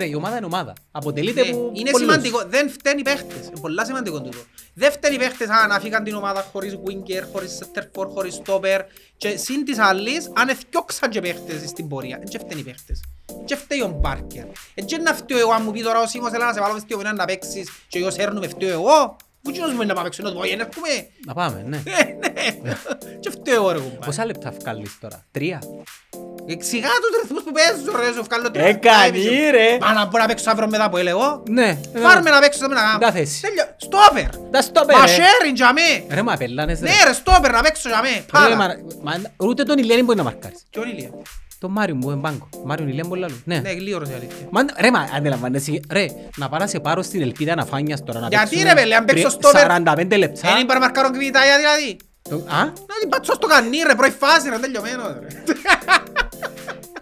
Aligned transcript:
Ρε, 0.00 0.06
η 0.06 0.14
ομάδα 0.14 0.36
είναι 0.36 0.46
ομάδα. 0.46 0.72
Αποτελείται 0.90 1.42
Ναι, 1.42 1.48
από 1.48 1.70
Είναι 1.74 1.90
πολλούς. 1.90 2.08
σημαντικό, 2.10 2.42
δεν 2.48 2.70
φταίνει 2.70 3.00
οι 3.00 3.02
παίχτες. 3.02 3.46
Είναι 3.46 3.60
πολλά 3.60 3.84
σημαντικό 3.84 4.20
τούτο. 4.22 4.38
Δεν 4.74 4.92
φταίνει 4.92 5.14
οι 5.14 5.18
παίχτες 5.18 5.48
αν 5.48 5.72
αφήκαν 5.72 6.04
την 6.04 6.14
ομάδα 6.14 6.42
χωρίς 6.52 6.78
winger, 6.86 7.22
χωρίς 7.32 7.58
center 7.62 7.82
for, 7.82 8.06
χωρίς 8.14 8.40
stopper. 8.44 8.80
Και 9.16 9.36
συν 9.36 9.64
της 9.64 9.78
άλλης, 9.78 10.30
αν 10.34 10.48
εθιώξαν 10.48 11.10
και 11.10 11.20
παίχτες 11.20 11.68
στην 11.68 11.88
πορεία, 11.88 12.20
δεν 12.30 12.40
φταίνει 12.40 12.60
οι 12.60 12.64
παίχτες. 12.64 13.00
Δεν 13.46 13.58
φταίει 13.58 13.80
ο 13.80 13.88
Μπάρκερ. 14.00 14.44
Δεν 14.74 15.02
να 15.02 15.14
φταίω 15.14 15.38
εγώ 15.38 15.52
αν 15.52 15.62
μου 15.64 15.70
πεις 15.72 15.82
τώρα 15.82 16.00
ο 16.00 16.06
Σίμος, 16.06 16.32
έλα 16.32 16.46
να 16.46 16.52
σε 16.52 16.60
βάλω 16.60 16.72
μες 16.72 16.82
στη 16.82 16.94
γωνία 16.94 17.12
να 17.12 17.24
παίξεις 17.24 17.68
και 17.88 17.98
εγώ 17.98 18.10
σέρνουμε 18.10 18.48
φταίω 18.48 18.68
εγώ. 18.72 19.16
Πού 19.42 19.50
κοινός 19.50 19.68
μου 19.68 19.74
είναι 19.76 19.84
να 19.84 19.94
πάω 19.94 20.02
παίξω, 20.04 20.22
να 20.22 20.30
του 20.30 20.36
πω, 20.36 20.42
«Ε, 20.42 20.56
να 20.56 20.62
έρχομαι». 20.62 21.08
Να 21.26 21.34
πάμε, 21.34 21.64
ναι. 21.66 21.82
Ε, 21.86 22.50
ναι. 22.62 22.76
Και 23.20 23.30
φταίω 23.30 23.54
εγώ 23.54 23.70
ρε 23.72 23.78
κουμπάρε. 23.78 23.98
Πόσα 24.04 24.24
λεπτά 24.26 24.50
βγάλεις 24.60 24.98
τώρα, 25.00 25.24
τρία; 25.30 25.62
Εξηγά 26.46 26.88
τους 27.02 27.20
ρυθμούς 27.22 27.42
που 27.42 27.52
παίζουν 27.52 27.94
ρε, 28.00 28.12
σου 28.16 28.22
βγάλω 28.28 28.50
τρία. 28.50 28.64
Έκανε, 28.66 29.18
Ε, 29.46 29.50
ρε. 29.50 29.78
Μα 29.80 29.92
να 29.92 30.04
μπορώ 30.06 30.22
να 30.22 30.28
παίξω 30.28 30.50
αύριο 30.50 30.68
μετά 30.68 30.90
που 30.90 30.96
έλεγω. 30.96 31.42
Ναι. 31.48 31.78
Πάρme 31.94 32.30
να 32.30 32.38
παίξω 32.40 32.66
να 32.66 32.74
κάνω. 32.74 32.98
Τα 32.98 33.12
θέση. 33.12 33.40
Τέλειο. 33.40 33.64
Στόπερ. 33.76 34.28
Τα 34.50 34.62
στο 34.62 34.84
πέρα. 34.84 34.98
Μασέριν 34.98 35.54
για 35.54 35.72
με. 35.72 36.14
Ρε, 36.14 36.22
μα 36.22 36.36
πελάνες 36.36 36.80
ρε. 36.80 36.88
Ναι 36.88 36.94
ρε, 37.06 37.12
στόπερ 37.12 37.50
να 37.52 37.62
παίξω 37.62 37.88
για 37.88 38.00
με. 38.02 38.08
Ρε, 38.08 38.24
Πάρα. 38.32 38.56
μα- 38.56 38.76
μα- 39.02 39.46
Ούτε 39.48 39.62
τον 39.62 39.78
Ηλιάνη 39.78 40.02
μπορεί 40.02 40.16
να 40.18 40.24
μαρκάρεις. 40.24 40.62
Ποιον 40.70 40.88
Ηλία. 40.88 41.10
Τον 41.58 41.70
Μάριο 41.72 41.94
μου, 41.94 42.10
εμπάγκο. 42.10 42.48
Μάριο 42.64 42.86
Ηλιάν 42.86 43.06
μπορεί 43.06 43.20
να 43.20 43.26
λέω. 43.28 43.36
Ναι. 43.44 43.58
Ναι, 43.58 43.70
γλίωρος 43.70 44.08
η 44.08 44.12
αλήθεια. 44.12 44.46
Μα, 44.50 44.60
ρε, 44.80 44.90
μα 44.90 45.08
αντιλαμβάνεσαι, 45.16 45.80
ρε, 45.92 46.06
να 46.36 46.48
πάω 46.48 46.58
να 46.58 46.66
σε 46.66 46.80
πάρω 46.80 47.02
στην 47.02 47.22
ελπίδα 47.22 47.54
να 47.54 47.64
φάνιας 47.64 48.04
τώρα 48.04 48.20
να 48.20 48.28
Γιατί, 48.28 48.48
παίξουμε 48.48 48.72
ρε, 48.72 48.80
πέλε, 48.80 48.94
αν 48.94 49.04
παίξω 49.04 49.28
τρι- 49.28 49.40
στόπερ- 49.42 49.70
45 49.70 50.16
λεπτά. 50.16 50.48
Δεν 50.52 50.60
είπα 50.60 50.74
να 50.74 50.80
μαρκάρω 50.80 51.10
κβιτάγια 51.10 51.56
δηλαδή. 51.56 51.96
Το- 52.28 52.34
Α, 52.54 52.64
Να 52.64 52.96
την 53.00 53.08
πατσώ 53.08 53.32
στο 53.34 53.46
κανί 53.46 53.76
ρε, 53.86 53.94
πρώτη 53.94 54.14
φάση 54.18 54.48
ρε, 54.48 54.58
τελειωμένο 54.58 55.02
ρε. 55.20 55.26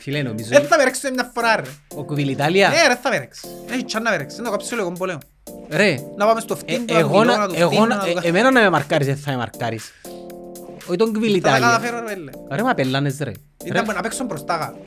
Φίλε, 0.02 0.23
νομίζω, 0.23 0.48
Δεν 0.48 0.66
θα 0.66 0.77
βερέξω 0.77 1.09
μια 1.15 1.30
φορά 1.34 1.56
ρε. 1.56 1.62
ο 1.95 2.05
Κουβιλιτάλια, 2.05 2.69
Ναι 2.69 2.87
ρε, 2.88 2.98
θα 3.02 3.10
βερέξει. 3.10 3.41
Έχει 3.73 3.84
τσάν 3.84 4.02
να 4.02 4.10
βερέξει. 4.10 4.37
Να 4.38 4.45
το 4.45 4.51
κάψει 4.51 4.74
λίγο 4.74 4.93
πόλεμο. 4.93 5.19
ρε, 5.70 5.97
Να 6.16 6.27
πάμε 6.27 6.41
στο 6.41 6.55
ε, 6.55 6.56
φτύντο, 6.56 6.99
εγώ 6.99 7.24
να- 7.24 7.37
να 7.37 7.46
το 7.49 7.54
εγώ 7.57 7.71
φτύνω, 7.71 7.87
να- 7.87 7.95
να 7.96 8.02
το 8.02 8.09
ε, 8.10 8.13
κα- 8.13 8.21
εμένα 8.24 8.51
να 8.51 8.60
με 8.60 8.71
μαρκάρεις, 8.71 9.07
δεν 9.07 9.16
θα 9.16 9.30
με 9.30 9.37
μαρκάρεις. 9.37 9.93
Όχι 10.87 10.96
τον 10.96 11.07
Θα 11.07 11.13
τα 11.13 11.18
Κουβιλιτάλια. 11.18 11.66
καταφέρω 11.66 11.99
ρε, 12.01 12.04
πέλε. 12.15 12.30
Ρε, 12.52 12.63
μα 12.63 12.74
πελάνες, 12.74 13.16
ρε. 13.18 13.24
Ρε, 13.24 13.32
Ήταν 13.65 13.85
να 13.95 14.01
παίξω 14.01 14.24
μπροστά 14.24 14.57
κάτω. 14.59 14.79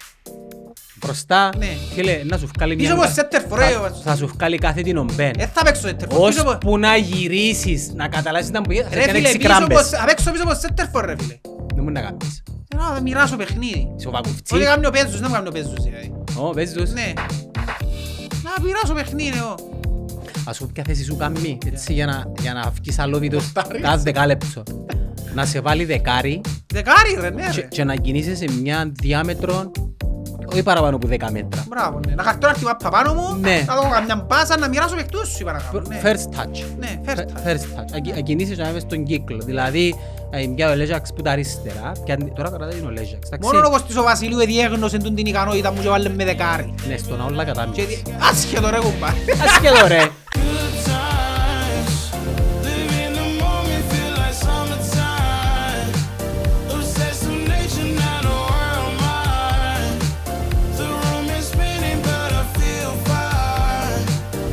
Μπροστά, 0.96 1.50
Ναι. 1.58 1.68
φίλε, 1.94 2.22
να 2.24 2.38
σου 2.38 2.50
βγάλει 2.56 2.76
Πίσω 2.76 2.96
μια... 2.96 3.04
από 3.06 3.14
center 3.16 3.54
for, 3.54 3.58
θα- 3.58 3.66
ε, 3.66 3.92
Θα 4.04 4.16
σου 4.16 4.28
βγάλει 4.28 4.58
κάθε 4.58 4.82
την 4.82 4.98
ομπέν. 4.98 5.32
Ε, 5.38 5.48
θα 5.54 5.64
παίξω 5.64 5.88
center 5.88 5.92
for. 6.14 6.28
Πίσω 6.28 6.42
από- 6.42 6.50
Ώσπου 6.50 6.78
να 6.78 6.96
γυρίσεις, 6.96 7.92
να 7.94 8.08
καταλάβεις 8.08 8.48
την 8.48 8.58
αμπογία, 8.58 8.84
θα 8.84 8.90
Ρε 8.90 9.00
κάνει 9.00 9.12
φίλε, 9.12 9.28
έξι 9.28 9.38
πίσω 9.38 9.50
κράμπες. 9.50 9.94
από- 9.94 10.04
απ' 10.04 10.10
έξω 10.10 10.32
πίσω 10.32 10.44
από 10.44 10.60
center 10.62 11.00
for 11.00 11.04
ρε 11.06 11.16
φίλε. 11.20 11.38
Δεν 11.76 11.84
μου 11.84 11.90
να 11.92 12.02
κάνεις. 12.02 12.44
Ε, 12.74 12.76
Να 12.94 13.02
μοιράσω 13.02 13.36
παιχνίδι. 13.36 13.94
Είσαι 13.98 14.08
ο 14.08 14.12
Πακουφτσί. 14.12 14.56
Ό,τι 14.56 14.64
κάνει 14.64 14.86
ο 14.86 14.90
Πέζος, 14.90 15.20
δεν 15.20 15.26
μου 15.28 15.34
κάνει 15.34 15.48
ο 15.48 15.52
Πέζος 15.52 15.84
δηλαδή. 15.84 16.14
Ω, 16.38 16.50
παίζεις 16.50 16.76
τους. 16.76 16.92
Ναι. 16.92 17.14
Να 18.44 18.64
μοιράσω 18.64 18.94
παιχνίδι 18.94 19.38
εγώ. 19.38 19.56
Ας 20.48 20.56
σου 20.56 20.70
ποια 20.74 20.84
θέση 20.88 21.04
σου 21.04 21.16
κάνει, 21.16 21.58
έτσι, 21.66 21.94
για 21.94 22.06
να, 22.06 22.32
για 22.40 22.54
να 22.54 22.70
βγεις 22.70 23.00
αλόβητος 23.00 23.52
Πορτάρις. 23.52 23.82
κάθε 23.82 24.02
δεκάλεπτο. 24.04 24.64
Να 25.34 25.46
σε 25.46 25.60
βάλει 25.60 25.86
δεκάρι 25.86 26.42
Δεκάρι 26.74 27.18
ρε, 27.22 27.30
ναι 27.30 27.50
και, 27.52 27.62
ρε. 27.62 27.68
και 27.68 27.84
να 27.84 27.96
κινείσαι 27.96 28.36
σε 28.36 28.46
μια 28.62 28.92
διάμετρο 28.94 29.72
όχι 30.52 30.64
παραπάνω 30.64 30.96
από 30.96 31.08
10 31.08 31.18
μέτρα. 31.32 31.66
Μπράβο, 31.68 32.00
ναι. 32.08 32.14
Να 32.16 32.24
χαρτώ 32.24 32.48
να 32.48 32.54
χτυπά 32.54 32.78
πάνω 32.90 33.14
μου, 33.14 33.36
Ναι. 33.40 33.64
να 33.68 33.76
δω 33.76 33.90
καμιά 33.90 34.26
μπάσα, 34.28 34.58
να 34.58 34.68
μοιράσω 34.68 34.96
παιχνίδι 34.96 35.26
σου 35.26 35.38
είπα 35.42 35.52
να 35.52 35.60
κάνω. 35.60 35.82
ναι. 35.88 36.02
First 36.04 36.40
touch. 36.40 36.64
Ναι, 36.78 37.02
first 37.06 37.18
touch. 37.20 37.48
First 37.48 37.80
touch. 37.80 37.92
Να 37.92 38.00
κι- 38.00 38.12
Να 38.14 38.20
κινήσεις 38.20 38.58
να 38.58 38.70
είμαι 38.70 38.80
στον 38.80 39.04
κύκλο. 39.04 39.38
Δηλαδή, 39.46 39.96
να 40.48 40.54
πιάει 40.54 40.72
ο 40.74 40.76
Λέζαξ 40.76 41.14
που 41.16 41.22
τα 41.22 41.32
αριστερά, 41.32 41.92
πιάνει- 42.06 42.32
τώρα 42.36 42.50
κρατάει 42.50 42.80
ο 42.86 42.90
Λέζαξ. 42.90 43.28
εντάξει. 43.28 43.54
Μόνο 43.54 43.68
ο 43.68 43.70
Κωστής 43.70 43.98
ο 43.98 44.04
Βασιλείου 44.04 44.40
εδιέγνωσε 44.40 44.98
τούτη 44.98 45.14
την 45.16 45.26
ικανότητα 45.26 45.72
μου 45.72 45.82
και 45.82 45.88
βάλε 45.90 46.10
με 46.10 46.26
δεκάρι. 46.26 46.74
Ναι, 46.88 46.98
στον 46.98 47.22
όλα 47.22 47.44
Και 47.44 47.52
κατάμιση. 47.52 47.86
δι- 47.86 48.02
Άσχετο 48.32 48.70
ρε 48.70 48.78
κουμπά. 48.80 49.08
Ασχεδό 49.44 49.88
ρε. 49.88 50.02
Live 52.66 52.94
in 53.06 53.12
the 53.20 53.28
moment, 53.44 53.84
feel 53.92 54.14
like 54.22 54.38
summertime. 54.46 55.90
Obsessed 56.76 57.24
with 57.30 57.44
nature, 57.54 57.90
not 58.04 58.24
a 58.34 58.38
world 58.50 58.94
mind. 59.06 60.00
The 60.80 60.88
room 61.02 61.26
is 61.38 61.46
spinning, 61.54 62.00
but 62.10 62.30
I 62.42 62.44
feel 62.60 62.92
fine. 63.10 64.06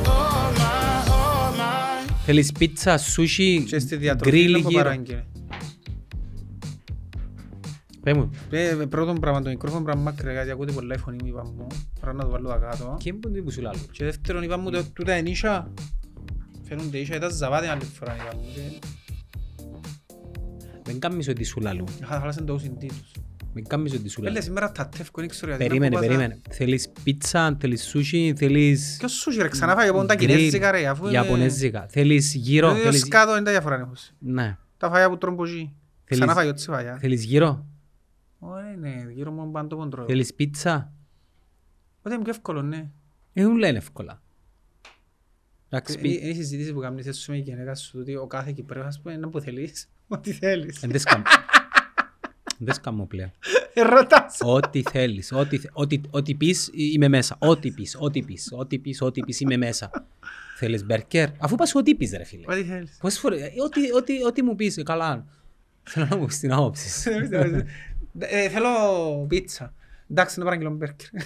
Oh 0.06 0.44
my, 0.60 1.14
oh 1.18 1.46
my. 1.58 2.14
Θέλεις 2.26 2.52
πίτσα, 2.58 2.98
σούσι, 2.98 3.64
Και 3.68 3.78
στη 3.78 3.96
διατροφή 3.96 4.30
γκρίλ 4.36 4.50
είναι 4.50 4.58
που 4.62 4.70
γύρω. 4.70 4.90
Παράγγειλε. 8.02 8.12
Πες 8.14 8.14
μου. 8.16 8.30
Ε, 8.50 8.74
με 8.74 8.86
πρώτον 8.86 9.20
πράγμα, 9.20 9.42
το 9.42 9.48
μικρόφωνο 9.48 9.84
πράγμα 9.84 10.02
μάκρυα, 10.02 10.32
γιατί 10.32 10.50
ακούτε 10.50 10.72
πολλά 10.72 10.94
η 10.94 10.98
φωνή 10.98 11.16
μου, 11.22 11.26
είπα 11.28 11.44
μου. 11.44 11.66
Πρέπει 12.00 12.16
να 12.16 12.22
το 12.22 12.30
βάλω 12.30 12.48
τα 12.48 12.56
κάτω. 12.56 12.96
Και 13.00 13.08
είναι 13.08 13.40
που 13.42 13.50
σου 13.50 13.60
λάλλω. 13.60 13.78
Και 13.90 14.04
δεύτερον, 14.04 14.42
είπα 14.42 14.56
μου, 14.58 14.70
το- 14.70 14.84
τούτα 14.92 15.16
είναι 15.16 15.30
ίσια. 15.30 15.72
Φαίνονται 16.62 16.98
ίσια, 16.98 17.16
ήταν 17.16 17.30
ζαβάτι 17.30 17.66
άλλη 17.66 17.84
φορά, 17.84 18.14
είπα 18.14 18.36
μου. 18.36 18.42
και 18.54 18.60
Δεν 20.82 20.98
κάνεις 20.98 21.28
ότι 21.28 21.44
σου 21.44 21.60
λάλλω. 21.60 21.84
είχα- 22.02 22.18
χάλασαν 22.18 22.46
το 22.46 22.52
ουσιντή 22.54 22.86
τους. 22.86 23.10
Δεν 23.54 23.66
κάνεις 23.68 23.92
ότι 23.94 24.08
σου 24.08 24.20
Πέλε, 24.20 24.30
λάλλω. 24.30 24.42
σήμερα 24.44 24.72
τα 24.72 24.88
τεύκω, 24.88 25.20
δεν 25.20 25.30
ξέρω 25.30 25.46
γιατί. 25.50 25.64
Περίμενε, 25.66 25.94
να 25.94 26.00
πω 26.00 26.06
πάσα- 26.08 26.18
περίμενε. 26.18 26.40
Θέλεις 26.50 26.88
πίτσα, 27.02 27.56
θέλεις 27.60 27.84
σούσι, 27.86 28.32
θέλεις 28.36 28.96
Ποιος 28.98 29.12
σούσι 29.12 29.42
ρε, 29.42 29.48
ξανά 29.48 29.74
φάγε 29.74 29.88
από 29.88 30.04
τα 30.04 30.14
γκριλ, 30.14 30.28
κινέζικα 30.36 30.70
ρε, 30.70 30.86
αφού 30.86 31.04
είναι- 31.04 31.12
Ιαπωνέζικα. 31.14 31.86
Θέλεις 31.90 32.34
γύρο, 32.34 32.66
Το 32.68 32.72
ίδιο 32.72 32.84
θέλεις... 32.84 33.00
σκάτω 33.00 33.30
είναι 33.36 33.42
τα 33.44 33.50
διαφορά 33.50 33.74
ανέχος. 33.74 34.10
Ναι. 34.18 34.56
Τα 34.76 34.90
φάγια 34.90 35.08
που 35.08 35.18
τρώνε 35.18 35.36
ποσί. 35.36 35.52
Θέλεις- 36.04 36.24
Ξανά 36.24 36.32
φάγε 36.34 36.48
ό,τι 36.48 36.62
φάγια. 36.62 36.96
Θέλεις 37.00 37.24
γύρο, 37.24 37.66
Ωραία, 38.44 38.76
ναι, 38.76 39.04
γύρω 39.12 39.30
μου 39.30 39.50
πάνω 39.50 39.68
το 39.68 39.76
κοντρόλ. 39.76 40.04
θέλεις 40.08 40.34
πίτσα; 40.34 40.92
Ότι 42.02 42.14
είναι 42.14 42.22
πιο 42.24 42.32
εύκολο, 42.32 42.62
ναι. 42.62 42.90
Ε, 43.32 43.44
ούν 43.44 43.56
λένε 43.56 43.78
εύκολα. 43.78 44.22
Εντάξει, 45.68 45.96
Ε, 45.98 46.00
πι- 46.00 46.20
Είναι 46.20 46.28
η 46.30 46.34
συζήτηση 46.34 46.72
που 46.72 46.80
κάνεις 46.80 47.06
εσύ 47.06 47.30
με 47.30 47.36
η 47.36 47.40
γυναίκα 47.40 47.74
σου, 47.74 47.98
ότι 48.00 48.16
ο 48.16 48.26
κάθε 48.26 48.52
Κυπρέος, 48.52 48.86
ας 48.86 49.00
πούμε, 49.00 49.14
είναι 49.14 49.26
που 49.26 49.40
θέλεις. 49.40 49.88
Ό,τι 50.08 50.32
θέλεις. 50.32 50.82
εν 50.82 50.90
τες 50.90 51.02
καμ- 51.04 51.24
εν 52.60 52.66
τες 52.66 52.80
καμώ 52.80 53.06
πλέον. 53.06 53.30
Ε, 53.74 53.82
ρωτάς. 53.82 54.38
Ό,τι 54.40 54.82
θέλεις, 54.82 55.32
ό,τι, 55.32 55.58
θε- 55.58 55.70
ό,τι, 55.72 56.00
ό,τι 56.10 56.34
πεις 56.34 56.70
είμαι 56.72 57.08
μέσα. 57.08 57.36
Ό,τι 57.38 57.70
πεις, 57.70 57.96
ό,τι 58.00 58.22
πεις, 58.22 58.48
ό,τι 58.56 58.78
πεις, 58.78 59.00
ό,τι 59.02 59.20
πεις 59.20 59.40
είμαι 59.40 59.56
μέσα. 59.56 59.90
Θέλεις 60.56 60.84
μπέρκερ, 60.84 61.28
αφού 61.38 61.54
πας 61.56 61.74
ό,τι 61.74 61.94
πεις 61.94 62.12
ρε 62.16 62.24
φίλε. 62.24 62.44
Ό,τι 62.48 62.64
θέλεις. 62.64 62.98
Πόσες 63.00 63.18
φορές, 63.18 63.40
ε, 63.40 63.52
ό,τι, 63.64 63.92
ό,τι, 63.92 64.24
ό,τι 64.24 64.42
μου 64.42 64.54
πεις, 64.54 64.76
ε, 64.76 64.82
καλά. 64.82 65.26
Θέλω 65.82 66.06
να 66.10 66.16
μου 66.16 66.26
πεις 66.26 66.38
την 66.38 66.52
άποψη 66.52 67.02
σου. 67.02 67.10
Ε, 68.18 68.48
Θέλω 68.48 68.68
πίτσα. 69.28 69.74
Εντάξει, 70.10 70.38
να 70.38 70.44
παραγγείλω 70.44 70.70
μπέρκερ. 70.70 71.08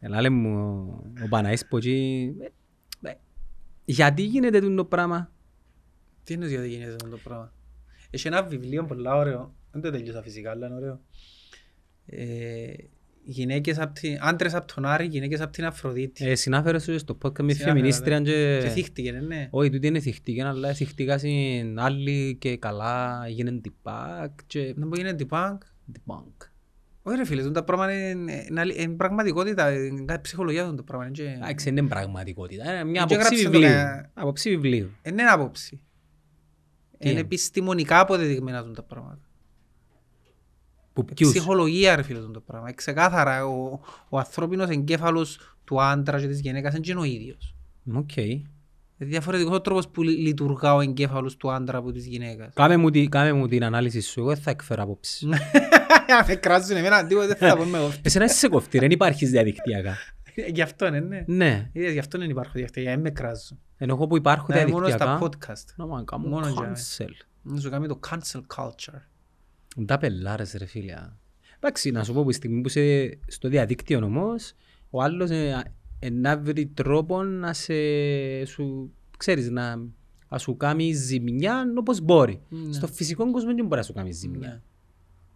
Ελά, 0.00 0.20
λέμε 0.20 0.36
μου, 0.36 0.86
ο 1.24 1.28
Παναής 1.28 1.66
πω 1.66 1.76
εκεί, 1.76 2.34
ε, 2.40 3.08
ε, 3.08 3.14
γιατί 3.84 4.22
γίνεται 4.22 4.60
τούτο 4.60 4.74
το 4.74 4.84
πράγμα; 4.84 5.32
Τι 6.24 6.34
είναι 6.34 6.46
γιατί 6.46 6.68
γίνεται 6.68 6.92
αυτό 6.92 7.08
το 7.08 7.18
πράγμα; 7.24 7.52
Έχει 8.10 8.26
ένα 8.26 8.42
βιβλίο 8.42 8.84
πολλά 8.84 9.16
ωραίο. 9.16 9.54
Δεν 9.70 9.82
το 9.82 9.90
τελειώσα 9.90 10.22
φυσικά, 10.22 10.50
αλλά 10.50 10.66
είναι 10.66 10.76
ωραίο. 10.76 11.00
Ε, 13.28 13.30
γυναίκες 13.30 13.78
απ' 13.78 13.92
την... 13.94 14.16
Άντρες 14.20 14.54
απ' 14.54 14.72
τον 14.74 14.84
Άρη, 14.84 15.06
γυναίκες 15.06 15.40
απ' 15.40 15.52
την 15.52 15.64
Αφροδίτη. 15.64 16.26
Ε, 16.26 16.34
συνάφερε 16.34 16.78
σου 16.78 16.98
στο 16.98 17.18
podcast 17.22 17.42
με 17.42 17.52
Συνάφερα, 17.52 17.72
φεμινίστρια 17.74 18.20
Και 18.20 18.60
και... 18.62 18.68
θύχτηκε, 18.68 19.12
ναι. 19.12 19.48
Όχι, 19.50 19.70
τούτη 19.70 19.86
είναι 19.86 20.00
θυχτική, 20.00 20.40
αλλά 20.42 20.72
θυχτήκα 20.74 21.18
στην 21.18 21.78
άλλη 21.80 22.36
και 22.40 22.56
καλά 22.56 23.22
έγινε 23.26 23.52
τυπάκ 23.60 24.32
και... 24.46 24.72
Να 24.76 24.86
μπορεί 24.86 25.02
να 25.02 25.08
είναι 25.08 25.16
τυπάνκ. 25.16 25.62
Τυπάκ. 25.92 26.24
Όχι 27.02 27.16
ρε 27.16 27.24
φίλε, 27.24 27.50
τα 27.50 27.64
πράγματα 27.64 28.08
είναι, 28.10 28.44
είναι, 28.50 28.60
αλη- 28.60 28.80
είναι 28.80 28.94
πραγματικότητα, 28.94 29.72
είναι 29.84 30.04
κάτι 30.04 30.20
ψυχολογία 30.20 30.74
το 30.74 30.82
πράγμα. 30.82 31.04
είναι 31.06 31.14
και- 31.14 31.34
Εντάξει, 31.36 31.68
είναι 31.68 31.82
πραγματικότητα. 31.82 32.64
Είναι 32.74 32.84
μια 32.84 33.04
Και 33.04 33.14
άποψη 33.14 33.34
γράψε 33.34 33.44
το 33.44 33.50
βιβλίου. 33.50 33.68
κα- 33.70 34.10
Άποψη 34.14 34.50
βιβλίου. 34.50 34.90
Είναι 35.02 35.22
ένα 35.22 35.32
άποψη. 35.32 35.70
Τι 35.76 36.96
Είναι 37.00 37.10
είναι; 37.10 37.20
επιστημονικά 37.20 38.00
αποδεδειγμένα 38.00 38.70
τα 38.70 38.82
πράγματα. 38.82 39.20
Που 41.04 41.14
ποιους; 41.14 41.30
Ψυχολογία 41.32 41.96
ρε 41.96 42.02
φίλε 42.02 42.18
το 42.18 42.40
πράγμα. 42.40 42.72
Ξεκάθαρα 42.72 43.46
ο, 43.46 43.80
ο 44.08 44.18
ανθρώπινος 44.18 44.68
εγκέφαλος 44.68 45.38
του 45.64 45.82
άντρα 45.82 46.20
και 46.20 46.26
της 46.26 46.40
γυναίκας 46.40 46.72
δεν 46.72 46.82
είναι 46.86 47.00
ο 47.00 47.04
ίδιος. 47.04 47.54
Οκ. 47.94 48.16
Είναι 48.16 49.10
διαφορετικός 49.10 49.56
ο 49.56 49.60
τρόπος 49.60 49.88
που 49.88 50.02
λει- 50.02 50.18
λειτουργά 50.18 50.74
ο 50.74 50.80
εγκέφαλος 50.80 51.36
του 51.36 51.50
άντρα 51.52 51.78
από 51.78 51.92
της 51.92 52.06
γυναίκας. 52.06 52.52
Κάμε 52.54 52.76
μου, 52.76 52.90
τη- 52.90 53.08
κάμε 53.08 53.32
μου 53.32 53.48
την 53.48 53.64
ανάλυση 53.64 54.00
σου, 54.00 54.20
εγώ 54.20 54.28
δεν 54.28 54.38
θα 54.42 54.50
εκφέρω 54.50 54.82
άποψη. 54.82 55.26
Αν 56.18 56.24
με 56.26 56.34
κράζουν 56.34 56.76
εμένα, 56.76 57.06
τίποτε 57.06 57.26
δεν 57.26 57.36
θα 57.48 57.56
πω 57.56 57.64
με 57.64 57.78
εγώ. 57.78 57.92
Εσένα 58.02 58.24
είσαι 58.24 58.34
σε 58.34 58.48
κοφτή, 58.48 58.78
δεν 58.78 58.90
υπάρχεις 58.90 59.30
διαδικτυακά. 59.30 59.96
Γι' 60.52 60.62
αυτό 60.62 60.86
είναι, 60.86 61.00
ναι. 61.00 61.24
Ναι, 61.26 61.70
Είδες, 61.72 61.92
Γι' 61.92 61.98
αυτό 61.98 62.18
δεν 62.18 62.30
υπάρχουν 62.30 62.52
διακτυακά, 62.54 62.90
δεν 62.90 63.00
με 63.00 63.10
κράζουν. 63.10 63.58
ενώ 63.76 63.94
εγώ 63.94 64.06
που 64.06 64.16
υπάρχω 64.16 64.46
Ναι, 64.52 64.66
μόνο 64.66 64.88
στα 64.88 64.96
διαδικτυακά, 64.96 65.18
podcast. 65.54 65.64
να 65.76 65.86
μου 65.86 66.04
κάνω 66.04 66.28
Μόνο 66.28 66.48
για- 66.48 66.72
cancel. 66.74 67.10
Να 67.42 67.60
σου 67.60 67.70
κάνει 67.70 67.86
το 67.86 68.00
cancel 68.10 68.40
culture. 68.56 69.00
Τα 69.86 69.98
πελάρες 69.98 70.52
ρε 70.52 70.64
φίλε. 70.66 70.94
Εντάξει, 71.56 71.90
να 71.90 72.04
σου 72.04 72.12
πω 72.12 72.22
που 72.22 72.30
η 72.30 72.32
στιγμή 72.32 72.60
που 72.60 72.68
είσαι 72.68 73.18
στο 73.26 73.48
διαδίκτυο 73.48 74.04
όμως, 74.04 74.52
ο 74.90 75.02
άλλος 75.02 75.30
ε, 75.30 75.62
ε, 75.98 76.10
να 76.10 76.38
βρει 76.38 76.66
τρόπο 76.66 77.22
να 77.22 77.52
σε, 77.52 77.74
σου, 78.44 78.92
ξέρεις, 79.16 79.50
να, 79.50 79.76
να 80.28 80.38
σου 80.38 80.56
κάνει 80.56 80.92
ζημιά 80.92 81.64
όπως 81.78 82.00
μπορεί. 82.00 82.40
Ναι. 82.48 82.72
Στο 82.72 82.86
φυσικό 82.86 83.30
κόσμο 83.30 83.54
δεν 83.54 83.64
μπορεί 83.66 83.76
να 83.80 83.82
σου 83.86 83.92
κάνει 83.92 84.12
ζημιά. 84.12 84.48
Ναι. 84.48 84.60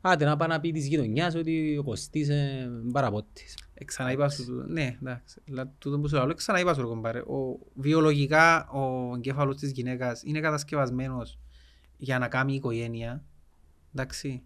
Άντε 0.00 0.24
να 0.24 0.36
πάει 0.36 0.48
να 0.48 0.60
πει 0.60 0.70
της 0.72 0.86
γειτονιάς 0.86 1.34
ότι 1.34 1.76
ο 1.78 1.82
Κωστής 1.82 2.28
είναι 2.28 2.70
παραπότης. 2.92 3.56
Ε, 3.74 3.84
Ξαναείπα 3.84 4.28
σου, 4.28 4.44
το- 4.46 4.52
ναι, 4.72 4.96
εντάξει. 5.02 5.40
Αλλά 5.50 5.72
τούτο 5.78 5.98
που 5.98 6.08
σου 6.08 6.14
λέω, 6.16 6.34
ξαναείπα 6.34 6.74
σου, 6.74 6.80
ρε 6.80 6.86
κομπάρε. 6.86 7.18
Ο, 7.18 7.58
βιολογικά 7.74 8.68
ο 8.70 9.12
εγκέφαλος 9.14 9.56
της 9.56 9.70
γυναίκας 9.70 10.22
είναι 10.24 10.40
κατασκευασμένος 10.40 11.38
για 11.98 12.18
να 12.18 12.28
κάνει 12.28 12.54
οικογένεια. 12.54 13.24
Εντάξει. 13.94 14.42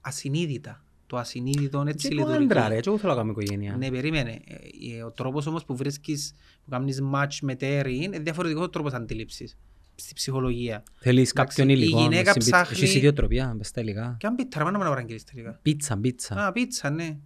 Ασυνείδητα. 0.00 0.80
Το 1.06 1.16
ασυνείδητο 1.16 1.84
έτσι 1.86 2.08
Και 2.08 2.14
το 2.14 2.20
λειτουργεί. 2.20 2.44
άντρα 2.44 2.68
ρε, 2.68 2.80
και 2.80 2.88
εγώ 2.88 2.98
θέλω 2.98 3.12
να 3.12 3.18
κάνω 3.18 3.30
οικογένεια. 3.30 3.76
Ναι, 3.76 3.90
περίμενε. 3.90 4.30
Ε, 4.30 4.96
ε, 4.98 5.02
Ο 5.02 5.10
τρόπος 5.10 5.46
όμως 5.46 5.64
που 5.64 5.76
βρίσκεις, 5.76 6.34
που 6.64 6.70
κάνεις 6.70 7.02
match 7.14 7.36
με 7.42 7.54
τέρι 7.54 8.02
είναι 8.02 8.18
διαφορετικός 8.18 8.64
ο 8.64 8.68
τρόπος 8.70 8.92
αντίληψης 8.92 9.56
στη 9.94 10.14
ψυχολογία. 10.14 10.82
Θέλεις 10.96 11.30
Εντάξει, 11.30 11.56
κάποιον 11.56 11.76
η 11.76 11.80
υλικό. 11.82 12.00
γυναίκα 12.00 12.30
στην 12.30 12.42
πίτσα. 12.44 12.56
ψάχνει- 12.62 12.82
Έχεις 12.82 12.94
ιδιοτροπία, 12.94 13.54
μες 13.54 13.66
στα 13.66 13.80
υλικά. 13.80 14.16
Και 14.18 14.26
αν 14.26 14.34
πίτσα, 14.34 14.58
ρε, 14.62 14.68
mana 14.68 14.72
να 14.72 14.78
παραγγείλεις 14.78 15.24
τελικά. 15.24 15.58
Πίτσα, 15.62 15.96
πίτσα. 15.98 16.46
Α, 16.46 16.52
πίτσα, 16.52 16.90
ναι. 16.90 17.16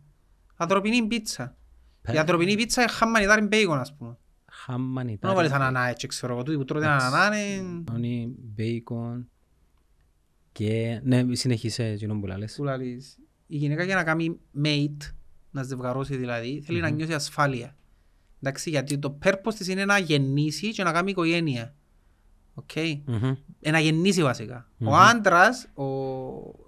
Ανθρωπινή 0.56 1.06
πίτσα. 1.06 1.56
Πε- 2.03 2.14
Η 2.14 2.19
ανθρωπινή 2.19 2.55
πίτσα 2.55 2.82
είναι 2.82 2.91
χαμανιτάρι 2.91 3.46
μπέικον, 3.46 3.79
ας 3.79 3.94
πούμε. 3.96 4.17
Χάμμανι, 4.53 5.19
Να 5.20 5.35
βάλεις 5.35 5.50
ανανά 5.53 5.88
έτσι, 5.88 6.06
ξέρω 6.06 6.32
εγώ, 6.32 6.43
τούτοι 6.43 6.56
που 6.56 6.64
τρώτε 6.64 6.87
ανανά 6.87 7.26
είναι... 7.46 7.82
Όνι, 7.93 8.35
μπέικον 8.55 9.29
και... 10.52 11.00
Ναι, 11.05 11.25
συνεχίσε 11.31 11.85
εκείνο 11.85 12.20
που 12.20 12.26
λες. 12.26 12.52
Σου 12.52 12.62
λαλείς. 12.64 13.19
Η 13.47 13.56
γυναίκα 13.56 13.85
για 13.85 13.94
να 13.94 14.05
κάνει 14.05 14.38
mate, 14.64 15.12
να 15.50 15.62
ζευγαρώσει 15.62 16.17
δηλαδή, 16.17 16.62
θέλει 16.64 16.81
να 16.81 16.88
νιώσει 16.88 17.12
ασφάλεια. 17.14 17.76
Εντάξει, 18.43 18.70
γιατί 18.70 18.99
το 18.99 19.19
purpose 19.23 19.55
της 19.58 19.69
είναι 19.69 19.85
να 19.85 19.99
γεννήσει 19.99 20.70
και 20.70 20.82
να 20.82 20.93
κάνει 20.93 21.11
οικογένεια. 21.11 21.75
Οκ. 22.55 22.70
Μμμ. 23.06 23.35
Ε, 23.61 23.70
να 23.70 23.79
γεννήσει 23.81 24.23
βασικά. 24.23 24.70
Ο 24.79 24.85
Μμμ. 24.85 24.94
άντρας, 24.94 25.64
ο, 25.75 25.85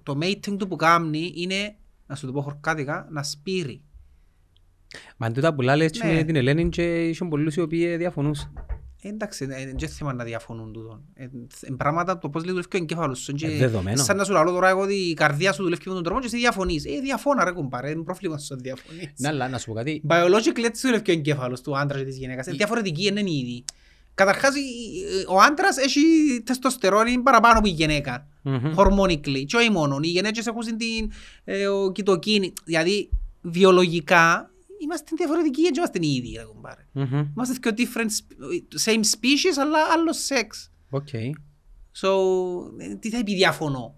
το 0.02 0.18
mating 0.22 0.56
του 0.58 0.68
που 0.68 0.76
κάνει 0.76 1.32
είναι, 1.36 1.74
να 2.06 2.14
σου 2.14 2.26
το 2.26 2.32
πω 2.32 2.40
χορκάτικα, 2.42 3.08
να 3.10 3.22
σπείρει. 3.22 3.82
Μα 5.16 5.26
εν 5.26 5.32
τούτα 5.32 5.54
που 5.54 5.62
λες 5.62 5.80
έτσι 5.80 6.06
Ναι. 6.06 6.12
με 6.14 6.22
την 6.22 6.36
Ελένη 6.36 6.68
και 6.68 7.08
είχαν 7.08 7.28
πολλούς 7.28 7.54
οι 7.56 7.60
οποίοι 7.60 7.96
διαφωνούσαν. 7.96 8.52
Ε, 9.04 9.08
Εντάξει, 9.08 9.44
δεν 9.46 9.68
είναι 9.68 9.86
θέμα 9.86 10.12
να 10.12 10.24
διαφωνούν 10.24 10.72
τούτο. 10.72 11.02
Ε, 11.14 11.24
ε, 11.24 11.28
πράγματα 11.76 12.18
το 12.18 12.28
πώς 12.28 12.44
λειτουργεί 12.44 12.66
ο 12.74 12.76
εγκέφαλος 12.76 13.18
σου. 13.18 13.32
Και- 13.32 13.46
Ε, 13.46 13.56
δεδομένο. 13.56 14.02
Σαν 14.02 14.16
να 14.16 14.24
σου 14.24 14.32
λέω 14.32 14.44
τώρα 14.44 14.68
εγώ 14.68 14.80
ότι 14.80 14.94
η 14.94 15.14
καρδιά 15.14 15.52
σου 15.52 15.62
δουλεύει 15.62 15.82
με 15.86 15.94
τον 15.94 16.02
τρόπο 16.02 16.20
και 16.20 16.26
εσύ 16.26 16.36
διαφωνείς. 16.36 16.84
Ε, 16.84 17.00
διαφώνα 17.00 17.44
ρε 17.44 17.50
κουμπάρε, 17.52 17.90
είναι 17.90 18.02
πρόβλημα 18.02 18.38
σου 18.38 18.54
να 18.54 18.60
διαφωνείς. 18.60 19.12
Ναι, 19.16 19.28
αλλά 19.28 19.48
να 19.48 19.58
σου 19.58 19.66
πω 19.66 19.72
κάτι. 19.74 20.02
Biologically 20.08 20.64
έτσι 20.64 20.86
δουλεύει 20.86 21.10
ο 21.10 21.12
εγκέφαλος 21.14 21.60
του 21.60 21.78
άντρας 21.78 22.00
και 22.00 22.06
της 22.06 22.16
γυναίκας. 22.16 22.46
Είναι 22.46 22.56
διαφορετική, 22.56 23.06
είναι 23.06 23.20
η 23.20 23.38
ίδια. 23.38 23.64
Καταρχάς, 24.14 24.54
η- 24.56 24.58
η- 24.60 25.24
ο 25.28 25.40
άντρας 25.40 25.76
έχει 25.76 26.00
τεστοστερόνη 26.44 27.18
παραπάνω 27.18 27.58
από 27.58 27.68
η 27.68 27.70
γυναίκα. 27.70 28.26
Μμμ. 28.42 28.72
Hormonically. 28.76 29.44
Και 29.46 29.56
όχι 29.56 29.70
μόνο. 29.70 29.98
Οι 30.02 30.06
γυναίκες 30.08 30.46
έχουν 30.46 30.60
την 30.76 31.10
ε, 31.44 31.66
ο 31.66 31.92
κοιτοκίνη. 31.92 32.52
Δηλαδή, 32.64 33.10
βιολογικά, 33.40 34.50
είμαστε 34.92 35.12
διαφορετικοί, 35.16 35.60
έτσι 35.60 35.80
είμαστε 35.80 35.98
οι 36.02 36.14
ίδιοι. 36.14 36.36
ρε 36.36 36.44
κουμπάρε. 36.44 36.82
Μμμ. 36.92 37.26
Είμαστε 37.36 37.54
και 37.60 37.74
different, 37.76 38.10
sp- 38.18 38.90
same 38.90 39.04
species, 39.14 39.56
αλλά 39.60 39.78
άλλο 39.92 40.10
sex. 40.28 40.46
OK. 40.90 41.08
So, 42.00 42.08
ε, 42.78 42.94
τι 42.94 43.10
θα 43.10 43.24
πει 43.24 43.34
διαφωνώ. 43.34 43.96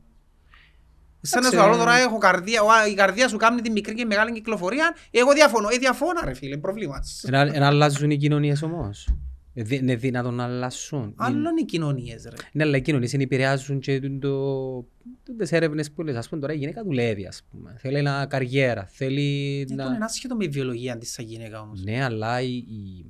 Σαν 1.20 1.42
να 1.42 1.48
σου 1.48 1.54
Εντάξει, 1.54 1.76
λέω 1.76 1.84
τώρα 1.84 1.96
ε. 1.98 2.02
έχω 2.02 2.18
καρδία, 2.18 2.62
ο, 2.62 2.66
η 2.90 2.94
καρδία 2.94 3.28
σου 3.28 3.36
κάνει 3.36 3.60
την 3.60 3.72
μικρή 3.72 3.94
και 3.94 4.04
μεγάλη 4.04 4.32
κυκλοφορία, 4.32 4.96
εγώ 5.10 5.32
διαφωνώ. 5.32 5.68
Ε, 5.72 5.76
διαφώνα 5.76 6.24
ρε 6.24 6.34
φίλε, 6.34 6.56
πρόβλημα 6.56 7.02
σου. 7.02 7.26
Εν 7.32 7.34
εν 7.54 7.62
αλλάζουν 7.62 8.10
οι 8.10 8.16
κοινωνίες 8.16 8.62
όμως. 8.62 9.08
Ε, 9.56 9.62
δι- 9.62 9.80
Είναι 9.80 9.96
δυνατόν 9.96 10.34
να 10.34 10.44
αλλάσουν. 10.44 11.12
Άλλον 11.16 11.56
οι 11.56 11.64
κοινωνίες 11.64 12.22
ρε. 12.24 12.36
Ναι, 12.52 12.62
αλλά 12.62 12.76
οι 12.76 12.82
κοινωνίες 12.82 13.12
είναι 13.12 13.22
επηρεάζουν 13.22 13.78
και 13.78 14.00
το, 14.00 14.18
το, 14.18 15.34
τις 15.38 15.52
έρευνες 15.52 15.90
που 15.92 16.02
λες. 16.02 16.16
Ας 16.16 16.28
πούμε 16.28 16.40
τώρα 16.40 16.52
η 16.52 16.56
γυναίκα 16.56 16.82
δουλεύει, 16.84 17.26
ας 17.26 17.42
πούμε. 17.50 17.74
Θέλει 17.78 17.96
ένα 17.96 18.26
καριέρα. 18.26 18.86
Θέλει 18.86 19.64
Δεν 19.68 19.76
να... 19.76 19.84
είναι 19.84 20.04
άσχετο 20.04 20.36
με 20.36 20.44
η 20.44 20.48
βιολογία 20.48 20.98
της 20.98 21.12
σαν 21.12 21.24
γυναίκα 21.24 21.60
όμως. 21.60 21.82
Ναι, 21.84 22.04
αλλά 22.04 22.40
η... 22.40 22.56
η... 22.56 23.04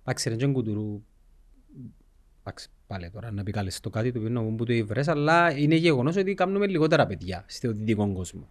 Εντάξει, 0.00 0.28
ρε, 0.28 0.36
και 0.36 0.46
κουτουρού... 0.46 1.02
Εντάξει, 2.40 2.68
πάλι 2.86 3.10
τώρα 3.10 3.30
να 3.32 3.40
επικαλεστώ 3.40 3.80
το 3.80 3.90
κάτι 3.90 4.12
του 4.12 4.22
πίνω 4.22 4.42
μου 4.42 4.54
που 4.54 4.64
το 4.64 4.72
ήβρες, 4.72 5.08
αλλά 5.08 5.56
είναι 5.58 5.74
γεγονός 5.74 6.16
ότι 6.16 6.34
κάνουμε 6.34 6.66
λιγότερα 6.66 7.06
παιδιά 7.06 7.44
στο 7.46 7.72
δυτικό 7.72 8.12
κόσμο. 8.12 8.48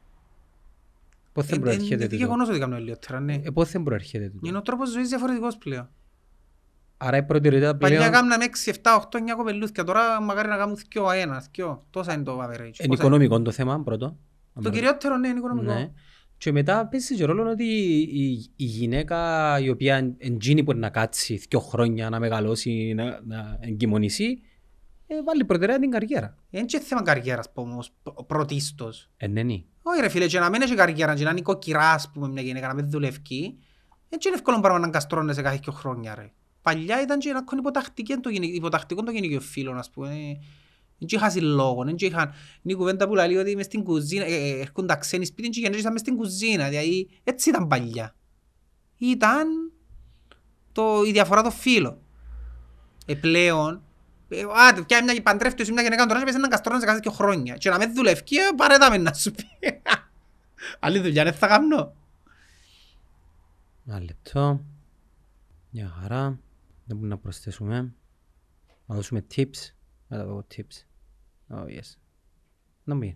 Πώς 1.33 1.45
δεν 1.45 1.55
Ε, 1.55 1.59
ε, 1.59 1.63
προέρχεται 1.63 1.94
Είναι 1.94 2.03
τούτο; 2.03 2.15
γεγονός 2.15 2.50
ότι 2.50 2.59
κάνουμε 2.59 2.79
λιγότερα, 2.79 3.19
ναι. 3.19 3.33
Ε, 3.44 3.50
πώς 3.50 3.71
δεν 3.71 3.83
προέρχεται 3.83 4.29
τούτο; 4.29 4.47
Είναι 4.47 4.57
ο 4.57 4.61
τρόπος 4.61 4.91
ζωής 4.91 5.09
διαφορετικός 5.09 5.57
πλέον. 5.57 5.89
Άρα 6.98 7.18
η 7.18 7.24
προτεραιότητα 7.24 7.78
Παλιά 7.78 7.98
πλέον 7.98 8.12
κάναμε 8.12 8.45
6, 8.66 8.69
7, 8.69 8.75
8, 9.12 9.18
9 9.18 9.36
κοπελούθια, 9.38 9.84
τώρα 9.84 10.22
μακάρι 10.22 10.48
να 10.48 10.57
κάνουμε 10.57 10.81
2, 10.94 11.01
1, 11.62 11.66
2. 11.66 11.78
Τόσα 11.90 12.13
είναι 12.13 12.24
το 12.24 12.40
average. 12.42 12.50
είναι 12.51 12.69
Πόσα 12.69 12.84
είναι; 12.84 12.94
οικονομικό 12.94 13.42
το 13.42 13.51
θέμα 13.51 13.84
πρώτο. 13.84 14.18
Το 14.62 14.69
κυριότερο 14.69 15.18
ναι, 15.18 15.28
είναι 15.28 15.38
οικονομικό. 15.38 15.74
Ναι. 15.74 15.92
Και 16.38 16.51
μετά 16.51 16.88
παίζει 16.88 17.16
και 17.16 17.25
ρόλος 17.25 17.51
ότι 17.51 17.66
η, 18.12 18.51
η 18.56 18.63
γυναίκα 18.63 19.60
η 19.60 19.69
οποία 19.69 20.16
εντζήνει 20.18 20.63
μπορεί 20.63 20.78
να 20.78 20.90
κάτσει 20.90 21.36
δύο 21.50 21.60
χρόνια 21.60 22.10
να 22.10 22.19
μεγαλώσει, 22.19 22.94
να, 22.96 23.19
να 23.24 23.57
εγκυμονήσει, 23.60 24.42
ε, 25.07 25.24
βάλει 25.24 25.46
προτεραιότητα 25.46 25.89
την 25.89 26.00
καριέρα. 26.00 26.38
Είναι 26.50 26.66
και 26.66 26.80
θέμα 26.80 27.01
καριέρας 27.01 27.51
που 27.51 27.62
όμως 27.62 27.92
π- 28.04 28.24
πρωτίστως. 28.24 29.10
Ε, 29.18 29.28
ναι, 29.28 29.44
ναι. 29.44 29.63
Όχι 29.81 30.01
ρε 30.01 30.10
φίλε, 30.10 30.25
και 30.25 30.39
να 30.39 30.50
μην 30.50 30.62
έχει 30.62 30.75
καριέρα, 30.75 31.13
και 31.16 31.24
να 31.24 31.30
είναι 31.30 31.39
οικοκυρά, 31.39 31.92
ας 31.92 32.12
πούμε, 32.13 32.28
μια 32.28 32.42
γυναίκα, 32.42 32.68
να 32.68 32.74
μην 32.74 32.89
δουλεύει, 32.89 33.22
έτσι 34.10 34.28
είναι 34.28 34.38
εύκολο 34.38 34.60
πράγμα 34.60 34.80
να 34.80 34.89
καστρώνεσαι 34.89 35.42
κάθε 35.42 35.60
δύο 35.63 35.74
χρόνια, 35.74 36.16
ρε. 36.16 36.31
Παλιά 36.63 37.01
ήταν 37.01 37.19
και 37.19 37.30
ένα 37.30 37.44
υποτακτικό 37.57 38.19
το, 38.19 38.30
γυναικ- 38.30 38.56
υποτακτικό 38.56 39.04
το 39.04 39.12
γυναικείο 39.12 39.39
φίλων, 39.39 39.77
ας 39.77 39.89
πούμε. 39.89 40.07
Δεν 40.98 41.07
είχα 41.10 41.30
συλλόγο, 41.30 41.83
δεν 41.83 41.95
είχαν... 41.98 42.33
Είναι 42.62 42.74
η 42.74 42.75
κουβέντα 42.75 43.07
που 43.07 43.13
λέει 43.15 43.36
ότι 43.36 43.56
μες 43.56 43.65
στην 43.65 43.83
κουζίνα, 43.83 44.25
ε, 44.25 44.33
ε, 44.33 44.60
έρχονται 44.60 44.88
τα 44.88 44.95
ξένοι 44.95 45.25
σπίτι 45.25 45.50
και 45.50 45.60
οι 45.60 45.62
γυναίκες 45.62 45.80
ήταν 45.80 45.92
μες 45.92 46.01
στην 46.01 46.15
κουζίνα, 46.15 46.69
δηλαδή 46.69 47.10
έτσι 47.24 47.50
ήταν 47.50 47.68
παλιά. 47.68 48.15
Ήταν 48.98 49.71
το, 50.71 51.04
η 51.06 51.12
διαφορά 51.12 51.42
των 51.42 51.51
φίλων. 51.51 51.98
Ε, 53.06 53.15
πλέον, 53.15 53.81
ε, 54.30 54.42
άντε, 54.69 54.81
πια 54.81 55.04
μια 55.04 55.21
παντρεύτωση 55.21 55.71
μια 55.71 55.81
γυναίκα 55.81 56.06
τώρα 56.06 56.19
και 56.19 56.25
πες 56.25 56.36
να 56.36 56.48
καστρώνεσαι 56.48 56.86
κάθε 56.86 57.00
δύο 57.00 57.12
χρόνια. 57.12 57.56
Και 57.56 57.69
να 57.69 57.77
με 57.77 57.86
δουλεύει, 57.86 58.19
ε, 58.19 58.56
παρέταμε 58.56 58.98
να 58.98 59.13
σου 59.13 59.31
πει. 59.31 59.45
Άλλη 60.80 61.00
δουλειά 61.00 61.24
δεν 61.24 61.33
θα 61.33 61.48
κάνω. 61.48 61.95
Ένα 63.88 64.00
λεπτό. 64.00 64.62
Μια 65.69 65.98
χαρά. 66.01 66.39
Δεν 66.85 66.95
μπορούμε 66.97 67.07
να 67.07 67.18
προσθέσουμε. 67.18 67.94
Να 68.85 68.95
δώσουμε 68.95 69.25
tips. 69.35 69.71
Να 70.07 70.18
τα 70.18 70.25
δω 70.25 70.45
tips. 70.56 70.85
Oh 71.50 71.65
yes. 71.65 71.95
Να 72.83 72.95
μην. 72.95 73.13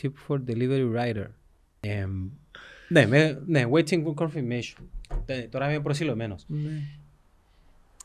Tip 0.00 0.10
for 0.28 0.42
delivery 0.46 0.94
rider. 0.96 1.26
Εμ, 1.80 2.28
ναι, 2.88 3.06
με, 3.06 3.42
ναι, 3.46 3.64
waiting 3.72 4.04
for 4.04 4.14
confirmation. 4.14 4.84
Τε- 5.24 5.50
Τώρα 5.50 5.70
είμαι 5.72 5.82
προσιλωμένος. 5.82 6.46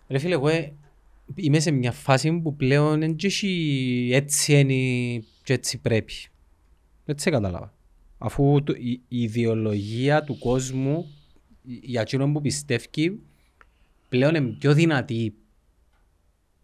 Ρε 0.08 0.18
φίλε, 0.18 0.34
εγώ 0.34 0.48
ε, 0.48 0.74
είμαι 1.36 1.60
σε 1.60 1.72
μια 1.72 1.92
φάση 1.92 2.40
που 2.40 2.56
πλέον 2.56 3.00
δεν 3.00 3.16
έχει 3.22 4.10
έτσι 4.14 4.60
είναι 4.60 5.24
και 5.44 5.54
έτσι 5.54 5.78
πρέπει. 5.78 6.14
Έτσι 7.06 7.32
κατάλαβα. 7.32 7.74
Αφού 8.18 8.64
το, 8.64 8.74
η, 8.78 8.92
η 9.08 9.22
ιδεολογία 9.22 10.24
του 10.24 10.38
κόσμου 10.38 11.06
η- 11.64 11.80
για 11.84 12.02
εκείνον 12.02 12.34
που 12.34 12.42
πιστεύει 12.42 13.20
πλέον 14.16 14.36
είναι 14.36 14.56
πιο 14.60 14.74
δυνατή 14.74 15.36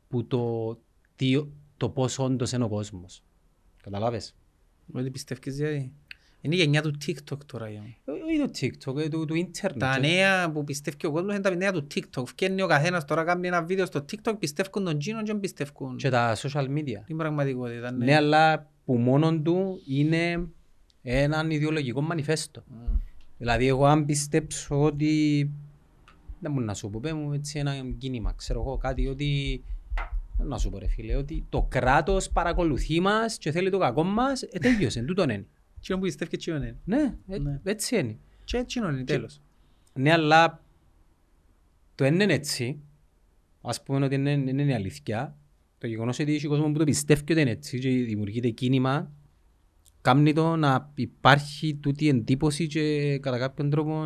που 0.08 0.28
το, 0.28 0.74
τι, 1.16 1.42
το 1.78 1.90
πώς 1.90 2.20
όντως 2.20 2.52
είναι 2.52 2.64
ο 2.64 2.70
κόσμος. 2.70 3.24
Καταλάβες; 3.84 4.36
Ότι 4.94 5.12
πιστεύεις 5.12 5.56
δηλαδή. 5.56 5.92
Είναι 6.42 6.56
η 6.56 6.58
γενιά 6.58 6.82
του 6.82 6.94
TikTok 7.06 7.38
τώρα. 7.46 7.70
για 7.70 7.82
μένα. 7.82 7.96
Ε, 8.20 8.24
Όχι 8.24 8.40
το 8.40 8.92
TikTok, 8.92 8.98
ε, 9.04 9.08
του, 9.10 9.26
του 9.26 9.36
ίντερνετ. 9.36 9.80
Τα 9.80 9.98
Και- 10.02 10.08
νέα 10.08 10.52
που 10.52 10.64
πιστεύει 10.64 11.06
ο 11.06 11.12
κόσμος 11.12 11.34
είναι 11.34 11.44
τα 11.44 11.56
νέα 11.56 11.72
του 11.72 11.88
TikTok. 11.96 12.24
Φκένει 12.26 12.62
ο 12.62 12.68
καθένας 12.68 13.06
τώρα 13.06 13.24
κάνει 13.24 13.48
ένα 13.48 13.64
βίντεο 13.64 13.86
στο 13.86 14.00
TikTok, 14.12 14.34
πιστεύουν 14.40 14.84
τον 14.84 14.98
Τζίνο 15.00 15.18
και 15.24 15.32
δεν 15.32 15.40
πιστεύουν 15.40 15.96
Και 15.98 16.10
τα 16.10 16.36
social 16.38 16.68
media. 16.78 17.02
την 17.06 17.18
πραγματικότητα. 17.18 17.92
Ναι, 17.92 18.16
αλλά 18.16 18.70
που 18.86 18.94
μόνον 18.98 19.44
του 19.44 19.82
είναι 19.88 20.48
έναν 21.02 21.50
ιδεολογικό 21.52 22.02
μανιφέστο. 22.02 22.64
Μμ. 22.68 22.98
Δηλαδή, 23.38 23.68
εγώ 23.68 23.86
αν 23.86 24.06
πιστέψω 24.06 24.82
ότι. 24.82 25.50
Δεν 26.42 26.52
μπορεί 26.52 26.66
να 26.66 26.74
σου 26.74 26.90
πω, 26.90 27.00
πέ 27.00 27.14
μου 27.14 27.34
έτσι 27.34 27.60
ένα 27.60 27.74
κίνημα, 27.98 28.34
ξέρω 28.34 28.60
εγώ 28.60 28.78
κάτι 28.78 29.08
ότι. 29.08 29.64
Δεν 30.38 30.48
να 30.48 30.58
σου 30.58 30.70
πω 30.70 30.78
ρε 30.78 30.88
φίλε, 30.88 31.16
ότι 31.16 31.46
το 31.50 31.66
κράτος 31.70 32.30
παρακολουθεί 32.30 33.00
μας 33.00 33.38
και 33.38 33.52
θέλει 33.52 33.70
το 33.70 33.78
κακό 33.78 34.04
μας, 34.04 34.42
ε, 34.42 34.58
τέλειωσε, 34.60 35.02
τούτον 35.02 35.30
είναι. 35.30 35.46
Τζίνο 35.82 35.98
που 35.98 36.04
πιστεύει 36.06 36.32
και 36.32 36.38
Τζίνο 36.38 36.58
είναι. 36.58 36.78
Ναι, 36.86 37.16
ε, 37.28 37.40
Ναι. 37.40 37.60
έτσι 37.64 37.98
είναι. 37.98 38.18
Και 38.44 38.64
Τζίνο 38.64 38.90
είναι 38.90 39.04
τέλος. 39.04 39.42
Ναι, 39.94 40.12
αλλά 40.12 40.64
το 41.96 42.06
είναι 42.06 42.34
έτσι. 42.34 42.80
Ας 43.62 43.84
πούμε 43.84 44.06
ότι 44.06 44.16
είναι, 44.16 44.32
είναι 44.32 44.64
η 44.64 44.74
αλήθεια. 44.74 45.36
Το 45.78 45.88
γεγονός 45.88 46.20
ότι 46.20 46.34
έχει 46.34 46.48
κόσμο 46.48 46.72
που 46.72 46.78
το 46.78 46.84
πιστεύει 46.84 47.32
ότι 47.32 47.42
είναι 47.42 47.50
έτσι 47.50 47.80
και 47.80 47.90
δημιουργείται 47.90 48.50
κίνημα 48.50 49.12
κάνει 50.02 50.34
το 50.34 50.56
να 50.56 50.92
υπάρχει 50.96 51.76
τούτη 51.76 52.10
εντύπωση 52.10 52.68
και 52.68 53.18
κατά 53.18 53.38
κάποιον 53.38 53.70
τρόπο 53.70 54.06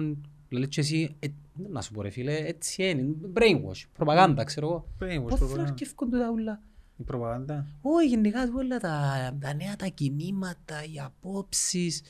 λέει 0.50 0.68
και 0.68 0.82
εσύ, 0.82 1.16
ε, 1.20 1.28
να 1.70 1.82
σου 1.82 1.92
πω 1.92 2.02
ρε 2.02 2.10
φίλε, 2.10 2.36
έτσι 2.36 2.90
είναι, 2.90 3.16
brainwash, 3.34 3.84
προπαγάνδα 3.94 4.44
ξέρω 4.44 4.68
εγώ. 4.68 4.88
Brainwash, 5.00 5.28
Πώς 5.30 5.40
προπαγάνδα. 5.40 5.64
θωρακεύκονται 5.64 6.18
τα 6.18 6.30
ούλα. 6.32 6.62
Η 6.98 7.04
προπαγάνδα. 7.04 7.66
Όχι, 7.82 8.08
γενικά 8.08 8.50
όλα 8.56 8.80
τα, 8.80 9.14
τα 9.40 9.54
νέα 9.54 9.76
τα 9.76 9.86
κινήματα, 9.86 10.84
οι 10.94 11.00
απόψεις. 11.06 12.02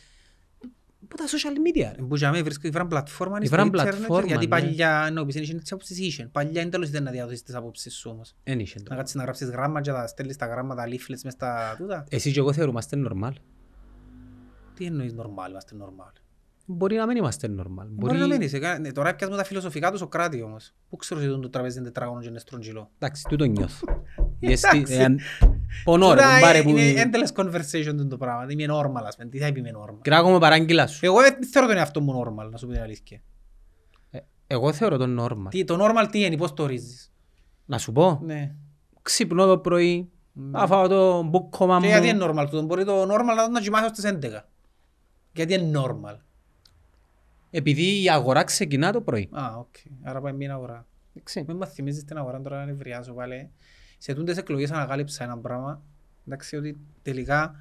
Από 1.04 1.18
τα 1.18 1.24
social 1.26 1.58
media. 1.68 1.92
ρε. 1.96 2.02
Που 2.04 2.16
για 2.16 2.32
μέ 2.32 2.42
βρίσκεται 2.42 2.70
βραν 2.70 2.88
πλατφόρμα 2.88 3.38
Η 3.42 3.46
στο 3.46 3.56
βραν 3.56 3.68
ίντερνετ, 3.68 3.94
πλατφόρμα, 3.96 4.28
γιατί 4.28 4.44
ναι. 4.44 4.50
παλιά 4.50 5.06
ενώ 5.08 5.26
πεις, 5.26 5.36
είναι 5.36 5.60
τις 5.60 5.72
απόψεις 5.72 6.00
είχαν. 6.00 6.32
Παλιά 6.32 6.62
είναι 6.62 6.70
τέλος 6.70 6.90
ήταν 6.90 7.04
να 7.04 7.12
διαδώσεις 7.12 7.44
τις 7.44 7.56
απόψεις 7.56 7.96
σου 7.96 8.10
όμως. 8.10 8.36
Εν 8.44 8.60
είχε 8.60 8.80
το. 8.80 8.86
Να 8.90 8.96
κάτσεις 8.96 9.16
να 9.16 9.24
γράψεις 9.24 9.50
γράμμα 9.50 9.82
και 9.82 9.92
να 9.92 10.08
στέλνεις 10.08 10.36
τα 10.38 10.46
γράμματα 10.46 10.84
leaflets 10.88 11.22
μες 11.24 11.34
στα 11.34 11.76
τούτα. 11.78 12.04
Εσύ 12.10 12.32
και 12.32 12.40
εγώ 12.40 12.54
θεωρούμαστε 12.54 12.98
normal. 13.08 13.32
Τι 14.74 14.86
εννοείς 14.86 15.14
normal, 15.18 15.50
είμαστε 15.50 15.76
normal; 15.82 16.12
Μπορεί 16.66 16.96
να 16.96 17.06
μην 17.08 17.18
είμαστε 17.18 17.50
normal. 17.60 17.86
Μπορεί 17.90 18.18
να 18.18 18.28
μην 18.28 18.42
είσαι. 18.42 18.60
κα- 18.60 18.80
ναι, 18.80 18.92
Τώρα 18.92 19.16
πιάσουμε 19.16 19.38
τα 19.40 19.44
φιλοσοφικά 19.46 19.92
του 19.92 19.98
Σοκράτη 19.98 20.42
όμως. 20.42 20.74
Πού 20.90 20.96
ξέρω 20.96 21.20
ότι 21.32 21.42
το 21.42 21.50
τραπέζι 21.50 21.78
είναι 21.78 21.86
τετράγωνο 21.88 22.22
και 22.22 22.28
είναι 22.28 22.40
στρογγυλό. 22.40 22.90
Εντάξει, 23.00 23.24
τούτο 23.30 23.46
νιώθω. 23.46 23.86
Η 24.40 24.52
αισθη- 24.52 24.74
Εντάξει. 24.74 24.94
εάν- 24.94 25.20
Πονώ 25.84 26.08
ρε, 26.14 26.16
Τούτα 26.22 26.34
κουμπάρε 26.34 26.62
που... 26.64 26.70
Είναι 26.70 27.04
endless 27.12 27.42
conversation 27.44 27.86
τούτο 27.86 28.08
το 28.08 28.18
πράγμα. 28.18 28.46
Είμαι 28.50 28.66
normal, 28.74 29.04
ας 29.06 29.16
πούμε. 29.16 29.30
Τι 29.30 29.38
θα 29.40 29.48
είπε 29.48 29.60
είμαι 29.60 29.72
normal. 29.76 29.98
Κράγω 30.02 30.32
με 30.32 30.40
παράγγελα 30.40 30.88
σου. 30.88 31.06
Εγώ 31.06 31.22
δεν 31.22 31.46
θεωρώ 31.52 31.68
τον 31.68 31.78
εαυτό 31.78 32.02
μου 32.02 32.22
normal, 32.24 32.50
να 32.52 32.58
σου 32.58 32.66
πω 32.68 32.72
την 32.72 32.82
αλήθεια. 32.82 33.22
Ε, 34.10 34.20
Εγώ 34.48 34.74
θεωρώ 34.74 34.98
το 34.98 35.24
normal. 35.24 35.50
Τι, 35.50 35.64
το 35.64 35.78
normal 35.82 36.08
τι 36.12 36.24
είναι, 36.26 36.38
πώς 36.38 36.54
το 36.54 36.64
ορίζεις; 36.64 37.12
Να 37.66 37.78
σου 37.78 37.92
πω, 37.92 38.20
Ναι. 38.24 38.56
ξυπνώ 39.02 39.46
το 39.46 39.58
πρωί, 39.58 40.10
να 40.34 40.68
φάω 40.68 40.88
το 40.88 41.24
μπουκκόμα 41.24 41.80
Και 41.80 41.88
γιατί 41.88 42.08
μου. 42.08 42.14
είναι 42.14 42.26
normal 42.26 42.46
τούτο; 42.50 42.62
Μπορεί 42.64 42.86
το 42.86 43.02
normal 43.04 43.36
να 43.36 43.44
το 43.46 43.52
να 43.52 43.62
κοιμάσαι 43.62 43.88
στις 43.88 44.04
11. 44.04 44.46
Γιατί 45.34 45.54
είναι 45.54 45.80
normal. 45.84 46.16
Επειδή 47.58 48.02
η 48.04 48.10
αγορά 48.10 48.44
ξεκινά 48.44 48.92
το 48.92 49.02
πρωί. 49.02 49.30
Α, 49.32 49.56
οκ. 49.58 49.76
Άρα 50.04 50.22
πάει 50.22 50.34
μια 50.34 50.54
αγορά. 50.54 50.88
Εντάξει. 51.14 51.44
Μην 51.48 51.58
μας 51.58 51.74
θυμίζεις 51.74 52.04
την 52.04 52.18
αγορά 52.18 52.42
τώρα 52.42 52.58
να 52.58 52.66
νευριάζω 52.66 53.14
πάλι. 53.14 53.50
Σε 53.98 54.14
τούντες 54.14 54.38
εκλογές 54.38 54.72
ανακάλυψα 54.72 55.24
ένα 55.24 55.38
πράγμα. 55.38 55.82
Εντάξει, 56.28 56.56
ότι 56.56 56.78
τελικά 57.02 57.56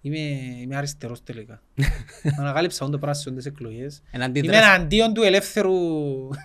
είμαι, 0.00 0.18
είμαι 0.60 0.76
αριστερός 0.76 1.22
τελικά. 1.22 1.62
ανακάλυψα 2.40 2.84
όντως 2.84 3.00
πράγμα 3.00 3.18
σε 3.18 3.28
τούντες 3.28 3.46
εκλογές. 3.46 4.02
Εν 4.10 4.14
Είμαι 4.14 4.24
αντίδραση- 4.24 4.62
εναντίον 4.64 5.14
του 5.14 5.22
ελεύθερου... 5.22 5.70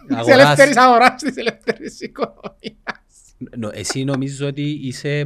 της 0.07 0.17
Αγοράς. 0.17 0.27
ελεύθερης 0.39 0.77
αγοράς, 0.77 1.21
της 1.21 1.35
ελεύθερης 1.35 1.99
οικονομίας. 2.01 3.35
Νο- 3.57 3.71
Εσύ 3.73 4.03
νομίζω 4.03 4.47
ότι 4.47 4.69
είσαι 4.81 5.25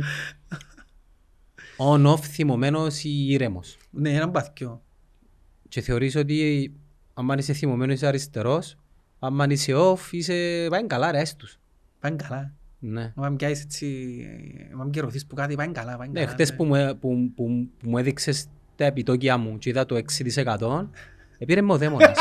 on-off 1.77 2.19
θυμωμένος 2.21 3.03
ή 3.03 3.27
ήρεμος; 3.29 3.77
Ναι, 3.89 4.09
έναν 4.13 4.31
παθκιό. 4.31 4.83
Και 5.69 5.81
θεωρείς 5.81 6.15
ότι 6.15 6.71
αν 7.29 7.37
είσαι 7.37 7.53
θυμωμένος 7.53 7.95
είσαι 7.95 8.07
αριστερός, 8.07 8.77
αν 9.19 9.49
είσαι 9.49 9.73
off 9.75 10.11
είσαι... 10.11 10.67
πάει 10.69 10.87
καλά 10.87 11.11
ρε 11.11 11.19
έστους. 11.19 11.59
Πάει 11.99 12.15
καλά. 12.15 12.53
Ναι. 12.79 13.13
Αν 13.15 13.35
πιάσεις 13.35 13.63
έτσι, 13.63 14.27
αν 14.81 14.89
καιρωθείς 14.89 15.25
που 15.25 15.35
κάτι, 15.35 15.55
πάει 15.55 15.71
καλά. 15.71 15.97
πάει 15.97 16.07
Ναι, 16.07 16.19
καλά, 16.19 16.31
χτες 16.31 16.49
ναι. 16.49 16.55
που 16.55 16.65
μου, 16.65 16.75
ε- 16.75 16.93
που, 16.93 17.31
που, 17.35 17.69
που 17.79 17.89
μου 17.89 17.97
έδειξες 17.97 18.47
τα 18.75 18.85
επιτόκια 18.85 19.37
μου 19.37 19.57
και 19.57 19.69
είδα 19.69 19.85
το 19.85 20.01
6% 20.57 20.87
επήρε 21.37 21.61
με 21.61 21.73
ο 21.73 21.77
δαίμονας. 21.77 22.17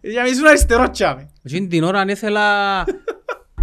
Για 0.00 0.22
να 0.22 0.28
ήσουν 0.28 0.46
αριστερό 0.46 0.90
τσάμε. 0.90 1.28
Εκείνη 1.42 1.66
την 1.66 1.82
ώρα 1.82 2.00
αν 2.00 2.08
ήθελα 2.08 2.84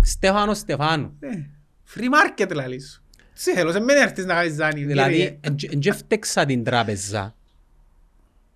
Στέφανο 0.01 0.53
Στεφάνου. 0.53 1.17
Ναι. 1.19 1.49
Free 1.95 2.43
market 2.43 2.53
λαλή 2.53 2.81
σου. 2.81 3.03
Τι 3.43 3.51
θέλω, 3.51 3.71
σε 3.71 3.79
μένει 3.79 3.99
έρθεις 3.99 4.25
να 4.25 4.33
κάνεις 4.33 4.55
δάνειο. 4.55 4.87
Δηλαδή, 4.87 5.39
εν 5.41 5.79
και 5.79 5.91
φταίξα 5.91 6.45
την 6.45 6.63
τράπεζα. 6.63 7.35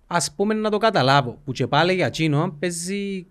Ας 0.06 0.34
πούμε 0.34 0.54
να 0.54 0.70
το 0.70 0.78
καταλάβω, 0.78 1.38
που 1.44 1.52
και 1.52 1.66
πάλι 1.66 1.94
για 1.94 2.06
εκείνο 2.06 2.56
παίζει, 2.58 3.26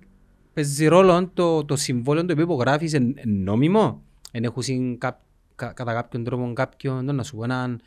παίζει 0.54 0.86
ρόλο 0.88 1.30
το, 1.34 1.66
το 1.66 1.76
συμβόλαιο 1.76 2.26
το 2.26 2.32
οποίο 2.32 2.44
υπογράφεις 2.44 2.94
εν, 2.94 3.14
εν 3.18 3.30
νόμιμο. 3.44 4.02
Εν 4.32 4.44
έχουν 4.44 4.62
συν 4.62 4.98
κά, 4.98 5.22
κα, 5.56 5.68
κατά 5.68 5.94
κάποιον 5.94 6.24
τρόπο 6.24 6.54
κάποιον, 6.54 7.16
να 7.16 7.24
σου 7.24 7.36
πω 7.36 7.44
έναν 7.44 7.82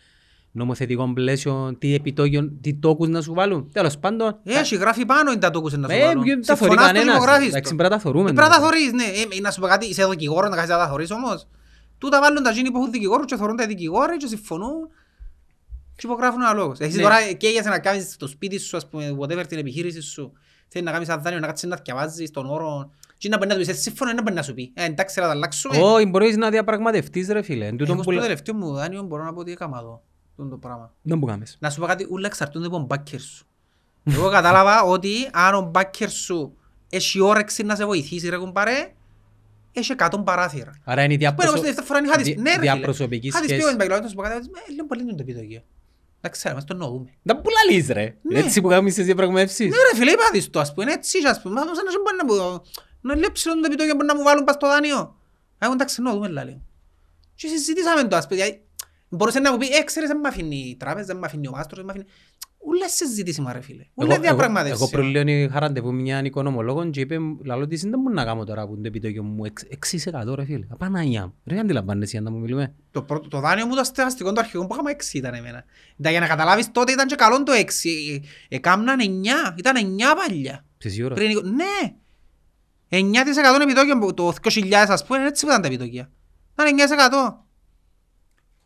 νομοθετικό 0.52 1.12
πλαίσιο, 1.14 1.74
τι 1.78 1.94
επιτόκιο, 1.94 2.52
τι 2.60 2.74
τόκους 2.74 3.08
να 3.08 3.20
σου 3.22 3.34
βάλουν. 3.34 3.68
Τέλος 3.72 3.98
πάντων, 3.98 4.36
Έχει 4.44 4.76
γράφει 4.76 5.06
πάνω 5.06 5.30
είναι 5.30 5.40
τα 5.40 5.50
τόκους 5.50 5.76
να 5.76 5.88
σου 5.88 5.94
ε, 5.96 6.04
βάλουν. 6.04 6.22
ποιο- 6.22 6.40
τα 6.46 6.56
θωρεί 6.56 6.70
Συμφωνάς 6.70 6.86
το 6.90 6.92
κανένας. 6.94 7.16
υπογράφεις 7.16 7.48
Εντάξει, 7.48 7.70
το. 7.70 7.76
πρέπει 7.76 7.90
να 7.92 7.96
τα 7.96 8.02
θωρούμε. 8.02 8.30
Ε, 8.30 8.32
Πρέπει 8.32 8.48
να 8.48 8.54
τα 8.56 8.62
θωρείς, 8.62 8.92
ναι. 8.92 9.04
Ε, 9.36 9.40
Να 9.40 9.50
σου 9.50 9.60
πω 9.60 9.66
κάτι, 9.66 9.86
είσαι 9.86 10.06
δικηγόρος 10.06 10.50
να 10.50 10.56
κάνεις 10.56 10.70
να 10.70 10.76
τα 10.78 10.88
θωρείς 10.88 11.10
όμως. 11.10 11.46
Τούτα 11.98 12.20
βάλουν 12.20 12.42
τα 12.42 12.50
γίνει 12.50 12.70
που 12.70 12.78
έχουν 12.78 12.90
δικηγόρο 12.90 13.24
και 13.24 13.36
θωρούν 13.36 13.56
τα 13.56 13.66
δικηγόροι 13.66 14.16
και 14.16 14.26
συμφωνούν 14.26 14.88
και 15.96 16.06
υπογράφουν 16.06 16.40
ένα 16.40 16.52
λόγος. 16.52 16.78
Εσύ 16.78 16.96
Ναι. 16.96 17.02
τώρα 17.02 17.32
καίγεσαι 17.32 17.68
να 17.68 17.78
κάνεις 17.78 18.16
το 18.16 18.26
σπίτι 18.26 18.58
σου, 18.58 18.76
ας 18.76 18.88
πούμε, 18.88 19.16
whatever 19.20 19.46
την 19.46 19.58
επιχείρηση 19.58 20.00
σου. 20.00 20.32
Θέλει 20.68 20.84
να 20.84 20.92
κάνεις 20.92 21.08
ένα 21.08 21.18
δάνειο, 21.18 21.40
να 21.40 21.46
κάτσεις 21.46 21.68
να 21.68 21.76
διαβάζεις 21.84 22.30
τον 22.30 22.46
όρο. 22.50 22.90
Και 23.18 23.28
να 23.28 23.36
μπορεί 23.36 23.48
να 23.48 23.54
του 23.54 23.60
πεις, 23.60 23.68
«Ε, 23.68 23.72
σύμφωνο, 23.72 24.12
να 24.12 24.22
μπορεί 24.22 24.34
να 24.34 24.42
σου 24.42 24.54
πει. 24.54 24.70
Ε, 24.74 24.84
εντάξει, 24.84 25.20
να 25.20 25.26
τα 25.26 25.30
αλλάξουμε. 25.32 25.78
Όχι, 25.78 26.06
μπορείς 26.06 26.36
να 26.36 26.50
διαπραγματευτείς 26.50 27.28
ρε 27.28 27.42
φίλε. 27.42 27.66
Εν 27.66 27.76
τούτον 27.76 27.86
Εγώ 27.86 27.96
που 27.96 28.02
στο 28.02 28.10
λέ- 28.12 28.22
τελευταίο 28.22 28.54
μου 28.54 28.72
δάνειο 28.72 29.02
μπορώ 29.02 29.24
να 29.24 29.32
πω 29.32 29.40
ότι 29.40 29.52
έκαμα 29.52 29.78
εδώ. 29.80 30.02
τούτο 30.36 30.48
το 30.48 30.56
πράγμα. 30.56 30.92
Δεν 31.02 31.18
που 31.18 31.26
κάνεις. 31.26 31.56
Να 31.60 31.70
σου 31.70 31.80
πω 31.80 31.86
κάτι, 31.86 32.06
ούλα 32.10 32.26
εξαρτούνται 32.26 32.66
από 32.66 32.76
τον 32.76 32.84
μπάκερ 32.84 33.20
σου. 33.20 33.46
Εγώ 34.04 34.30
κατάλαβα 34.30 34.82
ότι 34.82 35.10
αν 35.32 35.54
ο 35.54 35.60
μπάκερ 35.60 36.10
σου 36.10 36.56
έχει 36.90 37.20
όρεξη 37.20 37.62
να 37.62 37.74
σε 37.74 37.84
βοηθήσει 37.84 38.28
ρε 38.28 38.36
κουμπάρε, 38.36 38.92
έχει 39.72 39.92
100 39.98 40.22
παράθυρα. 40.24 40.80
Άρα 40.84 41.02
είναι 41.02 41.12
η 41.14 41.16
Που 41.16 41.24
εγώ 41.24 41.34
διαπροσω... 41.36 41.56
στη 41.56 41.66
δεύτερη 41.66 41.86
φορά 41.86 42.00
είχα 42.04 42.16
της, 42.16 42.26
δι- 42.26 42.38
ναι 42.38 42.50
ρε 42.50 42.58
φίλε. 42.58 42.72
διαπροσωπική 42.72 43.26
Είχα 43.26 43.40
της 43.40 43.48
πει 43.48 43.54
σχέση. 43.54 43.72
ο 43.74 43.76
μπακελό, 43.76 44.00
να 44.00 44.08
σου 44.08 44.14
πω 44.14 44.22
κάτι, 44.22 44.34
ε, 44.68 44.72
λέω 44.74 44.86
πολύ 44.86 45.02
είναι 45.02 45.10
το 45.14 45.18
επιτόκιο. 45.20 45.62
Να 46.26 46.32
ξέρουμε, 46.32 46.62
το 46.62 46.74
νοούμε. 46.74 47.10
Να 47.22 47.36
που 47.36 47.50
λαλείς 47.50 47.88
ρε. 47.88 48.16
Ναι. 48.22 48.38
Έτσι 48.38 48.60
που 48.60 48.68
κάνουμε 48.68 48.90
στις 48.90 49.04
διαπραγματεύσεις. 49.04 49.68
Ναι 49.68 49.76
ρε 49.92 49.98
φίλε, 49.98 50.10
είπα 50.10 50.28
της 50.32 50.50
το, 50.50 50.60
ας 50.60 50.74
πούμε, 50.74 50.92
έτσι, 50.92 51.18
ας 51.26 51.42
πούμε, 51.42 51.54
μα 51.54 51.60
σαν 51.60 51.84
να 51.84 51.90
σου 51.90 52.00
μπορεί 52.04 52.16
να 52.16 52.24
μου, 52.24 52.62
να 53.00 53.16
λέω 53.16 53.32
ψηλό 53.32 53.54
το 53.54 53.62
επιτόκιο 53.66 53.94
μπορεί 53.94 54.06
να 54.06 54.16
μου 54.16 54.22
βάλουν 54.22 54.44
πας 54.44 54.54
στο 54.54 54.66
δάνειο. 54.66 55.16
Εγώ 55.58 55.72
εντάξει, 55.72 56.02
νοούμε, 56.02 56.28
λέει. 56.28 56.62
Και 57.34 57.48
συζητήσαμε 57.48 58.08
το, 58.08 58.16
ας 58.16 58.26
πούμε, 58.26 58.40
γιατί 58.40 58.60
μπορούσε 59.08 59.40
να 59.40 59.52
μου 59.52 59.58
πει, 59.58 59.66
ε, 59.66 59.82
ξέρεις, 59.84 60.08
δεν 60.08 60.18
μ' 60.18 60.26
αφήνει 60.26 60.56
η 60.56 60.76
τράπεζα, 60.76 61.06
δεν 61.06 61.16
μ' 61.16 61.24
αφήνει 61.24 61.48
ο 61.48 61.50
μάστρος, 61.50 61.76
δεν 61.76 61.86
μ' 61.86 61.90
αφήνει... 61.90 62.04
Ούλα 62.68 62.88
συζήτησιμα 62.88 63.52
ρε 63.52 63.60
φίλε, 63.60 63.84
ούλα 63.94 64.06
Εγώ- 64.06 64.12
εγώ- 64.12 64.22
διαπραγματεύσεις. 64.22 64.80
Εγώ 64.80 64.90
προλέον 64.90 65.28
είχα 65.28 65.58
ραντεβού 65.60 65.92
με 65.92 66.00
μια 66.02 66.24
οικονομολόγο 66.24 66.90
και 66.90 67.00
είπε 67.00 67.16
λαλό 67.44 67.66
της 67.66 67.82
δεν 67.82 68.00
μπορεί 68.00 68.14
να 68.14 68.24
κάνω 68.24 68.44
τώρα 68.44 68.66
που 68.66 68.72
είναι 68.72 68.80
το 68.82 68.88
επιτόκιο 68.88 69.22
μου 69.22 69.44
6% 69.46 70.34
ρε 70.34 70.44
φίλε. 70.44 70.66
Απαναγιά 70.68 71.22
μου. 71.26 71.34
Ρε 71.44 71.58
αντιλαμβάνεσαι 71.58 72.16
αν 72.16 72.22
να 72.22 72.30
μου 72.30 72.38
μιλούμε. 72.38 72.74
Το, 72.90 73.02
πρώτο, 73.02 73.28
το 73.28 73.40
δάνειο 73.40 73.66
μου 73.66 73.74
το 73.74 73.80
αστεγαστικό 73.80 74.32
το 74.32 74.40
αρχικό 74.40 74.66
που 74.66 74.72
είχαμε 74.74 74.90
6 74.90 75.14
ήταν 75.14 75.34
εμένα. 75.34 75.64
Τα, 76.02 76.10
για 76.10 76.20
να 76.20 76.26
καταλάβεις 76.26 76.70
τότε 76.72 76.92
ήταν 76.92 77.06
και 77.06 77.14
καλό 77.14 77.42
το 77.42 77.52
6. 77.52 78.20
Εκάμναν 78.48 78.98
9. 79.00 79.54
Ήταν 79.58 79.74
9 79.76 80.16
παλιά. 80.26 80.64
Σε 80.78 80.88
σίγουρο. 80.88 81.14
Πριν, 81.14 81.30
εικο- 81.30 81.42
ναι. 81.42 81.94
9% 82.88 83.62
επιτόκιο 83.62 83.98
που 83.98 84.14
το 84.14 84.32
2000 84.42 84.72
ας 84.88 85.04
πούμε 85.06 85.26
έτσι 85.26 85.44
που 85.44 85.50
ήταν 85.50 85.60
τα 85.62 85.66
επιτόκια. 85.68 86.10
Ήταν 86.52 86.66
9%. 86.66 87.44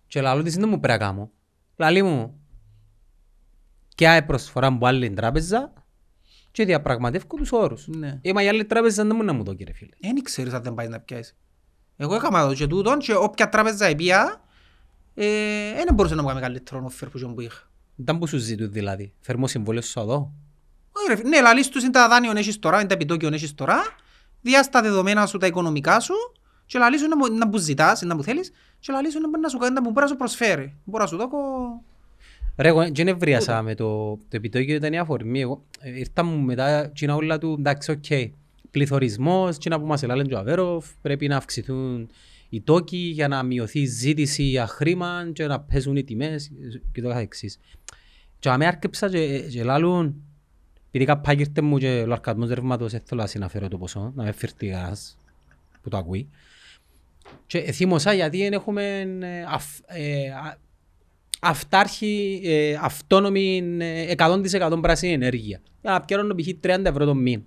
Και 0.06 0.20
λαλό 0.20 0.42
της 0.42 0.54
δεν 0.56 0.68
μου 0.68 0.80
πρέπει 0.80 0.98
να 1.00 1.06
κάνω. 1.06 1.30
Λαλή 1.76 2.02
μου. 2.02 2.39
Και 4.00 4.08
άε 4.08 4.22
προσφορά 4.22 4.70
μου 4.70 4.86
άλλη 4.86 5.10
τράπεζα 5.10 5.72
και 6.50 6.64
διαπραγματεύω 6.64 7.36
τους 7.36 7.52
όρους. 7.52 7.86
Ναι. 7.88 8.18
Ε, 8.22 8.32
μα 8.32 8.42
η 8.42 8.48
άλλη 8.48 8.64
τράπεζα 8.64 9.04
δεν 9.04 9.16
μου 9.16 9.24
να 9.24 9.32
μου 9.32 9.42
το 9.42 9.54
κύριε 9.54 9.74
φίλε. 9.74 9.90
Δεν 10.00 10.22
ξέρεις 10.22 10.52
αν 10.52 10.62
δεν 10.62 10.74
πάει 10.74 10.88
να 10.88 11.00
πιάσεις. 11.00 11.36
Εγώ 11.96 12.14
έκανα 12.14 12.46
το 12.46 12.54
και 12.54 12.66
τούτον 12.66 12.98
και 12.98 13.14
όποια 13.14 13.48
τράπεζα 13.48 13.86
επία 13.86 14.40
ε, 15.14 15.26
δεν 15.84 15.94
μπορούσε 15.94 16.14
να 16.14 16.22
μου 16.22 16.28
κάνει 16.28 16.40
καλύτερο 16.40 16.90
offer 16.90 17.06
που 17.10 17.18
τζον 17.18 17.34
που 17.34 17.40
είχα. 17.40 17.70
Ήταν 17.96 18.18
που 18.18 18.26
σου 18.26 18.36
ζητούν 18.36 18.72
δηλαδή. 18.72 19.12
Φέρμω 19.20 19.46
συμβόλαιο 19.46 19.82
σου 19.82 20.00
εδώ. 20.00 20.32
Όχι, 20.92 21.22
ρε, 21.22 21.28
Ναι, 21.28 21.40
λαλείς 21.40 21.68
τους 21.68 21.82
είναι 21.82 21.92
τα 21.92 22.08
δάνεια 22.08 22.32
έχεις 22.36 22.58
τώρα, 22.58 22.78
είναι 22.78 22.88
τα 22.88 22.94
επιτόκια 22.94 23.28
έχεις 23.32 23.54
τώρα, 23.54 23.78
διάς 24.40 24.68
τα 24.68 24.82
δεδομένα 24.82 25.26
σου, 25.26 25.38
τα 25.38 25.46
οικονομικά 25.46 26.00
σου 26.00 26.14
και 26.66 26.78
λαλείς 26.78 27.00
σου 27.00 27.08
να 27.08 27.16
μου- 27.16 27.32
να 27.32 27.46
μου 27.46 27.56
ζητάς, 27.56 28.02
να 28.02 28.14
μου 28.14 28.22
θέλεις 28.22 28.52
και 28.78 28.92
λαλείς 28.92 29.12
σου 29.12 29.20
να 29.20 29.28
μπορεί 29.28 29.40
να 29.42 29.48
σου 29.48 29.58
κάνει, 29.58 29.74
να 29.74 29.82
μου 29.82 29.90
μπορείς 29.90 30.10
να 30.10 30.14
σου 30.14 30.16
προσφέρει. 30.16 30.76
Μπορεί 30.84 31.02
να 31.02 31.08
σου 31.08 31.16
δώκω... 31.16 31.38
Ρε, 32.60 32.68
εγώ 32.68 32.90
δεν 32.92 33.08
ευρίασα 33.08 33.62
με 33.62 33.74
το, 33.74 34.16
το 34.16 34.36
επιτόκιο 34.36 34.74
ήταν 34.74 34.92
η 34.92 34.98
αφορμή. 34.98 35.40
Εγώ 35.40 35.64
ε, 35.80 35.98
ήρθα 35.98 36.24
μου 36.24 36.38
μετά 36.38 36.90
κοινά 36.94 37.14
όλα 37.14 37.38
του, 37.38 37.56
εντάξει, 37.58 37.90
οκ. 37.90 38.04
Πληθωρισμός, 38.70 39.58
κοινά 39.58 39.80
που 39.80 39.86
μας 39.86 40.02
ελάλεν 40.02 40.26
και 40.26 40.34
ο 40.34 40.38
Αβέροφ, 40.38 40.86
πρέπει 41.02 41.28
να 41.28 41.36
αυξηθούν 41.36 42.08
οι 42.48 42.60
τόκοι 42.60 42.96
για 42.96 43.28
να 43.28 43.42
μειωθεί 43.42 43.80
η 43.80 43.84
ζήτηση 43.84 44.42
για 44.42 44.66
χρήμα 44.66 45.30
και 45.32 45.46
να 45.46 45.60
πέσουν 45.60 45.96
οι 45.96 46.04
τιμές 46.04 46.50
και 46.92 47.02
το 47.02 47.08
καθεξής. 47.08 47.58
Και 48.38 48.48
αμέ 48.48 48.66
άρκεψα 48.66 49.08
και, 49.10 49.38
και 49.40 49.64
λάλλουν, 49.64 50.14
επειδή 50.88 51.04
κάπου 51.04 51.30
ήρθε 51.30 51.60
μου 51.60 51.78
και 51.78 52.04
ο 52.08 52.12
αρκασμός 52.12 52.48
ρεύματος, 52.48 52.92
δεν 52.92 53.00
θέλω 53.04 53.20
να 53.20 53.26
συναφέρω 53.26 53.68
το 53.68 53.78
ποσό, 53.78 54.12
να 54.14 54.24
με 54.24 54.32
φέρει 54.32 54.52
κανένας 54.52 55.16
που 55.82 55.88
το 55.88 55.96
ακούει. 55.96 56.28
Και 57.46 57.60
θύμωσα 57.72 58.12
γιατί 58.12 58.38
δεν 58.38 58.52
έχουμε 58.52 59.00
ε, 59.20 59.44
αυ- 59.48 59.84
ε, 59.86 60.30
α- 60.30 60.58
αυτάρχη, 61.40 62.40
ε, 62.44 62.78
αυτόνομη 62.80 63.76
ε, 63.78 64.12
100% 64.16 64.78
πράσινη 64.80 65.12
ενέργεια. 65.12 65.60
Για 65.80 65.90
να 65.90 66.00
πιέρωνω 66.00 66.34
π.χ. 66.34 66.48
30 66.62 66.84
ευρώ 66.84 67.04
το 67.04 67.14
μήνα. 67.14 67.44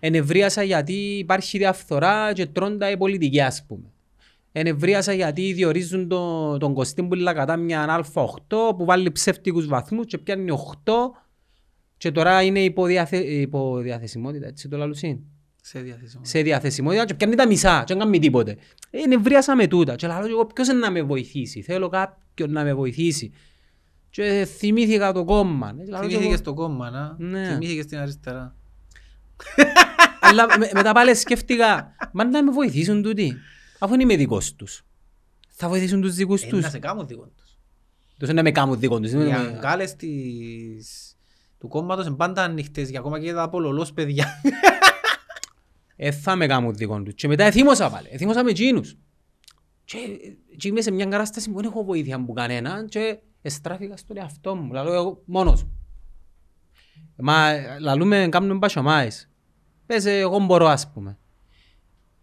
Ενευρίασα 0.00 0.62
γιατί 0.62 0.92
υπάρχει 0.92 1.58
διαφθορά 1.58 2.32
και 2.32 2.46
τρώντα 2.46 2.90
οι 2.90 2.96
πολιτικοί 2.96 3.40
ας 3.40 3.64
πούμε. 3.66 3.90
Ενευρίασα 4.52 5.12
γιατί 5.12 5.52
διορίζουν 5.52 6.08
το, 6.08 6.56
τον 6.58 6.74
Κωστή 6.74 7.02
Μπουλα 7.02 7.32
κατά 7.32 7.56
μια 7.56 8.04
α8 8.14 8.26
που 8.48 8.84
βάλει 8.84 9.12
ψεύτικους 9.12 9.66
βαθμούς 9.66 10.06
και 10.06 10.18
πιάνει 10.18 10.50
8 10.84 10.92
και 11.96 12.10
τώρα 12.10 12.42
είναι 12.42 12.60
υποδιαθε, 12.60 13.16
υποδιαθεσιμότητα, 13.16 14.46
έτσι 14.46 14.68
το 14.68 14.76
λαλουσίν 14.76 15.18
Σε 15.62 15.80
διάθεση 15.80 16.16
μου. 16.16 16.24
σε 16.24 16.42
διαθεσιμότητα 16.42 17.04
και 17.04 17.14
πιάνει 17.14 17.34
τα 17.34 17.46
μισά 17.46 17.82
και 17.86 17.94
δεν 17.94 18.02
κάνει 18.02 18.18
τίποτε. 18.18 18.56
Ε, 18.90 19.06
νευρίασα 19.06 19.56
με 19.56 19.66
τούτα 19.66 19.94
και 19.94 20.06
λέω 20.06 20.26
εγώ 20.26 20.46
ποιος 20.46 20.68
είναι 20.68 20.78
να 20.78 20.90
με 20.90 21.02
βοηθήσει; 21.02 21.62
Θέλω 21.62 21.88
κάποιον 21.88 22.50
να 22.52 22.62
με 22.64 22.74
βοηθήσει. 22.74 23.32
Και 24.10 24.48
θυμήθηκα 24.56 25.12
το 25.12 25.24
κόμμα. 25.24 25.68
Ε, 25.68 25.84
λαλώ 25.90 26.06
και 26.08 26.14
Θυμήθηκες 26.14 26.40
εγώ- 26.40 26.42
το 26.42 26.54
κόμμα, 26.54 26.90
να. 26.90 27.16
Ναι. 27.18 27.46
Θυμήθηκες 27.48 27.86
την 27.86 27.98
αριστερά. 27.98 28.54
Αλλά 30.20 30.46
με- 30.58 30.70
μετά 30.74 30.92
πάλι 30.92 31.14
σκέφτηκα, 31.14 31.94
μα 32.12 32.24
να 32.24 32.42
με 32.44 32.50
βοηθήσουν 32.50 33.02
τούτοι, 33.02 33.36
αφού 33.78 33.94
είναι 33.94 34.02
είμαι 34.02 34.16
δικός 34.16 34.54
τους. 34.54 34.84
Θα 35.50 35.68
βοηθήσουν 35.68 36.00
τους 36.00 36.14
δικούς 36.14 36.42
Ε, 36.42 36.46
τους. 36.46 36.62
Να 36.62 36.68
σε 36.68 36.78
κάνουν 36.78 37.06
δικό 37.06 37.30
τους. 37.36 37.56
Τους 38.18 38.28
να 38.28 38.42
με 38.42 38.50
κάνουν 38.50 38.78
δικό 38.78 39.00
τους. 39.00 39.12
Οι 39.12 39.16
δεν 39.16 39.26
με- 39.26 39.34
αγκάλες 39.34 39.94
της... 39.96 41.16
του 41.58 41.68
κόμματος 41.68 42.06
είναι 42.06 42.16
πάντα 42.16 42.42
ανοιχτές 42.42 42.90
για 42.90 42.98
ακόμα 42.98 43.20
και 43.20 43.32
τα 43.32 43.42
απολολός 43.42 43.92
παιδιά. 43.92 44.40
Ε, 45.96 46.10
θα 46.10 46.36
με 46.36 46.46
κάνουν 46.46 46.74
δικό 46.74 47.02
τους. 47.02 47.14
Και 47.14 47.28
μετά 47.28 47.44
εθίμωσα 47.44 47.90
πάλι. 47.90 48.08
Εθίμωσα 48.10 48.44
με 48.44 48.50
εκείνους. 48.50 48.96
Και, 49.84 49.98
και 50.56 50.68
είμαι 50.68 50.80
σε 50.80 50.90
μια 50.90 51.04
κατάσταση 51.04 51.50
που 51.50 51.56
δεν 51.56 51.64
έχω 51.70 51.84
βοήθεια 51.84 52.16
από 52.16 52.32
κανέναν 52.32 52.86
και 52.88 53.18
εστράφηκα 53.42 53.96
στον 53.96 54.16
εαυτό 54.16 54.54
μου. 54.54 54.72
Λαλώ 54.72 54.92
εγώ 54.92 55.22
μόνος 55.24 55.62
μου. 55.62 55.70
Μα 57.16 57.48
λαλούμε 57.80 58.28
κάνουμε 58.30 58.54
μπασιωμάες. 58.54 59.28
Πες 59.86 60.04
ε, 60.04 60.18
εγώ 60.18 60.38
μπορώ 60.38 60.66
ας 60.66 60.90
πούμε. 60.92 61.18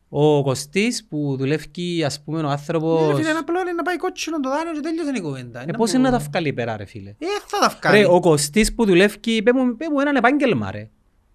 Ο 0.09 0.43
Κωστής 0.43 1.07
που 1.07 1.35
δουλεύει 1.37 2.03
ας 2.03 2.23
πούμε 2.23 2.37
ο 2.37 2.41
Ναι, 2.41 2.47
ρε 2.47 2.53
άνθρωπος... 2.53 3.15
φίλε, 3.15 3.29
ένα 3.29 3.39
απλό 3.39 3.59
είναι 3.61 3.71
να 3.71 3.83
πάει 3.83 3.97
κότσινο 3.97 4.39
το 4.39 4.49
δάνειο 4.49 4.73
και 4.73 4.79
τέλειωσε 4.79 5.11
η 5.15 5.21
κουβέντα. 5.21 5.59
Ε, 5.59 5.63
Είναι 5.63 5.73
πώς 5.77 5.91
που- 5.91 5.97
είναι 5.97 6.09
να 6.09 6.17
τα 6.17 6.23
βγάλει 6.29 6.53
πέρα 6.53 6.77
ρε 6.77 6.85
φίλε; 6.85 7.09
Ε, 7.09 7.25
θα 7.47 7.59
τα 7.59 7.77
βγάλει. 7.79 7.97
Ρε, 7.97 8.05
ο 8.07 8.19
Κωστής 8.19 8.73
που 8.73 8.85
δουλεύει, 8.85 9.41
πέ 9.43 9.53
μου, 9.53 9.75
πέ 9.75 9.89
μου 9.89 9.99
έναν 9.99 10.15
επάγγελμα 10.15 10.71
ρε. 10.71 10.89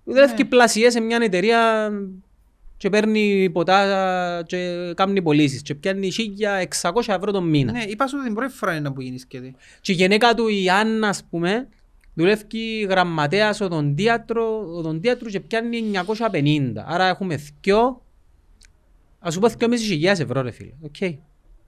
Δουλεύει 0.05 0.35
Ναι. 0.43 0.45
πλασιές 0.45 0.93
σε 0.93 1.01
μια 1.01 1.19
εταιρεία 1.23 1.91
και 2.79 2.91
παίρνει 2.91 3.51
ποτά 3.51 4.43
και 4.47 4.93
κάνει 4.97 5.23
πωλήσεις 5.23 5.63
και 5.63 5.75
πιάνει 5.75 6.11
1600 6.81 6.91
ευρώ 7.07 7.33
το 7.33 7.41
μήνα. 7.41 7.73
Ναι, 7.73 7.83
είπα 7.83 8.07
σου 8.07 8.23
την 8.25 8.35
πρώτη 8.35 8.53
φορά 8.53 8.75
είναι 8.75 8.91
που 8.91 9.01
γίνεις 9.01 9.27
και 9.27 9.41
τι. 9.41 9.53
Και 9.81 9.93
η 9.93 9.95
γυναίκα 9.95 10.35
του 10.35 10.49
η 10.49 10.71
Άννα 10.71 11.09
ας 11.09 11.25
πούμε 11.31 11.69
δουλεύει 12.15 12.81
γραμματέας 12.89 13.61
οδοντίατρο, 13.61 14.65
οδοντίατρου 14.77 15.29
και 15.29 15.41
πιάνει 15.41 15.91
950. 16.33 16.73
Άρα 16.87 17.09
έχουμε 17.09 17.39
δυο, 17.61 18.03
ας 19.19 19.35
σου 19.35 19.41
πω 19.41 19.49
2.500 19.59 19.69
ευρώ 20.03 20.41
ρε 20.41 20.51
φίλε. 20.51 20.73
Οκ. 20.81 21.19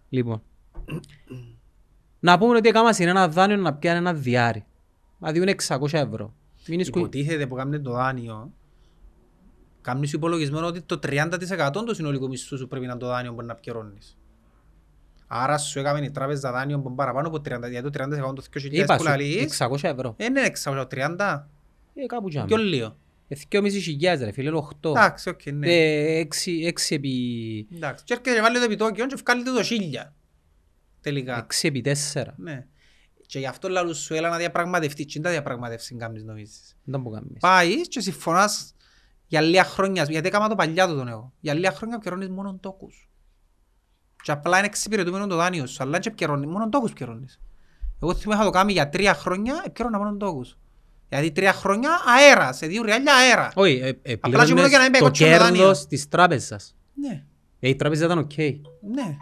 Λοιπόν. 0.08 0.42
να 2.20 2.38
πούμε 2.38 2.56
ότι 2.56 2.68
έκανα 2.68 2.92
στην 2.92 3.08
ένα 3.08 3.28
δάνειο 3.28 3.56
να 3.56 3.74
πιάνει 3.74 3.98
ένα 3.98 4.14
διάρρη. 4.14 4.64
Να 5.18 5.32
διούν 5.32 5.48
600 5.68 5.92
ευρώ. 5.92 6.34
Μην 6.68 6.80
ισκου... 6.80 6.98
Υποτίθεται 6.98 7.46
που 7.46 7.54
κάνει 7.54 7.80
το 7.80 7.92
δάνειο. 7.92 8.52
Κάνεις 9.80 10.12
υπολογισμένο 10.12 10.66
ότι 10.66 10.82
το 10.82 10.98
30% 11.02 11.70
του 11.86 11.94
συνολικού 11.94 12.28
μισθού 12.28 12.56
σου 12.58 12.66
πρέπει 12.68 12.86
να 12.86 12.90
είναι 12.92 13.00
το 13.00 13.06
δάνειο 13.06 13.34
που 13.34 13.42
να 13.42 13.54
πιερώνεις. 13.54 14.18
Άρα 15.26 15.58
σου 15.58 15.78
έκαμε 15.78 16.04
η 16.04 16.10
τράπεζα 16.10 16.52
δάνειο 16.52 16.78
που 16.80 16.86
είναι 16.86 16.96
παραπάνω 16.96 17.28
από 17.28 17.36
30%, 17.36 17.70
γιατί 17.70 17.90
το 17.90 18.04
30% 18.30 18.34
του 18.34 18.42
2.000 18.42 18.68
Είπα 18.70 18.96
που 18.96 19.02
σου, 19.02 19.08
λαλείς, 19.08 19.60
600 19.62 19.76
ευρώ. 19.82 20.14
ε, 20.18 20.24
είναι 20.24 20.40
630, 20.42 21.48
Ε, 21.94 22.06
κάπου 22.06 22.28
πιο 22.28 22.44
τζάμε. 22.46 22.62
λίγο. 22.62 22.96
Ε, 23.28 23.34
2.500 23.50 24.18
ρε 24.24 24.32
φίλε, 24.32 24.50
8. 24.82 24.90
Εντάξει, 24.90 25.28
οκ, 25.28 25.40
ναι. 25.52 25.72
Ε, 25.72 26.20
6 26.20 26.66
έξι 26.66 26.94
επί... 26.94 27.66
Εντάξει, 27.74 28.04
και 28.04 28.12
έρχεται 28.12 28.34
και 28.34 28.40
βάλει 28.40 28.58
το 28.58 28.64
επιτόκιο 28.64 29.06
και 29.06 29.16
βγάλει 29.24 29.42
το 29.44 29.50
1000. 30.06 30.12
Τελικά. 31.00 31.46
6 31.46 31.68
επί 31.68 31.84
4. 32.14 32.22
Ναι. 32.36 32.66
Και 33.26 33.38
γι' 33.38 33.46
αυτό 33.46 33.68
λαλούς 33.68 33.98
σου 33.98 34.14
έλα 34.14 34.28
να 34.28 34.36
διαπραγματευτείς. 34.36 35.06
Τι 35.06 35.12
είναι 35.14 35.24
τα 35.24 35.30
διαπραγματεύσεις 35.30 35.96
κάνεις 35.98 36.22
νομίζεις; 36.24 36.76
Δεν 36.84 37.02
το 37.02 37.10
κάνεις. 37.10 37.38
Πάεις 37.40 37.88
και 37.88 38.00
συμφωνάς 38.00 38.74
για 39.30 39.40
λίγα 39.40 39.64
χρόνια, 39.64 40.04
γιατί 40.08 40.28
έκανα 40.28 40.48
το 40.48 40.54
παλιά 40.54 40.88
του 40.88 40.94
τον 40.96 41.08
εγώ. 41.08 41.32
Για 41.40 41.54
λίγα 41.54 41.72
χρόνια 41.72 41.98
πιερώνεις 41.98 42.28
μόνο 42.28 42.58
τόκους. 42.60 43.08
Και 44.22 44.30
απλά 44.32 44.56
είναι 44.58 44.66
εξυπηρετούμενο 44.66 45.26
το 45.26 45.36
δάνειο 45.36 45.66
σου, 45.66 45.82
αλλά 45.82 45.98
και 45.98 46.10
πιερώνεις, 46.10 46.46
μόνο 46.46 46.68
τόκους 46.68 46.92
πιερώνεις. 46.92 47.40
Εγώ 48.02 48.14
θυμάμαι 48.14 48.40
είχα 48.42 48.50
το 48.50 48.56
κάνει 48.58 48.72
για 48.72 48.88
τρία 48.88 49.14
χρόνια, 49.14 49.64
πιέρωνα 49.72 49.98
μόνο 49.98 50.16
τόκους. 50.16 50.58
Γιατί 51.08 51.30
τρία 51.32 51.52
χρόνια 51.52 51.90
αέρα, 52.16 52.52
σε 52.52 52.66
δύο 52.66 52.82
ριάλια 52.82 53.14
αέρα. 53.14 53.52
Όχι, 53.54 53.78
ε, 53.82 53.88
ε, 54.02 54.12
Απλά 54.20 54.44
και 54.46 54.54
μόνο 54.54 54.66
για 54.66 54.78
να 54.78 54.84
μην 54.84 54.92
πλήρωνες 54.92 55.18
το 55.18 55.24
παίξω 55.24 55.38
το 55.38 55.44
δάνειο. 55.44 55.60
κέρδος 55.60 55.86
της 55.86 56.08
τράπεζας. 56.08 56.76
Ναι, 56.94 57.24
Ε, 57.60 57.68
η 57.68 57.76
τράπεζα 57.76 58.04
ήταν 58.04 58.18
οκ. 58.18 58.36
ναι. 58.94 59.16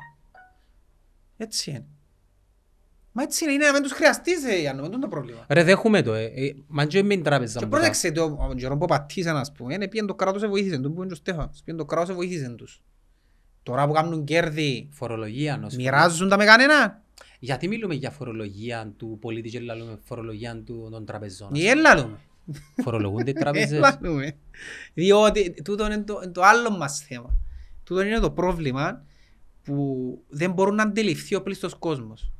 Έτσι 1.37 1.71
είναι. 1.71 1.87
Μα 3.18 3.24
έτσι 3.24 3.44
είναι, 3.44 3.52
είναι 3.52 3.66
να 3.66 3.72
μην 3.72 3.83
τους 3.83 3.92
χρειαστείς, 3.92 4.44
ε, 4.44 4.61
Ιάννο, 4.61 4.83
με 4.83 4.88
τούτο 4.88 5.00
το 5.00 5.09
πρόβλημα. 5.09 5.44
Ρε 5.48 5.62
δέχομαι 5.62 6.02
το, 6.02 6.14
ε, 6.14 6.24
ε, 6.24 6.54
μα 6.66 6.85
και 6.85 7.02
με 7.02 7.14
την 7.14 7.22
τράπεζα 7.22 7.59
Και 7.59 7.64
μου. 7.64 7.70
πρόσεξε 7.70 8.12
το, 8.12 8.22
ο 8.50 8.54
Τζερόμ 8.54 8.78
που 8.78 8.87
πατήσαν 8.87 9.37
ας 9.37 9.52
πούμε, 9.52 9.74
είναι 9.74 9.88
πήγαινε 9.88 10.09
το 10.09 10.14
κράτος 10.14 10.40
σε 10.40 10.46
βοήθησε, 10.46 10.78
του 10.78 10.92
που 10.92 10.98
είναι 10.98 11.07
και 11.07 11.12
ο 11.12 11.16
Στέφανος, 11.16 11.61
πήγαινε 11.64 11.83
το 11.83 11.88
κράτος 11.88 12.09
σε 12.09 12.14
βοήθησε 12.14 12.48
τους. 12.48 12.83
Τώρα 13.62 13.87
που 13.87 13.92
κάνουν 13.92 14.24
κέρδη, 14.24 14.88
Φορολογία 14.92 15.54
ενός 15.54 15.76
μοιράζουν 15.76 16.28
τα 16.28 16.37
με 16.37 16.44
κανένα. 16.44 17.02
Γιατί 17.38 17.68
μιλούμε 17.68 17.94
για 17.94 18.11
φορολογία 18.11 18.92
του 18.96 19.18
πολίτη 19.20 19.48
και 19.48 19.61
λαλούμε 19.61 19.98
φορολογία 20.04 20.62
του, 20.66 20.88
των 20.90 21.04
τραπεζών. 21.04 21.54
Ή 21.54 21.66
έλα 21.66 21.94
λέμε. 21.94 22.18
Φορολογούνται 22.83 23.31
οι 23.31 23.35
τράπεζες. 23.42 23.72
Έλα 23.72 23.98
λέμε. 24.00 24.37
Διότι 24.94 25.62
τούτο 25.62 25.87
είναι 25.87 26.02
το, 26.02 26.31
το 26.33 26.42
άλλο 26.42 26.70
μας 26.70 26.98
θέμα. 27.09 27.31
Τούτο 27.85 28.02
είναι 28.02 28.18
το 28.18 28.31
πρόβλημα 28.31 29.04
που 29.62 30.18
δεν 30.28 30.52
μπορούν 30.52 30.74
να 30.74 30.83
αντιληφθεί 30.83 31.35
ο 31.35 31.42
πλήστος 31.42 31.74
κόσμος. 31.74 32.33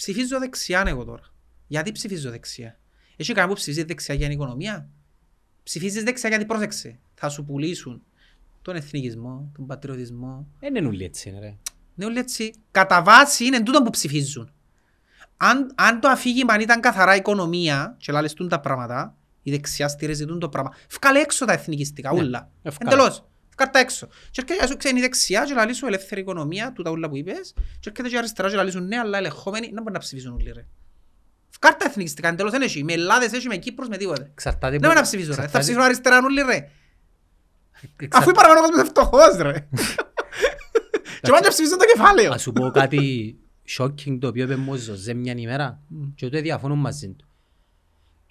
Ψηφίζω 0.00 0.38
δεξιά 0.38 0.82
εγώ 0.86 1.04
τώρα. 1.04 1.22
Γιατί 1.66 1.92
ψηφίζω 1.92 2.30
δεξιά; 2.30 2.78
Έχει 3.16 3.32
κανένα 3.32 3.52
που 3.52 3.60
ψηφίζει 3.60 3.82
δεξιά 3.84 4.14
για 4.14 4.26
την 4.26 4.34
οικονομία; 4.36 4.88
Ψηφίζεις 5.62 6.02
δεξιά 6.04 6.28
γιατί 6.28 6.44
πρόσεξε. 6.44 6.98
Θα 7.14 7.28
σου 7.28 7.44
πουλήσουν 7.44 8.02
τον 8.62 8.76
εθνικισμό, 8.76 9.50
τον 9.56 9.66
πατριωτισμό. 9.66 10.46
Δεν 10.60 10.74
είναι 10.74 10.86
όλοι 10.86 11.04
έτσι, 11.04 11.34
ρε. 11.40 11.56
Ναι, 11.94 12.04
όλοι 12.04 12.18
έτσι. 12.18 12.54
Κατά 12.70 13.02
βάση 13.02 13.44
είναι 13.44 13.62
τούτο 13.62 13.82
που 13.82 13.90
ψηφίζουν. 13.90 14.52
Αν, 15.36 15.72
αν 15.74 16.00
το 16.00 16.08
αφήγημα 16.08 16.58
ήταν 16.60 16.80
καθαρά 16.80 17.16
οικονομία 17.16 17.96
και 17.98 18.12
λάλες 18.12 18.32
τούν 18.34 18.48
τα 18.48 18.60
πράγματα, 18.60 19.16
η 19.42 19.50
δεξιά 19.50 19.88
στηρίζει 19.88 20.24
τούν 20.26 20.38
το 20.38 20.48
πράγμα. 20.48 20.74
Βγάλε 20.90 21.20
έξω 21.20 21.44
τα 21.44 21.52
εθνικιστικά, 21.52 22.12
Ναι, 22.12 22.20
ούλα. 22.20 22.50
ε, 22.62 22.70
βγάλε. 23.64 23.68
Εντελώς. 23.68 23.68
Βγάλε 23.68 23.70
τα 23.70 23.78
έξω. 23.78 24.08
Και 24.30 24.42
έρχεται 24.48 24.66
σου 24.66 24.76
ξένη 24.76 25.00
δεξιά 25.00 25.44
και 25.44 25.54
λαλείς 25.54 25.76
σου 25.76 25.86
ελεύθερη 25.86 26.20
οικονομία, 26.20 26.72
τούτα 26.72 26.90
ούλα 26.90 27.08
που 27.08 27.16
είπες, 27.16 27.52
και 27.80 27.88
έρχεται 27.90 28.08
και 28.08 28.18
αριστερά 28.18 28.48
και 28.50 28.56
λαλείς 28.56 28.72
σου 28.72 28.80
ναι, 28.80 28.98
αλλά 28.98 29.18
ελεγχόμενοι, 29.18 29.70
να 29.72 29.80
μπορεί 29.82 29.92
να 29.92 29.98
ψηφίσουν 29.98 30.32
όλοι 30.32 30.52
ρε. 30.54 30.66
Βγάλε 31.60 31.76
τα 31.78 31.84
εθνικιστικά, 31.84 32.28
εντελώς 32.28 32.52
δεν 32.52 32.62
έχει. 32.62 32.84
Με 32.84 32.92
Ελλάδες 32.92 33.32
έχει, 33.32 33.46
με 33.48 33.56
Κύπρος, 33.56 33.88
με 33.88 33.96
τίποτε. 33.96 34.22
Εξαρτάται 34.32 34.70
Δεν 34.70 34.78
που- 34.80 34.84
μπορεί 34.86 34.96
να 34.96 35.02
ψηφίσουν 35.02 35.28
ρε. 35.30 35.34
Θα 35.36 35.42
εξαρτάται- 35.42 35.62
ψηφίσουν 35.62 35.84
αριστερά 35.86 36.18
όλοι 36.24 36.40
ρε. 36.42 36.56
εξαρτάται- 37.82 38.14
Αφού 38.16 38.30
η 38.30 38.32
παραπάνω 38.32 38.60
κόσμος 38.60 38.78
είναι 38.80 38.88
φτωχός 38.88 39.36
ρε. 39.36 39.68
Και 41.22 41.30
πάνε 41.30 41.40
και 41.42 41.48
ψηφίσουν 41.48 41.78
το 41.78 41.84
κεφάλαιο. 41.84 42.32
Ας 42.32 42.42
σου 42.42 42.52
πω 42.52 42.70
κάτι 42.70 43.36
shocking 43.78 44.18
το 44.20 44.26
οποίο 44.28 44.44
είπε 44.44 44.56
μου 44.56 44.72
ο 44.72 44.76
Ζωζέ 44.76 45.14
μια 45.14 45.34
ημέρα 45.36 45.80
και 46.14 46.26
ούτε 46.26 46.40
διαφωνούν 46.40 46.78
μαζί 46.78 47.08
του. 47.08 47.28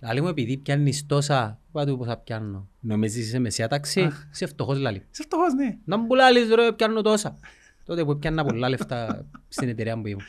Λαλή 0.01 0.21
μου 0.21 0.27
επειδή 0.27 0.57
πιάνεις 0.57 1.05
τόσα, 1.05 1.59
είπα 1.69 1.85
του 1.85 1.97
πόσα 1.97 2.17
πιάνω. 2.17 2.67
Νομίζεις 2.79 3.27
είσαι 3.27 3.39
μεσαία 3.39 3.67
τάξη, 3.67 4.09
είσαι 4.31 4.45
φτωχός 4.45 4.79
λαλή. 4.79 5.05
Είσαι 5.11 5.23
φτωχός, 5.23 5.53
ναι. 5.53 5.77
Να 5.85 5.97
μου 5.97 6.15
λάλεις 6.15 6.49
ρε 6.49 6.71
πιάνω 6.73 7.01
τόσα. 7.01 7.37
Τότε 7.85 8.05
που 8.05 8.17
πιάνα 8.19 8.45
πολλά 8.45 8.69
λεφτά 8.69 9.25
στην 9.47 9.69
εταιρεία 9.69 10.01
που 10.01 10.07
ήμουν. 10.07 10.23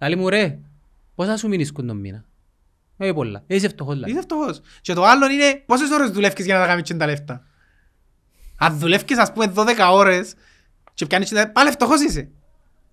Λαλή 0.00 0.16
μου 0.16 0.28
ρε, 0.28 0.58
πόσα 1.14 1.36
σου 1.36 1.48
μείνεις 1.48 1.72
τον 1.72 1.96
μήνα; 1.96 2.24
Όχι 2.96 3.14
πολλά. 3.14 3.42
Ε, 3.46 3.54
Είσαι 3.54 3.68
φτωχός 3.68 3.96
λαλή. 3.96 4.12
Είσαι 4.12 4.22
φτωχός. 4.22 4.60
Και 4.80 4.92
το 4.92 5.04
άλλο 5.04 5.30
είναι 5.30 5.62
πόσες 5.66 5.90
ώρες 5.90 6.10
δουλεύεις 6.10 6.44
για 6.44 6.54
να 6.54 6.60
τα 6.60 6.66
κάνεις 6.66 6.82
και 6.82 6.94
τα 6.94 7.06
λεφτά; 7.06 7.46
Αν 8.58 8.78
δουλεύεις 8.78 9.18
ας 9.18 9.32
πούμε 9.32 9.52
12 9.56 9.90
ώρες 9.92 10.34
και 10.94 11.06
πιάνεις 11.06 11.28
και 11.28 11.34
τα 11.34 11.50
πάλι 11.50 11.70
φτωχός 11.70 12.00
είσαι. 12.00 12.30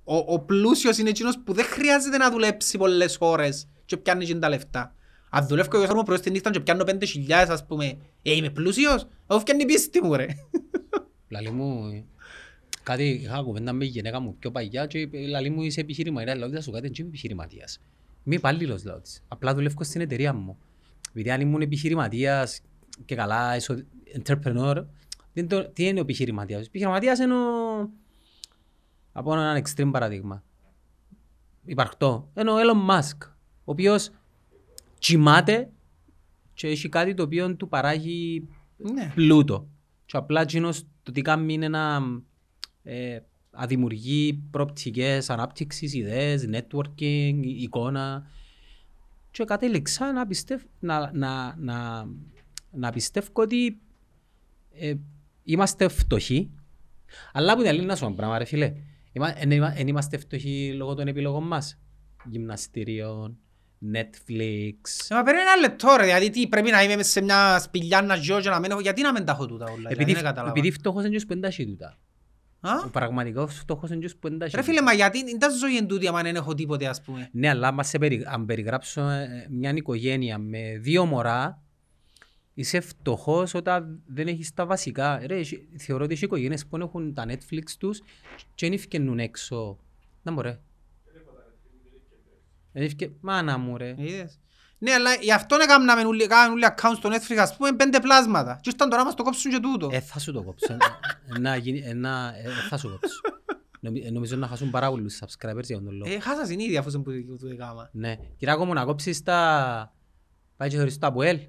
Ο, 0.03 0.15
ο 0.15 0.39
πλούσιος 0.39 0.97
είναι 0.97 1.09
εκείνος 1.09 1.39
που 1.43 1.53
δεν 1.53 1.65
χρειάζεται 1.65 2.17
να 2.17 2.31
δουλέψει 2.31 2.77
πολλές 2.77 3.17
ώρες 3.19 3.67
και 3.85 3.97
πιάνει 3.97 4.25
και 4.25 4.35
τα 4.35 4.49
λεφτά. 4.49 4.95
Αν 5.33 5.47
δουλεύω 5.47 5.77
εγώ 5.77 5.85
σαν 5.85 6.03
πρωί 6.03 6.17
στη 6.17 6.31
νύχτα 6.31 6.49
και 6.49 6.59
πιάνω 6.59 6.83
5.000 6.87 7.31
ας 7.49 7.65
πούμε, 7.65 7.97
ε, 8.21 8.31
είμαι 8.35 8.49
πλούσιος, 8.49 9.07
εγώ 9.27 9.39
φτιάνει 9.39 9.61
η 9.61 9.65
πίστη 9.65 10.03
μου 10.03 10.15
ρε. 10.15 10.25
Λαλή 11.29 11.49
μου, 11.49 11.87
ε, 11.87 12.03
κάτι 12.83 13.03
είχα 13.03 13.41
κουβέντα 13.41 13.73
με 13.73 13.85
η 13.85 13.87
γυναίκα 13.87 14.19
μου 14.19 14.35
πιο 14.39 14.51
παγιά 14.51 14.85
και 14.85 14.99
είπε, 14.99 15.17
λαλή 15.27 15.49
μου 15.49 15.61
είσαι 15.61 15.81
επιχειρηματίας, 15.81 16.37
λέω 16.37 16.49
θα 16.49 16.61
σου 16.61 16.71
κάτι, 16.71 16.83
δεν 16.87 16.93
είμαι 16.97 17.07
επιχειρηματίας. 17.07 17.79
Είμαι 18.23 18.35
υπάλληλος, 18.35 18.83
λέω 18.83 18.99
της. 18.99 19.23
Απλά 19.27 19.53
δουλεύω 19.53 19.83
στην 19.83 20.01
εταιρεία 20.01 20.33
μου. 20.33 20.57
Επειδή 21.09 21.31
αν 21.31 21.41
ήμουν 21.41 21.61
επιχειρηματίας 21.61 22.61
και 23.05 23.15
καλά, 23.15 23.53
εσω- 23.53 23.83
entrepreneur, 24.23 24.85
δεν 25.33 25.47
το, 25.47 25.69
τι 25.69 25.87
είναι 25.87 25.99
ο 25.99 26.01
επιχειρηματίας. 26.01 26.59
Ο 26.61 26.63
επιχειρηματίας 26.67 27.19
είναι 27.19 27.33
ο... 27.33 27.89
Από 29.11 29.33
έναν 29.33 29.63
extreme 29.63 29.89
παραδείγμα. 29.91 30.43
Υπαρκτό. 31.65 32.29
Είναι 32.37 32.51
ο 32.51 32.55
Elon 32.55 32.89
Musk, 32.89 33.17
ο 33.43 33.71
οποίος 33.71 34.09
κοιμάται 35.01 35.69
και 36.53 36.67
έχει 36.67 36.89
κάτι 36.89 37.13
το 37.13 37.23
οποίο 37.23 37.55
του 37.55 37.67
παράγει 37.67 38.47
Ναι. 38.77 39.11
πλούτο. 39.15 39.67
Και 40.05 40.17
απλά 40.17 40.41
εκείνος 40.41 40.83
το 41.03 41.11
τι 41.11 41.21
κάνει 41.21 41.53
είναι 41.53 41.67
να 41.67 41.99
ε, 42.83 43.19
αδημιουργεί 43.51 44.33
προοπτικές 44.51 45.29
ανάπτυξης, 45.29 45.93
ιδέες, 45.93 46.49
networking, 46.51 47.39
η- 47.41 47.61
εικόνα. 47.61 48.27
Και 49.31 49.43
κατέληξα 49.43 50.11
να, 50.11 50.27
πιστεύ, 50.27 50.61
να, 50.79 51.11
να, 51.13 51.55
να, 51.57 52.07
να 52.71 52.91
πιστεύω 52.91 53.27
ότι 53.33 53.79
ε, 54.73 54.93
είμαστε 55.43 55.87
φτωχοί. 55.87 56.51
Αλλά 57.33 57.53
που 57.55 57.59
την 57.61 57.69
άλλη 57.69 57.85
να 57.85 57.93
σου 57.95 58.01
πω 58.01 58.07
ένα 58.07 58.15
πράγμα 58.15 58.37
ρε 58.37 58.45
φίλε. 58.45 58.73
Είμα- 59.11 59.39
εν 59.41 59.51
είμα- 59.51 59.77
εν 59.79 59.87
είμαστε 59.87 60.17
φτωχοί 60.17 60.73
λόγω 60.73 60.93
των 60.95 61.07
επιλογών 61.07 61.47
μας. 61.47 61.79
Γυμναστήριων, 62.29 63.37
Netflix. 63.93 64.75
Ε, 65.09 65.15
Μα 65.15 65.23
περίμενα 65.23 65.51
ένα 65.51 65.55
λεπτό 65.61 65.95
ρε, 65.97 66.03
δηλαδή 66.03 66.29
τι 66.29 66.47
πρέπει 66.47 66.69
να 66.71 66.83
είμαι 66.83 66.95
μες 66.95 67.07
σε 67.07 67.21
μια 67.21 67.59
σπηλιά 67.59 68.01
να 68.01 68.15
ζω 68.15 68.41
και 68.41 68.49
να 68.49 68.59
μην 68.59 68.71
έχω, 68.71 68.79
γιατί 68.79 69.01
να 69.01 69.11
μην 69.11 69.25
τα 69.25 69.31
έχω 69.31 69.45
τούτα 69.45 69.65
όλα, 69.65 69.73
Επειδή, 69.75 69.93
δηλαδή, 69.93 70.13
δεν 70.13 70.23
κατάλαβα. 70.23 70.49
επειδή 70.57 70.71
φτωχός 70.71 71.05
είναι 71.05 71.17
και 71.17 71.25
που 71.25 71.33
εντάσσει 71.33 71.65
τούτα. 71.65 71.97
Α; 72.59 72.71
Ο 72.85 72.89
πραγματικός 72.89 73.55
φτωχός 73.55 73.89
είναι 73.89 74.05
και 74.05 74.13
που 74.19 74.27
εντάσσει 74.27 74.55
Ρε 74.55 74.61
φίλε, 74.61 74.81
μα 74.81 74.93
γιατί 74.93 75.23
δεν 75.23 75.39
τα 75.39 75.49
ζωή 75.49 75.77
εν 75.77 75.87
τούτη 75.87 76.07
άμα 76.07 76.21
δεν 76.21 76.35
έχω 76.35 76.53
τίποτε 76.53 76.87
ας 76.87 77.01
πούμε. 77.01 77.29
Ναι, 77.31 77.49
αλλά 77.49 77.67
άμα 77.67 77.83
σε 77.83 77.97
περι... 77.97 78.23
αν 78.27 78.45
περιγράψω 78.45 79.01
ε, 79.01 79.47
μια 79.49 79.71
οικογένεια 79.75 80.37
με 80.37 80.77
δύο 80.81 81.05
μωρά, 81.05 81.61
είσαι 82.53 82.79
φτωχός 82.79 83.53
όταν 83.53 84.01
δεν 84.05 84.27
έχεις 84.27 84.53
τα 84.53 84.65
βασικά. 84.65 85.21
Ρε, 85.25 85.35
έχει- 85.35 85.67
θεωρώ 85.77 86.03
ότι 86.03 86.13
έχει 86.13 86.25
οικογένειες 86.25 86.65
που 86.65 86.77
έχουν 86.77 87.13
τα 87.13 87.25
Netflix 87.27 87.63
τους 87.79 87.99
και 88.55 88.65
δεν 88.67 88.73
ευκαινούν 88.73 89.19
έξω. 89.19 89.77
Να 90.21 90.31
μου 90.31 90.41
ρε. 92.73 92.79
Δεν 92.79 92.83
ευκαι- 92.83 93.11
Μάνα 93.21 93.57
μου 93.57 93.77
ρε. 93.77 93.93
Είδες. 93.97 94.39
Ναι, 94.77 94.91
αλλά 94.91 95.13
γι' 95.13 95.31
αυτό 95.33 95.57
έκαναμε 95.61 96.01
όλοι 96.05 96.27
κάναμε 96.27 96.53
όλοι 96.53 96.63
account 96.77 96.93
στο 96.95 97.09
Netflix, 97.09 97.35
ας 97.37 97.55
πούμε, 97.57 97.71
πέντε 97.71 97.99
πλάσματα. 97.99 98.59
Και 98.61 98.69
ήρθαν 98.69 98.89
τώρα 98.89 99.03
μας 99.05 99.13
το 99.15 99.23
κόψουν 99.23 99.51
και 99.51 99.59
τούτο. 99.59 99.89
Ε, 99.91 99.99
θα 99.99 100.19
σου 100.19 100.31
το 100.31 100.43
κόψω. 100.43 100.77
Ε, 101.35 101.39
να 101.39 101.55
γίνει- 101.55 101.81
ε, 101.85 101.93
να- 101.93 102.27
ε, 102.37 102.49
θα 102.69 102.77
σου 102.77 102.89
κόψω. 102.89 103.19
Νομι- 103.79 104.05
ε, 104.05 104.09
Νομίζω 104.11 104.35
να 104.35 104.47
χάσουν 104.47 104.69
πάρα 104.69 104.89
πολλούς 104.89 105.19
subscribers 105.19 105.63
για 105.63 105.81
τον 105.83 105.95
λόγο. 105.95 106.13
Ε, 106.13 106.19
χάσας 106.19 106.47
την 106.47 106.59
ίδια 106.59 106.79
αφού 106.79 106.91
που 106.91 107.01
που 107.27 107.37
το 107.41 107.47
έκανα. 107.47 107.89
Ναι. 107.93 108.15
Κυράκο 108.37 108.65
μου 108.65 108.73
να 108.73 108.85
κόψεις 108.85 109.23
τα... 109.23 109.93
Πάει 110.57 110.69
και 110.69 110.77
χωρίς 110.77 110.97
το 110.97 111.07
Αποέλ. 111.07 111.39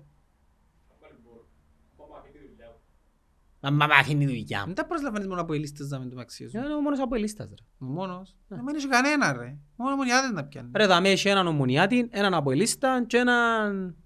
Μα 3.64 3.70
μα 3.70 3.86
μα 3.86 3.94
αφήνει 3.94 4.26
δουλειά 4.26 4.58
μου. 4.60 4.66
Δεν 4.66 4.74
τα 4.74 4.86
προσλαμβάνεις 4.86 5.28
μόνο 5.28 5.40
από 5.40 5.54
οι 5.54 5.58
λίστες 5.58 5.88
να 5.88 5.98
μην 5.98 6.10
το 6.10 6.20
αξίζουν. 6.20 6.62
Είναι 6.64 6.74
ο 6.74 6.80
μόνος 6.80 6.98
Αποελίστας 7.00 7.48
ρε. 7.48 7.54
Μόνος. 7.78 8.36
Δεν 8.48 8.62
μένει 8.62 8.82
κανένα 8.82 9.32
ρε. 9.32 9.56
Μόνο 9.76 9.96
μονιάδες 9.96 10.30
να 10.30 10.44
πιάνεις. 10.44 10.70
Ρε 10.74 10.86
δάμε 10.86 11.08
έχει 11.08 11.28
έναν 11.28 11.46
ομονιάτη, 11.46 12.08
έναν 12.10 12.34
Αποελίστα 12.34 13.04
και 13.06 13.16
έναν 13.16 13.96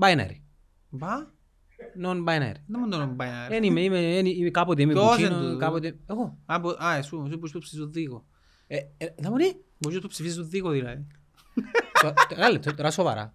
binary. 0.00 0.40
Μπα, 0.88 1.08
Non-binary. 2.02 2.54
δεν 2.66 2.80
μου 2.80 2.88
τον 2.88 3.16
πάει 3.16 3.30
να 3.30 3.48
ρε. 3.48 3.56
Εν 3.56 3.62
είμαι, 3.62 3.80
είμαι, 3.80 4.16
εν- 4.16 4.26
είμαι 4.26 4.50
κάποτε 4.50 4.82
είμαι 4.82 4.92
Ποιος 4.92 5.18
είναι 5.18 5.28
κουτσίνο, 5.28 5.46
τούτο; 5.46 5.58
κάποτε... 5.58 5.98
Εγώ. 6.06 6.38
Α, 6.46 6.58
μπο- 6.58 6.84
Α, 6.84 6.94
εσύ, 6.96 7.10
εσύ 7.26 7.38
που 7.38 7.48
ψηφίζεις 7.58 7.78
το 7.78 7.86
δίκο. 7.86 8.24
Ε, 8.66 8.76
ε, 8.96 9.06
θα 9.22 9.30
μου 9.30 9.36
πει. 9.36 9.64
Μπορείς 9.78 9.98
που 9.98 10.08
ψηφίζεις 10.08 10.36
το 10.36 10.44
δίκο 10.44 10.70
δηλαδή. 10.70 11.06
Το- 12.02 12.12
το- 12.12 12.34
Ένα 12.36 12.50
λεπτό, 12.50 12.74
τώρα 12.74 12.90
σοβαρά. 12.90 13.34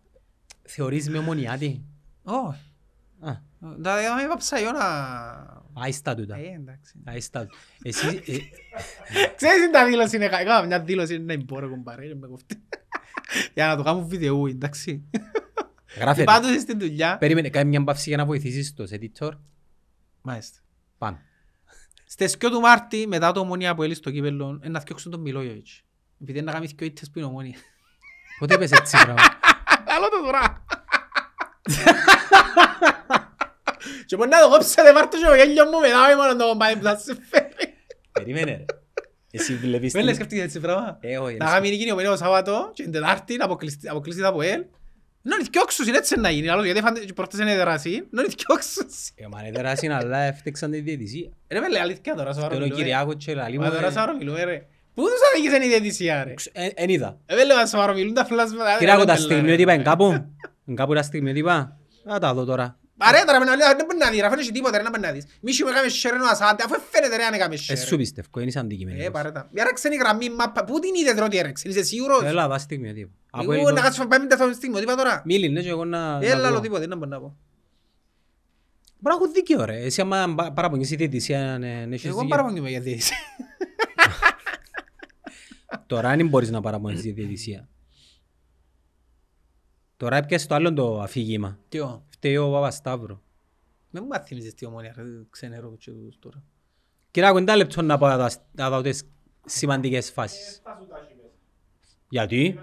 Θεωρείς 0.64 1.10
με 1.10 1.18
ομονιάτη. 1.18 1.86
Όχι. 2.24 2.72
Α, 3.20 3.36
Δηλαδή, 3.60 4.06
άμα 4.06 4.24
είπα 4.24 4.36
ψαγιό 4.38 4.72
να... 4.72 4.80
άι 5.74 5.92
στα 5.92 6.16
τούτα. 6.16 6.36
Ε, 6.36 6.54
εντάξει. 6.56 6.94
Άι 7.06 7.20
στα 7.20 7.40
τούτα. 7.40 7.58
Εσύ, 7.82 8.08
ε, 8.08 8.38
Ξέρεις 9.36 9.66
τι 9.66 9.72
τα 9.72 9.86
δήλωση 9.86 10.16
είναι, 10.16 10.26
έκανα 10.26 10.66
μια 10.66 10.82
δήλωση 10.82 11.18
να 11.18 11.44
μπορώ 11.44 11.70
κομπάρε, 11.70 12.16
με 12.16 12.28
κοφτεί. 12.28 12.64
Για 13.54 13.68
να 13.68 13.76
το 13.76 13.84
κάνω 13.84 14.06
βίντεο, 14.06 14.48
εντάξει. 14.48 15.04
γράφε. 16.00 16.20
ρε. 16.20 16.24
Πάντως 16.24 16.62
στην 16.62 16.80
δουλειά. 16.80 17.18
Περίμενε, 17.18 17.50
κάνε 17.50 17.70
μια 17.70 17.84
παύση 17.84 18.10
για 18.10 18.18
να 18.18 18.26
βοηθήσεις 18.26 18.74
το 18.74 18.88
σε 18.88 19.00
editor. 19.02 19.32
Μάλιστα. 20.22 20.60
Πάμε. 20.98 21.22
Στις 22.06 22.34
2 22.34 22.50
του 22.52 22.60
Μάρτη, 22.60 23.08
μετά 23.08 23.32
το 23.32 23.40
ομονία 23.40 23.76
που 23.76 23.84
έλει 23.84 23.94
στο 23.94 24.12
κύπελλο, 24.12 24.60
να 24.64 24.80
φτιάξουν 24.80 25.12
τον 25.12 25.22
Μιλόγιοβιτς. 25.22 25.84
Επειδή 26.22 26.38
είναι 26.38 26.52
να 26.52 26.58
κάνει 26.58 26.68
δυο 26.78 26.86
ήττες 26.86 27.10
που 27.10 27.20
είναι 27.20 27.28
ομονία. 27.28 27.58
Πότε 28.40 28.54
είπες 28.54 28.72
έτσι 28.72 28.98
πράγμα. 29.04 29.22
Άλλο 29.96 30.10
το 30.10 30.22
τώρα. 30.24 30.66
Και 34.10 34.16
μπορεί 34.16 34.30
να 34.30 34.42
το 34.42 34.50
κόψετε 34.50 34.94
Μάρτο 34.94 35.18
και 35.22 35.28
ο 35.32 35.36
γέλιο 35.36 35.66
μου 35.72 35.80
μετά 35.80 36.00
με 36.10 36.16
μόνο 36.16 36.36
το 36.36 36.46
κομπάρε 36.50 36.76
που 36.76 36.84
θα 36.84 36.98
σε 36.98 37.18
φέρει. 37.30 37.74
Περίμενε 38.12 38.52
ρε. 38.52 38.66
Εσύ 39.32 39.56
βλέπεις... 39.56 39.92
Δεν 39.92 40.02
την- 40.02 40.04
λες 40.10 40.16
σκεφτείτε 40.16 40.42
έτσι 40.42 40.60
πράγμα. 40.60 40.98
Ε, 41.02 41.18
όχι. 41.18 41.38
Να 41.38 41.46
κάνει 41.46 41.70
νίκη 41.70 41.92
ο 42.08 42.16
Σάββατο 42.16 42.72
και 42.74 42.84
την 42.84 42.92
Τετάρτη 42.92 43.36
να 43.38 43.46
αποκλειστεί 43.46 43.90
αποκλειστεί 43.90 44.24
από 44.24 44.42
ελ. 44.42 44.64
Να 45.22 45.36
είναι 45.36 45.48
δυο 45.52 45.62
είναι 45.88 45.98
έτσι 45.98 46.20
να 46.20 46.30
γίνει. 46.30 46.50
Άλλος 46.50 46.66
γιατί 46.66 46.80
φάνηκε 46.82 47.06
και 47.06 47.14
πρώτες 47.14 47.40
είναι 47.40 47.56
δερασί. 47.56 48.08
Να 48.10 48.22
είναι 48.22 48.34
δυο 48.38 48.56
Ε, 49.16 49.28
μα 49.32 49.40
είναι 49.42 49.52
τεράστια, 49.52 49.98
αλλά 49.98 50.18
έφτιαξαν 50.18 50.72
τη 50.72 50.80
διαιτησία. 50.80 51.30
Ρε 51.50 51.60
με 51.60 51.70
λέει 51.70 51.82
αλήθεια 51.82 52.16
τώρα 52.16 52.34
σοβαρό 52.34 52.54
Τώρα 52.54 52.64
ο 52.64 52.68
μιλούμε. 52.68 52.84
Κυριάκος 52.84 53.16
και 53.18 53.34
λαλή 53.34 53.58
μου... 53.58 53.64
Μα 53.64 53.70
τώρα 53.72 53.88
ε, 53.88 53.92
σοβαρό 53.92 54.14
μιλούμε 54.18 54.44
ρε. 54.44 54.66
Πού 54.94 55.02
τους 55.02 55.12
αδίκησαν 55.34 55.62
η 55.62 55.68
διαιτησία 55.68 56.24
ρε. 56.24 56.34
ξ- 56.34 56.58
ε, 56.58 56.68
Εν 56.76 56.90
είδα. 56.90 57.18
Ε, 57.26 57.36
δεν 57.36 57.46
λέω 57.48 57.66
σοβαρό 57.68 57.94
μιλούν 57.94 58.14
τα 58.14 58.26
φλάσματα. 58.26 58.76
Κυριάκο, 58.78 59.02
Ε, 59.02 59.06
τα 59.06 59.14
δεν 59.14 59.22
λέω, 59.22 59.28
ρε. 59.30 59.34
στιγμιότυπα 59.36 59.74
είναι 59.74 59.84
κάπου. 59.84 60.06
Είναι 60.66 60.76
κάπου 60.76 60.94
τα 60.94 61.02
στιγμιότυπα. 61.02 61.78
Να 62.04 62.20
τα 62.20 62.34
δω 62.34 62.46
τώρα. 62.46 62.78
Παρέ 63.04 63.20
τώρα, 63.28 63.40
με 63.40 63.46
να 63.46 63.56
λέω, 63.56 63.68
δεν 63.80 63.86
μπορεί 63.86 63.98
να 63.98 64.10
δει, 64.10 64.22
αφού 64.22 64.40
έχει 64.40 64.52
τίποτα, 64.52 64.78
ρε, 64.78 64.84
να 64.84 64.90
μπορεί 64.90 65.02
να 65.02 65.12
δεις. 65.12 65.26
Μη 65.42 65.52
σου 65.54 65.66
με 65.66 65.72
κάμε 65.72 65.88
share 66.02 66.14
ενώ 66.14 66.26
ασάντε, 66.26 66.64
αφού 66.66 66.76
φαίνεται 66.92 67.16
ρε 67.16 67.24
αν 67.24 67.34
έκαμε 67.34 67.54
Ε, 67.54 67.76
σου 67.76 67.94
share. 67.96 67.98
πιστεύω, 67.98 68.40
είναι 68.40 68.52
Ε, 68.56 68.60
αντικειμενικός. 68.60 69.10
παρέ 69.12 69.32
τα. 69.32 69.50
Μια 69.54 69.64
ράξενη 69.64 69.96
γραμμή 69.96 70.30
μάπα, 70.30 70.64
πού 70.64 70.80
την 70.80 70.92
είδες 71.02 71.14
ρε 71.14 71.24
ότι 71.24 71.38
έρεξε, 71.38 71.68
είσαι 71.70 71.84
σίγουρος. 71.84 72.24
Έλα, 72.24 72.48
δα 72.48 72.58
στιγμιότυπα. 72.58 73.12
Από 73.32 73.52
Εγώ 73.54 73.62
εδώ- 73.62 73.72
να 73.72 73.82
κάτσω 73.82 74.08
πάμε 74.08 74.26
με 74.26 74.36
τα 74.36 74.54
στιγμιότυπα 74.54 74.96
τώρα. 74.96 75.22
Μίλη, 75.26 75.50
ναι, 75.50 75.62
και 75.62 75.70
εγώ 75.70 75.86
να... 75.86 76.20
να 76.20 76.26
Έλα, 76.26 76.42
πω. 76.42 76.48
άλλο 76.48 76.60
τίποτε, 76.60 76.88
να 76.88 76.96
μπορεί 76.96 77.10
να 77.10 77.20
πω. 77.20 77.38
Μπορεί 79.00 79.16
να 79.16 79.22
έχουν 79.22 79.34
δίκιο, 79.34 79.66
ρε. 79.66 79.78
Εσύ 79.86 80.02
άμα 80.02 80.34
πα- 80.36 80.52
παραπονιείς 80.54 80.92
η 80.92 80.96
διαιτησία, 80.96 81.58
ναι, 81.60 81.84
ναι, 81.88 81.96
έχεις 81.96 82.06
Εγώ 82.06 82.14
δίκιο. 82.20 82.30
παραπονιούμαι 82.30 82.70
για 82.70 82.80
διαιτησία. 82.82 83.18
Τώρα 85.88 86.16
δεν 86.16 86.28
μπορείς 86.28 86.50
να 86.50 86.62
παραπονείς 86.62 87.02
τη 87.02 87.12
διαιτησία. 87.12 87.68
Τώρα 90.00 90.18
έπιασες 90.18 90.48
το 90.48 90.56
άλλο 90.56 90.74
το 90.74 91.00
αφήγημα. 91.02 91.58
Τι 91.70 91.80
ο, 91.80 92.04
Φταίει 92.10 92.38
ο 92.38 92.52
Παπασταύρου. 92.52 93.20
με 93.90 94.00
μου 94.02 94.08
μαθήμιζες 94.08 94.54
τι 94.54 94.66
ομόνια, 94.66 94.94
ρε, 94.98 95.04
ξενερώ 95.30 95.76
και 95.80 95.92
τους 95.92 96.20
τώρα. 96.20 96.44
Κυράκο, 97.12 97.38
είναι 97.38 97.46
τα 97.48 97.56
λεπτό 97.56 97.82
να 97.82 97.98
πω 97.98 98.08
να 98.08 98.18
δω- 98.18 98.44
να 98.52 98.70
δω 98.70 98.82
τις 98.82 99.04
σημαντικές 99.46 100.12
φάσεις. 100.12 100.62
Γιατί; 102.10 102.60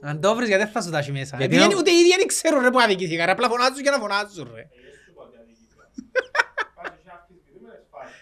Αν 0.00 0.20
το 0.20 0.34
βρεις 0.34 0.48
γιατί 0.48 0.62
δεν 0.64 0.72
θα 0.72 0.82
σου 0.82 0.90
τάσει 0.90 1.12
μέσα; 1.12 1.36
Γιατί 1.36 1.54
Γιατί 1.56 1.72
να- 1.74 1.78
ούτε 1.80 1.90
οι 1.90 1.94
ίδιοι 1.94 2.16
δεν 2.16 2.26
ξέρουν 2.26 2.62
ρε 2.62 2.70
που 2.70 2.80
αδικήθηκα, 2.80 3.24
ρε, 3.26 3.32
απλά 3.32 3.48
φωνάζουν 3.48 3.80
για 3.82 3.90
να 3.90 3.98
φωνάζουν 3.98 4.50
ρε. 4.54 4.68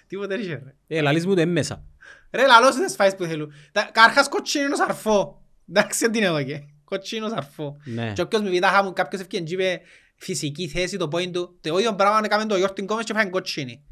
Τίποτε 0.06 0.36
δεν 0.36 0.40
είχε, 0.44 0.62
ρε. 0.64 0.96
Ε, 0.96 1.00
λαλείς 1.00 1.26
μου 1.26 1.34
το 1.34 1.40
είναι 1.40 1.50
μέσα. 1.52 1.84
Ρε, 2.30 2.46
λαλώς 2.46 2.74
τις 2.74 2.94
φάεις 2.94 3.14
που 3.14 3.24
θέλουν. 3.24 3.52
Τα- 3.72 3.90
Καρχάς 3.92 4.28
κοτσίνο 4.28 4.76
σαρφό. 4.76 5.42
Εντάξει, 5.68 5.98
δεν 5.98 6.12
την 6.12 6.22
εδώ 6.22 6.42
και. 6.42 6.62
Κοτσίνο 6.90 7.28
σαρφό. 7.28 7.76
Ναι. 7.84 8.12
Και 8.12 8.20
όποιος 8.22 8.42
με 8.42 8.50
πιτάχα 8.50 8.82
μου, 8.82 8.92
κάποιος 8.92 9.20
ευκαιρία 9.20 9.46
και 9.46 9.54
είπε 9.54 9.80
φυσική 10.16 10.68
θέση, 10.68 10.96
το 10.96 11.08
point 11.12 11.30
του. 11.32 11.58
Το 11.60 11.78
ίδιο 11.78 11.94
πράγμα 11.94 12.20
έκαμε 12.24 12.44
το 12.44 12.56
Γιώργιν 12.56 12.86
Κόμες 12.86 13.04
και 13.04 13.12
φάνε 13.12 13.30
κοτσίνη. 13.30 13.84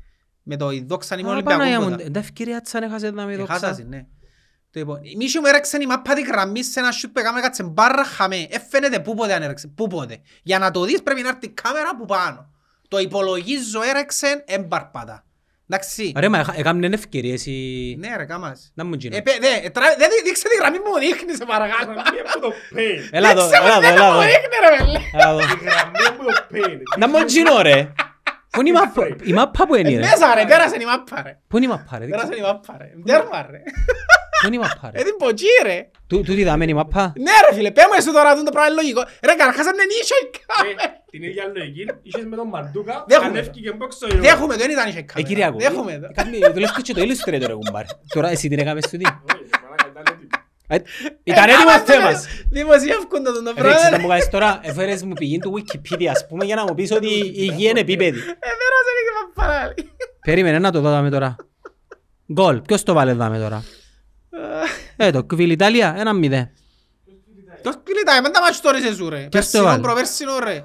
Με 0.42 0.56
το 0.56 0.70
η 0.70 0.84
δόξα 0.88 1.18
είναι 1.18 1.28
Α, 1.28 1.30
μόνο 1.30 1.42
Παναγία 1.42 1.78
μου, 1.80 1.84
Ολυμπιακό. 1.86 2.10
τα 2.12 2.18
ευκαιρία 2.18 2.60
της 2.60 2.74
αν 2.74 2.82
έχασες 2.82 3.12
να 3.12 3.24
με 3.26 3.32
Έχασας, 3.34 3.60
δόξα. 3.76 3.84
ναι. 3.88 4.06
Το 4.70 4.80
είπα. 4.80 4.98
Η 5.02 5.16
Μίσου 5.16 5.40
μου 5.40 5.46
έρεξε 5.46 5.78
η 5.80 5.86
μάπα 5.86 6.14
τη 6.14 6.22
γραμμή 6.22 6.62
σε 6.64 6.80
ένα 6.80 6.92
σιούτ 6.92 7.12
που 7.12 7.18
έκαμε 7.18 7.40
κάτσε 7.40 7.62
μπάρα 7.62 8.04
χαμέ. 8.04 8.46
Έφαινεται 8.50 9.00
πού 9.00 9.14
πότε 9.14 9.34
αν 9.34 9.42
έρεξε, 9.42 9.66
πού 9.68 9.86
πότε. 9.86 10.20
Για 10.42 10.58
να 10.58 10.70
το 10.70 10.84
δεις 10.84 11.02
πρέπει 11.02 11.22
να 11.22 11.28
έρθει 11.28 11.46
η 11.46 11.48
κάμερα 11.48 11.96
που 11.96 12.04
πάνω. 12.04 12.50
Το 12.88 12.98
υπολογίζω 12.98 13.82
έρεξε 13.82 14.44
εμπαρπάτα. 14.46 15.24
Εντάξει. 15.70 16.12
Ρε, 16.16 16.28
μα 16.28 16.54
έκαμε 16.56 16.86
ευκαιρίες 16.92 17.46
η... 17.46 17.96
Ναι 17.98 18.16
ρε, 18.16 18.24
κάμας. 18.24 18.70
Να 18.74 18.84
μου 18.84 18.94
γίνω. 18.94 19.16
Ε, 19.16 19.20
παι- 19.20 19.40
δε, 19.40 19.68
τρα- 19.70 19.94
δε, 19.98 20.06
δει- 20.06 20.22
δείξε 20.24 20.48
τη 20.48 20.56
γραμμή 20.56 20.78
που 20.78 20.90
μου 20.94 20.98
δείχνεις 20.98 21.36
σε 21.36 21.44
παρακαλώ. 21.44 21.92
Έλα 23.10 23.30
εδώ, 23.30 23.42
Δείξε 23.46 23.60
μου 23.60 23.66
έλα 23.66 23.78
τι 23.78 23.86
εδώ, 23.86 23.96
να 23.98 24.04
έλα 24.04 24.12
μου 24.12 24.20
εδώ. 24.20 24.28
δείχνει 24.30 24.56
ρε 24.64 24.84
βέλε. 24.84 24.98
Έλα 25.12 25.28
εδώ. 25.30 25.40
Να 26.98 27.08
μου 27.08 27.18
γίνω, 27.26 27.62
ρε. 27.62 27.92
Πού 28.50 28.60
είναι 28.60 28.68
η 28.68 28.72
μάπα- 28.72 29.16
η 29.24 29.32
μάπα 29.32 29.66
που 29.66 29.74
είναι, 29.74 29.88
ρε; 29.90 29.96
Μέσα 29.98 30.34
ρε, 30.34 30.44
πέρασε 30.44 30.76
η 30.80 30.84
μάπα 30.84 31.22
ρε. 31.22 31.38
Πού 31.48 31.56
είναι 31.56 31.66
η 31.66 31.68
μάπα, 31.68 31.98
ρε; 31.98 32.04
δείξε. 32.04 32.20
Πέρασε 32.20 32.38
η 32.40 32.42
μάπα 32.42 32.76
ρε. 32.78 32.86
Τέρμα 33.04 33.46
ρε. 33.50 33.60
Πού 34.40 34.46
είναι 34.46 34.56
η 34.56 34.58
μάπα, 34.58 34.90
ρε; 34.92 35.00
Ε, 35.00 35.02
την 35.02 35.16
ποτσί 35.18 35.46
ρε. 35.62 35.90
Τού- 36.06 36.24
Τούτη 36.24 36.44
δάμε 36.44 36.62
είναι 36.64 36.72
η 36.72 36.76
μάπα. 36.76 37.12
Ναι 37.16 37.30
ρε 37.48 37.54
φίλε, 37.56 37.70
πέ 37.70 37.82
μου 37.88 37.94
εσύ 37.98 38.12
τώρα 38.12 38.34
το 38.42 38.50
πράγμα 38.50 38.70
είναι 38.70 38.80
λογικό. 38.80 39.02
Ρε 39.22 39.34
καρχάς 39.34 39.66
αν 39.66 39.76
δεν 39.76 39.86
είχε 40.00 40.14
η 40.24 40.26
κάμερα. 40.46 40.97
Την 41.10 41.22
ίδια 41.22 41.44
λογική, 41.56 41.86
είχες 42.02 42.24
με 42.24 42.36
τον 42.36 42.48
Μαρντούκα, 42.48 43.04
Δέχομαι. 43.08 43.26
ανέφκηκε 43.28 43.72
μπόξ 43.72 43.94
στο 43.94 44.06
Δέχομαι 44.14 44.52
το, 44.52 44.58
δεν 44.58 44.70
ήταν 44.70 44.88
είχε 44.88 44.98
Ε, 44.98 45.02
κάμερα. 45.02 45.28
Κυριακό. 45.28 45.58
Δέχομαι 45.58 45.98
το. 45.98 46.08
Κάνει- 46.14 46.38
Δουλεύεις 46.52 46.82
και 46.82 46.92
το 46.94 47.00
Illustrator, 47.02 47.46
ρε, 47.46 47.52
κουμπάρε. 47.54 47.86
Τώρα 48.14 48.28
εσύ 48.28 48.48
την 48.48 48.58
έκαμες 48.58 48.82
τούτη. 48.90 49.04
Όχι, 49.06 49.44
ήταν 49.90 50.02
έτοιμο. 50.06 50.28
Ε, 50.66 50.78
Ήταν 51.24 51.48
έτοιμος 51.48 51.82
θέμας. 51.84 52.26
Δημοσιεύκουν 52.50 53.22
το 53.24 53.32
το 53.32 53.52
Ρε, 53.56 53.60
ξέρεις 53.60 53.72
να 53.74 53.78
πράγμα. 53.88 53.98
μου 53.98 54.08
κάνεις 54.08 54.28
τώρα, 54.28 54.60
έφερες 54.62 55.02
μου 55.02 55.12
πηγή 55.12 55.38
του 55.38 55.52
Wikipedia, 55.56 56.06
ας 56.06 56.26
πούμε, 56.28 56.44
για 56.44 56.54
να 56.54 56.62
μου 56.64 56.74
πεις 56.74 56.90
ότι 56.92 57.06
η 57.14 57.32
υγεία 57.34 57.70
είναι 57.70 57.80
επίπεδη. 57.80 58.18
Ε, 58.18 58.22
πέρασε 58.22 58.90
και 59.06 59.34
παπαράλι. 59.34 59.74
Περίμενε 60.20 60.58
να 60.58 60.70
το 60.72 60.80
δω 60.80 60.90
δάμε 60.90 61.10
τώρα. 61.10 61.36
Γκολ. 62.32 62.60
Ποιος 62.60 62.82
το 62.82 62.92
βάλε 62.94 63.12
δάμε 63.12 63.38
τώρα. 63.38 63.62
Ε, 64.96 65.10
το 65.10 65.24
Κβιλ 65.24 65.50
Ιταλία, 65.50 65.94
ένα 65.98 66.12
μηδέ. 66.12 66.52
Το 67.62 67.72
σπιλιτά, 67.72 68.12
εμένα 68.12 68.30
τα 68.30 68.40
μάτς 68.40 68.60
τώρα 68.60 68.78
είσαι 68.78 68.94
σου 68.94 69.08
ρε. 69.08 69.22
το 69.22 69.28
Περσινό, 69.30 69.64
βάλε; 69.64 69.82
προπέρσινο 69.82 70.38
ρε. 70.38 70.64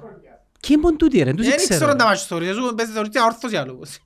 Ποιοι 0.66 0.76
είναι 0.84 0.96
τούτοι 0.96 1.22
ρε, 1.22 1.34
τους 1.34 1.46
Δεν 1.46 1.56
ξέρω 1.56 1.74
ξέρω. 1.78 1.96
τα 1.96 2.04
μάτς 2.04 2.26
τώρα, 2.26 2.44
εσύ 2.44 2.74
παίζεις 2.76 2.94
θεωρητικά 2.94 3.24
όρθος 3.24 3.50
για 3.50 3.64
λόγους. 3.66 3.98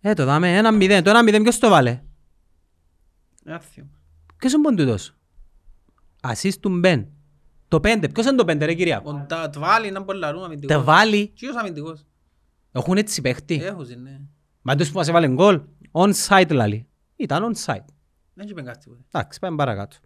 Ε, 0.00 0.14
το 0.14 0.24
δάμε, 0.24 0.56
ένα 0.56 0.72
μηδέ. 0.72 1.02
Το 1.02 1.10
ένα 1.10 1.22
μηδέ 1.22 1.40
ποιος 1.40 1.58
το 1.58 1.68
βάλε; 1.68 2.02
Άθιο. 3.46 3.86
Ποιος 4.36 4.52
είναι 4.52 4.62
ποντούτος. 4.62 5.14
Ασίστ 6.22 6.60
του 6.60 6.78
Μπεν. 6.78 7.08
Το 7.68 7.80
πέντε. 7.80 8.08
Ποιος 8.08 8.26
είναι 8.26 8.36
το 8.36 8.44
πέντε 8.44 8.64
ρε 8.64 8.74
Κυριακό. 8.74 9.10
Ο 9.10 9.24
Τα 9.28 9.50
το 9.50 9.60
βάλει 9.60 9.90
να 9.90 10.00
μπορεί 10.00 10.18
λαρούν 10.18 10.44
αμυντικός. 10.44 10.76
Τα 10.76 10.82
βάλει. 10.82 11.26
Ποιος 11.34 11.56
αμυντικός; 11.56 12.04
Έχουν 12.72 12.96
έτσι 12.96 13.20
παίχτη. 13.20 13.54
Έχους 13.62 13.90
είναι. 13.90 14.28
Μα 14.62 14.76
τους 14.76 14.90
που 14.90 14.96
μας 14.96 15.08
έβαλε 15.08 15.28
γκολ. 15.28 15.62
On 15.90 16.12
site 16.28 16.50
λαλεί. 16.50 16.88
Ήταν 17.16 17.52
on 17.54 17.64
site. 17.64 17.84
Δεν 18.34 18.48
είπε 18.48 18.62
κάτι 18.62 18.78
τίποτε. 18.78 19.02
Εντάξει, 19.12 19.38
πάμε 19.38 19.56
παρακάτω. 19.56 19.96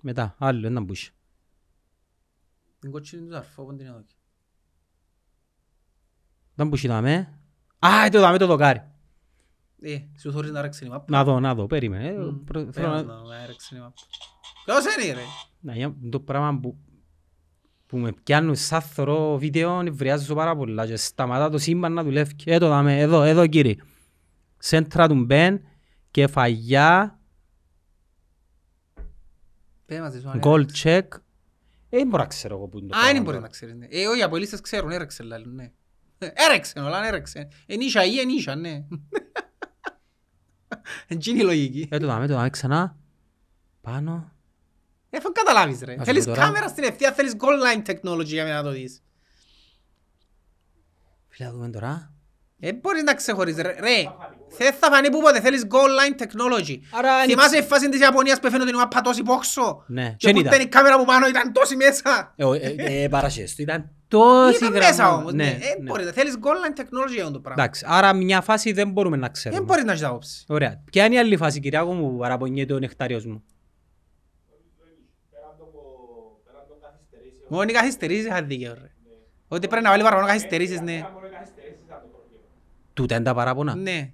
Μετά, 0.00 0.34
άλλο, 0.38 0.66
έναν 0.66 0.84
που 0.84 0.92
είσαι. 0.92 1.10
Την 2.78 2.90
κότσινη 2.90 3.28
του 3.28 3.36
αρφό, 3.36 3.64
πού 3.64 3.74
την 3.76 3.86
εδώ. 3.86 4.04
Δεν 6.54 6.68
που 6.68 6.74
είσαι 6.74 6.88
δάμε. 6.88 7.38
Α, 7.78 8.08
το 8.10 8.20
δάμε 8.20 8.38
το 8.38 8.46
δοκάρι. 8.46 8.82
Ε, 9.80 9.98
σου 10.20 10.32
θωρείς 10.32 10.50
να 10.50 10.60
ρέξεις 10.60 10.86
η 10.86 10.90
μάπα. 10.90 11.04
Να 11.08 11.24
δω, 11.24 11.40
να 11.40 11.54
δω, 11.54 11.66
περίμενε. 11.66 12.08
Ε, 12.08 12.12
Μμ, 12.18 12.44
προ- 12.44 12.72
θέλω 12.72 12.86
πέρας 12.88 13.04
να- 13.04 13.14
να- 13.14 13.22
να 13.22 13.46
ρέξεις 13.46 13.70
η 13.70 13.74
μάπα. 13.80 13.92
Ποιος 14.64 14.84
είναι 15.04 15.12
ρε; 15.12 15.20
Να, 15.60 15.74
για- 15.76 15.96
το 16.10 16.20
πράγμα 16.20 16.60
που, 16.60 16.78
που 17.86 17.98
με 17.98 18.12
πιάνουν 18.22 18.54
σαν 18.56 18.80
θωρώ 18.82 19.38
βίντεο 19.38 19.82
νευριάζω 19.82 20.34
πάρα 20.34 20.56
πολλά 20.56 20.86
και 20.86 20.96
σταματά 20.96 21.48
το 21.50 21.58
σύμπαν 21.58 21.92
να 21.92 22.02
δουλεύει. 22.04 22.34
Ε, 22.44 22.58
το 22.58 22.68
δάμε, 22.68 22.98
εδώ, 23.00 23.22
εδώ 23.22 23.46
κύριε. 23.46 23.76
Σέντρα 24.58 25.08
του 25.08 25.24
Μπεν, 25.24 25.60
κεφαγιά, 26.10 27.18
Πες 29.86 30.00
μας, 30.00 30.14
Ε, 31.90 31.96
δεν 31.98 32.06
μπορώ 32.08 32.22
να 32.22 32.28
ξέρω 32.28 32.56
εγώ 32.56 32.66
που 32.66 32.78
είναι 32.78 32.88
το 32.88 32.96
Α, 32.96 32.98
δεν 33.00 33.08
πράγμα 33.10 33.22
μπορεί 33.24 33.36
τώρα. 33.36 33.46
να 33.46 33.52
ξέρεις. 33.52 33.74
ναι. 33.74 33.86
Ε, 33.90 34.06
όχι, 34.06 34.18
οι 34.18 34.22
αποελίστες 34.22 34.60
ξέρουν, 34.60 34.90
έρεξε 34.90 35.22
λάλλον, 35.22 35.54
ναι. 35.54 35.72
Έρεξε, 36.18 36.78
όλα 36.80 37.06
έρεξε. 37.06 37.48
Ενίσια 37.66 38.04
ή 38.04 38.18
ενίσια, 38.18 38.54
ναι. 38.56 38.84
Εντζίνη 41.06 41.38
η 41.40 41.42
λογική. 41.42 41.88
Ε, 41.90 41.98
το 41.98 42.06
δάμε, 42.06 42.26
το 42.26 42.34
δάμε 42.34 42.50
ξανά. 42.50 42.96
Πάνω. 43.80 44.32
Ε, 45.10 45.20
φαν 45.20 45.32
καταλάβεις 45.32 45.80
ρε. 45.80 45.96
Ας 45.98 46.04
Θέλεις 46.06 46.24
πω 46.24 46.30
τώρα. 46.30 46.42
κάμερα 46.42 46.68
στην 46.68 46.84
ευθεία, 46.84 47.12
θέλεις 47.12 47.34
goal 47.38 47.82
line 47.84 47.90
technology 47.90 48.24
για 48.24 48.44
να 48.44 48.62
το 48.62 48.70
δεις. 48.70 49.02
Φίλε, 51.28 51.48
να 51.48 51.54
δούμε 51.54 51.70
τώρα. 51.70 52.12
Ε, 52.60 52.72
μπορείς 52.72 53.02
να 53.02 53.14
ξεχωρίσεις 53.14 53.62
ρε. 53.62 53.74
Ρε, 53.80 54.02
δεν 54.58 54.72
θα 54.72 54.90
φανεί 54.90 55.10
που 55.10 55.20
ποτέ, 55.20 55.40
θέλεις 55.40 55.66
goal 55.70 55.76
line 55.98 56.22
technology. 56.22 56.76
Άρα, 56.92 57.22
Θυμάσαι 57.22 57.56
η 57.58 57.62
φάση 57.62 57.88
της 57.88 58.00
Ιαπωνίας 58.00 58.40
που 58.40 58.46
έφερε 58.46 58.64
την 58.64 58.74
μάπα 58.76 59.00
τόση 59.00 59.22
πόξο. 59.22 59.84
Ναι, 59.86 60.14
Και 60.16 60.26
δεν 60.26 60.32
που 60.34 60.40
ήταν. 60.40 60.52
ήταν 60.52 60.66
η 60.66 60.68
κάμερα 60.68 60.98
που 60.98 61.04
πάνω 61.04 61.26
ήταν 61.28 61.52
τόση 61.52 61.76
μέσα. 61.76 62.32
Ε, 62.36 62.44
ο- 62.44 62.52
ε, 62.52 62.74
ε, 62.76 63.08
παρασχές 63.14 63.54
του 63.54 63.62
ήταν 63.62 63.90
τόση 64.08 64.56
Ήταν 64.56 64.68
γραμμή. 64.68 64.86
μέσα 64.86 65.14
όμως. 65.14 65.32
ναι. 65.32 65.44
Ναι, 65.44 65.50
Ε, 65.50 65.54
ναι. 65.80 65.90
μπορείς, 65.90 66.10
θέλεις 66.10 66.36
goal 66.42 66.46
line 66.48 66.80
technology 66.80 67.14
για 67.14 67.30
το 67.30 67.40
πράγμα. 67.40 67.62
Εντάξει, 67.62 67.84
άρα 67.88 68.12
μια 68.12 68.40
φάση 68.40 68.72
δεν 68.72 68.90
μπορούμε 68.90 69.16
να 69.16 69.22
Δεν 69.22 69.32
ξέρουμε. 69.32 69.60
μπορείς 69.60 69.84
να 69.84 69.92
έχεις 69.92 70.04
άποψη. 70.04 70.44
Ωραία. 70.48 70.82
Ποια 70.90 71.04
είναι 71.04 71.14
η 71.14 71.18
άλλη 71.18 71.36
φάση, 71.36 71.60
Κυριάκο 71.60 71.92
μου, 71.92 72.10
που 72.10 72.16
παραπονιέται 72.18 72.72
ο 72.74 72.78
νεκτάριος 72.78 73.26
μου; 73.26 73.42
Πέραν 75.30 75.54
των 75.58 75.66
κο- 75.72 76.40
πέραν 76.44 76.64
των 76.68 76.76
καθυστερήσεων. 76.80 77.46
Μόνο 77.48 77.62
οι 77.70 77.72
καθυστερήσεις 77.72 78.24
είχαν 78.26 78.46
δίκαιο 78.46 78.74
ρε. 78.74 78.90
Ότι 79.48 79.68
πρέπει 79.68 79.84
να 79.84 79.90
βάλει 79.90 80.02
παραπάνω 80.02 80.26
καθυστερήσεις, 80.26 80.80
ναι. 80.80 80.92
Είχα 80.92 81.10
μόνο 81.10 81.26
οι 81.26 81.30
καθυστερήσεις 81.30 81.80
ήταν 81.86 82.00
το 82.02 82.08
πρόβλημα. 82.08 82.42
Τούτα 82.98 83.14
είναι 83.14 83.24
τα 83.24 83.34
παράπονα. 83.34 83.74
Ναι. 83.74 84.12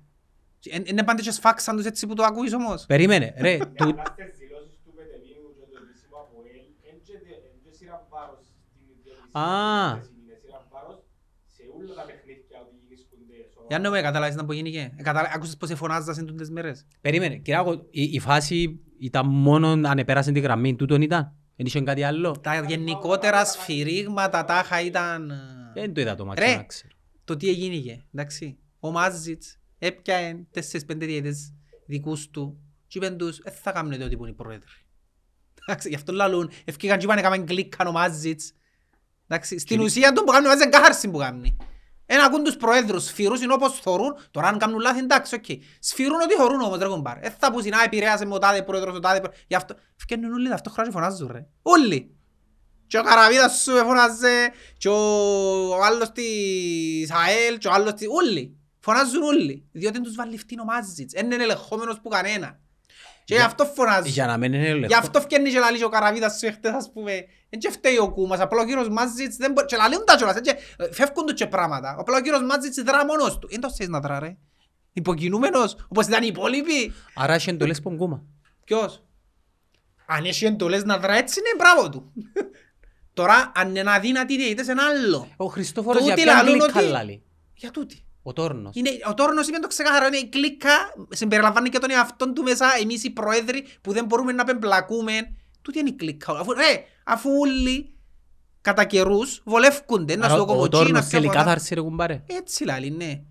Εν- 0.71 0.85
Είναι 0.87 1.03
πάντα 1.05 1.23
και 1.23 1.31
σφάξαν 1.31 1.77
τους 1.77 1.85
έτσι 1.85 2.07
που 2.07 2.15
το 2.15 2.23
ακούεις 2.25 2.53
όμως. 2.55 2.85
Περίμενε, 2.87 3.35
ρε, 3.39 3.55
Για 3.57 3.67
του... 3.81 3.89
απλά 3.89 4.05
στις 4.27 4.39
δηλώσεις 4.43 4.75
του 4.85 4.91
Πετελίνου 4.97 5.49
και 5.59 5.65
το 5.73 5.77
επίσημο 5.83 6.17
από 6.25 6.37
ελ, 6.51 6.59
εν 6.91 6.97
και 7.07 7.13
δε- 7.25 7.39
εν 7.49 7.55
και 7.65 7.71
σειρά 7.79 7.97
βάρος 8.11 8.43
στην 8.71 8.83
ιδιωτική 8.93 9.39
Α. 9.39 9.89
σύνδεση, 9.91 10.13
είναι 10.25 10.37
σειρά 10.43 10.61
βάρος 10.73 10.99
σε 11.55 11.63
όλα 11.79 11.93
τα 11.99 12.05
παιχνίδια 12.09 12.57
ότι 12.65 12.75
γίνησκονται 12.83 13.37
σοβαρά. 13.53 13.67
Για 13.71 13.79
να 13.85 13.89
με 13.95 13.99
καταλάβεις 14.09 14.37
να 14.39 14.45
που 14.47 14.53
γίνηκε. 14.59 14.83
Ε, 14.99 15.03
καταλα- 15.09 15.31
Άκουσες 15.35 15.57
πως 15.57 15.71
εφωνάζας 15.75 16.17
εν 16.21 16.27
τούτες 16.27 16.49
μέρες. 16.57 16.77
Περίμενε, 17.07 17.37
Κυριάκο, 17.45 17.73
η, 17.91 18.03
η 18.17 18.19
φάση 18.29 18.59
ήταν 19.09 19.25
μόνο 19.47 19.69
αν 19.91 19.97
επέρασε 20.05 20.33
την 20.33 20.43
γραμμή, 20.43 20.77
τούτον 20.77 21.03
ήταν. 21.03 21.23
Δεν 21.57 21.67
είχε 21.67 21.81
κάτι 21.81 22.03
άλλο. 22.03 22.31
Τα 22.47 22.65
γενικότερα 22.69 23.45
σφυρίγματα 23.45 24.45
τάχα 24.45 24.81
ήταν... 24.81 25.31
ε, 25.31 25.37
Δεν 25.81 25.95
το 25.95 26.01
είδα 26.01 26.15
το 26.15 26.25
μάτι 26.25 26.41
Ρε. 26.45 26.57
να 26.57 26.63
ξέρω. 26.65 26.93
Το 27.25 27.37
τι 27.37 27.49
έγινηκε, 27.49 28.05
εντάξει. 28.15 28.59
Ο 28.85 28.91
Μάζιτς 28.91 29.59
έπιαε 29.79 30.37
τέσσερις 30.51 30.87
πέντε 30.87 31.07
διαιτές 31.07 31.53
δικούς 31.87 32.31
του 32.31 32.59
και 32.87 32.99
είπαν 32.99 33.17
τους, 33.17 33.39
δεν 33.39 33.53
θα 33.53 33.73
κάνετε 33.73 34.05
ό,τι 34.05 34.17
που 34.17 34.23
είναι 34.23 34.33
οι 34.33 34.37
πρόεδροι. 34.37 34.71
Εντάξει, 35.67 35.89
γι' 35.89 35.95
αυτό 35.95 36.13
λαλούν, 36.13 36.51
ευκήκαν 36.65 36.99
και 36.99 37.05
είπαν 37.05 37.19
έκαναν 37.19 37.47
κλικκαν 37.47 37.87
ο 37.87 37.93
Μάζιτς. 37.93 38.53
Εντάξει, 39.29 39.59
στην 39.59 39.81
ουσία 39.81 40.13
το 40.13 40.25
που 40.25 40.31
κάνουν 40.31 40.47
ο 40.47 40.49
Μάζιτς 40.49 40.67
είναι 40.67 40.77
κάχαρση 40.77 41.09
που 41.09 41.19
κάνει. 41.19 41.57
Ένα 42.07 42.25
ακούν 42.25 42.45
τους 42.45 42.57
προέδρους, 42.57 43.05
σφυρούς 43.05 43.43
είναι 43.43 43.53
όπως 43.53 43.79
θωρούν, 43.79 44.17
τώρα 44.31 44.49
αν 44.49 44.59
κάνουν 44.59 44.79
λάθη 44.79 44.99
εντάξει, 44.99 45.35
οκ. 45.35 45.45
Σφυρούν 45.81 46.21
ότι 46.21 46.35
θωρούν 46.35 46.61
όμως 46.61 46.79
ρε 46.79 46.87
κομπάρ. 46.87 47.19
Δεν 47.19 47.35
θα 47.39 47.53
πούσουν, 47.53 47.75
α, 47.75 47.83
επηρέασε 47.85 48.25
με 48.25 48.35
ο 48.35 48.39
τάδε 48.39 48.63
πρόεδρος, 48.63 48.97
ο 48.97 49.01
τάδε 49.01 49.21
πρόεδρος. 49.21 49.45
Γι' 49.47 49.55
αυτό, 49.55 49.75
ευκαινούν 49.97 50.33
όλοι 50.33 50.49
ταυτόχρονα 50.49 50.89
και 50.89 50.95
φωνάζουν 50.95 51.29
ρε. 51.33 51.47
Όλοι. 51.63 52.17
Και 52.87 52.99
ο 52.99 53.03
Καραβίδας 53.03 53.63
σου 53.63 53.73
φωνάζε, 53.73 54.51
και 54.77 54.89
ο 54.89 54.95
ο 55.69 55.85
άλλος 55.85 56.13
της 56.13 57.11
ΑΕΛ, 57.11 57.59
και 57.59 57.69
ο 57.69 57.73
άλλος 57.73 57.93
της... 57.93 58.07
Όλοι. 58.11 58.59
Φωνάζουν 58.85 59.23
όλοι. 59.23 59.65
Διότι 59.73 60.01
τους 60.01 60.15
βάλει 60.15 60.39
φτύν 60.39 60.61
ο 60.61 60.65
Μάζιτς. 60.65 61.13
Δεν 61.13 61.31
είναι 61.31 61.43
ελεγχόμενος 61.43 62.01
που 62.03 62.09
κανένα. 62.09 62.59
Και 63.25 63.35
γι' 63.35 63.41
αυτό 63.41 63.65
φωνάζουν. 63.65 64.07
Για 64.07 64.27
να 64.27 64.37
μην 64.37 64.53
είναι 64.53 64.65
Γι' 64.65 64.71
ελεύθερο. 64.71 65.01
αυτό 65.03 65.21
φτιάχνει 65.21 65.51
και 65.51 65.59
λαλείς 65.59 65.79
και 65.79 65.85
ο 65.85 65.89
Καραβίδας 65.89 66.39
σου 66.39 66.47
εχθές 66.47 66.73
ας 66.73 66.93
πούμε. 66.93 67.13
Εν 67.51 67.59
και 67.59 67.71
φταίει 67.71 67.99
ο 67.99 68.13
Κούμας, 68.13 68.41
απλά 68.41 68.63
ο 68.63 68.65
κύριος 68.65 68.89
Μάζιτς 68.89 69.37
δεν 69.37 69.53
μπορεί... 69.53 69.67
Και 69.67 69.77
λαλούν 69.77 70.05
τα 70.05 70.17
κιόλας, 70.17 70.37
εν 70.37 70.43
και 70.43 70.57
ε, 70.77 70.93
φεύγουν 70.93 71.27
τους 71.27 71.35
και 71.35 71.47
πράγματα. 71.47 71.97
Απλά 71.99 72.17
ο 72.17 72.21
κύριος 72.21 72.43
Μάζιτς 72.43 72.83
δρά 72.83 73.05
μόνος 73.07 73.39
του. 73.39 73.49
Εν 73.51 73.61
το 73.61 73.69
ξέρεις 73.69 73.89
να 73.93 74.01
δρά 74.01 74.19
ρε. 74.19 74.37
Υποκινούμενος, 74.93 75.77
όπως 75.89 76.07
ήταν 76.07 76.23
οι 76.23 76.27
υπόλοιποι. 76.31 76.93
Άρα 77.15 77.35
είχε 77.35 77.51
εντολές 77.51 77.81
πογκούμα. 77.81 78.23
Ποιος; 78.65 79.03
Αν 80.07 80.25
έχει 80.25 80.45
εντολές 80.45 80.85
να 80.85 80.99
δρά 80.99 81.15
έτσι 81.17 81.39
είναι 81.41 81.49
μπράβο 81.65 81.89
του. 81.89 82.13
Τώρα 83.15 83.53
αν 83.55 83.77
είναι 83.77 83.93
αδύνατη 83.93 84.37
διαιτητές 84.37 84.67
είναι 84.67 84.83
άλλο. 84.83 85.29
Ο 85.37 85.47
Χριστόφορος 85.47 86.03
για 86.03 86.15
Τούτοι 86.15 86.27
ποια 86.27 86.35
λαλούν 86.43 86.59
γλυκά 86.59 86.79
ότι- 86.81 86.89
λάλη. 86.89 87.23
Για 87.55 87.71
τούτη. 87.71 88.05
Ο 88.27 88.33
Τόρνος. 88.33 88.77
Είναι, 88.77 88.91
ο 89.09 89.15
Τόρνος 89.15 89.49
είπε 89.49 89.59
το 89.59 89.69
ξεκάθαρο, 89.69 90.07
είναι 90.07 90.17
η 90.17 90.29
κλίκα, 90.29 90.71
συμπεριλαμβάνει 91.09 91.69
και 91.69 91.79
τον 91.79 91.91
εαυτόν 91.91 92.35
του 92.35 92.43
μέσα, 92.43 92.67
εμείς 92.81 93.05
οι 93.05 93.11
πρόεδροι 93.11 93.67
που 93.81 93.93
δεν 93.93 94.05
μπορούμε 94.05 94.33
να 94.33 94.45
πεμπλακούμε. 94.45 95.13
Τούτη 95.63 95.79
είναι 95.79 95.89
η 95.89 95.95
κλίκα. 95.95 96.33
Αφού, 96.33 96.53
ρε, 96.53 96.85
αφού 97.05 97.31
όλοι 97.41 97.95
κατά 98.61 98.85
καιρούς 98.85 99.43
βολεύκονται, 99.45 100.17
να 100.17 100.25
Άρα 100.25 100.35
στο 100.35 100.43
ο 100.43 100.47
κομμωτσί, 100.47 100.79
να 100.79 100.85
Τόρνος 100.85 101.05
σε 101.05 101.11
θέλει 101.11 101.27
φωνά. 101.27 101.39
κάθαρση 101.39 101.75
ρε 101.75 101.81
κουμπάρε. 101.81 102.25
Έτσι 102.27 102.65
λάλη, 102.65 102.91
ναι. 102.91 103.23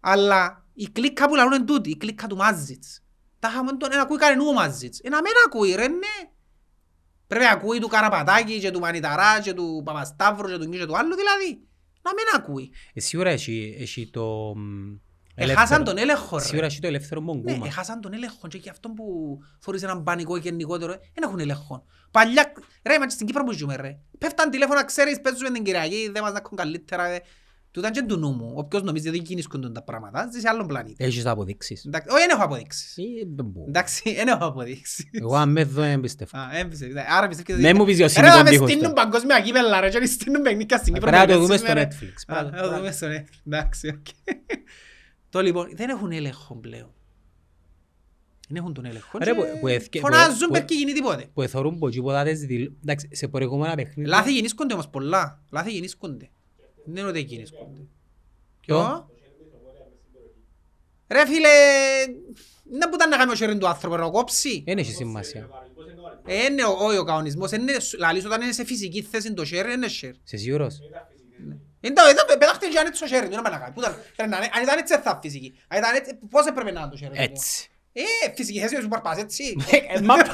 Αλλά 0.00 0.64
η 0.74 0.88
κλίκα 0.88 1.28
που 1.28 1.34
λαλούν 1.34 1.52
είναι 1.52 1.64
τούτη, 1.64 1.90
η 1.90 1.96
κλίκα 1.96 2.26
του 2.26 2.36
Μάζιτς. 2.36 3.02
Τα 3.38 3.48
είχαμε 3.48 3.72
τον, 3.72 3.92
ένα 3.92 4.02
ακούει 4.02 4.18
κανένα 4.18 4.48
ο 4.48 4.52
Μάζιτς. 4.52 5.00
Ένα 5.02 5.22
μεν 5.22 5.32
ακούει 5.46 5.74
ρε, 5.74 5.88
ναι. 5.88 6.30
Πρέπει 7.26 7.44
να 7.44 7.50
ακούει 7.50 7.78
του 7.78 7.88
Καραπατάκη 7.88 8.58
και 8.58 8.70
του 8.70 8.80
Μανιταρά 8.80 9.40
και 9.40 9.52
του 9.52 9.82
Παπασταύρου 9.84 10.48
και 10.48 10.58
του 10.58 10.64
νιου 10.64 10.78
και 10.78 10.86
του 10.86 10.96
άλλου 10.96 11.14
δηλαδή. 11.14 11.68
Να 12.04 12.10
μην 12.14 12.24
ακούει. 12.34 12.70
Ε, 12.94 13.00
Σίγουρα 13.00 13.30
έχει 13.30 13.76
έχει 13.78 14.10
το... 14.10 14.54
μ, 14.56 14.92
Εχάσαν 15.36 15.56
ελεύθερο. 15.58 15.82
τον 15.82 15.98
έλεγχο 15.98 16.38
ρε. 16.38 16.44
Σίγουρα 16.44 16.66
έχει 16.66 16.80
το 16.80 16.86
ελεύθερο 16.86 17.20
Ναι, 17.20 17.26
πογκούμα. 17.26 17.66
έχασαν 17.66 18.00
τον 18.00 18.12
έλεγχο 18.12 18.48
και 18.48 18.56
γι' 18.58 18.68
αυτό 18.68 18.88
που 18.90 19.04
φορείς 19.60 19.82
έναν 19.82 20.02
πανικό 20.02 20.36
γενικότερο, 20.36 20.92
δεν 20.92 21.22
έχουν 21.22 21.38
έλεγχο. 21.40 21.84
Παλιά, 22.10 22.52
ρε, 22.82 22.98
μα 22.98 23.04
και 23.06 23.10
στην 23.12 23.26
Κύπρο 23.26 23.44
που 23.44 23.52
ζούμε 23.52 23.76
ρε. 23.76 23.98
Πέφταν 24.18 24.50
τηλέφωνα, 24.50 24.84
ξέρεις, 24.84 25.20
παίζουμε 25.20 25.50
την 25.50 25.64
Κυριακή, 25.64 26.10
δεν 26.12 26.22
μας 26.22 26.32
να 26.32 26.38
έχουν 26.44 26.56
καλύτερα. 26.56 27.04
Ε. 27.74 27.80
Του 27.80 27.80
ήταν 27.80 27.92
και 27.92 28.02
του 28.02 28.18
νου 28.18 28.30
μου. 28.30 28.52
Όποιος 28.54 28.82
νομίζει 28.82 29.08
ότι 29.08 29.18
κινήσκονται 29.18 29.70
τα 29.70 29.82
πράγματα, 29.82 30.28
ζει 30.32 30.40
σε 30.40 30.48
άλλον 30.48 30.66
πλανήτη. 30.66 31.04
Έχεις 31.04 31.26
αποδείξεις. 31.26 31.84
Εντάξει, 31.84 32.08
Όχι, 32.10 32.20
δεν 32.20 32.30
έχω 32.36 32.42
αποδείξεις. 32.44 32.96
Ε, 32.96 33.02
δεν 33.34 33.44
μπορώ. 33.46 33.66
Εντάξει, 33.68 34.14
δεν 34.14 34.28
έχω 34.28 34.44
αποδείξεις. 34.46 35.06
Εγώ 35.12 35.34
αν 35.36 35.50
με 35.52 35.64
δω 35.64 35.80
δεν 35.80 36.00
πιστεύω. 36.00 36.38
Α, 36.38 36.56
έμπισε. 36.58 36.90
Άρα 37.08 37.28
πιστεύεις... 37.28 37.62
Ναι, 37.64 37.74
μου 37.74 37.84
πεις 37.84 37.96
για 37.96 38.06
Ρε, 38.06 38.12
σύνδικον 38.12 38.36
να 38.36 38.42
μες 38.42 38.52
τείχος 38.52 38.70
στείλουν 38.70 38.88
τώρα. 38.94 39.02
παγκόσμια 39.02 39.40
κύπελα 39.40 39.80
ρε, 39.80 39.88
και 39.88 39.98
να 39.98 40.06
στείλουν 40.06 40.42
παιχνίκια 40.42 40.76
στην 40.78 40.94
Κύπρο. 40.94 41.10
Πρέπει 41.10 41.26
να 41.26 41.32
να 41.32 41.40
το 41.40 41.46
δούμε 41.46 41.58
παίζουμε, 41.58 41.88
στο 41.88 41.98
ρε. 41.98 42.08
Netflix. 42.08 42.34
Α, 42.36 42.42
Μπράβο, 42.42 42.48
θα 42.50 42.62
το 42.62 42.66
μπράβο. 42.68 42.76
δούμε 42.76 42.90
στο 42.92 43.06
Netflix. 43.06 43.40
Εντάξει, 43.46 43.88
οκ. 43.88 44.06
Το 45.30 45.40
λοιπόν, 45.42 45.68
δεν 45.74 45.88
έχουν 45.88 46.12
έλεγχο 46.12 46.54
πλέον. 46.56 46.92
Δεν 48.48 48.56
έχουν 48.56 48.74
τον 48.74 48.84
έλεγχο. 48.84 49.18
Ρε, 49.18 49.24
και 49.24 49.34
που- 49.34 49.58
που 49.60 49.68
εθκε- 49.68 50.02
που- 50.02 50.08
Φωνάζουν 50.12 50.38
που- 50.46 50.52
πέρα 50.52 50.64
και 50.64 50.74
γίνει 50.74 50.92
τίποτε. 50.92 51.26
Που 51.34 51.42
εθωρούν 51.42 51.74
από 51.74 51.86
εκεί 51.88 52.00
ποτέ 52.00 52.32
δηλ... 52.32 52.70
Εντάξει, 52.82 53.08
σε 53.12 53.28
προηγούμενα 53.28 53.74
παιχνίδια... 53.74 54.16
Λάθη 54.16 54.32
γεννήσκονται 54.32 54.72
όμως 54.74 54.88
πολλά. 54.88 55.42
Λάθη 55.50 55.70
γεννήσκονται. 55.70 56.28
Δεν 56.84 56.96
είναι 56.96 57.08
ότι 57.08 57.20
γεννήσκονται. 57.20 57.80
Ποιο; 58.60 58.76
Ποιο; 58.76 59.08
Ρε 61.08 61.26
φίλε, 61.26 61.48
δεν 62.64 62.88
που 62.88 62.94
ήταν 62.94 63.08
να 63.08 63.16
κάνει 63.16 63.30
ο 63.30 63.34
χέρι 63.34 63.58
του 63.58 63.68
άνθρωπου, 63.68 63.96
να 63.96 64.10
κόψει. 64.10 64.62
Δεν 64.66 64.78
έχει 64.78 64.92
σημασία. 64.92 65.48
Ε, 66.26 66.44
Είναι 66.44 66.64
ο- 66.64 66.76
όχι 66.80 66.96
ο 66.98 67.04
κανονισμός. 67.04 67.50
είναι- 67.52 67.76
Λαλείς 67.98 68.24
όταν 68.24 68.40
είναι 68.42 68.52
σε 68.52 68.64
φυσική 68.64 69.02
θέση 69.02 69.34
το 69.34 69.44
χέρι, 69.44 69.72
είναι 69.72 69.88
χέρι. 69.88 70.16
Είσαι 70.24 70.36
σίγουρος; 70.36 70.78
Είναι 71.80 71.94
το, 71.94 72.02
ήταν 72.10 72.26
πετάχτε 72.26 72.66
και 72.66 72.78
αν 72.78 72.86
έτσι 72.86 73.00
το 73.00 73.06
χέρι 73.06 73.26
του, 73.28 73.32
δεν 73.34 73.42
πάει 73.42 73.52
να 73.52 73.58
κάνει. 73.58 73.74
Πού 73.74 73.80
ήταν- 73.80 73.96
ρε, 74.18 74.26
να- 74.26 74.36
Αν 74.36 74.62
ήταν 74.62 74.78
έτσι 74.78 74.94
δεν 74.94 75.02
θα 75.02 75.18
φυσική. 75.22 75.54
Αν 75.68 75.78
ήταν 75.78 75.94
έτσι, 75.94 76.18
πώς 76.30 76.46
έπρεπε 76.46 76.70
να 76.70 76.80
είναι 76.80 76.90
το 76.90 76.96
χέρι 76.96 77.14
του. 77.14 77.22
Έτσι. 77.22 77.68
Ε, 77.92 78.02
φυσική 78.36 78.58
θέση 78.60 78.80
σου 78.80 78.88
παρπάς 78.88 79.18
έτσι. 79.18 79.56
Ε, 79.94 80.00
μα- 80.00 80.14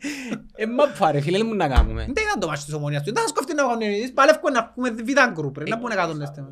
Ε, 0.62 0.66
μα 0.66 0.86
πάρε 0.98 1.20
φίλε 1.20 1.44
μου 1.44 1.54
να 1.54 1.68
κάνουμε. 1.68 2.02
Δεν 2.04 2.24
ήταν 2.26 2.40
το 2.40 2.46
μάτι 2.48 2.64
της 2.64 2.74
ομονίας 2.74 3.02
του. 3.02 3.08
Ήταν 3.08 3.28
σκοφτεί 3.28 3.54
να 3.54 3.62
κάνουν 3.62 3.82
ενίδεις. 3.82 4.12
Παλεύκουν 4.12 4.52
να 4.52 4.64
πούμε 4.74 4.90
β' 4.90 5.32
γκρουπ 5.32 5.58
ρε. 5.58 5.64
Να 5.64 5.78
πούνε 5.78 5.94
κάτω 5.94 6.14
νέστε. 6.14 6.44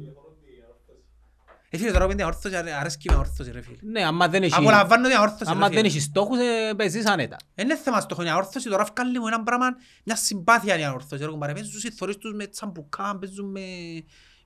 Ε, 1.71 1.77
φίλε, 1.77 1.91
τώρα 1.91 2.07
πέντε 2.07 2.25
όρθωση, 2.25 2.57
αρέ- 2.57 2.75
αρέσκει 2.81 3.11
με 3.11 3.17
όρθωση 3.17 3.51
ρε 3.53 3.61
φίλε. 3.63 3.77
Ναι, 3.81 4.05
άμα 4.07 4.29
δεν 4.29 4.43
έχει... 4.43 4.55
Απολαμβάνω 4.57 5.09
την 5.09 5.17
όρθωση 5.19 5.45
ρε 5.45 5.51
Άμα 5.51 5.67
δεν 5.69 5.77
φίλε. 5.77 5.89
έχει 5.89 6.01
στόχους, 6.01 6.39
ε, 6.39 6.75
παίζεις 6.77 7.07
άνετα. 7.07 7.37
Είναι 7.55 7.77
θέμα 7.77 8.01
στόχο 8.01 8.23
η 8.23 8.29
αόρθωση, 8.29 8.69
τώρα 8.69 8.87
βγάλει 8.97 9.21
μου 9.21 9.27
έναν 9.27 9.43
πράγμα, 9.45 9.67
μια 10.05 10.17
συμπάθεια 10.17 10.79
η 10.79 10.85
αόρθωση. 10.85 11.25
Ρε, 11.25 11.31
κουμπάρε, 11.31 11.53
παίζουν 11.53 11.81
οι 11.85 11.91
θωρείς 11.91 12.17
τους 12.17 12.33
με 12.35 12.47
τσαμπουκά, 12.47 13.17
παίζουν 13.21 13.51
με, 13.51 13.61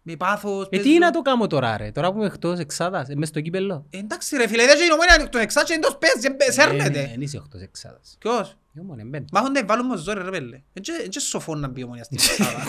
Με 0.03 0.17
πάθος. 0.17 0.65
Ε, 0.65 0.69
τι 0.69 0.77
παίζουν. 0.83 0.99
να 0.99 1.11
το 1.11 1.23
κάνω 1.23 1.47
τώρα 1.47 1.77
ρε, 1.77 1.91
τώρα 1.91 2.11
που 2.13 2.17
είμαι 2.17 2.27
εκτός 2.27 2.59
εξάδας, 2.59 3.09
ε, 3.09 3.15
μες 3.17 3.29
στο 3.29 3.41
κύπελλο. 3.41 3.87
Ε, 3.91 3.99
Εντάξει 3.99 4.37
ρε 4.37 4.47
φίλε, 4.49 4.65
δεν 4.67 4.77
είναι 4.77 4.85
η 4.87 4.93
ομόνια 4.93 5.15
ανοιχτό 5.15 5.39
εξάς 5.39 5.65
και 5.65 5.73
εντός 5.73 5.99
παίζει, 5.99 6.37
ε, 6.41 6.45
Ε, 6.49 6.53
σέρνεται. 6.53 7.11
Εν 7.15 7.21
είσαι 7.21 7.37
εκτός 7.37 7.61
εξάδας. 7.61 8.17
Ποιος. 8.19 8.57
Η 8.75 8.81
ομόνια 8.81 9.05
μπαίνει. 9.09 9.25
Μα 9.33 9.41
έχουν 9.41 9.55
βάλουν 9.67 9.87
μας 9.87 10.01
ζόρι 10.01 10.23
ρε 10.23 10.31
πέλε. 10.31 10.63
Είναι 10.73 11.07
και 11.09 11.21
σοφό 11.21 11.55
να 11.55 11.69
μπει 11.69 11.81
η 11.81 11.85
ομόνια 11.85 12.05
στην 12.05 12.19
εξάδα. 12.21 12.65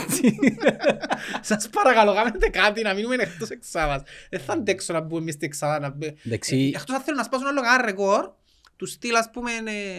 Σας 1.42 1.70
παρακαλώ, 1.70 2.14
κάνετε 2.14 2.48
κάτι 2.50 2.82
να 2.82 2.94
μείνουμε 2.94 3.16
εκτός 3.16 3.50
εξάδας. 3.50 4.02
Δεν 4.30 4.40
θα 4.40 4.54
αντέξω 4.54 4.94
να 4.94 5.02
μπούμε 5.02 5.22
εμείς 5.22 5.34
στην 5.34 5.48
εξάδα. 5.48 5.80
να 5.80 5.90
μπει- 5.90 6.18
Εντάξει. 6.26 6.56
Ε, 6.74 6.78
Εκτός 6.78 6.96
αν 6.96 7.02
θέλουν 7.02 7.18
να 7.20 7.24
σπάσουν 7.26 7.48
άλλο 7.48 7.62
κανένα 7.62 7.86
ρεκόρ, 7.86 8.30
του 8.76 8.86
στυλ 8.86 9.16
ας 9.16 9.30
πούμε 9.32 9.52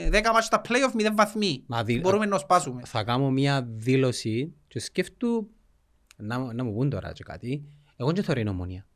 ε, 0.04 0.08
10 0.08 0.32
μάτς 0.32 0.46
στα 0.46 0.60
play-off 0.68 1.00
0 1.00 1.12
βαθμοί. 1.14 1.64
Μα 1.66 1.84
δι- 1.84 2.00
Μπορούμε 2.00 2.26
να 2.26 2.38
σπάσουμε. 2.38 2.82
θα 2.84 3.04
κάνω 3.04 3.30
μια 3.30 3.66
δήλωση 3.70 4.54
και 4.68 4.80
σκέφτου 4.80 5.50
να, 6.16 6.38
να 6.52 6.64
μου 6.64 6.74
πούν 6.74 6.90
τώρα 6.90 7.12
και 7.12 7.22
κάτι. 7.22 7.64
Εγώ 7.96 8.12
δεν 8.12 8.24
θεωρώ 8.24 8.40
είναι 8.40 8.50
ομονία. 8.50 8.86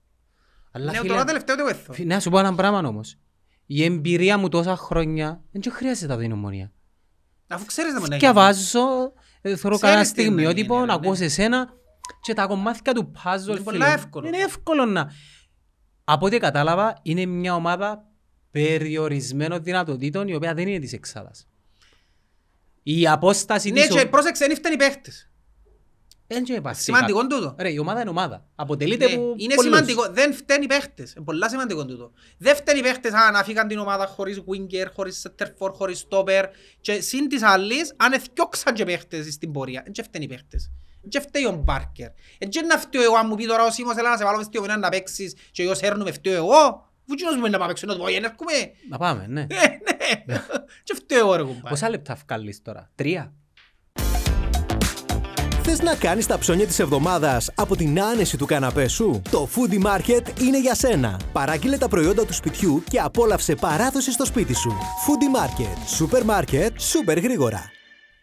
Αλλά 0.72 0.92
Ναι, 0.92 0.98
φίλε, 0.98 1.08
τώρα 1.12 1.24
τελευταίο 1.24 1.56
το 1.56 1.66
έθω. 1.66 1.92
φι- 1.92 2.06
να 2.06 2.20
σου 2.20 2.30
πω 2.30 2.38
ένα 2.38 2.54
πράγμα 2.54 2.78
όμως. 2.88 3.18
Η 3.66 3.84
εμπειρία 3.84 4.38
μου 4.38 4.48
τόσα 4.48 4.76
χρόνια 4.76 5.42
δεν 5.52 5.72
χρειάζεται 5.72 6.12
να 6.12 6.18
δίνει 6.18 6.32
ομονία. 6.32 6.72
Αφού 7.48 7.64
ξέρεις 7.64 7.92
να 7.92 8.00
μην 8.00 8.12
έχει. 8.12 8.20
Διαβάζω, 8.20 9.12
ε, 9.40 9.56
θεωρώ 9.56 9.78
κανένα 9.78 10.02
Ξέρεις 10.02 10.12
τι 10.12 10.22
είναι 10.22 10.30
να 10.30 10.37
στιγμιότυπο, 10.40 10.74
γίνει, 10.74 10.87
να 10.87 10.92
ρε, 10.92 10.98
ακούω 10.98 11.11
ναι. 11.11 11.16
σε 11.16 11.28
σένα 11.28 11.68
και 12.22 12.32
τα 12.32 12.46
κομμάτια 12.46 12.92
του 12.92 13.12
puzzle. 13.16 13.48
Είναι 13.48 13.56
φίλε 13.56 13.62
πολλά 13.62 13.87
μου, 13.87 13.92
εύκολο. 13.92 14.26
Είναι 14.26 14.37
εύκολο 14.37 14.84
να... 14.84 15.11
Από 16.04 16.26
ό,τι 16.26 16.38
κατάλαβα, 16.38 16.98
είναι 17.02 17.26
μια 17.26 17.54
ομάδα 17.54 18.04
περιορισμένων 18.50 19.62
δυνατοτήτων 19.62 20.28
η 20.28 20.34
οποία 20.34 20.54
δεν 20.54 20.68
είναι 20.68 20.78
της 20.78 20.92
εξάδας. 20.92 21.48
Η 22.82 23.08
απόσταση 23.08 23.70
Ναι, 23.70 23.80
της... 23.80 23.96
και 23.96 24.06
πρόσεξε, 24.06 24.46
δεν 24.46 24.56
φταίνει 24.56 24.74
οι 24.74 24.78
παίχτες. 24.78 25.27
Δεν 26.30 26.44
και 26.44 26.52
υπάρχει 26.52 26.80
Σημαντικό 26.82 27.20
κάποιο- 27.20 27.36
τούτο. 27.38 27.54
Ρε, 27.58 27.72
η 27.72 27.78
ομάδα 27.78 28.00
είναι 28.00 28.10
ομάδα. 28.10 28.44
Αποτελείται 28.54 29.06
Ναι, 29.06 29.12
από 29.12 29.34
Είναι 29.36 29.54
πολλούς. 29.54 29.74
σημαντικό, 29.74 30.08
δεν 30.12 30.34
φταίνει 30.34 30.64
οι 30.64 30.66
παίχτες. 30.66 31.12
Είναι 31.12 31.24
πολλά 31.24 31.48
σημαντικό 31.48 31.86
τούτο. 31.86 32.12
Δεν 32.38 32.56
φταίνει 32.56 32.78
οι 32.78 32.82
παίχτες 32.82 33.12
αν 33.12 33.36
αφήκαν 33.36 33.68
την 33.68 33.78
ομάδα 33.78 34.06
χωρίς 34.06 34.42
winger, 34.46 34.86
χωρίς 34.94 35.26
center 35.28 35.46
for, 35.58 35.72
χωρίς 35.74 36.06
stopper. 36.10 36.44
Και 36.80 37.00
συν 37.00 37.28
της 37.28 37.42
άλλης, 37.42 37.94
αν 37.96 38.12
εθιώξαν 38.12 38.74
και 38.74 38.84
παίχτες 38.84 39.32
στην 39.32 39.52
πορεία. 39.52 39.82
Δεν 39.94 40.04
φταίνει 40.04 40.24
οι 40.24 40.28
παίχτες. 40.28 40.70
Δεν 41.02 41.22
φταίει 41.22 41.44
ο 41.44 41.52
Μπάρκερ. 41.52 42.08
Δεν 42.48 42.66
να 42.66 42.78
φταίω 42.78 43.02
εγώ 43.02 43.14
αν 43.16 43.26
μου 43.26 43.34
πει 43.34 43.46
τώρα 43.46 43.64
ο 43.64 43.70
Σίμος 43.70 43.96
έλα 43.96 44.10
να 44.10 44.16
σε 44.16 44.24
βάλω 44.24 44.36
μες 44.36 44.46
στη 44.46 44.58
ομονία 44.58 44.76
να 44.76 44.88
παίξεις 44.88 45.34
και 45.50 45.62
εγώ 45.62 45.74
σέρνουμε 45.74 46.12
φταίω 46.12 46.34
εγώ. 46.34 46.86
Αφού 47.06 47.16
κοινός 47.16 47.32
μου 47.34 47.40
είναι 47.40 47.48
να 47.48 47.58
πάω 47.58 47.66
παίξω, 47.66 47.86
να 47.86 47.94
του 47.94 48.00
πω, 48.00 48.06
«Ε, 48.06 48.18
να 48.20 48.26
έρχομαι». 48.26 48.52
Να 48.90 48.98
πάμε, 48.98 49.26
ναι. 49.28 49.40
Ε, 49.40 49.46
ναι. 50.26 50.44
Και 50.84 50.94
φταίω 50.94 51.18
εγώ 51.18 51.36
ρε 51.36 51.42
κουμπάρε. 51.42 51.68
Πόσα 51.68 51.88
λεπτά 51.90 52.18
βγάλεις 52.26 52.62
τώρα, 52.62 52.90
τρία; 52.94 53.32
Θες 55.70 55.83
να 55.83 55.94
κάνεις 55.94 56.26
τα 56.26 56.38
ψώνια 56.38 56.66
της 56.66 56.78
εβδομάδας 56.78 57.50
από 57.54 57.76
την 57.76 58.00
άνεση 58.00 58.37
του 58.37 58.46
καναπέ 58.46 58.88
σου; 58.88 59.22
Το 59.31 59.48
Foodie 59.54 59.87
Market 59.87 60.40
είναι 60.40 60.61
για 60.61 60.74
σένα. 60.74 61.20
Παράγγειλε 61.33 61.76
τα 61.78 61.88
προϊόντα 61.88 62.24
του 62.26 62.33
σπιτιού 62.33 62.83
και 62.90 62.98
απόλαυσε 63.00 63.54
παράδοση 63.54 64.12
στο 64.12 64.24
σπίτι 64.24 64.54
σου. 64.54 64.68
Foodie 64.78 65.38
Market. 65.40 65.76
Σούπερ 65.96 66.24
μάρκετ, 66.24 66.81
σούπερ 66.81 67.18
γρήγορα. 67.18 67.70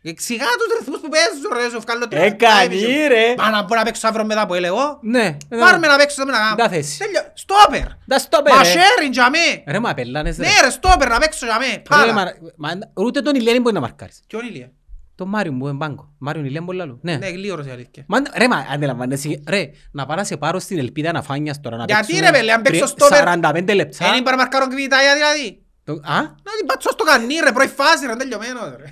Εξηγά 0.01 0.45
τους 0.45 0.79
ρυθμούς 0.79 0.99
που 0.99 1.09
παίζουν 1.09 1.63
ρε, 1.63 1.69
σου 1.69 1.81
βγάλω 1.81 2.07
τρία. 2.07 2.23
Έκανε, 2.23 3.07
ρε. 3.07 3.33
Μα 3.37 3.49
να 3.49 3.63
μπορώ 3.63 3.79
να 3.79 3.85
παίξω 3.85 4.07
αύριο 4.07 4.25
μετά 4.25 4.41
από 4.41 4.53
εγώ. 4.55 4.99
Ναι. 5.01 5.37
Πάρουμε 5.49 5.87
να 5.87 5.95
παίξω, 5.95 6.23
να 6.23 6.31
κάνω. 6.31 6.55
Τα 6.55 6.69
θέση. 6.69 6.97
Τέλειο. 6.97 7.21
Στόπερ. 7.33 7.87
Τα 8.07 8.19
στόπερ, 8.19 8.53
Μα 8.55 8.63
ρε. 8.63 8.69
sharing 8.73 9.11
για 9.11 9.29
μέ. 9.29 9.63
Ρε, 9.71 9.79
μα 9.79 9.93
πελάνες, 9.93 10.37
ρε. 10.37 10.45
Ναι 10.45 10.51
ρε, 10.63 10.69
στόπερ 10.69 11.07
να 11.07 11.19
παίξω 11.19 11.45
για 11.45 11.57
μέ. 11.59 11.65
Ρε, 11.65 11.81
Πάρα. 11.89 12.13
μα- 12.13 12.23
μα- 12.55 13.03
Ούτε 13.05 13.21
τον 13.21 13.35
Ηλιάνη 13.35 13.59
μπορεί 13.59 13.73
να 13.75 13.81
μαρκάρεις. 13.81 14.19
Ποιον 14.27 14.45
Ηλία; 14.45 14.71
Το 15.15 15.25
Μάριο 15.25 15.51
μου, 15.51 15.67
εμπάγκο. 15.67 16.13
Μάριο 16.17 16.43
Ηλιάν 16.43 16.65
πολύ 16.65 16.81
άλλο. 16.81 16.99
Ναι. 17.01 17.15
Ναι, 17.17 17.27
γλίωρος 17.29 17.65
η 17.65 17.69
αλήθεια. 17.69 18.03
Μα, 18.07 18.21
ρε, 18.37 18.47
μα 18.47 18.57
αντιλαμβάνεσαι, 18.73 19.43
ρε, 19.47 19.69
να 19.91 20.05
πάω 20.05 20.15
να 20.17 20.23
σε 20.23 20.37
πάρω 20.37 20.59
στην 20.59 20.77
ελπίδα 20.77 21.11
να 21.11 21.21
φάνιας 21.21 21.59
τώρα 21.59 21.77
να 21.77 21.83
Γιατί, 21.83 22.05
παίξουμε 22.05 22.29
ρε, 22.29 22.37
πέλε, 22.37 22.51
αν 22.53 22.61
παίξω 22.61 22.79
τρι- 22.85 22.91
στόπερ- 22.91 23.23
45 23.67 23.73
λεπτά. 23.75 24.09
Δεν 24.09 24.19
είπα 24.19 24.31
να 24.31 24.37
μαρκάρω 24.37 24.67
κβιτάγια 24.67 25.13
δηλαδή. 25.13 25.63
Το- 25.83 25.93
Α, 25.93 26.21
Να 26.21 26.51
την 26.57 26.65
πατσώ 26.65 26.89
στο 26.91 27.03
κανί 27.03 27.33
ρε, 27.43 27.51
πρώτη 27.51 27.67
φάση 27.69 28.05
ρε, 28.05 28.15
τελειωμένο 28.15 28.59
ρε. 28.77 28.83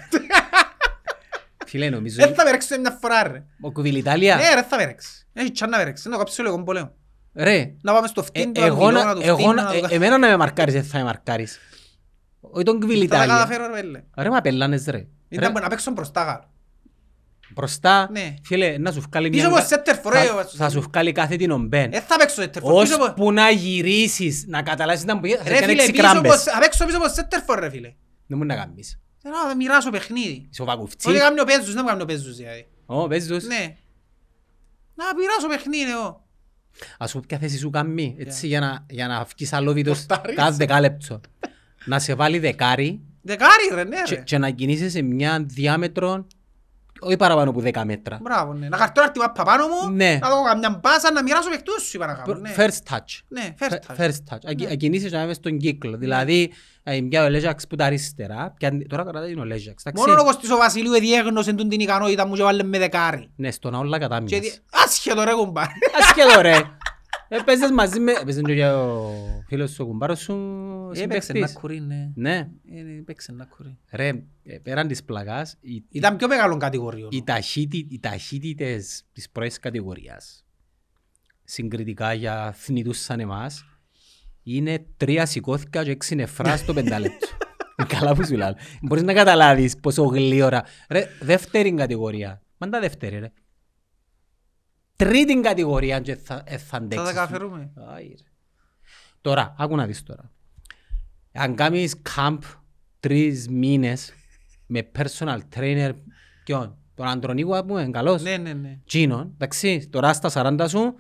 φίλε, 1.67 1.89
νομίζω, 1.89 2.15
Δεν 2.25 2.35
θα 2.35 2.43
με 2.43 2.51
ρέξει 2.51 2.79
μια 2.79 2.97
φορά 3.01 3.23
ρε. 3.27 3.43
ο 3.61 3.71
Κουβιλιτάλια, 3.71 4.35
Ναι 4.35 4.53
ρε, 4.55 4.63
θα 4.63 4.77
με 4.77 4.85
ρέξει. 4.85 5.27
Έχει 5.33 5.51
τσάν 5.51 5.69
να 5.69 5.77
με 5.77 5.83
ρέξει. 5.83 6.07
Να 6.07 6.13
το 6.13 6.19
κάψω 6.19 6.43
λίγο 6.43 6.63
πόλεμο. 6.63 6.91
ρε, 7.35 7.73
Να 7.81 7.93
πάμε 7.93 8.07
στο 8.07 8.21
ε, 8.21 8.23
φτύν, 8.23 8.53
το 8.53 8.63
εγώ 8.63 8.85
αγγλικό, 8.85 8.91
να- 8.91 9.05
να 9.05 9.13
το 9.15 9.21
εγώ 9.23 9.37
φτύνω, 9.37 9.53
να- 9.53 9.61
να 9.63 9.69
το 9.69 9.75
ε, 9.77 9.79
κάνω. 9.81 9.93
εμένα 9.95 10.17
να 10.17 10.27
με 10.27 10.37
μαρκάρεις, 10.37 10.73
δεν 10.73 10.83
θα 10.83 10.97
με 10.97 11.03
μαρκάρεις. 11.03 11.59
Όχι 12.39 12.63
τον 12.63 12.73
Θα 12.73 12.79
τα 12.79 12.85
Κουβιλιτάλια. 12.85 13.33
καταφέρω 13.33 13.67
ρε, 13.67 13.73
πέλε. 13.81 14.03
Ρε, 14.17 14.29
μα 14.29 14.41
πελάνες, 14.41 14.85
ρε. 14.85 15.07
Ρε, 15.39 15.45
Ήταν 15.47 15.61
να 15.63 15.67
παίξω 15.69 15.91
μπροστά 15.91 16.23
γάρ. 16.23 16.39
Μπροστά, 17.53 18.07
Ναι. 18.11 18.33
φίλε, 18.43 18.77
να 18.77 18.91
σου 18.91 19.01
βγάλει 19.09 19.29
Πίσω 19.29 19.49
μια... 19.49 19.57
από 19.59 19.67
center 19.69 20.07
for, 20.07 20.11
θα- 20.13 20.19
ε, 20.19 20.45
Θα 20.57 20.69
σου 20.69 20.81
βγάλει 20.81 21.11
κάθε 21.11 21.35
την 21.35 21.51
ομπέν. 21.51 21.91
Δεν 21.91 22.01
θα 22.01 22.15
παίξω 22.17 22.41
center 22.43 22.45
for. 22.45 22.81
Πίσω 22.81 22.95
από- 22.95 23.03
Ώσπου 23.03 23.31
να 23.31 23.49
γυρίσεις, 23.49 24.45
να 24.47 24.61
καταλάβεις 24.61 25.03
να 25.05 25.15
μου 25.15 25.21
πει, 25.21 25.29
θα 25.35 25.43
Ρε 25.43 25.53
κάνει 25.53 25.65
φίλε, 25.65 25.81
έξι 25.81 25.91
πίσω 25.91 26.03
από- 26.05 26.19
κράμπες. 26.19 26.43
θα 26.43 26.59
παίξω 26.59 26.85
πίσω 26.85 26.97
από 26.97 27.05
center 27.15 27.53
for 27.53 27.57
ρε 27.59 27.69
φίλε. 27.69 27.93
Δεν 28.27 28.37
μου 28.37 28.45
να 28.45 28.55
κάνεις. 28.55 28.99
Ε, 29.23 29.29
Να 29.29 29.55
μοιράσω 29.55 29.89
παιχνίδι. 29.89 30.47
Είσαι 30.51 30.61
ο 30.61 30.65
Βακουφτσί. 30.65 31.09
Ό,τι 31.09 31.17
κάνει 31.19 31.39
ο 31.39 31.43
Παίζους, 31.43 31.73
δεν 31.73 31.81
μου 31.83 31.89
κάνει 31.89 32.01
ο 32.01 32.05
Παίζους 32.05 32.35
δηλαδή. 32.35 32.67
Ω, 32.85 33.07
παίζεις 33.07 33.27
τους. 33.29 33.43
Ναι. 33.43 33.75
Να 34.95 35.05
μοιράσω 35.19 35.47
παιχνίδι 35.49 35.91
εγώ. 35.91 36.27
Ας 36.97 37.09
σου 37.09 37.19
ποια 37.27 37.37
θέση 37.37 37.57
σου 37.57 37.69
κάνει, 37.69 38.15
έτσι, 38.19 38.47
για 38.47 38.59
να, 38.59 38.85
για 38.89 39.07
να 39.07 39.23
βγεις 39.23 39.53
αλόβητος 39.53 40.05
Πορτάρεις. 40.05 40.35
κάθε 40.35 40.51
δεκάλεπτο. 40.55 41.21
να 41.85 41.99
σε 41.99 42.13
βάλει 42.15 42.39
δεκάρι 42.39 43.01
Δεκάρι 43.25 43.69
ρε, 43.73 43.83
ναι 43.83 44.01
και, 44.05 44.15
ρε. 44.15 44.21
και 44.21 44.37
να 44.37 44.49
κινείσαι 44.49 44.89
σε 44.89 45.01
μια 45.01 45.43
διάμετρο 45.47 46.27
όχι 46.99 47.17
παραπάνω 47.17 47.49
από 47.49 47.61
10 47.63 47.81
μέτρα. 47.85 48.19
Μπράβο, 48.21 48.53
ναι. 48.53 48.67
Να 48.67 48.77
χαρτώ 48.77 49.11
τη 49.11 49.19
μάπα 49.19 49.43
πάνω 49.43 49.67
μου, 49.67 49.89
Ναι. 49.95 50.17
να 50.21 50.29
δω 50.29 50.43
καμιά 50.43 50.79
μπάσα, 50.83 51.11
να 51.11 51.23
μοιράσω 51.23 51.49
παιχνίδι 51.49 51.79
σου 51.81 51.91
είπα 51.97 52.05
να 52.05 52.13
κάνω. 52.13 52.39
ναι. 52.39 52.53
First 52.57 52.93
touch. 52.93 53.19
Ναι, 53.27 53.53
first 53.59 53.73
touch. 53.73 53.99
First 54.05 54.09
touch. 54.33 54.55
Να 54.59 54.67
να 54.69 54.75
κινήσεις 54.75 55.11
να 55.11 55.21
είμαι 55.23 55.33
στον 55.33 55.57
κύκλο. 55.57 55.97
Δηλαδή, 55.97 56.51
ε, 56.83 56.99
πια 57.09 57.23
ο 57.25 57.29
Λέζαξ 57.29 57.67
που 57.67 57.75
τα 57.75 57.85
αριστερά, 57.85 58.53
πια- 58.57 58.87
τώρα 58.87 59.03
κρατάει 59.03 59.39
ο 59.39 59.43
Λέζαξ. 59.45 59.83
εντάξει. 59.85 60.07
Μόνο 60.09 60.21
ο 60.21 60.25
Κωστής 60.25 60.49
ο 60.51 60.57
Βασιλείου 60.57 60.91
διέγνωσε 60.99 61.53
τον 61.53 61.69
την 61.69 61.79
ικανότητα 61.79 62.27
μου 62.27 62.35
και 62.35 62.43
βάλε 62.43 62.63
με 62.63 62.77
δεκάρι. 62.79 63.29
Ναι, 63.35 63.51
στον 63.51 63.73
όλα 63.73 63.97
κατά 63.99 64.17
Και 64.17 64.23
μιας. 64.23 64.39
δι- 64.41 64.61
Άσχετο 64.85 65.23
ρε 65.23 65.31
κουμπάρε. 65.33 65.71
Ασχέτω 65.99 66.41
ρε. 66.41 66.55
Έπαιζες 67.27 67.71
μαζί 67.71 67.99
με... 67.99 68.11
Έπαιζε 68.11 68.41
και 68.41 68.65
ο 68.65 69.09
φίλος 69.47 69.71
σου, 69.71 69.83
ο 69.83 69.87
κουμπάρος 69.87 70.19
σου, 70.19 70.33
Έπαιξε 70.93 71.15
να 71.15 71.21
συμπαίχτης. 71.21 71.53
κουρεί, 71.59 71.79
ναι. 71.79 72.11
Ναι. 72.15 72.49
Ε, 72.71 72.97
Έπαιξε 72.99 73.31
να 73.31 73.45
κουρεί. 73.45 73.77
Ρε, 73.91 74.07
ε, 74.43 74.57
πέραν 74.63 74.87
της 74.87 75.03
πλαγάς, 75.03 75.57
οι, 75.61 75.83
Ήταν 75.89 76.15
πιο 76.15 76.27
μεγάλων 76.27 76.59
κατηγοριών. 76.59 77.09
οι, 77.11 77.23
ταχύτητε, 77.23 77.93
οι 77.95 77.99
ταχύτητες 77.99 79.03
της 79.13 79.29
πρώτης 79.29 79.59
κατηγορίας, 79.59 80.45
συγκριτικά 81.43 82.13
για 82.13 82.51
θνητούς 82.57 82.99
σαν 82.99 83.19
εμάς, 83.19 83.65
είναι 84.43 84.85
τρία 84.97 85.25
σηκώθηκα 85.25 85.83
και 85.83 85.91
έξι 85.91 86.15
νεφρά 86.15 86.57
στο 86.57 86.73
πεντάλεπτο. 86.73 87.27
Καλά 87.97 88.15
που 88.15 88.25
σου 88.25 88.35
λέω. 88.35 88.55
Μπορείς 88.81 89.03
να 89.03 89.13
καταλάβεις 89.13 89.77
πόσο 89.79 90.03
γλύωρα. 90.03 90.63
Ρε, 90.89 91.05
δεύτερη 91.21 91.73
κατηγορία. 91.73 92.41
Μάντα 92.57 92.79
δεύτερη 92.79 93.19
ρε. 93.19 93.31
Τρίτη 95.03 95.39
κατηγορία 95.39 95.99
και 95.99 96.15
θα, 96.15 96.41
ε, 96.45 96.57
θα 96.57 96.65
Θα 96.65 96.77
αντέξεις. 96.77 97.07
τα 97.07 97.13
καταφέρουμε. 97.13 97.71
Άι, 97.95 98.07
ρε. 98.07 98.15
Τώρα, 99.21 99.55
άκου 99.57 99.75
να 99.75 99.85
δεις 99.85 100.03
τώρα. 100.03 100.31
Αν 101.33 101.55
κάνεις 101.55 102.01
camp 102.15 102.37
τρεις 102.99 103.47
μήνες 103.49 104.13
με 104.65 104.89
personal 104.97 105.39
trainer 105.55 105.91
ποιον, 106.43 106.77
τον 106.95 107.07
Αντρονίκο 107.07 107.65
που 107.65 107.77
είναι 107.77 107.89
καλός, 107.91 108.21
Ναι, 108.21 108.37
ναι, 108.37 108.53
ναι. 108.53 108.79
Τζίνον, 108.85 109.31
εντάξει, 109.33 109.87
τώρα 109.91 110.13
στα 110.13 110.29
40 110.33 110.65
σου, 110.69 110.95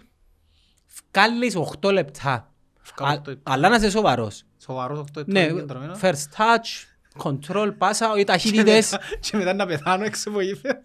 βγάλεις 1.13 1.55
8 1.55 1.91
λεπτά. 1.91 2.53
Βγάλω 2.95 3.11
Α- 3.11 3.17
οκτώ 3.17 3.29
λεπτά. 3.31 3.51
Αλλά 3.51 3.69
να 3.69 3.75
είσαι 3.75 3.89
σοβαρός. 3.89 4.43
Σοβαρός 4.57 4.99
αυτό 4.99 5.25
το 5.25 5.31
Ναι, 5.31 5.41
επικεντρωμένο. 5.43 5.97
first 6.01 6.25
touch, 6.37 6.85
control, 7.23 7.73
πάσα, 7.77 8.13
οι 8.17 8.23
ταχύτητες. 8.23 8.97
Και 9.19 9.37
μετά 9.37 9.53
να 9.53 9.65
πεθάνω 9.65 10.03
έξω 10.03 10.29
από 10.29 10.41
γήπεδο. 10.41 10.81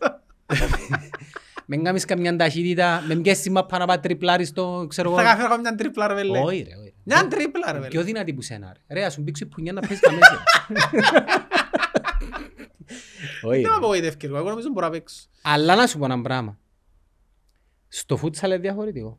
Μην 1.71 1.85
κάνεις 1.85 2.05
καμιά 2.05 2.37
ταχύτητα, 2.37 3.05
με 3.09 3.17
πιέσεις 3.17 3.43
τη 3.43 3.51
μάπα 3.51 3.79
να 3.79 3.87
πάει 3.87 3.99
τριπλάρεις 3.99 4.53
το, 4.53 4.87
ξέρω 4.89 5.15
Θα 5.15 5.21
εγώ. 5.21 5.31
καταφέρω 5.31 5.61
μια 5.61 5.75
τρίπλα 5.75 6.07
ρε 6.07 6.15
βελέ. 6.15 6.39
Όχι 6.39 6.63
ρε, 6.63 6.77
όχι. 6.81 6.95
Μια 7.05 7.29
τρίπλα 7.29 7.73
ρε 7.73 7.79
Πιο 7.79 7.89
βελέ. 7.91 8.03
δυνατή 8.05 8.35
που 8.35 8.43
σένα 8.43 8.73
ρε. 8.89 8.95
Ρε, 9.01 9.05
ας 9.05 9.13
σου 9.13 9.23
μπήξει 9.23 9.47
πουνιά 9.47 9.73
να 9.73 9.81
πες 9.81 10.01
τα 10.01 10.13
μέσα. 10.13 10.45
Όχι 13.43 13.61
Δεν 13.61 13.61
με 13.61 13.69
ρε. 13.69 13.75
απογοητεύει 13.77 14.17
εγώ, 14.27 14.37
εγώ 14.37 14.49
νομίζω 14.49 14.69
μπορώ 14.69 14.87
να 14.87 14.93
παίξω. 14.93 15.27
Αλλά 15.43 15.75
να 15.77 15.87
σου 15.87 15.99
πω 15.99 16.05
ένα 16.05 16.21
πράγμα. 16.21 16.59
Στο 17.89 18.17
φούτσαλ 18.17 18.51
είναι 18.51 18.61
διαφορετικό. 18.61 19.19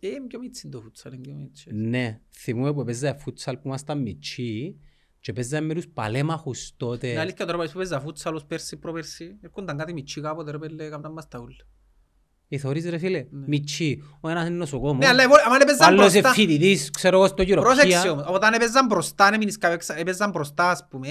Ε, 0.00 0.08
είναι 0.08 0.26
πιο 0.26 0.38
μίτσι 0.38 0.68
το 0.68 0.80
φούτσαλ, 0.80 1.12
είναι 1.12 1.22
πιο 1.22 1.34
μίτσι. 1.34 1.70
Ναι, 1.74 2.20
θυμούμαι 2.30 2.72
που 2.72 2.84
παίζα 2.84 3.14
φούτσαλ 3.14 3.54
που 3.56 3.62
ήμασταν 3.68 4.02
μητσί 4.02 4.76
και 5.20 5.32
παίζαμε 5.32 5.66
με 5.66 5.74
τους 5.74 5.88
παλέμαχους 5.88 6.68
Είναι 6.68 6.74
τότε. 6.76 7.18
αλήθεια 7.18 7.46
τώρα 7.46 7.64
που 7.64 7.72
παίζα 7.74 8.00
φούτσαλ 8.00 8.34
ως 8.34 8.44
πέρσι, 8.44 8.76
προπέρσι, 8.76 9.38
έρχονταν 9.40 9.76
κάτι 9.76 9.92
μητσί 9.92 10.20
κάποτε 10.20 10.50
ρε 10.50 10.58
πέλε, 10.58 10.84
έκαναν 10.84 11.12
μας 11.12 11.28
τα 11.28 11.38
ούλα. 11.38 11.64
Ε, 12.50 12.58
θωρείς 12.58 12.90
ρε 12.90 12.98
φίλε, 12.98 13.24
μητσί. 13.46 14.02
Ο 14.20 14.28
ένας 14.28 14.46
είναι 14.46 14.56
νοσοκόμος, 14.56 14.98
Ναι, 14.98 15.06
αλλά 15.06 15.22
εγώ- 15.22 15.34
άμα 15.46 15.54
ο 15.54 15.58
έπαιζαν 15.62 15.88
άλλος 15.88 16.12
είναι 16.12 16.20
μπροστά, 16.20 16.40
φοιτητής, 16.40 16.90
ξέρω 16.90 17.16
εγώ, 17.16 17.26
στο 17.26 17.44
πρόσεξε 17.44 17.86
γυροπία. 17.86 18.10
όμως, 18.12 18.24
όταν 18.28 18.52
έπαιζαν 18.52 18.86
μπροστά, 18.86 19.30
δεν 19.30 19.38
μείνεις 19.38 19.58
κάποιος 19.58 19.78
έξα- 19.78 19.98
έπαιζαν 19.98 20.30
μπροστά 20.30 20.70
ας 20.70 20.86
πούμε, 20.90 21.08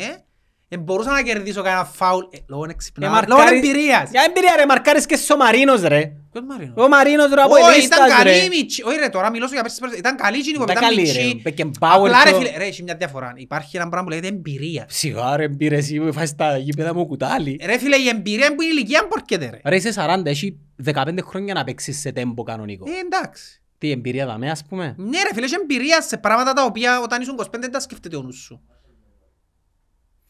Ε, 0.69 0.77
μπορούσα 0.77 1.11
να 1.11 1.21
κερδίσω 1.21 1.61
κανένα 1.61 1.85
φάουλ 1.85 2.23
ε, 2.29 2.37
λόγω 2.47 2.63
Ε, 2.65 2.69
εξυπνά, 2.69 3.09
μαρκάρι- 3.09 3.29
λόγω 3.49 3.55
εμπειρίας. 3.55 4.09
Για 4.09 4.23
εμπειρία 4.27 4.53
ρε, 4.57 4.65
μαρκάρεις 4.65 5.05
και 5.05 5.15
στο 5.15 5.37
Μαρίνος 5.37 5.81
ρε. 5.81 6.11
Ποιος 6.31 6.43
Μαρίνος; 6.47 6.73
Ο 6.77 6.87
Μαρίνος 6.87 7.29
ρε 7.33 7.41
από 7.41 7.53
Όχι, 7.53 7.63
ελίστας 7.73 7.97
ήταν 7.97 8.17
καλή 8.17 8.29
ρε. 8.29 8.43
η 8.43 8.47
Μιτσι. 8.49 8.83
Όχι 8.83 8.97
ρε, 8.97 9.09
τώρα 9.09 9.29
μιλώ 9.31 9.47
σου 9.47 9.53
για 9.53 9.61
πέρσι 9.61 9.79
πέρσι. 9.79 9.97
Ήταν 9.97 10.15
καλή 10.15 10.37
εκείνη 10.37 10.57
που 10.57 10.63
Ήταν 10.63 10.75
ήταν 10.75 10.89
καλή, 10.89 11.01
Μιτσι. 11.01 11.41
ρε. 11.43 11.51
Beckenbauer 11.51 11.69
Απλά 11.79 12.23
ρε 12.23 12.31
το- 12.31 12.37
φίλε, 12.37 12.57
ρε, 12.57 12.65
έχει 12.65 12.83
μια 12.83 12.95
διαφορά. 12.95 13.33
Υπάρχει 13.35 13.77
ένα 13.77 13.89
πράγμα 13.89 14.07
που 14.07 14.13
λέγεται 14.13 14.35
εμπειρία. 14.35 14.85
Σιγά 14.89 15.35
ρε 15.37 15.43
εμπειρία 15.43 15.77
εσύ 15.77 15.99
που 15.99 16.13
φάεις 16.13 16.35
τα 16.35 16.57
γήπεδα 16.57 16.93
μου 16.93 17.05
κουτάλι. 17.05 17.59
Ρε 17.65 17.77
φίλε, 17.77 17.95
η 17.95 18.07
εμπειρία 18.07 18.47
που 18.55 18.61
είναι 18.61 18.71
η 18.73 18.75
ηλικία 18.77 19.05
μπορκέται 19.09 19.49
ρε. 19.49 19.59
Ρε 19.69 19.75
είσαι 19.75 19.91
40, 19.91 20.29
έχει 20.29 20.57
15 20.83 21.21
χρόνια 21.23 21.53
να 21.53 21.63
παίξεις 21.63 21.99
σε 21.99 22.11
τέμπο 22.11 22.43
κανονικό. 22.43 22.85
Ε, 22.89 22.99
εντάξει. 23.05 23.61
Τι 23.77 23.91
εμπειρία 23.91 24.25
δαμε 24.25 24.49
ας 24.49 24.63
πούμε. 24.69 24.95
Ναι 24.97 25.21
ρε 25.23 25.33
φίλε, 25.33 25.45
έχει 25.45 25.55
εμπειρία 25.61 26.01
σε 26.01 26.17
πράγματα 26.17 26.53
τα 26.53 26.63
οποία 26.63 26.99
όταν 27.01 27.21
ήσουν 27.21 27.35
25 27.35 27.45
δεν 27.59 27.71
τα 27.71 27.79
σκέφτεται 27.79 28.15
ο 28.15 28.21
νους 28.21 28.37
σου. 28.37 28.61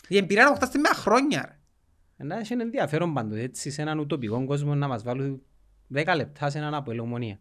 Η 0.08 0.18
εμπειρία 0.18 0.43
να 0.43 0.49
αποκτάς 0.49 0.70
τη 0.70 0.78
με 0.80 0.89
χρόνια 0.93 1.45
ρε. 1.47 1.55
Να 2.26 2.38
έχει 2.38 2.53
ενδιαφέρον 2.53 3.14
πάντως 3.14 3.38
έτσι 3.39 3.72
σε 3.72 3.82
έναν 3.82 3.99
ουτοπικό 3.99 4.45
κόσμο 4.45 4.76
να 4.76 4.88
μας 4.88 5.03
βάλουν 5.03 5.41
10 5.93 6.14
λεπτά 6.16 6.49
σε 6.49 6.58
έναν 6.58 6.74
αποελομονία. 6.74 7.39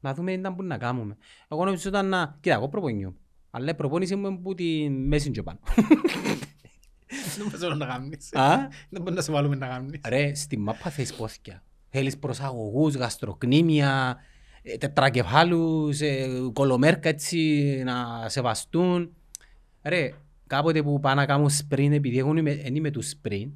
Να 0.00 0.14
δούμε 0.14 0.32
τι 0.32 0.38
ήταν 0.38 0.56
που 0.56 0.62
να 0.62 0.78
κάνουμε. 0.78 1.16
Εγώ 1.48 1.64
νομίζω 1.64 1.88
ήταν 1.88 2.08
να... 2.08 2.36
Κοίτα, 2.40 2.54
εγώ 2.54 2.68
προπονιώ. 2.68 3.14
Αλλά 3.50 3.70
η 3.70 3.74
προπόνηση 3.74 4.16
μου 4.16 4.26
είναι 4.26 4.36
που 4.36 4.54
τη 4.54 4.88
μέση 4.90 5.30
και 5.30 5.42
πάνω. 5.42 5.58
Δεν 7.36 7.46
μπορείς 7.46 7.78
να 7.78 7.86
κάνεις. 7.86 8.34
Α; 8.34 8.68
Δεν 8.88 9.02
μπορείς 9.02 9.14
να 9.14 9.22
σε 9.22 9.32
βάλουμε 9.32 9.56
να 9.56 9.66
κάνεις. 9.66 10.00
Ρε, 10.08 10.34
στη 10.34 10.58
μάπα 10.58 10.90
θέλεις 10.90 11.14
πόθηκια. 11.14 11.62
Θέλεις 11.88 12.18
προσαγωγούς, 12.18 12.94
γαστροκνήμια, 12.94 14.16
ε, 14.62 14.76
τετρακεφάλους, 14.76 16.00
ε, 16.00 16.28
κολομέρκα 16.52 17.08
έτσι 17.08 17.82
να 17.84 18.28
σεβαστούν. 18.28 19.14
Ρε, 19.82 20.12
κάποτε 20.46 20.82
που 20.82 21.00
πάνε 21.00 21.14
να 21.20 21.26
κάνουν 21.26 21.50
σπριν, 21.50 21.92
επειδή 21.92 22.18
εγώ 22.18 22.36
είμαι, 22.36 22.50
εν 22.50 22.74
είμαι 22.74 22.90
του 22.90 23.02
σπριν, 23.02 23.50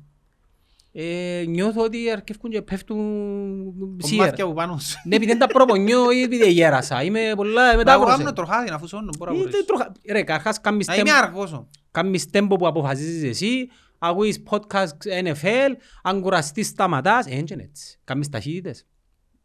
ε, 0.92 1.44
νιώθω 1.48 1.82
ότι 1.84 2.10
αρκεύκουν 2.10 2.50
και 2.50 2.62
πέφτουν 2.62 3.96
σιέρα. 3.98 4.22
Κομμάτια 4.24 4.46
που 4.46 4.52
πάνω 4.54 4.78
σου. 4.78 4.96
Ναι, 5.04 5.14
επειδή 5.16 5.30
δεν 5.30 5.40
τα 5.40 5.46
προπονιώ 5.46 6.10
ή 6.12 6.22
επειδή 6.22 6.50
γέρασα. 6.52 7.02
Είμαι 7.02 7.32
πολλά 7.36 7.62
Μα 7.62 7.68
εγώ 7.68 7.76
μετάβρωσε. 7.76 8.16
κάνω 8.16 8.32
τροχάδι 8.32 8.70
να 8.70 8.78
φουσώνω, 8.78 9.10
μπορώ 9.18 9.30
να 9.30 9.36
Ε, 9.36 9.40
μπορείς. 9.40 9.54
δεν 9.56 9.66
τροχα- 9.66 9.92
Ρε, 10.10 10.22
καρχάς 10.22 10.60
κάνεις 10.60 10.86
Να 10.86 10.94
είμαι 10.94 11.04
τέμπο- 11.04 11.16
αργός 11.18 11.52
όμως. 11.52 11.68
κάνεις 11.90 12.30
τέμπο 12.30 12.56
που 12.56 12.66
αποφασίζεις 12.66 13.22
εσύ, 13.22 13.68
ακούεις 13.98 14.42
podcast 14.50 15.22
NFL, 15.22 15.76
αν 16.02 16.20
κουραστείς 16.20 16.66
σταματάς, 16.66 17.26
ε, 17.26 17.34
έτσι 17.34 17.54
είναι 17.54 17.62
έτσι. 17.62 17.98
Κάνεις 18.04 18.28
ταχύτητες. 18.28 18.86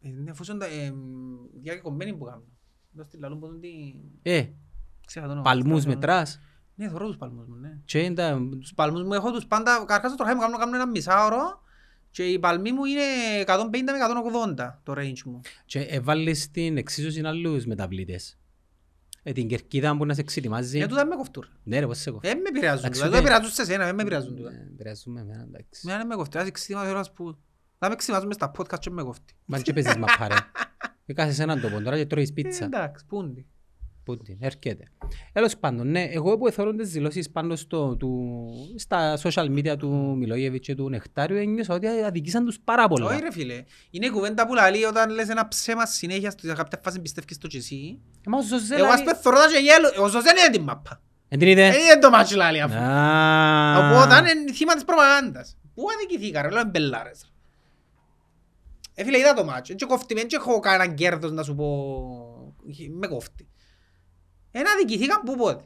Ε, 0.02 0.10
ναι, 0.10 0.32
αφού 0.32 0.43
είναι 0.52 0.93
διακεκομμένοι 1.62 2.14
που 2.14 2.24
κάνω. 2.26 2.43
Εδώ 2.96 3.04
στη 3.04 3.18
λαλούν 3.18 3.39
πως 3.39 3.50
είναι 3.50 3.60
τι- 3.60 4.32
Ε, 4.32 4.43
Ξέχα 5.06 5.26
το 5.26 5.32
όνομα. 5.32 5.50
παλμούς 5.50 5.82
Στα- 5.82 5.89
μετράς. 5.89 6.39
Ναι, 6.76 6.89
θωρώ 6.89 7.07
τους 7.07 7.17
παλμούς 7.17 7.47
μου, 7.47 7.55
ναι. 7.55 7.78
Και 7.86 7.99
είναι 7.99 8.13
τα... 8.15 8.39
Τους 8.59 8.73
παλμούς 8.73 9.03
μου 9.03 9.13
έχω 9.13 9.32
τους 9.32 9.45
πάντα, 9.45 9.84
καρχάς 9.88 10.09
το 10.11 10.17
τροχάδι 10.17 10.36
μου 10.36 10.41
κάνω, 10.41 10.57
κάνω 10.57 10.76
ένα 10.76 10.88
μισάωρο 10.88 11.61
και 12.11 12.23
οι 12.26 12.39
παλμοί 12.39 12.71
μου 12.71 12.86
είναι 12.86 13.01
150 13.45 13.69
με 13.71 14.61
180 14.65 14.73
το 14.84 14.93
range 14.97 15.21
μου. 15.26 15.41
Και 15.65 15.80
έβαλες 15.80 16.41
στην 16.41 16.78
εξίσωση 16.78 17.21
άλλους 17.26 17.65
μεταβλητές. 17.65 18.38
Ε, 19.23 19.32
την 19.32 19.47
κερκίδα 19.47 19.97
που 19.97 20.05
να 20.05 20.13
σε 20.13 20.21
εξετοιμάζει. 20.21 20.78
Για 20.78 20.88
τούτα 20.88 21.05
με 21.05 21.15
κοφτούν. 21.15 21.45
Ναι 21.63 21.80
ρε, 21.80 21.86
πώς 21.86 21.97
σε 21.97 22.11
κόφτει. 22.11 22.28
Δεν 22.28 22.38
με 22.38 22.49
επηρεάζουν, 22.49 22.80
Εντάξει, 22.86 22.99
δηλαδή, 23.01 23.17
ούτε- 23.17 23.28
το 23.28 23.34
επηρεάζουν 23.34 23.55
σε 23.55 23.71
σένα, 23.71 23.86
δεν 23.86 23.95
με 23.95 24.01
επηρεάζουν 24.01 24.36
τούτα. 24.36 24.51
Ε, 24.51 24.67
Επηρεάζουμε 24.73 25.21
εμένα, 25.21 25.41
εντάξει. 25.43 25.86
Μένα 25.86 25.97
δεν 25.97 26.07
με 26.07 26.15
κοφτεί, 26.15 26.38
ας 26.38 26.47
εξητήμα 26.47 26.84
θέλω 26.84 26.97
να 26.97 27.03
σου 27.03 27.13
πω. 27.13 27.38
Θα 27.80 27.88
με 27.88 27.93
εξιτιμάζουν 27.93 28.28
μες 28.28 28.36
στα 28.36 28.51
podcast 28.57 28.80
εν 28.80 28.89
με 28.89 29.03
κόφτει. 29.03 29.34
Μα 29.45 29.59
εν 29.59 29.74
παίζεις 29.73 29.95
μάππα 29.97 30.28
ρε. 30.28 30.36
Ε, 31.07 31.13
κάθεσαι 31.13 31.43
έναν 31.43 31.61
τόπο 31.61 31.82
τώρα 31.82 31.97
και 31.97 32.05
τρώεις 32.05 32.30
Ε, 32.30 32.34
πίτσα. 32.34 32.65
Εντάξει, 32.65 33.05
πού 33.05 33.34
είναι. 34.12 34.18
Πού 34.18 34.24
την, 34.24 34.38
έρχεται. 34.39 34.84
Τέλος 35.34 35.58
πάντων, 35.58 35.88
ναι, 35.91 36.03
εγώ 36.03 36.38
που 36.38 36.47
εθώρω 36.47 36.74
τις 36.76 36.91
δηλώσεις 36.91 37.30
πάνω 37.30 37.56
στο, 37.56 37.95
του, 37.95 38.43
στα 38.78 39.18
social 39.24 39.45
media 39.58 39.78
του 39.78 40.16
Μιλόγεβιτς 40.18 40.66
και 40.68 40.76
του 40.76 40.89
Νεκτάριου 40.89 41.38
ένιωσα 41.38 41.74
ότι 41.74 41.88
αδικήσαν 41.88 42.45
τους 42.45 42.60
πάρα 42.64 42.88
πολλά. 42.88 43.06
Όχι 43.06 43.20
ρε 43.22 43.32
φίλε, 43.32 43.64
είναι 43.89 44.06
η 44.06 44.10
κουβέντα 44.10 44.47
που 44.47 44.53
λαλεί 44.53 44.86
όταν 44.86 45.10
λες 45.10 45.30
ένα 45.30 45.47
ψέμα 45.47 45.86
συνέχεια 45.86 46.34
σε 46.41 46.53
κάποια 46.53 46.80
φάση 46.84 46.99
πιστεύεις 47.01 47.38
το 47.38 47.47
και 47.47 47.58
εσύ. 47.58 47.99
Ε, 48.28 48.30
μα 48.30 48.38
ο 48.38 48.41
Ζοζέ 48.41 48.76
Εγώ 48.76 48.84
ας 48.86 48.89
λαλεί- 48.91 49.06
πες 49.06 49.20
θωρώ 49.20 49.38
τα 49.38 49.47
και 49.47 49.60
γέλω, 49.60 50.06
ο 50.06 50.08
Ζοζέ 50.07 50.30
εν 50.30 50.39
είδε 50.39 50.57
την 50.58 50.62
μάππα. 50.61 51.01
Εν 51.28 51.39
την 51.39 51.47
είδε. 51.47 51.70
Δεν 51.72 51.80
είδε 51.82 51.99
το 51.99 52.10
ματς 52.09 52.36
λαλεί 52.36 52.62
αφού. 52.62 52.76
Α. 52.76 53.78
Οπότε 53.78 54.16
είναι 54.32 54.51
θύμα 54.53 54.74
της 54.74 54.84
προπαγάνδας. 54.86 55.58
Πού 55.74 55.84
αδικηθήκα 55.95 56.41
ρε, 56.41 56.49
λέω 56.49 56.62
εν 56.61 56.74
πελλάρες. 56.74 57.30
Ε 58.97 59.03
φίλε 59.03 59.18
είδα 59.18 59.34
το 59.34 59.43
μάτσο, 59.45 59.74
δεν 59.78 59.88
κόφτει, 59.88 60.14
δεν 60.14 60.28
έχω 60.32 60.60
κανέναν 60.60 60.95
κέρδος 60.95 61.32
να 61.32 61.43
σου 61.43 61.56
πω, 61.56 62.56
με 62.99 63.08
κόφτει. 63.08 63.47
Ένα 64.58 64.70
αδικηθήκαν 64.72 65.22
πού 65.26 65.36
πότε; 65.36 65.64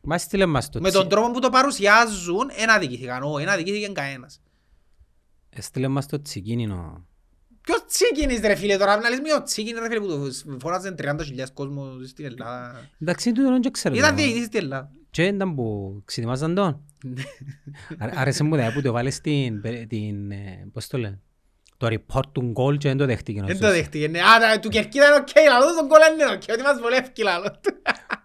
Μα 0.00 0.18
στείλε 0.18 0.46
μας 0.46 0.68
το 0.70 0.80
Με 0.80 0.90
τον 0.90 1.08
τρόπο 1.08 1.30
που 1.30 1.40
το 1.40 1.48
παρουσιάζουν, 1.50 2.50
ένα 2.56 2.72
αδικηθήκαν, 2.72 3.22
όχι, 3.22 3.42
ένα 3.42 3.52
αδικηθήκαν 3.52 3.94
κανένας. 3.94 4.40
Στείλε 5.58 5.88
μας 5.88 6.06
το 6.06 6.22
τσικίνινο. 6.22 7.06
Ποιος 7.60 7.84
τσίκινης 7.86 8.40
ρε 8.40 8.54
φίλε 8.54 8.76
τώρα, 8.76 8.96
να 9.00 9.08
λες 9.08 9.20
με 9.20 9.32
ο 9.34 9.42
τσίκινης 9.42 9.80
ρε 9.80 9.88
φίλε 9.88 10.00
που 10.00 10.06
το 10.06 10.30
φωνάζουν 10.60 10.94
30.000 10.98 11.50
κόσμος 11.54 12.08
στην 12.08 12.24
Ελλάδα. 12.24 12.88
Εντάξει, 13.00 13.32
τούτο 13.32 13.50
δεν 13.50 13.60
το 13.60 13.70
ξέρω. 13.70 13.94
Ήταν 13.94 14.10
τώρα. 14.10 14.22
διαιτητής 14.22 14.46
στην 14.46 14.58
Ελλάδα. 14.60 14.90
Και 15.10 15.24
ήταν 15.26 15.54
που 15.54 16.00
ξετοιμάζαν 16.04 16.54
τον. 16.54 16.84
Άρε- 17.98 18.18
Άρεσε 18.18 18.44
μου 18.44 18.56
τα 18.56 18.72
που 18.74 18.82
το 18.82 18.92
βάλες 18.92 19.20
την, 19.20 19.60
την, 19.88 20.30
ε, 20.30 20.68
πώς 20.72 20.86
το 20.86 20.98
λένε, 20.98 21.20
το 21.78 21.86
report 21.86 22.22
του 22.32 22.40
γκολ 22.42 22.76
και 22.76 22.88
δεν 22.88 22.96
το 22.96 23.06
δέχτηκε. 23.06 23.40
ο 23.40 23.44
Δεν 23.46 23.58
το 23.58 23.66
Σος. 23.66 23.74
δέχτηκε. 23.74 24.08
ναι. 24.08 24.18
Α, 24.20 24.24
τα- 24.40 24.60
του 24.60 24.68
Κερκίδα 24.68 25.06
είναι 25.06 25.14
οκ, 25.16 25.28
λαλό 25.48 25.74
τον 25.74 25.88
κόλλα 25.88 26.06
είναι 26.12 26.24
οκ, 26.24 26.42
ότι 26.52 26.62
μας 26.62 26.80
βολεύει 26.80 27.08
λαλώ 27.22 27.50
του. 27.62 27.70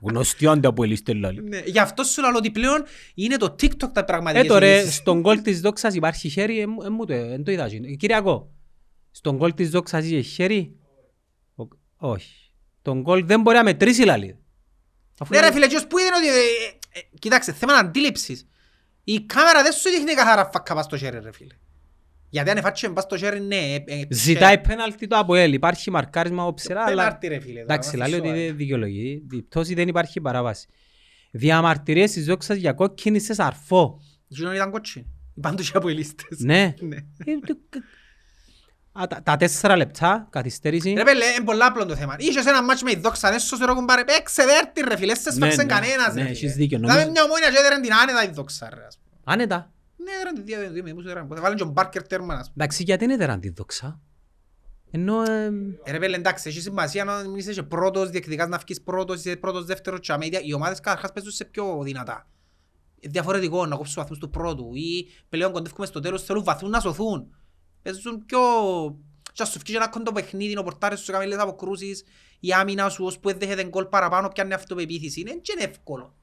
Γνωστή 0.02 0.48
άντα 0.48 0.74
που 0.74 0.84
ελίστε 0.84 1.14
λαλεί. 1.14 1.42
Ναι, 1.44 1.62
Γι' 1.66 1.80
αυτό 1.80 2.04
σου 2.04 2.22
λέω 2.22 2.32
ότι 2.36 2.52
πλέον 2.52 2.84
είναι 3.16 3.38
το 3.38 3.46
TikTok 3.62 3.92
τα 3.94 4.00
Ε, 4.00 4.04
πραγματικές 4.04 4.48
τώρα, 4.48 4.66
ειδήσεις. 4.78 4.96
στον 4.96 5.20
γκολ 5.20 5.42
της 5.42 5.62
δόξας 5.62 5.94
υπάρχει 5.94 6.30
χέρι, 6.30 6.60
ε, 6.60 6.68
μου- 6.68 6.82
ε, 6.82 6.90
μου 6.90 7.06
το, 7.06 7.14
ε, 7.14 7.34
εν 7.34 7.44
το 7.44 7.52
είδα. 7.52 7.66
εκείνο. 7.66 7.88
Ε, 7.88 7.94
Κυριακό, 7.94 8.52
στον 9.12 9.36
γκολ 9.36 9.54
της 9.54 9.70
δόξας 9.70 10.06
είχε 10.06 10.20
χέρι; 10.22 10.76
Ο- 11.56 11.68
Όχι. 11.98 12.52
Τον 12.82 13.02
γκολ 13.02 13.26
δεν 13.26 13.42
μπορεί 13.42 13.58
να 13.58 13.64
μετρήσει 13.64 14.04
λαλεί. 14.04 14.38
Αφού 15.20 15.34
Ναι 15.34 15.40
ρε 15.40 15.46
είναι- 15.46 15.56
φίλε, 15.56 15.68
ποιος 15.68 15.88
που 15.88 15.98
είδε 16.00 16.10
ότι... 16.18 16.28
ε, 16.28 16.32
ε, 16.32 17.00
ε, 17.00 17.02
Κοιτάξτε, 17.20 17.54
θέμα 17.54 17.74
αντίληψης. 17.74 18.48
Η 19.04 19.22
κάμερα 19.22 19.64
δεν 19.64 19.72
σου 19.72 19.90
δείχνει 19.90 20.14
καθαρά 20.14 20.50
φακά 20.54 20.74
πας 20.74 20.86
στο 20.86 20.98
χέρι 20.98 21.20
ρε 21.24 21.32
φίλε. 21.32 21.54
Γιατί 22.34 22.50
αν 22.50 22.58
εφάτσε 22.58 22.90
πας 22.90 23.04
στο 23.04 23.18
χέρι, 23.18 23.40
ναι. 23.42 23.56
ε, 23.56 23.76
ε, 23.86 24.02
Ζητάει 24.10 24.58
πέναλτι 24.60 25.08
το 25.08 25.18
ΑΠΟΕΛ. 25.18 25.54
Υπάρχει 25.54 25.92
μαρκάρισμα 25.92 26.44
από 26.44 26.54
ψηλά, 26.54 26.82
αλλά... 26.84 26.96
Πέναλτι, 27.04 27.28
ρε 27.28 27.40
φίλε, 27.40 27.62
τώρα, 27.62 27.74
Εντάξει, 27.74 27.96
είμαστε 27.96 28.10
λέει 28.12 28.20
ότι 28.20 28.28
σοβαροί. 28.28 28.46
είναι 28.48 28.56
δικαιολογή. 28.58 29.24
Η 29.32 29.42
πτώση 29.42 29.74
δεν 29.74 29.88
υπάρχει 29.88 30.22
παράβαση. 30.22 30.68
Διαμαρτυρίες 31.32 32.12
της 32.12 32.26
δόξας 32.26 32.58
για 32.58 32.74
κόκκινη 32.74 33.20
σε 33.20 33.34
σαρφό. 33.34 34.00
Εκείνον 34.32 34.54
ήταν 34.56 34.72
κότσινο. 34.72 35.06
Πάντως 35.42 35.70
οι 35.70 35.72
αποελίστες. 35.76 36.40
Ναι. 36.40 36.74
Ναι. 36.82 36.96
Ε, 36.96 37.40
το- 37.46 37.80
Α, 39.02 39.08
τα- 39.08 39.22
Τα 39.24 39.38
τέσσερα 39.38 39.76
λεπτά 39.76 40.28
καθυστέρηση. 40.32 40.94
Ρε 40.94 41.04
πέλε, 41.04 41.26
είναι 41.26 41.44
πολλά 41.46 41.66
απλό 41.66 41.86
το 41.86 41.96
θέμα. 41.96 42.16
Είχες 42.20 42.46
ένα 42.46 42.64
μάτσο 42.64 42.86
με 42.86 42.92
η 42.92 42.96
δόξα, 42.96 43.30
δεν 43.30 43.40
σου 43.40 43.58
ρε 43.66 43.74
κουμπάρε, 43.74 44.04
παίξε 44.04 44.44
δέρτη 44.46 44.82
ρε 44.90 44.98
φίλε, 44.98 45.16
σε 45.16 45.30
Ναι, 45.30 45.36
σφάξε 45.36 45.62
ναι. 45.62 45.66
κανένας 45.74 46.14
Ναι, 46.14 46.22
ρε 46.22 46.28
έχεις 46.28 46.40
φίλε. 46.40 46.52
δίκιο, 46.52 46.78
Δηλαδή 46.78 46.98
νομίζω- 46.98 47.12
μια 47.12 47.24
ομόνια 47.24 47.50
και 47.50 47.58
έδεραν 47.60 47.82
την 47.82 47.94
άνετα 47.94 48.24
η 48.24 48.32
δόξα 48.34 48.70
ρε. 48.76 48.86
ας 48.86 48.98
πούμε. 48.98 49.22
Άνετα. 49.24 49.73
Ναι, 50.04 50.12
έδεραν 50.12 50.34
την 50.34 50.46
δύο, 50.46 50.60
δύο, 50.60 50.70
δύο, 50.72 50.84
δύο, 50.84 51.28
βάλουν 51.42 51.58
και 51.58 51.64
ο 51.64 51.66
Μπάρκερ 51.66 52.08
τέρμα 52.08 52.34
ας 52.34 52.40
πούμε. 52.52 52.64
Εντάξει, 52.64 52.84
γιατί 52.84 53.04
είναι 53.04 53.18
τεράν 53.18 53.40
τη 53.40 53.50
δόξα; 53.50 54.02
Ενώ... 54.92 55.22
ε, 55.24 55.52
Ε, 55.84 55.92
Ρε 55.92 56.00
πέλε, 56.00 56.16
εντάξει, 56.16 56.50
έχει 56.50 56.62
σημασία 56.62 57.04
να 57.04 57.24
μην 57.24 57.36
είσαι 57.36 57.54
και 57.54 57.64
πρώτος, 57.64 58.10
διεκδικάς 58.10 58.48
να 58.48 58.58
βγεις 58.58 58.82
πρώτος, 58.82 59.18
είσαι 59.18 59.36
πρώτος, 59.36 59.66
δεύτερος 59.66 60.00
και 60.00 60.12
αμέ, 60.12 60.26
οι 60.44 60.54
ομάδες 60.54 60.80
καταρχάς 60.80 61.12
παίζουν 61.12 61.32
σε 61.32 61.46
πιο 61.46 61.80
δυνατά. 61.84 62.28
Ε, 63.00 63.08
Διαφορετικό 63.10 63.66
να 63.66 63.76
κόψουν 63.76 63.96
βαθμούς 64.02 64.18
του 64.20 64.30
πρώτου 64.30 64.72
ή 64.74 65.08
πλέον 65.30 65.52
κοντεύουμε 65.52 65.86
στο 65.86 66.00
τέλος 66.00 66.24
θέλουν 66.24 66.44
βαθμούς 66.44 66.72
να 66.72 66.80
σωθούν. 66.80 67.36
Παίζουν 67.82 68.26
πιο... 68.26 68.40
Και 69.34 69.42
ας 69.44 69.50
σου 69.50 69.60
βγει 69.66 69.76
ένα 69.76 69.88
κοντό 69.88 70.12
παιχνίδι, 70.12 70.58
ο 70.58 70.64
πορτάρες 70.64 71.00
σου 71.00 71.12
κάνει 71.12 71.26
λίγες 71.26 71.40
αποκρούσεις, 71.40 72.04
η 72.40 72.54
άμυνα 72.54 72.90
σου 72.90 73.06
ώσπου 73.06 73.30
δεν 73.30 73.40
δέχεται 73.40 73.64
γκολ 73.64 73.86
παραπάνω 73.86 74.28
πιάνει 74.28 74.54
αυτοπεποίθηση. 74.54 75.20
Είναι 75.20 75.32
και 75.32 75.54
είναι 75.56 75.70
εύκολο. 75.70 76.16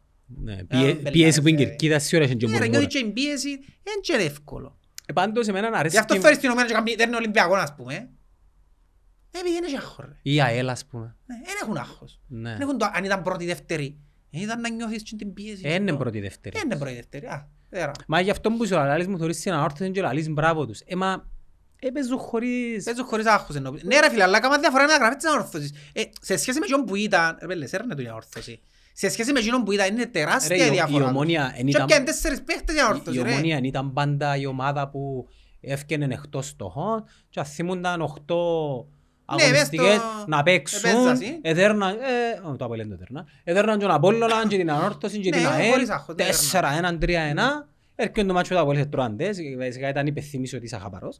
Ναι, 0.42 0.52
Ε, 0.52 0.56
πίε- 0.56 0.68
μπελάρες, 0.94 1.10
Πίεση 1.12 1.42
που 1.42 1.48
είναι 1.48 1.62
ε. 1.62 1.64
κερκίδα 1.64 1.98
σίγουρα 1.98 2.26
είναι 2.28 2.34
και 2.36 2.46
Ναι, 2.46 2.52
ρε, 2.52 2.58
μουρμούρα. 2.58 2.78
νιώθει 2.80 2.98
και 2.98 3.06
η 3.06 3.10
πίεση, 3.12 3.48
είναι 3.50 4.00
και 4.02 4.12
είναι 4.12 4.22
εύκολο. 4.22 4.78
Ε, 5.06 5.12
Πάντως 5.12 5.48
εμένα 5.48 5.68
αρέσει 5.78 5.94
Γι' 5.94 6.00
αυτό 6.00 6.14
και- 6.14 6.20
φέρεις 6.20 6.38
την 6.38 6.50
ομάδα 6.50 6.66
και 6.66 6.72
κάνει- 6.72 6.94
δεν 6.96 7.06
είναι 7.08 7.16
Ολυμπιακό, 7.16 7.54
ας 7.54 7.74
πούμε. 7.74 7.94
Ε, 7.94 9.38
Επειδή 9.38 9.54
δεν 9.54 9.64
έχει 9.64 9.76
άγχος, 9.76 10.04
ρε. 10.04 10.16
Η 10.22 10.40
ΑΕΛ 10.40 10.68
ας 10.68 10.84
πούμε. 10.86 11.16
Ναι, 11.26 11.34
Δεν 11.44 11.54
έχουν 11.62 11.76
άγχος. 11.76 12.20
Ναι. 12.26 12.50
Δεν 12.52 12.60
έχουν 12.60 12.78
το- 12.78 12.90
Αν 12.92 13.04
ήταν 13.04 13.22
πρώτη 13.22 13.46
δεύτερη, 13.46 13.98
δεν 14.30 14.40
ήταν 14.42 14.60
να 14.60 14.68
νιώθεις 14.68 15.02
και 15.02 15.16
την 15.16 15.32
πίεση. 15.32 15.62
Ε, 15.64 15.74
Είναι 15.74 15.90
το- 15.90 15.96
πρώτη 15.96 16.20
δεύτερη. 16.20 16.56
Ε, 16.58 16.60
Είναι 16.64 16.76
πρώτη 16.76 16.94
δεύτερη. 16.94 17.26
Α, 17.26 17.48
δέρα. 17.70 17.92
Μα 18.06 18.20
γι' 18.20 18.30
αυτό 18.30 18.50
που 18.50 18.66
σου 18.66 18.74
λαλείς 18.74 19.06
μου 19.06 19.18
θωρείς 19.18 19.40
την 19.40 19.52
ανόρθωση 19.52 19.90
και 19.90 20.00
λαλείς 20.00 20.28
μπράβο 20.30 20.66
τους. 20.66 20.80
Ε, 20.84 20.94
μα 20.96 21.30
έπαιζουν 21.78 22.18
χωρίς... 22.18 22.84
Παίζουν 22.84 23.04
χωρίς 23.04 23.26
άγχος 23.26 23.56
εννοώ. 23.56 23.72
Ναι 23.82 24.00
ρε 24.00 24.10
φίλε, 24.10 24.22
αλλά 24.22 24.40
κάμα 24.40 24.58
διαφορά 24.58 24.82
είναι 24.82 24.92
να 24.92 24.98
γράφει 24.98 25.16
της 25.16 25.26
ανόρθωσης. 25.30 25.72
Ε, 25.92 26.02
Σε 26.20 26.36
σχέση 26.36 26.58
με 26.58 26.64
εκείνον 26.64 26.84
που 26.84 26.94
ήταν, 26.96 27.36
ρε 27.40 27.46
πέλε, 27.46 27.66
σέρνε 27.66 27.94
του 27.94 28.02
η 28.02 28.06
ανόρθωση. 28.06 28.60
Σε 28.92 29.08
σχέση 29.08 29.32
με 29.32 29.38
εκείνον 29.38 29.64
που 29.64 29.72
ήταν, 29.72 29.86
είναι 29.92 30.02
Ρε, 30.02 30.06
τεράστια 30.06 30.56
η- 30.56 30.60
η 30.60 30.66
η 30.66 30.70
διαφορά. 30.70 31.06
Ομόνια 31.08 31.52
εν 31.56 31.64
Και 31.64 31.70
ήταν- 31.70 31.82
έπιαν 31.82 32.04
τέσσερις 32.04 32.42
παίχτες 32.42 32.74
η 32.74 32.78
Η 32.78 32.80
ανόρθωση, 32.80 33.22
ρε. 33.22 33.30
Ομόνια 33.30 33.60
ήταν 33.62 33.92
πάντα 33.92 34.36
η 34.36 34.46
ομάδα 34.46 34.88
που 34.88 35.28
έφτιανε 35.60 36.14
εκτός 36.14 36.46
στοχών 36.46 37.04
και 37.28 37.40
αν 37.40 37.46
θυμούνταν 37.46 38.00
οχτώ 38.00 38.86
Ναι, 39.30 39.36
μες 39.36 39.44
αγωνιστικές 39.44 39.94
στο- 39.94 40.24
να 40.26 40.42
παίξουν, 40.42 40.90
επέζαση. 40.90 41.38
εδέρναν, 41.42 41.94
ε, 41.94 42.48
ω, 42.48 42.56
το 42.56 42.64
Απόλλωνα 42.64 42.88
το 42.88 42.94
έδερνα, 42.94 43.24
εδέρναν 43.44 43.78
τον 43.78 43.90
Απόλλωνα 43.90 44.46
και 44.48 44.56
την 44.56 44.70
Ανόρθωση 44.70 45.18
και 45.18 45.30
Ναι, 45.30 45.36
την 45.36 45.46
ΑΕΛ, 45.46 45.70
χωρίς 45.70 45.88
άγχος, 45.88 46.14
δεν 46.14 46.26
4-1, 46.26 46.98
3-1, 46.98 47.68
Έρχεται 47.94 48.24
το 48.24 48.32
μάτσο 48.32 48.54
τα 48.54 48.64
πολύ 48.64 48.86
τρώαντες, 48.86 49.38
βασικά 49.58 49.88
ήταν 49.88 50.06
υπεθύμηση 50.06 50.56
ότι 50.56 50.64
είσαι 50.64 50.76
χαπαρός. 50.78 51.18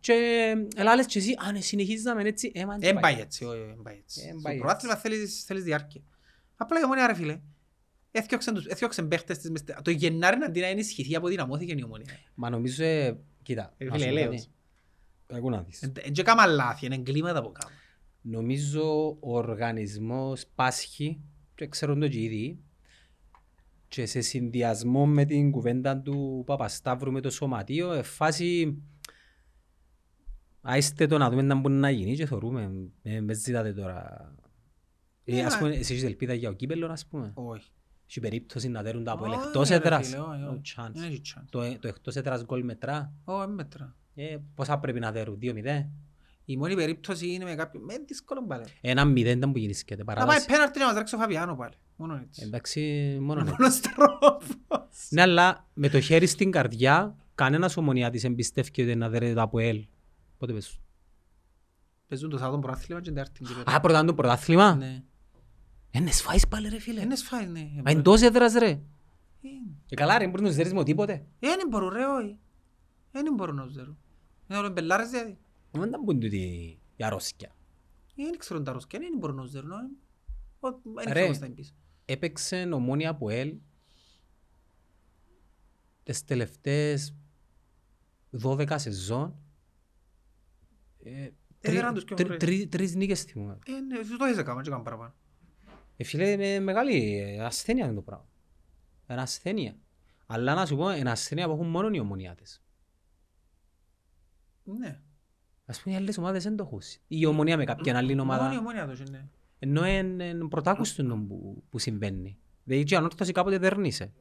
Και 0.00 0.12
έλα 0.76 0.94
λες 0.96 1.06
και 1.06 1.18
εσύ, 1.18 1.34
αν 1.48 1.62
συνεχίζεις 1.62 2.04
να 2.04 2.14
μεν 2.14 2.26
έτσι, 2.26 2.52
ε, 2.54 2.64
μα 2.64 2.76
Δεν 2.78 3.00
πάει 3.00 3.16
έτσι, 3.20 3.44
όχι, 3.44 3.58
δεν 3.58 3.80
πάει 3.82 3.96
έτσι. 4.02 4.20
Εν 4.24 4.30
Στο 4.32 4.40
πάει 4.42 4.56
πρωτάθλημα 4.58 4.96
θέλεις, 4.96 5.44
θέλεις 5.46 5.62
διάρκεια. 5.62 6.00
Απλά 6.62 6.80
η 6.80 6.84
ομόνια 6.84 7.06
ρε 7.06 7.14
φίλε. 7.14 7.40
Έθιωξαν 8.10 8.54
τους- 8.54 8.66
έθιωξαν 8.66 9.08
παίχτες 9.08 9.38
της 9.38 9.50
μες 9.50 9.60
στε- 9.60 9.82
Το 9.82 9.90
Γενάρη 9.90 10.42
αντί 10.42 10.60
να 10.60 10.66
ενισχυθεί 10.66 11.16
αποδυναμώθηκε 11.16 11.74
η 11.76 11.82
ομόνια. 11.84 12.06
Μα 12.34 12.50
νομίζω, 12.50 12.84
ε, 12.84 13.18
κοίτα, 13.42 13.74
Ε, 13.76 13.84
να 13.84 13.92
φίλε, 13.92 14.04
σου 14.06 14.12
πω 14.14 14.18
έλεος. 14.20 14.30
κάτι. 15.26 15.38
Ακού 15.38 15.50
να 15.50 15.62
δεις. 15.62 15.82
Εν 15.82 15.92
εν 16.02 16.12
και 16.12 16.22
κάμα 16.22 16.46
λάθη, 16.46 16.86
είναι 16.86 16.94
εγκλήματα 16.94 17.42
που 17.42 17.52
κάνουν. 17.52 17.76
Νομίζω 18.20 19.08
ο 19.20 19.36
οργανισμός 19.36 20.44
πάσχει 20.54 21.20
και 21.54 21.66
ξέρουν 21.68 22.00
το 22.00 22.08
και 22.08 22.20
ήδη 22.20 22.58
και 23.88 24.06
σε 24.06 24.20
συνδυασμό 24.20 25.06
με 25.06 25.24
την 25.24 25.50
κουβέντα 25.50 25.98
του 25.98 26.42
Παπασταύρου 26.46 27.12
με 27.12 27.20
το 27.20 27.30
σωματείο 27.30 27.92
ε, 27.92 28.02
φάση 28.02 28.78
άιστε 30.60 31.06
το 31.06 31.18
να 31.18 31.30
δούμε 31.30 31.42
να 31.42 31.54
μπορεί 31.54 31.74
να 31.74 31.90
γίνει 31.90 32.14
και 32.16 32.26
θωρούμε 32.26 32.70
με, 33.02 33.20
μες 33.20 33.38
ζητάτε 33.38 33.72
τώρα 33.72 34.34
ε, 35.24 35.36
Ε, 35.38 35.44
ας 35.44 35.52
μα- 35.52 35.58
πούμε 35.58 35.70
εσύ 35.74 35.92
έχεις 35.92 36.04
ελπίδα 36.04 36.34
για 36.34 36.48
ο 36.48 36.52
κύπελλο 36.52 36.86
ας 36.86 37.06
πούμε 37.06 37.30
Όχι. 37.34 37.70
έχει 38.08 38.20
περίπτωση 38.20 38.68
να 38.68 38.82
δέρουν 38.82 39.04
τα 39.04 39.12
από 39.12 39.24
Όχι, 39.24 39.34
εκτός 39.46 39.68
ρε 39.68 39.74
έδρας 39.74 40.06
φίλε, 40.08 40.18
όχι, 40.20 40.40
No 40.46 40.50
όχι. 40.50 40.74
chance. 40.76 40.90
Δεν 40.92 41.04
έχει 41.04 41.20
chance. 41.34 41.44
το, 41.50 41.78
το 41.78 41.88
εκτός 41.88 42.16
έδρας 42.16 42.44
γκολ 42.44 42.64
μετρά 42.64 43.12
Όχι, 43.24 43.46
δεν 43.46 43.54
μέτρα. 43.54 43.94
ε, 44.14 44.36
πόσα 44.54 44.78
πρέπει 44.78 45.00
να 45.00 45.12
δέρουν, 45.12 45.38
2-0 45.42 45.88
Η 46.44 46.56
μόνη 46.56 46.74
περίπτωση 46.74 47.28
είναι 47.32 47.44
με 47.44 47.54
κάποιον... 47.54 47.84
Με 47.84 47.94
δύσκολο 48.06 48.46
πάλι. 48.46 48.64
ένα 48.80 49.04
0 49.12 49.16
ήταν 49.16 49.52
που 49.52 49.58
γεννήσκεται 49.58 50.04
Να 50.04 50.04
πάει 50.14 50.16
παράδοση 50.16 50.46
πέναρτη 50.46 50.78
να 50.78 50.84
μας 50.84 50.94
τρέξει 50.94 51.14
ο 51.14 51.18
Φαβιάνο 51.18 51.56
πάλι. 51.56 51.74
Μόνο 51.96 52.16
έτσι. 52.26 52.42
εντάξει 52.44 52.80
μόνο 53.20 53.40
έτσι 53.40 53.54
Μόνος 53.58 53.80
τρόπος. 53.80 54.46
Ναι, 55.08 55.20
αλλά 55.22 55.66
με 55.74 55.88
το 55.88 56.00
χέρι 56.00 56.26
στην 56.26 56.50
καρδιά, 56.50 57.16
κανένας 57.34 57.76
ομονιάτης 57.76 58.24
εμπιστεύεται 58.24 58.94
να 58.94 59.08
δέρει 59.08 59.34
το 59.34 59.42
ΑΠΟΕΛ. 59.42 59.86
Πότε 60.38 60.52
πες. 60.52 60.78
Παίζουν 62.08 62.30
το 62.30 62.38
Σάββατο 62.38 62.58
πρωτάθλημα 62.60 63.00
και 63.00 63.06
την 63.06 63.14
Τετάρτη 63.14 63.42
κύπελλο. 63.44 63.76
Α, 63.76 63.80
πρώτα 63.80 64.04
το 64.04 64.14
πρωτάθλημα; 64.14 64.74
Ναι. 64.74 65.02
Είναι 65.92 66.10
σφάεις 66.10 66.48
πάλι 66.48 66.68
ρε 66.68 66.78
φίλε. 66.78 67.00
Είναι 67.00 67.16
σφάει, 67.16 67.46
ναι. 67.46 67.70
Μα 67.84 67.90
εντός 67.90 68.20
έδρας 68.22 68.52
ρε. 68.54 68.68
Είναι. 69.40 69.74
Και 69.86 69.96
καλά 69.96 70.18
ρε, 70.18 70.24
μπορείς 70.26 70.40
να 70.40 70.46
τους 70.46 70.56
δέρεις 70.56 70.72
με 70.72 70.84
τίποτε. 70.84 71.26
Δεν 71.38 71.68
μπορούν 71.70 71.88
ρε, 71.88 72.06
όχι. 72.06 72.38
Δεν 73.12 73.34
μπορούν 73.34 73.54
να 73.56 73.64
τους 73.64 73.74
δέρουν. 73.74 73.98
Είναι 74.48 74.58
όλο 74.58 74.68
μπελάρες 74.70 75.08
δηλαδή. 75.10 75.38
Δεν 75.70 75.90
τα 75.90 75.98
μπουν 76.04 76.20
τούτοι 76.20 76.78
οι 76.96 77.04
αρρώσκια. 77.04 77.56
Δεν 78.16 78.38
ξέρουν 78.38 78.64
τα 78.64 78.72
ρούσκια, 78.72 78.98
δεν 78.98 79.18
μπορούν 79.18 79.36
να 79.36 79.42
τους 79.42 79.52
δέρουν. 79.52 79.70
όχι. 79.70 79.84
Ό- 80.60 80.80
Δεν 80.94 81.04
Ρε. 81.04 81.10
ξέρω 81.12 81.26
πώς 81.26 81.38
θα 81.38 81.46
είναι 81.46 81.54
πίσω. 81.54 81.72
Έπαιξε 82.04 82.68
ομόνια 82.72 83.10
ΑΠΟΕΛ 83.10 83.54
τις 86.02 86.24
τελευταίες 86.24 87.14
12 88.30 88.78
σεζόν. 88.78 89.36
Ε, 91.02 91.10
τρι- 91.10 91.32
Έδεραν 91.60 91.94
τους 91.94 92.04
πιο 92.04 92.16
τρι- 92.16 92.26
ωραίους. 92.28 92.42
τρι- 92.44 92.68
Τρεις 92.70 92.94
νίκες 92.94 93.22
θυμούμαι. 93.22 93.58
Ε, 93.66 93.72
ναι, 93.80 93.98
εσύ 93.98 94.16
το 94.16 94.24
έχεις 94.24 94.38
έκαμα 94.38 94.62
και 94.62 94.68
κάνουν 94.70 94.84
παραπάνω. 94.84 95.14
Ε, 96.02 96.04
φίλε, 96.04 96.30
είναι 96.30 96.60
μεγάλη 96.60 97.18
ε, 97.18 97.44
ασθένεια 97.44 97.84
είναι 97.84 97.94
το 97.94 98.02
πράγμα. 98.02 98.28
Είναι 99.10 99.20
ασθένεια. 99.20 99.76
Αλλά 100.26 100.54
να 100.54 100.66
σου 100.66 100.76
πω, 100.76 100.90
είναι 100.90 101.10
ασθένεια 101.10 101.46
που 101.46 101.52
έχουν 101.52 101.66
μόνο 101.66 101.88
οι 101.92 101.98
ομονιάτες. 101.98 102.62
Ναι. 104.64 105.00
Ας 105.64 105.80
πούμε, 105.80 105.94
οι 105.94 105.98
άλλες 105.98 106.18
ομάδες 106.18 106.42
δεν 106.42 106.56
το 106.56 106.64
έχουν. 106.64 106.80
Η 107.06 107.26
ομονία 107.26 107.56
με 107.56 107.64
κάποια 107.64 107.96
άλλη 107.96 108.08
Μόνη 108.08 108.20
ομάδα. 108.20 108.58
ομόνια 108.58 108.86
τους 108.86 109.00
είναι. 109.00 109.30
Ενώ 109.58 109.86
είναι 109.86 110.34
πρωτάκουστο 110.48 111.04
το 111.04 111.16
που, 111.28 111.62
που 111.68 111.78
συμβαίνει. 111.78 112.38
Δηλαδή 112.64 112.84
και 112.84 112.94
η 112.94 112.96
ανόρθωση 112.96 113.32
κάποτε 113.32 113.58
δερνείσαι. 113.58 114.12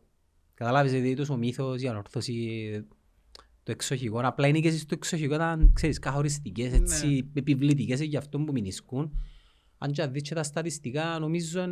Καταλάβεις, 0.54 0.92
δηλαδή 0.92 1.16
τόσο 1.16 1.38
μύθος, 1.38 1.82
η 1.82 1.88
ανόρθωση, 1.88 2.86
το 3.64 3.72
εξοχικό. 3.72 4.20
Απλά 4.24 4.48
είναι 4.48 4.60
και 4.60 4.68
εσείς 4.68 4.86
το 4.86 4.94
εξοχικό 4.98 5.34
ήταν, 5.34 5.72
ξέρεις, 5.74 6.00
καθοριστικές, 6.00 6.74
έτσι, 6.74 7.32
επιβλητικές 7.34 8.02
για 8.02 8.20
αυτό 8.20 8.40
που 8.40 8.52
μηνισκούν. 8.52 9.18
Αν 9.84 9.92
και 9.92 10.02
αν 10.02 10.12
δεις 10.12 10.22
και 10.22 10.36
τα 10.36 10.44
στατιστικά, 10.44 11.20
νομίζω, 11.20 11.66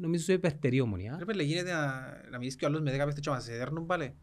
νομίζω 0.00 0.32
υπερτερεί 0.32 0.76
η 0.76 0.80
ομονία. 0.80 1.16
Ρε 1.18 1.24
πέλε, 1.24 1.42
γίνεται 1.42 1.72
να, 1.72 1.86
να 2.30 2.38
μιλήσεις 2.38 2.58
και 2.58 2.64
ο 2.64 2.68
άλλος 2.68 2.80
με 2.80 2.90
δέκα 2.90 3.04
παίχτες 3.04 3.22
και 3.22 3.30
μας 3.30 3.48
έδερνουν 3.48 3.86
πάλι. 3.86 4.14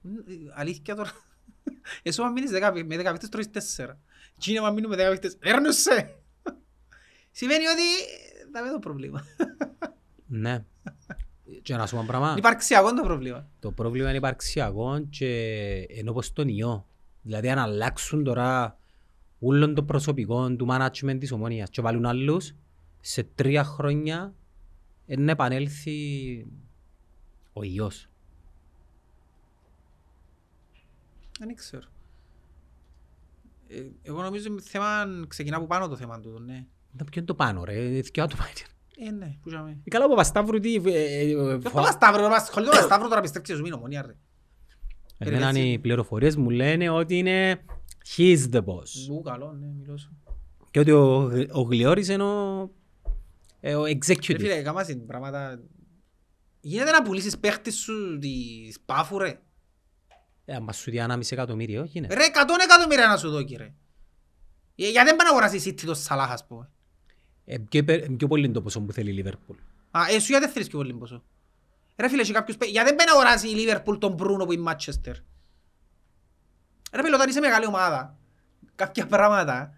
Μ, 0.00 0.08
ε, 0.16 0.22
Αλήθεια 0.54 0.94
τώρα. 0.94 1.10
Εσύ 2.02 2.22
αν 2.22 2.32
μείνεις 2.32 2.50
δέκα- 2.50 2.72
με 2.86 2.96
δέκα 2.96 3.10
παίχτες 3.10 3.28
τρώεις 3.28 3.50
τέσσερα. 3.50 4.00
Τι 4.38 4.50
είναι 4.50 4.66
αν 4.66 4.74
μείνουν 4.74 4.90
με 4.90 4.96
δέκα 4.96 5.08
παίχτες, 5.08 5.36
έρνουσαι. 5.40 6.14
Σημαίνει 7.38 7.66
ότι 7.66 7.82
ε, 7.82 8.50
θα 8.52 8.62
με 8.64 8.70
το 8.70 8.78
πρόβλημα. 8.78 9.24
Ναι. 10.28 10.64
Και 11.62 11.76
να 11.76 11.86
σου 11.86 11.92
πω 11.94 11.98
ένα 12.00 12.06
πράγμα. 12.08 12.28
Είναι 12.30 12.38
υπαρξιακό 12.38 12.94
το 12.94 13.02
πρόβλημα. 13.02 13.48
Το 13.60 13.72
πρόβλημα 13.72 14.08
είναι 14.08 14.16
υπαρξιακό 14.16 15.06
και 15.10 15.26
ενώ 15.88 16.12
πως 16.12 16.32
τον 16.32 16.48
ιό. 16.48 16.86
Δηλαδή 17.22 17.50
αν 17.50 17.58
αλλάξουν 17.58 18.24
τώρα 18.24 18.78
όλων 19.38 19.74
των 19.74 19.86
προσωπικών 19.86 20.56
του 20.56 20.66
management 20.70 21.16
της 21.20 21.32
ομόνιας 21.32 21.70
και 21.70 21.80
βάλουν 21.80 22.06
άλλους, 22.06 22.54
σε 23.00 23.22
τρία 23.34 23.64
χρόνια 23.64 24.34
να 25.06 25.30
επανέλθει 25.30 25.96
ο 27.52 27.62
ιός. 27.62 28.08
Δεν 31.38 31.54
ξέρω. 31.54 31.82
Ε, 33.68 33.82
Εγώ 34.02 34.22
νομίζω 34.22 34.52
ότι 34.52 34.62
θέμα 34.62 35.06
ξεκινά 35.28 35.56
από 35.56 35.66
πάνω 35.66 35.88
το 35.88 35.96
θέμα 35.96 36.20
του, 36.20 36.38
ναι. 36.46 36.64
Ήταν 36.94 37.06
ποιο 37.10 37.12
είναι 37.16 37.26
το 37.26 37.34
πάνω 37.34 37.64
ρε, 37.64 38.02
θυκιά 38.02 38.26
του 38.26 38.36
πάει. 38.36 38.52
Ε, 39.08 39.10
ναι, 39.10 39.36
που 39.42 39.48
είχαμε. 39.48 39.78
Ε, 39.84 39.90
Καλά 39.90 40.04
από 40.04 40.14
Πασταύρου 40.14 40.58
τι... 40.60 40.74
ε, 40.74 40.80
ε, 40.90 41.20
ε, 41.20 41.58
Και 41.58 41.68
φο- 41.68 41.80
αυτό 41.80 41.92
Σταύρο, 41.92 42.22
το 42.22 42.28
Πασταύρο, 42.28 42.70
το 42.70 42.76
Σταύρο 42.76 43.08
τώρα 43.08 43.20
πιστεύει 43.20 43.44
και 43.44 43.54
σου 43.54 43.62
μείνω 43.62 43.76
ομονία 43.76 44.02
ρε. 44.02 44.16
Εμένα 45.18 45.48
έτσι. 45.48 45.60
οι 45.60 45.78
πληροφορίες 45.78 46.36
μου 46.36 46.50
λένε 46.50 46.88
ότι 46.90 47.18
είναι 47.18 47.64
he's 48.16 48.48
the 48.52 48.60
boss. 48.64 49.06
Μου 49.08 49.22
καλό, 49.22 49.52
ναι, 49.52 49.66
μιλώ 49.78 49.96
σου. 49.96 50.16
Και 50.70 50.78
ότι 50.78 50.90
ο, 50.90 51.30
ο 51.52 51.60
Γλιώρης 51.60 52.08
είναι 52.08 52.22
ο, 52.22 52.70
ε, 53.60 53.74
ο 53.74 53.84
Ρε 53.84 53.92
executive. 53.92 54.36
φίλε, 54.38 54.62
κάμας 54.62 54.88
είναι 54.88 55.00
πράγματα... 55.02 55.60
Γίνεται 56.60 56.90
να 56.90 57.02
πουλήσεις 57.02 57.38
παίχτες 57.38 57.74
σου 57.74 58.18
της 58.18 58.80
Πάφου 58.84 59.18
ρε. 59.18 59.40
Ε, 60.44 60.54
άμα 60.54 60.72
σου 60.72 60.90
δει 60.90 60.96
ένα 60.96 61.16
μισή 61.16 61.34
εκατομμύριο, 61.34 61.84
γίνεται. 61.84 62.14
Ρε, 62.14 62.24
100 62.24 62.28
εκατομμύρια 62.64 63.06
να 63.06 63.16
σου 63.16 63.30
δω 63.30 63.42
κύριε. 63.42 63.66
Ε, 64.76 64.90
Γιατί 64.90 65.06
δεν 65.06 65.16
πάνε 65.16 65.22
να 65.22 65.30
αγοράσεις 65.30 65.66
η 65.66 65.70
City 65.70 65.82
το 65.86 65.94
Σαλάχ 65.94 66.30
ας 66.30 66.46
πούμε. 66.46 66.70
Ε, 67.44 67.58
πιο, 67.58 67.80
υπερ- 67.80 68.10
πιο 68.10 68.26
πολύ 68.28 68.44
είναι 68.44 68.52
το 68.54 68.62
ποσό 68.62 68.80
που 68.80 68.92
θέλει 68.92 69.10
η 69.10 69.12
Λίβερπουλ. 69.12 69.56
Α, 69.90 70.00
εσύ 70.10 70.32
γιατί 70.32 70.46
θέλεις 70.48 70.68
πιο 70.68 70.78
πολύ 70.78 70.92
ποσό. 70.94 71.22
Ρε 71.96 72.08
φίλε, 72.08 72.22
έχει 72.22 72.32
κάποιους 72.32 72.56
παί- 72.56 72.70
γιατί 72.70 72.88
δεν 72.88 72.96
πάνε 72.96 73.10
να 73.10 73.16
αγοράσει 73.16 73.48
η 73.48 73.54
Λίβερπουλ 73.54 73.98
τον 73.98 74.12
Μπρούνο 74.12 74.44
που 74.44 74.52
είναι 74.52 74.60
η 74.60 74.64
Μάτσεστερ. 74.64 75.14
Ρε 76.92 77.02
φίλε, 77.02 77.14
όταν 77.14 77.28
είσαι 77.28 77.40
μεγάλη 77.40 77.66
ομάδα, 77.66 78.16
κάποια 78.74 79.06
πράγματα 79.06 79.74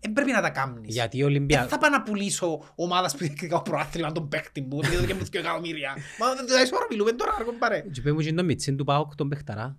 δεν 0.00 0.12
πρέπει 0.12 0.30
να 0.30 0.40
τα 0.40 0.50
κάνεις. 0.50 0.94
Γιατί 0.94 1.16
ο 1.22 1.26
Δεν 1.26 1.34
Ολυμπιακός... 1.34 1.70
θα 1.70 1.78
πάω 1.78 1.90
να 1.90 2.02
πουλήσω 2.02 2.62
ομάδας 2.74 3.16
που 3.16 3.24
έχει 3.24 3.48
προάθλημα 3.64 4.12
τον 4.12 4.28
παίχτη 4.28 4.60
μου, 4.60 4.80
γιατί 4.80 5.06
και 5.06 5.14
μου 5.14 5.24
δύο 5.24 5.40
εκατομμύρια. 5.40 5.96
Μα 6.20 6.34
δεν 6.34 6.46
τα 6.46 6.62
ισόρα 6.62 6.86
μιλούμε 6.90 7.12
τώρα, 7.12 7.34
ρε 7.38 7.44
κομπάρε. 7.44 7.80
Και 7.80 8.00
πες 8.00 8.12
μου 8.12 8.18
και 8.20 8.32
το 8.32 8.44
μιτσίν 8.44 8.76
του 8.76 8.84
ΠΑΟΚ 8.84 9.14
τον 9.14 9.28
παιχταρά. 9.28 9.78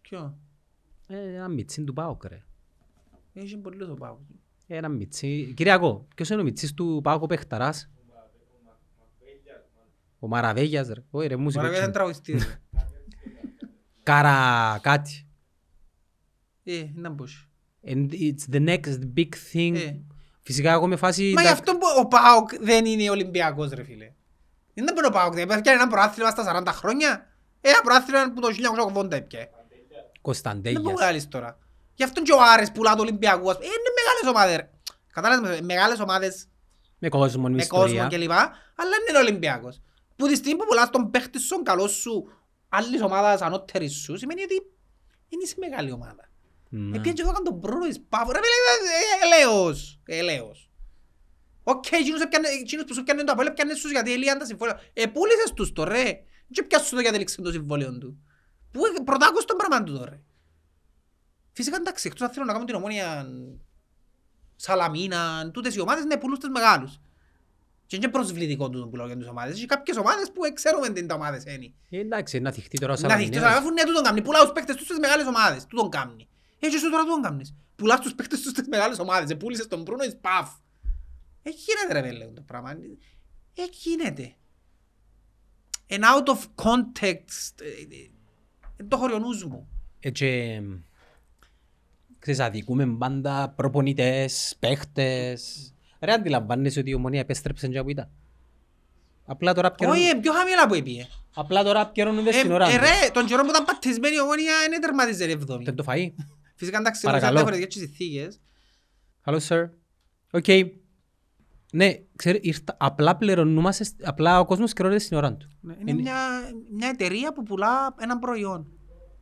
Ποιο, 0.00 0.38
Ε, 1.06 1.34
ένα 1.34 1.48
μιτσίν 1.48 1.84
του 1.84 1.92
ΠΑΟΚ 1.92 2.24
ρε. 2.24 2.42
έχει 3.32 3.56
πολύ 3.56 3.76
το 3.78 3.94
πάω. 3.94 4.16
Ε, 4.66 4.76
Ένα 4.76 4.88
μιτσί... 4.88 5.52
Κυριακό, 5.56 6.06
ποιος 6.14 6.28
είναι 6.30 6.40
ο 6.40 6.44
μιτσίς 6.44 6.74
του 6.74 7.00
ΠΑΟΚ 7.02 7.22
ο 7.22 7.26
παιχταράς. 7.26 7.90
Ο 10.18 10.28
Μαραβέγιας 10.28 10.88
ρε. 10.88 11.00
Όχι 11.10 11.26
ρε, 11.26 11.36
μουσικό. 11.36 11.64
Μωρέ, 11.64 11.80
δεν 11.80 11.92
τραγουδιστής. 11.92 12.46
ρε. 12.46 12.60
Καρα 14.02 14.78
κάτι. 14.82 15.24
Ε, 16.64 16.84
να 16.94 17.10
μπούς. 17.10 17.48
And 17.86 18.08
it's 18.12 18.54
the 18.54 18.68
next 18.68 18.98
big 19.16 19.28
thing. 19.52 19.74
Ε. 19.76 19.94
Φυσικά 20.42 20.72
εγώ 20.72 20.86
με 20.86 20.96
φάση... 20.96 21.32
Μα 21.34 21.42
γι' 21.42 21.48
αυτό 21.48 21.72
που 21.72 21.86
ο 21.98 22.06
ΠΑΟΚ 22.06 22.50
δεν 22.60 22.84
είναι 22.84 23.10
Ολυμπιακός 23.10 23.70
ρε 23.70 23.84
φίλε. 23.84 24.12
Δεν 24.74 24.96
είναι 24.96 25.06
ο 25.06 25.10
ΠΑΟΚ, 25.10 25.34
δεν 25.34 25.50
έπαιξε 25.50 25.72
ένα 25.72 25.86
προάθλημα 25.86 26.30
στα 26.30 26.62
40 26.66 26.66
χρόνια. 26.72 27.26
Ένα 27.60 27.80
προάθλημα 27.80 28.32
που 28.34 28.40
το 28.40 28.48
1980 28.96 29.12
έπιε. 29.12 29.48
Δεν 29.68 29.98
Κωνσταντέγιας. 30.20 30.82
μπορεί 30.82 30.96
να 30.98 31.12
λες 31.12 31.28
τώρα. 31.28 31.58
Γι' 31.94 32.04
αυτό 32.04 32.22
και 32.22 32.32
ο 32.32 32.38
Άρης 32.54 32.72
πουλά 32.72 32.94
το 32.94 33.02
Ολυμπιακό. 33.02 33.50
ας 33.50 33.56
πούμε. 33.56 33.66
Ε, 33.66 33.68
Είναι 33.68 33.92
μεγάλες 34.00 34.34
ομάδες 34.36 34.56
ρε. 34.56 34.70
Κατάλαβες, 35.12 35.60
μεγάλες 35.60 36.00
ομάδες 36.00 36.46
Με 36.98 37.08
κόσμο, 37.08 37.42
με 37.42 37.48
με 37.50 37.62
ιστορία. 37.62 38.02
κόσμο 38.06 38.18
κλπ. 38.24 38.30
Αλλά 38.30 38.90
δεν 38.90 39.00
είναι 39.08 39.18
Ολυμπιακός. 39.18 39.80
Που 40.16 40.26
τη 40.26 40.34
στιγμή 40.36 40.58
που 40.58 40.66
πουλάς 40.66 40.90
τον 40.90 41.10
παίχτη 41.10 41.38
σου, 41.40 41.48
τον 41.54 41.64
καλός 41.64 41.92
σου, 41.92 42.24
άλλης 42.68 43.02
ομάδας 43.02 43.40
ανώτερης 43.40 43.92
σου, 43.92 44.16
σημαίνει 44.16 44.42
ότι 44.42 44.54
δεν 45.28 45.38
είσαι 45.44 45.54
μεγάλη 45.58 45.92
ομάδα. 45.92 46.29
Ναι. 46.72 46.96
Επειδή 46.96 47.12
και 47.14 47.22
εδώ 47.22 47.30
έκανε 47.30 47.44
τον 47.44 47.54
Μπρούνο 47.58 47.86
η 47.86 48.00
Πάφος, 48.08 48.32
ρε 48.32 48.38
φίλε, 48.38 48.90
ε, 48.90 49.26
ελέος, 49.26 50.00
ελέος. 50.06 50.70
Οκ, 51.62 51.90
εκείνους 51.92 52.20
έπιανε- 52.20 52.48
εκείνους 52.60 52.84
που 52.84 52.94
σου 52.94 53.02
πιάνε 53.02 53.24
το 53.24 53.32
απόλυτο 53.32 53.54
πιάνε 53.54 53.72
τους 53.72 53.90
γιατί 53.90 54.12
ελήαν 54.12 54.38
τα 54.38 54.44
συμβόλαια. 54.44 54.80
Ε, 54.92 55.06
πούλησες 55.06 55.52
τους 55.54 55.72
το 55.72 55.84
ρε; 55.84 56.12
Και 56.52 56.62
πιάσου 56.62 56.94
το 56.94 57.00
γιατί 57.00 57.16
έληξε 57.16 57.42
το 57.42 57.50
συμβόλαιο 57.50 57.98
του. 57.98 58.18
Πού 58.70 58.86
ε, 58.86 59.02
πρωτάκους 59.04 59.44
τον 59.44 59.56
πράγμα 59.56 59.82
του 59.84 59.98
τώρα. 59.98 60.20
Φυσικά 61.52 61.76
εντάξει, 61.76 62.06
εκτός 62.06 62.22
αν 62.22 62.30
θέλουν 62.30 62.46
να 62.46 62.52
κάνουν 62.52 62.66
την 62.66 62.76
ομόνια 62.76 63.26
Σαλαμίνα, 64.56 65.50
τούτες 65.52 65.74
οι 65.74 65.80
ομάδες, 65.80 66.04
ναι, 66.04 66.16
πουλούς 66.16 66.38
τους 66.38 66.48
μεγάλους. 66.50 67.00
Και 67.86 67.96
είναι 67.96 68.08
προσβλητικό 68.08 68.70
τούτο 68.70 68.86
που 68.88 68.96
λέω 68.96 69.06
για 69.06 69.16
τις 69.16 69.26
ομάδες. 69.28 69.56
Έχει 69.56 69.66
κάποιες 69.66 69.96
ομάδες 69.96 70.30
που 70.32 70.40
ξέρουμε 70.54 70.88
τι 70.90 70.98
είναι 70.98 71.08
τα 71.08 71.14
ομάδες 71.14 71.44
είναι. 71.44 71.72
Ε, 71.90 71.98
Εντάξει, 72.00 72.38
να 72.40 72.52
θυχτεί 72.52 72.78
τώρα 72.78 72.92
ο 72.92 72.96
Να 73.00 73.16
δείχνεις, 73.16 73.36
Σαλαμινέος. 73.36 73.58
αφού 73.64 73.72
ναι, 73.72 73.82
τούτον 73.84 74.02
κάνει. 74.02 74.22
Πουλά 74.22 74.40
τους 74.40 74.52
παίκτες 74.52 74.76
τους 74.76 74.84
στις 74.84 74.98
μεγάλες 74.98 75.26
ομάδες. 75.26 75.66
Τούτον 75.66 75.90
κάνει. 75.90 76.28
Έτσι 76.60 76.76
εσύ 76.76 76.90
τώρα 76.90 77.02
τούτον 77.04 77.22
κάνεις. 77.22 77.54
Πουλάς 77.76 78.00
τους 78.00 78.14
παίκτες 78.14 78.40
τους 78.40 78.50
στις 78.50 78.68
μεγάλες 78.68 78.98
ομάδες. 78.98 79.30
Επούλησες 79.30 79.66
τον 79.66 79.82
Μπρούνο 79.82 80.04
εις 80.04 80.16
παφ. 80.20 80.50
Ε, 81.42 81.50
γίνεται 81.50 81.92
ρε 81.92 82.02
βέλε 82.02 82.24
το 82.26 82.40
πράγμα. 82.46 82.70
Ε, 83.54 83.62
γίνεται. 83.70 84.32
And 85.88 86.00
out 86.02 86.26
of 86.34 86.38
context. 86.64 87.60
ε, 87.60 87.96
ε, 87.96 88.10
Δεν 88.76 88.88
το 88.88 88.96
χωρεί 88.96 89.12
ο 89.12 89.18
νους 89.18 89.44
μου. 89.44 89.68
Ε, 90.00 90.10
και, 90.10 90.60
ξέρεις, 92.18 92.40
αδικούμε 92.40 92.86
πάντα 92.98 93.48
προπονητές, 93.56 94.56
παίχτες. 94.58 95.72
Ρε, 96.00 96.12
αντιλαμβάνεσαι 96.12 96.80
ότι 96.80 96.90
η 96.90 96.94
ομονία 96.94 97.20
επέστρεψε 97.20 97.68
και 97.68 97.78
από 97.78 97.88
ήταν. 97.88 98.10
Απλά 99.26 99.54
τώρα 99.54 99.68
Όχι, 99.68 99.76
πιερώνουν- 99.78 100.16
ε, 100.16 100.20
πιο 100.20 100.32
χαμηλά 100.32 100.66
που 100.66 100.74
έπιε. 100.74 101.06
απλά 101.34 101.62
τώρα 101.62 101.86
πιερώνονται 101.88 102.28
Ε, 102.28 102.32
στην 102.32 102.52
ώρα. 102.52 102.66
ε, 102.68 102.70
τους. 102.70 102.76
ρε, 102.78 103.10
τον 103.12 103.26
καιρό 103.26 103.42
που 103.42 103.48
ήταν 103.50 103.64
πατισμένη 103.64 104.14
η 104.14 104.20
ομόνια 104.20 104.52
είναι 104.66 104.78
τερματίζε 104.78 105.24
εβδόμη. 105.24 105.64
Δεν 105.64 105.74
το 105.74 105.82
φαεί. 105.82 106.14
Φυσικά 106.60 106.78
εντάξει, 106.78 107.00
Παρακαλώ. 107.02 107.38
σε 107.38 107.44
διαφορετικές 107.44 107.74
συνθήκες. 107.82 108.40
Hello, 109.24 109.38
sir. 109.48 109.68
OK. 110.32 110.44
Ναι, 111.72 111.92
ξέρει, 112.16 112.38
ήρθα, 112.42 112.76
απλά 112.78 113.16
πληρωνούμαστε, 113.16 113.84
σ- 113.84 114.06
απλά 114.08 114.40
ο 114.40 114.44
κόσμος 114.44 114.72
χρεώνεται 114.72 115.00
στην 115.00 115.16
ώρα 115.16 115.34
του. 115.36 115.48
Ναι, 115.60 115.72
Είναι 115.80 115.90
Είναι- 115.90 116.00
μια, 116.02 116.14
μια 116.76 116.88
εταιρεία 116.88 117.32
που 117.32 117.42
πουλά 117.42 117.94
έναν 118.00 118.18
προϊόν. 118.18 118.66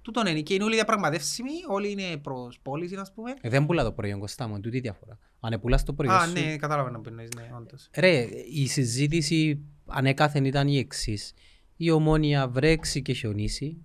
Τούτον 0.02 0.26
είναι 0.26 0.40
και 0.40 0.54
είναι 0.54 0.64
όλοι 0.64 0.74
διαπραγματεύσιμοι, 0.74 1.50
όλοι 1.68 1.90
είναι 1.90 2.16
προς 2.16 2.58
πώληση, 2.62 2.94
ας 2.96 3.12
πούμε. 3.14 3.34
Ε, 3.40 3.48
δεν 3.48 3.66
πουλά 3.66 3.84
το 3.84 3.92
προϊόν, 3.92 4.18
Κωστά 4.20 4.46
μου, 4.46 4.52
είναι 4.52 4.62
τούτη 4.62 4.76
η 4.76 4.80
διαφορά. 4.80 5.18
Αν 5.40 5.60
πουλάς 5.60 5.84
το 5.84 5.92
προϊόν 5.92 6.14
Α, 6.14 6.26
σου... 6.26 6.32
ναι, 6.32 6.56
κατάλαβα 6.56 6.90
τι 6.90 7.00
εννοείς, 7.00 7.28
ναι, 7.36 7.50
όντως. 7.56 7.88
Ρε, 7.94 8.26
η 8.52 8.66
συζήτηση 8.66 9.60
ανέκαθεν 9.86 10.44
ήταν 10.44 10.68
η 10.68 10.78
εξής. 10.78 11.34
Η 11.76 11.90
ομόνια 11.90 12.48
βρέξει 12.48 13.02
και 13.02 13.12
χιονίσει. 13.12 13.82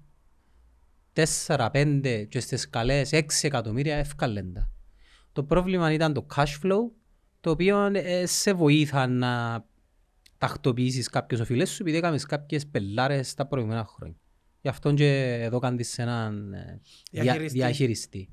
4-5 1.48 2.26
και 2.30 2.40
στις 2.40 2.70
καλές 2.70 3.10
6 3.14 3.22
εκατομμύρια 3.42 3.96
εύκαλεν 3.96 4.54
τα. 4.54 4.70
Το 5.32 5.44
πρόβλημα 5.44 5.92
ήταν 5.94 6.14
το 6.14 6.26
cash 6.36 6.60
flow, 6.64 6.80
το 7.40 7.50
οποίο 7.50 7.86
ε, 7.94 8.26
σε 8.26 8.54
βοήθα 8.54 9.08
να 9.08 9.66
τακτοποιήσεις 10.38 11.10
κάποιους 11.10 11.40
οφειλές 11.40 11.70
σου, 11.70 11.82
επειδή 11.82 11.98
έκαμες 11.98 12.26
κάποιες 12.26 12.68
πελάρες 12.68 13.34
τα 13.34 13.48
προηγούμενα 13.48 13.86
χρόνια. 13.86 14.18
Γι' 14.62 14.68
αυτό 14.70 14.94
και 14.94 15.40
εδώ 15.42 15.60
κάνεις 15.60 15.98
έναν 16.00 16.54
ε, 16.54 16.82
δια- 17.12 17.22
Διαχειριστή. 17.24 17.58
διαχειριστή. 17.58 18.30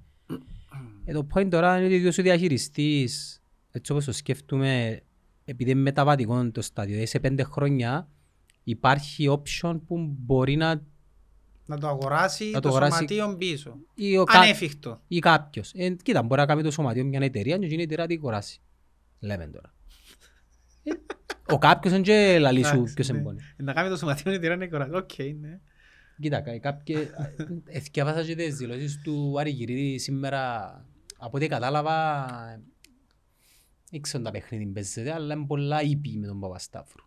Ε, 1.05 1.12
το 1.12 1.26
point 1.35 1.49
τώρα 1.51 1.76
είναι 1.76 1.87
ότι 1.87 1.95
ίδιος 1.95 2.18
ο 2.18 2.22
διαχειριστής, 2.22 3.43
έτσι 3.70 3.93
όπως 3.93 4.05
το 4.05 4.12
σκέφτομαι, 4.12 5.01
επειδή 5.45 5.70
είναι 5.70 5.81
μεταβατικό 5.81 6.51
το 6.51 6.62
στάδιο, 6.62 6.91
δηλαδή 6.93 7.11
σε 7.11 7.20
πέντε 7.20 7.43
χρόνια 7.43 8.09
υπάρχει 8.64 9.26
option 9.43 9.81
που 9.87 10.14
μπορεί 10.18 10.57
να 10.57 10.83
Να 11.67 11.79
το 11.79 11.89
αγοράσει 11.89 12.45
Να 12.45 12.53
το, 12.53 12.61
το 12.61 12.69
αγοράσει- 12.69 12.95
σωματείο 12.97 13.37
πίσω. 13.37 13.77
ή, 13.95 14.17
ο 14.17 14.25
κα- 14.25 14.39
Ανέφικτο. 14.39 15.01
ή 15.09 15.19
κάποιος. 15.19 15.73
Ε, 15.75 15.91
κοίτα, 15.91 16.23
μπορεί 16.23 16.41
να 16.41 16.47
κάνει 16.47 16.63
το 16.63 16.71
σωματείο 16.71 17.05
μια 17.05 17.19
εταιρεία 17.23 17.59
και 17.59 17.65
εκείνη 17.65 17.81
η 17.81 17.85
εταιρεία 17.85 18.05
να 18.05 18.09
την 18.11 18.19
αγοράσει. 18.19 18.61
Λέμε 19.21 19.47
τώρα. 19.47 19.75
Ε, 20.83 20.91
ο 21.55 21.59
κάποιος 21.59 21.93
είναι 21.93 22.03
και 22.03 22.39
λαλεί 22.39 22.64
σου 22.65 22.75
Εντάξει, 22.75 22.95
ποιος 22.95 23.09
ναι. 23.09 23.19
εμπόνει. 23.19 23.41
Να 23.57 23.73
κάνει 23.73 23.89
το 23.89 23.97
σωματείο 23.97 24.31
είναι 24.33 24.41
τυράννη 24.41 24.69
κορά. 24.69 24.89
Οκ, 24.93 25.11
ναι. 25.41 25.61
Κοίτα, 26.21 26.41
κα- 26.41 26.59
κάποιες... 26.59 27.09
Εθκιάβασα 27.66 28.24
και 28.25 28.35
τις 28.35 28.57
δηλώσεις 28.57 29.01
του 29.05 29.35
Άρη 29.41 29.55
Κυρίδη 29.55 29.99
σήμερα. 29.99 30.65
Από 31.19 31.37
ό,τι 31.37 31.47
κατάλαβα, 31.47 32.27
δεν 33.91 34.01
ξέρω 34.01 34.23
τα 34.23 34.31
παιχνίδι 34.31 34.67
παίζεται, 34.67 35.13
αλλά 35.13 35.35
είναι 35.35 35.47
πολλά 35.47 35.83
ήπιοι 35.83 36.17
με 36.21 36.27
τον 36.27 36.41
Παπασταύρου. 36.41 37.05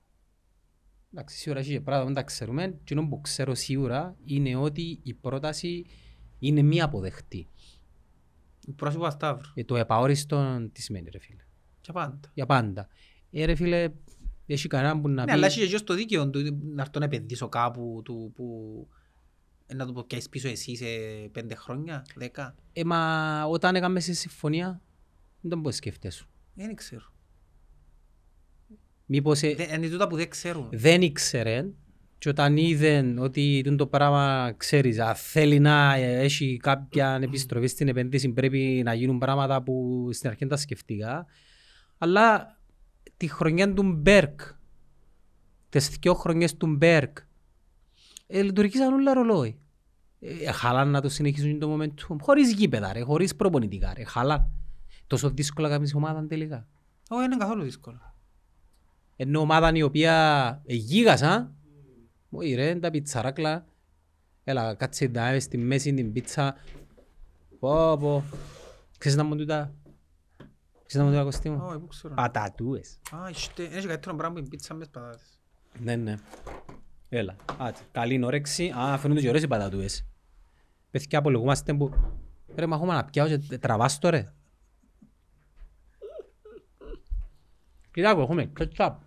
Εντάξει, 1.14 1.38
σίγουρα 1.38 1.60
έχει 1.60 1.72
και 1.72 1.82
πράγματα 1.82 2.08
που 2.08 2.14
δεν 2.14 2.24
τα 2.24 2.30
ξέρουμε. 2.32 2.80
Και 2.84 2.96
που 2.96 3.22
ξέρω 3.22 3.56
σίγουρα 3.56 4.16
είναι 4.26 4.56
ότι 4.56 5.00
η 5.04 5.14
πρόταση 5.14 5.86
είναι 6.40 6.62
μη 6.62 6.82
αποδεκτή. 6.82 7.48
Πρόσωπος 8.76 9.08
Ασταύρου. 9.08 9.52
Ε, 9.54 9.64
το 9.64 9.76
επαόριστο 9.76 10.70
τι 10.72 10.82
σημαίνει 10.82 11.10
ρε 11.10 11.20
φίλε. 11.20 11.42
Και 11.82 11.92
πάντα. 11.92 12.32
Για 12.34 12.46
πάντα. 12.46 12.88
Ε, 13.32 13.46
ρε 13.46 13.56
φίλε, 13.56 13.90
έχει 14.46 14.68
κανέναν 14.68 15.02
που 15.02 15.08
να 15.08 15.14
Ναι, 15.14 15.26
πει... 15.26 15.32
αλλά 15.32 15.46
έχει 15.46 15.60
και 15.60 15.66
γιος 15.66 15.84
το 15.84 15.94
δίκαιο 15.94 16.30
του 16.30 16.60
να 16.62 16.82
έρθω 16.82 17.00
να 17.00 17.06
επενδύσω 17.06 17.50
κάπου 17.50 18.02
του, 18.04 18.32
που 18.36 18.88
ε, 19.66 19.74
να 19.74 19.94
το 19.94 20.04
πιάσεις 20.04 20.30
πίσω 20.30 20.48
εσύ 20.48 20.76
σε 20.76 20.86
πέντε 21.32 21.56
χρόνια, 21.56 22.06
δέκα. 22.16 22.56
Ε, 22.74 22.84
μα 22.84 23.44
όταν 23.46 23.76
έκαμε 23.76 24.00
σε 24.00 24.14
συμφωνία, 24.14 24.82
δεν 25.42 25.50
τον 25.50 25.62
πώς 25.62 25.76
σκέφτεσαι. 25.76 26.26
Δεν 26.54 26.76
ξέρω. 26.76 27.13
Μήπως 29.06 29.42
ε, 29.42 29.54
Δεν- 29.56 29.74
Είναι 29.84 29.90
τούτα 29.92 30.08
που 30.08 30.16
δεν 30.16 30.30
ξέρουμε. 30.30 30.68
δεν 30.72 31.02
ήξερε 31.02 31.66
και 32.18 32.30
όταν 32.30 32.58
είδε 32.58 33.14
ότι 33.18 33.62
τούτο 33.64 33.76
το 33.76 33.88
πράγμα 33.88 34.54
ξέρεις, 34.58 35.00
αν 35.00 35.16
θέλει 35.16 35.60
να 35.60 35.96
ε, 35.96 36.20
έχει 36.20 36.58
κάποια 36.62 37.20
επιστροφή 37.22 37.68
στην 37.68 37.88
επένδυση 37.88 38.30
πρέπει 38.30 38.82
να 38.86 38.94
γίνουν 38.94 39.18
πράγματα 39.18 39.64
που 39.64 40.08
στην 40.12 40.28
αρχή 40.28 40.40
δεν 40.40 40.50
τα 40.50 40.58
σκεφτήκα. 40.58 41.26
Αλλά 41.98 42.58
τη 43.18 43.28
χρονιά 43.28 43.74
του 43.74 43.84
Μπέρκ, 43.84 44.40
τις 45.70 45.90
δυο 46.02 46.14
χρονιές 46.14 46.58
του 46.58 46.68
Μπέρκ, 46.68 47.18
ε, 48.28 48.42
λειτουργήσαν 48.42 48.94
όλα 48.94 49.14
ρολόι. 49.14 49.58
Ε, 50.20 50.52
χαλάν 50.52 50.90
να 50.90 51.02
το 51.02 51.10
συνεχίσουν 51.10 51.60
το 51.60 51.74
momentum. 51.80 52.16
Χωρίς 52.22 52.54
γήπεδα 52.54 52.94
ρε, 52.94 53.02
χωρίς 53.02 53.36
προπονητικά 53.36 53.94
ρε, 53.98 54.04
χαλάν. 54.04 54.50
Τόσο 55.08 55.30
δύσκολα 55.30 55.70
κάνεις 55.70 55.94
ομάδα 55.96 56.26
τελικά. 56.28 56.68
Όχι, 57.10 57.26
είναι 57.26 57.38
καθόλου 57.38 57.64
δύσκολο. 57.64 58.13
Ενώ 59.16 59.40
ομάδα 59.40 59.72
η 59.74 59.82
οποία 59.82 60.14
ε, 60.66 60.74
γίγασα, 60.74 61.54
όχι 62.30 62.54
ρε, 62.54 62.76
τα 62.76 62.92
πιτσαράκλα, 62.92 63.66
έλα 64.44 64.74
κάτσε 64.76 65.08
να 65.14 65.28
έβες 65.30 65.44
στη 65.44 65.58
μέση 65.58 65.94
την 65.94 66.12
πίτσα, 66.14 66.56
πω 67.60 67.98
πω, 67.98 68.24
ξέρεις 68.98 69.18
να 69.18 69.24
μου 69.24 69.36
τούτα, 69.36 69.74
ξέρεις 70.86 70.96
να 70.96 71.04
μου 71.04 71.10
τούτα 71.10 71.24
κοστί 71.24 71.50
μου, 71.50 71.62
Όχι, 71.64 71.78
πού 71.80 71.88
ξέρω. 71.88 72.14
πατατούες. 72.14 73.00
Α, 73.12 73.30
είστε- 73.30 73.74
Έχει 73.74 73.88
καλύτερο 73.88 74.16
πράγμα 74.16 74.34
που 74.34 74.40
είναι 74.40 74.50
πίτσα 74.50 74.74
μες 74.74 74.90
πατάτες. 74.90 75.40
Ναι, 75.80 75.96
ναι. 75.96 76.16
Έλα, 77.10 77.36
άτε, 77.58 77.80
καλή 77.92 78.26
όρεξη, 78.26 78.74
α, 78.78 78.98
φαίνονται 78.98 79.22
και 79.22 79.28
ωραίες 79.30 79.44
οι 79.44 79.48
πατατούες. 79.48 80.06
Παιδιά 80.92 81.20
απολογούμαστε 81.20 81.74
που, 81.74 81.92
ρε 82.56 82.66
μα 82.66 82.76
έχουμε 82.76 82.94
να 82.94 83.06
πιάω 83.06 83.28
και 83.28 83.58
τραβάς 83.58 84.00
το 84.00 84.10
ρε. 84.10 84.34
Κοιτάκου, 87.94 88.22
έχουμε 88.22 88.46
κετσάπ. 88.46 89.02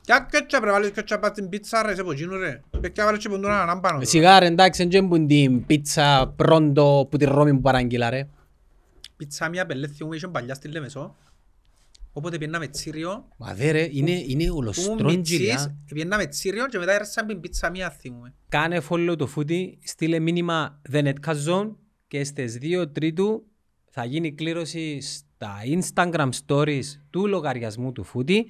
Κι 0.00 0.12
κέτσαπ 0.30 0.64
ρε, 0.64 0.70
βάλεις 0.70 0.90
κέτσαπ 0.90 1.20
πας 1.20 1.30
στην 1.30 1.48
πίτσα 1.48 1.82
ρε, 1.82 1.94
σε 1.94 2.00
από 2.00 2.12
εκείνου 2.12 2.36
ρε. 2.36 2.60
Παιδιά 2.80 3.04
βάλεις 3.04 3.22
και 3.22 3.28
ποντούν 3.28 3.50
έναν 3.50 3.80
πάνω. 3.80 4.04
Σιγά 4.04 4.38
ρε 4.38 4.46
εντάξει, 4.46 4.86
δεν 4.86 5.04
είναι 5.04 5.26
την 5.26 5.66
πίτσα 5.66 6.32
πρώτο 6.36 7.06
που 7.10 7.16
τη 7.16 7.24
Ρώμη 7.24 7.54
που 7.54 7.60
παραγγείλα 7.60 8.10
ρε. 8.10 8.28
Πίτσα 9.16 9.48
μια 9.48 9.66
πελέθη 9.66 10.04
μου 10.04 10.12
είχε 10.12 10.28
παλιά 10.28 10.54
στη 10.54 10.68
Λεμεσό. 10.68 11.16
Όποτε 12.12 12.38
πιέναμε 12.38 12.68
τσίριο, 12.68 13.28
Μα 13.36 13.54
δε 13.54 13.70
ρε, 13.70 13.88
είναι, 13.90 14.10
είναι 14.10 14.24
που 14.26 14.40
ήμουν 14.42 14.56
ολοστρόγγυλια. 14.56 15.14
μητσής, 15.16 15.74
πιέναμε 15.84 16.26
τσίριο 16.26 16.66
και 16.66 16.78
μετά 16.78 16.92
έρθαν 16.92 17.26
την 17.26 17.40
πίτσα 17.40 17.70
μια 17.70 17.90
θυμούμε. 17.90 18.34
Κάνε 18.48 18.80
follow 18.88 19.14
το 19.18 19.26
φούτι, 19.26 19.78
στείλε 19.84 20.18
μήνυμα 20.18 20.80
The 20.92 21.04
Netcast 21.04 21.44
Zone 21.48 21.74
και 22.08 22.24
στις 22.24 22.58
2 22.62 22.92
Τρίτου 22.92 23.46
θα 23.90 24.04
γίνει 24.04 24.32
κλήρωση 24.32 24.98
στα 25.36 25.56
Instagram 25.80 26.28
stories 26.46 26.84
του 27.10 27.26
λογαριασμού 27.26 27.92
του 27.92 28.04
φούτι 28.04 28.46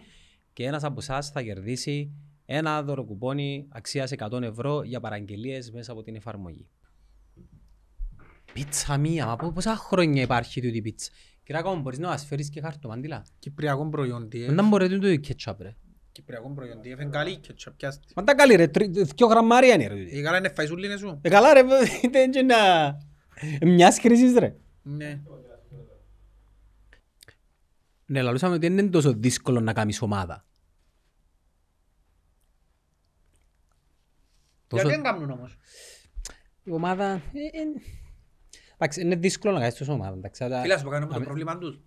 και 0.53 0.65
ένας 0.65 0.85
από 0.85 1.01
εσάς 1.01 1.31
θα 1.31 1.43
κερδίσει 1.43 2.13
ένα 2.47 2.83
δωροκουπόνι 2.83 3.67
αξίας 3.69 4.13
100 4.31 4.43
ευρώ 4.43 4.83
για 4.83 5.01
παραγγελίες 5.01 5.71
μέσα 5.71 5.93
από 5.93 6.03
την 6.03 6.15
εφαρμογή. 6.17 6.67
Πίτσα 8.53 8.97
μία, 8.99 9.27
μα 9.27 9.33
από 9.33 9.53
πόσα 9.53 9.77
χρόνια 9.77 10.23
υπάρχει 10.23 10.61
τούτη 10.61 10.77
η 10.77 10.83
πίτσα; 10.83 11.11
Κυράκο 11.45 11.75
μου, 11.75 11.81
μπορείς 11.83 11.99
να 11.99 12.09
μας 12.09 12.25
φέρεις 12.27 12.51
και 12.51 12.61
χαρτομάντιλα. 12.61 13.25
Κυπριακό 13.39 13.89
προϊόν 13.89 14.29
τι 14.29 14.45
Δεν 14.45 14.69
μπορεί 14.69 14.89
τούτο 14.89 15.09
η 15.09 15.21
ketchup 15.29 15.55
ρε. 15.59 15.77
Κυπριακό 16.13 16.51
προϊόν 16.55 16.81
τι 16.81 16.91
έφερε 16.91 17.09
καλή 17.09 17.37
κέτσαπ, 17.37 17.75
πιάστη. 17.77 18.07
Μα 18.17 18.25
τα 18.25 18.35
καλή 18.35 18.55
ρε, 18.55 18.67
τρι- 18.69 18.91
δυο 19.15 19.27
γραμμάρια 19.27 19.75
είναι 19.75 19.87
ρε. 19.87 19.95
τούτη. 19.95 20.19
Η 20.19 20.23
καλά 20.23 20.39
είναι 20.39 20.49
φαϊσούλινες 20.49 20.99
σου. 21.01 21.19
Ε, 21.23 21.29
καλά 21.29 21.53
ρε, 21.53 21.63
δεν 22.11 22.33
είναι 22.37 22.55
να... 22.55 22.57
Μιας 23.67 24.01
κρίσης 24.01 24.35
ρε. 24.39 24.57
Ναι. 24.83 25.21
Ναι, 28.07 28.23
λαλούσαμε 28.23 28.55
ότι 28.55 28.69
δεν 28.69 28.79
είναι 28.79 28.91
τόσο 28.91 29.13
δύσκολο 29.13 29.61
να 29.61 29.73
κάνεις 29.73 30.03
ομάδα. 30.03 30.45
Τόσο... 34.67 34.83
Γιατί 34.89 35.01
δεν 35.03 35.13
κάνουν 35.13 35.31
όμως; 35.31 35.57
Η 36.63 36.71
ομάδα... 36.71 37.05
ε, 37.13 37.19
ε, 37.53 37.63
Εντάξει, 38.75 39.01
είναι 39.01 39.17
δύσκολο 39.17 39.53
να 39.55 39.61
κάνεις 39.61 39.75
τόσο 39.75 39.93
ομάδα. 39.93 40.17
εντάξει, 40.17 40.45
αλλά- 40.45 40.61
Φίλα, 40.63 40.79
σου 40.79 40.85
πω 40.85 40.91
κάνω 40.91 41.07
το 41.07 41.15
Αμε- 41.15 41.25
πρόβλημα 41.27 41.59
τους. 41.59 41.81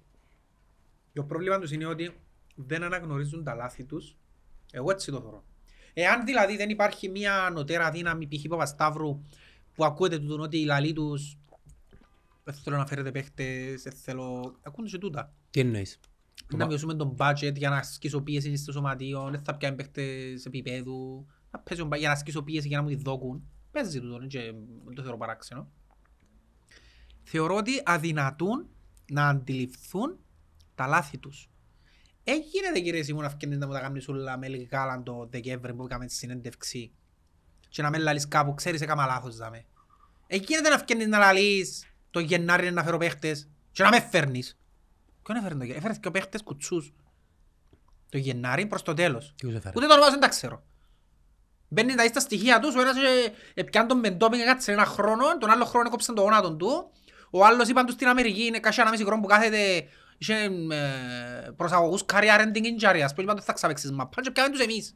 Το 1.14 1.24
πρόβλημα 1.24 1.60
τους 1.60 1.72
είναι 1.72 1.86
ότι 1.86 2.20
δεν 2.56 2.84
αναγνωρίζουν 2.84 3.44
τα 3.44 3.54
λάθη 3.56 3.84
τους. 3.86 4.18
Εγώ 4.72 4.92
έτσι 4.92 5.12
το 5.12 5.22
θεωρώ. 5.22 5.44
Εάν 5.94 6.26
δηλαδή 6.26 6.56
δεν 6.58 6.70
υπάρχει 6.70 7.10
μια 7.10 7.50
νοτέρα 7.54 7.92
δύναμη 7.92 8.28
π.χ. 8.28 8.48
Παπασταύρου 8.50 9.24
που 9.74 9.86
ακούεται 9.86 10.20
τούτον 10.20 10.40
ότι 10.40 10.58
οι 10.58 10.66
λαλοί 10.66 10.94
τους 10.94 11.38
δεν 12.44 12.54
θέλω 12.54 12.78
να 12.78 12.86
φέρετε 12.86 13.12
παίχτες, 13.12 13.82
δεν 13.82 13.94
θέλω... 13.94 14.56
Ακούν 14.62 14.84
τους 14.84 14.94
και 14.94 15.00
τούτα. 15.00 15.34
Τι 15.50 15.60
εννοείς; 15.60 16.00
Να 16.48 16.66
μειώσουμε 16.66 16.94
τον 16.94 17.16
budget 17.18 17.54
για 17.56 17.70
να 17.70 17.78
ασκήσω 17.78 18.22
πίεση 18.22 18.56
στο 18.56 18.72
σωματείο, 18.72 19.30
δεν 19.32 19.44
θα 19.44 19.56
πιάνει 19.56 19.76
παίχτες 19.76 20.46
επίπεδου. 20.46 21.26
Να 21.52 21.60
παίζουν 21.60 21.92
για 21.94 22.08
να 22.08 22.14
ασκήσω 22.14 22.44
πίεση 22.44 22.68
για 22.68 22.78
να 22.78 22.84
μου 22.84 22.90
τη 22.90 22.96
δώκουν. 22.96 23.44
Παίζει 23.72 24.00
τούτο, 24.00 24.26
και 24.28 24.40
δεν 24.86 24.96
το 24.96 25.02
θεωρώ 25.02 25.18
παράξενο. 25.18 25.72
Θεωρώ 27.24 27.56
ότι 27.56 27.82
αδυνατούν 27.86 28.68
να 29.12 29.28
αντιληφθούν 29.28 30.20
τα 30.76 30.88
λάθη 30.88 31.18
τους. 31.18 31.50
Έγινε 32.24 32.82
κύριε 32.82 33.04
Σίμω 33.04 33.22
να 33.22 33.30
φκένεις 33.30 33.58
να 33.58 33.68
μου 33.68 33.74
τα 33.74 33.80
κάνεις 33.80 34.08
όλα 34.08 34.38
με 34.38 34.48
Γάλαν 34.48 35.04
το 35.04 35.28
Δεκέμβρη 35.32 35.74
που 35.74 35.84
έκαμε 35.84 36.06
τη 36.06 36.14
συνέντευξη 36.14 36.92
και 37.70 37.82
να 37.82 37.90
με 37.90 37.98
λαλείς 37.98 38.28
κάπου, 38.28 38.54
ξέρεις 38.54 38.82
έκαμα 38.82 39.06
λάθος 39.06 39.38
δάμε. 39.38 39.66
Έγινε 40.28 40.70
να 40.70 40.78
φκένεις 40.78 41.08
να 41.08 41.18
λαλείς 41.18 41.94
το 42.12 42.20
Γενάρη 42.20 42.72
να 42.72 42.84
φέρω 42.84 42.98
παίχτες 42.98 43.50
και 43.72 43.84
να 43.84 43.90
με 43.90 44.02
φέρνεις. 44.02 44.59
Ποιον 45.30 45.42
έφερε 45.42 45.56
το 45.56 45.64
Γενάρη, 45.64 45.80
έφερε 45.80 46.00
και 46.00 46.08
ο 46.08 46.12
παίχτες 46.12 46.44
κουτσούς. 46.44 46.94
Το 48.10 48.18
Γενάρη 48.18 48.66
προς 48.66 48.82
το 48.82 48.94
τέλος. 48.94 49.34
Τι 49.36 49.46
τους 49.46 49.56
έφερε; 49.56 49.74
Ούτε 49.76 49.88
το 49.88 49.94
όνομα 49.94 50.10
δεν 50.10 50.20
τα 50.20 50.28
ξέρω. 50.28 50.64
Μπαίνει 51.68 51.96
τα 51.96 52.08
στα 52.08 52.20
στοιχεία 52.20 52.60
τους, 52.60 52.76
ο 52.76 52.82
ένας 52.82 52.96
ε, 52.96 53.34
επιάν 53.54 53.88
τον 53.88 54.00
με 54.00 54.10
ντόπινγκ 54.10 54.44
κάτσε 54.46 54.72
ένα 54.72 54.86
χρόνο, 54.86 55.38
τον 55.38 55.50
άλλο 55.50 55.66
χρόνο 55.66 55.88
έκοψαν 55.88 56.16
το 56.16 56.22
γόνατον 56.22 56.58
του. 56.58 56.92
Ο 57.30 57.46
άλλος 57.46 57.68
είπαν 57.68 57.86
τους 57.86 57.94
στην 57.94 58.08
Αμερική, 58.08 58.46
είναι 58.46 58.60
κάσια 58.60 58.84
ένα 58.84 58.92
μισή 58.92 59.04
χρόνο 59.04 59.22
που 59.22 59.28
κάθεται 59.28 59.88
είχε 60.18 60.34
ε, 60.34 61.50
προσαγωγούς 61.56 62.06
career 62.14 62.40
ending 62.40 62.64
injury, 62.64 63.00
ας 63.04 63.12
πούμε, 63.12 63.24
είπαν 63.24 63.36
ότι 63.36 63.46
θα 63.46 63.54
ξαπαίξεις 63.54 63.92
μαπά 63.92 64.22
και 64.22 64.32
πιάμε 64.32 64.50
τους 64.50 64.60
εμείς. 64.60 64.96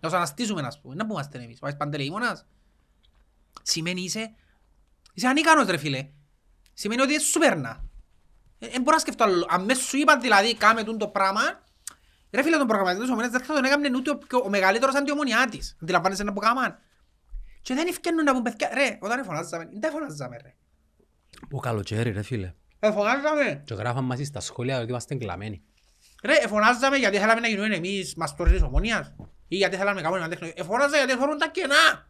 Να 0.00 0.08
τους 0.08 0.16
αναστήσουμε, 0.16 0.60
ας 0.60 0.80
πούμε, 0.80 0.94
να 0.94 1.06
που 1.06 1.12
είμαστε 1.12 1.42
εμείς, 1.42 1.58
βάζεις 1.60 1.78
παντελεήμονας. 1.78 2.46
Σημαίνει 3.62 4.00
είσαι, 4.00 4.34
είσαι 5.14 5.26
ανίκανος 5.26 5.66
ρε 5.66 5.76
φίλε. 5.76 6.08
Σημαίνει 6.74 7.02
ότι 7.02 7.20
σου 7.20 7.38
περνά. 7.38 7.90
Δεν 8.70 8.82
μπορώ 8.82 8.96
να 8.96 8.98
σκεφτώ 8.98 9.24
άλλο. 9.24 9.46
Αν 9.48 9.64
μες 9.64 9.78
σου 9.78 9.96
είπαν 9.96 10.20
δηλαδή 10.20 10.54
κάμε 10.54 10.82
τούν 10.84 10.98
το 10.98 11.08
πράγμα, 11.08 11.40
ρε 12.30 12.42
φίλε 12.42 12.56
τον 12.56 12.66
προγραμματιστή 12.66 13.02
της 13.04 13.12
ομονίας 13.12 13.32
δεν 13.32 13.42
θα 13.46 13.54
τον 13.54 13.64
έκαμε 13.64 13.90
ούτε 13.96 14.10
ο, 14.10 14.16
πιο- 14.18 14.42
ο 14.44 14.48
μεγαλύτερος 14.48 14.94
αντιομονιάτης. 14.94 15.76
Αντιλαμβάνεσαι 15.82 16.22
να 16.24 16.32
που 16.32 16.40
κάμαν. 16.40 16.78
Και 17.62 17.74
δεν 17.74 17.86
ευκαινούν 17.88 18.24
να 18.24 18.32
πούν 18.32 18.42
παιδιά, 18.42 18.70
ρε, 18.74 18.98
όταν 19.00 19.24
φωνάζαμε, 19.24 19.68
δεν 19.72 19.90
φωνάζαμε 19.90 20.36
ρε. 20.42 20.54
Που 21.48 21.58
καλοκαίρι 21.58 22.10
ρε 22.10 22.22
φίλε. 22.22 22.52
Ε, 22.78 22.92
φωνάζαμε. 22.92 23.62
Και 23.66 23.74
γράφαν 23.74 24.04
μαζί 24.04 24.24
στα 24.24 24.40
σχόλια 24.40 24.78
ότι 24.80 24.88
είμαστε 24.90 25.14
εγκλαμμένοι. 25.14 25.62
Ρε, 26.22 26.34
εφωνάζαμε 26.34 26.96
γιατί 26.96 27.18
θέλαμε 27.18 27.40
να 27.40 27.48
γίνουμε 27.48 27.74
εμείς 27.74 28.14
μαστορείς 28.14 28.52
της 28.52 28.62
ομονίας 28.62 29.12
ή 29.48 29.56
γιατί 29.56 29.76
θέλαμε 29.76 29.94
να 29.94 30.02
κάνουμε 30.02 30.20
ένα 30.24 30.28
τέχνο. 30.28 30.48
Εφωνάζα 30.54 30.96
γιατί 30.96 31.12
θέλουν 31.12 31.38
τα 31.38 31.48
κενά. 31.48 32.06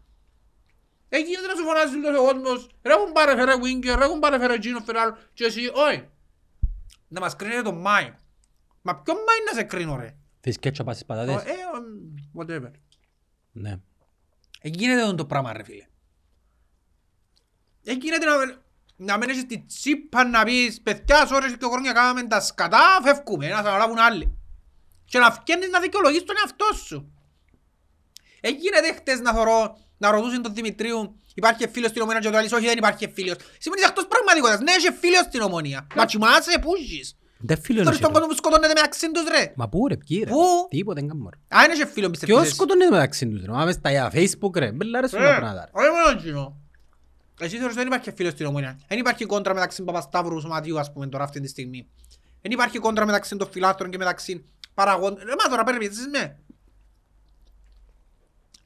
Ε, 1.09 1.19
γίνεται 1.19 1.47
να 1.47 1.55
σου 1.55 1.65
φωνάζει 1.65 1.97
όλος 2.07 2.19
ο 2.21 2.25
κόσμος. 2.25 2.69
Ρε, 2.83 2.93
έχουν 2.93 3.13
πάρε 3.13 3.35
φέρε 3.37 3.53
Winger, 3.55 3.97
ρε, 3.99 4.05
έχουν 4.05 4.19
πάρε 4.19 4.39
φέρε 4.39 4.55
εκείνο, 4.55 4.81
φέρε 4.81 4.99
άλλο. 4.99 5.19
Και 5.35 5.45
εσύ, 5.45 5.71
όχι. 5.75 6.09
Να 7.13 7.21
μας 7.21 7.37
κρίνετε 7.37 7.63
τον 7.63 7.81
Μάη. 7.81 8.15
Μα 8.83 8.97
ποιον 9.03 9.17
Μάη 9.17 9.37
να 9.47 9.53
σε 9.59 9.63
κρίνω, 9.63 9.97
ρε; 9.97 10.17
Θες 10.41 10.59
κέτσο 10.59 10.85
πας 10.85 10.97
στις 10.97 11.09
Ε, 11.09 11.15
πατάτες. 11.15 11.45
ε, 11.53 11.55
whatever. 12.39 12.71
Ναι. 13.53 13.71
Ε, 14.61 14.69
γίνεται 14.69 15.15
το 15.15 15.27
πράγμα, 15.27 15.53
ρε 15.53 15.63
φίλε. 15.63 15.87
Ε, 17.85 17.93
γίνεται 17.93 18.25
να, 18.27 18.33
να 18.97 19.17
μην 19.19 19.29
έχεις 19.29 19.47
τη 19.47 19.59
τσίπα 19.59 20.25
να 20.25 20.45
πεις 20.45 20.81
παιδιά, 20.81 21.27
σε 21.27 21.35
ώρες 21.35 21.57
και 21.57 21.67
χρόνια 21.67 21.93
κάναμε 21.93 22.23
τα 22.27 22.41
σκατά, 22.41 23.01
φεύγουμε, 23.03 23.49
να 23.49 23.63
θα 23.63 23.69
αναλάβουν 23.69 23.99
άλλοι. 23.99 24.39
Και 25.05 25.19
να 25.19 25.31
φκένεις 25.33 25.69
να 25.71 25.81
δικαιολογείς 25.81 26.25
τον 26.25 26.37
εαυτό 26.39 26.67
σου. 26.85 27.13
Ε, 28.41 28.49
γίνεται 28.49 28.93
χτες 28.93 29.21
να 29.21 29.33
θωρώ, 29.33 29.79
να 29.99 30.11
ρωτούσαν 30.11 30.43
τον 30.43 30.55
Δημητρίου, 30.55 31.17
υπάρχει 31.35 31.69
φίλος 31.69 31.91
στην 31.91 32.03
ομονία 32.03 32.21
και 32.21 32.31
το 32.31 32.37
άλλος, 32.37 32.53
όχι 32.53 32.67
δεν 32.67 32.79
υπάρχει 32.79 33.13
φίλος. 33.15 33.37
Σημαίνει 33.59 33.83
εκτός 33.89 34.07
πραγματικότητας, 34.13 34.61
ναι, 34.61 34.73
έχει 34.73 34.91
φίλος 35.01 35.21
στην 35.29 35.41
ομονία. 35.41 35.87
Μα 35.97 36.05
τσιμάσαι, 36.05 36.59
πού 36.61 36.71
ζεις. 36.89 37.17
Δεν 37.45 37.61
φίλος 37.61 37.83
Τώρα 37.85 37.97
είναι. 37.97 38.05
στον 38.05 38.13
κόσμο 38.13 38.29
που 38.29 38.35
σκοτώνεται 38.37 38.73
μεταξύ 38.77 39.11
τους, 39.13 39.25
ρε. 39.29 39.53
Μα 39.57 39.69
πού 39.69 39.89
ρε, 39.89 39.97
ποιοι 39.97 40.23
ρε. 40.25 40.31
Πού; 40.31 40.43
Τίποτε 40.71 41.01
δεν 41.01 41.09
κάνουμε 41.09 41.31
ρε. 41.35 41.57
Α, 41.59 41.65
είναι 41.65 41.75
και 41.75 41.87
φίλος, 41.87 42.11
πιστεύεις. 42.11 42.35
Ποιος 42.35 42.47
εσύ. 42.47 42.55
σκοτώνεται 42.55 42.91
μεταξύ 42.91 43.29
τους 43.29 43.45
ρε. 43.45 43.53
Μα 43.53 43.65
μες 43.65 43.75
στα 43.75 44.11
facebook 44.15 44.55
ρε. 44.57 44.73
Μπελάρες 44.73 45.11
σου 45.11 45.17
τα 45.17 45.23
Ε, 45.35 45.37
πράγματα 45.39 45.65
ρε. 45.65 45.71
όχι 45.83 45.91
μόνο 45.97 46.19
εκείνο. 46.19 46.57
Εσύ 47.41 47.51
θεωρείς 47.57 47.67
ότι 47.77 47.85
δεν 47.85 47.87
υπάρχει 47.87 48.11
φίλος 48.17 48.33
στην 48.33 48.47
ομόνια. 48.47 48.79
Δεν 48.89 48.99
υπάρχει 48.99 49.25
κόντρα 49.25 49.55
μεταξύ 49.55 49.83
Παπασταύρου 49.83 50.41
Σωματίου, 50.41 50.79
ας 50.79 50.93
πούμε, 50.93 51.07
τώρα 51.07 51.25
αυτή 51.25 51.41
τη 51.41 51.49
στιγμή. 51.49 51.89
Δεν 52.43 52.51
υπάρχει 52.53 52.79
κόντρα 52.79 53.07
μεταξύ 53.07 53.37
των 53.37 53.49
φιλάθρων 53.51 53.91
και 53.91 53.99
μεταξύ 53.99 54.45
παραγόντων. 54.75 55.19
Ρε, 55.25 55.33
μα 55.43 55.49
τώρα 55.51 55.65
πρέπει 55.65 55.85
εσείς 55.85 56.09
με. 56.13 56.39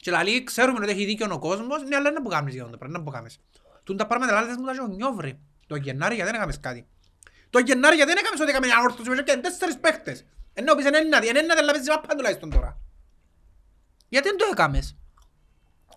Και 0.06 0.12
λαλή, 0.12 0.44
ξέρουμε 0.44 0.78
ότι 0.82 0.90
έχει 0.90 1.04
δίκιο 1.04 1.26
ο 1.30 1.38
κόσμος, 1.38 1.82
ναι, 1.82 1.96
αλλά 1.96 2.12
δεν 2.12 2.22
που 2.22 2.28
κάνεις 2.28 2.54
για 2.54 2.64
το 2.64 2.76
πράγμα, 2.76 2.96
δεν 2.96 3.04
που 3.04 3.10
κάνεις. 3.10 3.38
Τούν 3.84 3.96
τα 3.96 4.06
πράγματα 4.06 4.32
λάλη 4.32 4.46
θες 4.46 4.56
μου 4.56 4.64
τα 4.64 4.72
ζω 4.74 4.86
νιόβρι. 4.86 5.40
Το 5.66 5.76
Γενάρη 5.76 6.14
γιατί 6.14 6.30
δεν 6.30 6.38
έκαμες 6.38 6.60
κάτι. 6.60 6.86
Το 7.50 7.58
Γενάρη 7.58 7.96
γιατί 7.96 8.10
δεν 8.12 8.20
έκαμες 8.22 8.40
ότι 8.40 8.50
έκαμε 8.50 8.66
μια 8.66 8.80
όρθωση 8.82 9.08
μέσα 9.08 9.22
και 9.22 9.36
τέσσερις 9.36 9.78
παίχτες. 9.78 10.24
Ενώ 10.52 10.74
πεις 10.74 10.86
είναι 10.86 10.98
ένατη, 10.98 11.28
είναι 11.28 11.38
ένατη, 11.38 11.60
αλλά 11.60 11.72
παίζεις 11.72 11.88
μάπα 11.88 12.14
τουλάχιστον 12.14 12.50
τώρα. 12.50 12.80
Γιατί 14.08 14.28
δεν 14.28 14.36
το 14.36 14.44
έκαμες; 14.52 14.96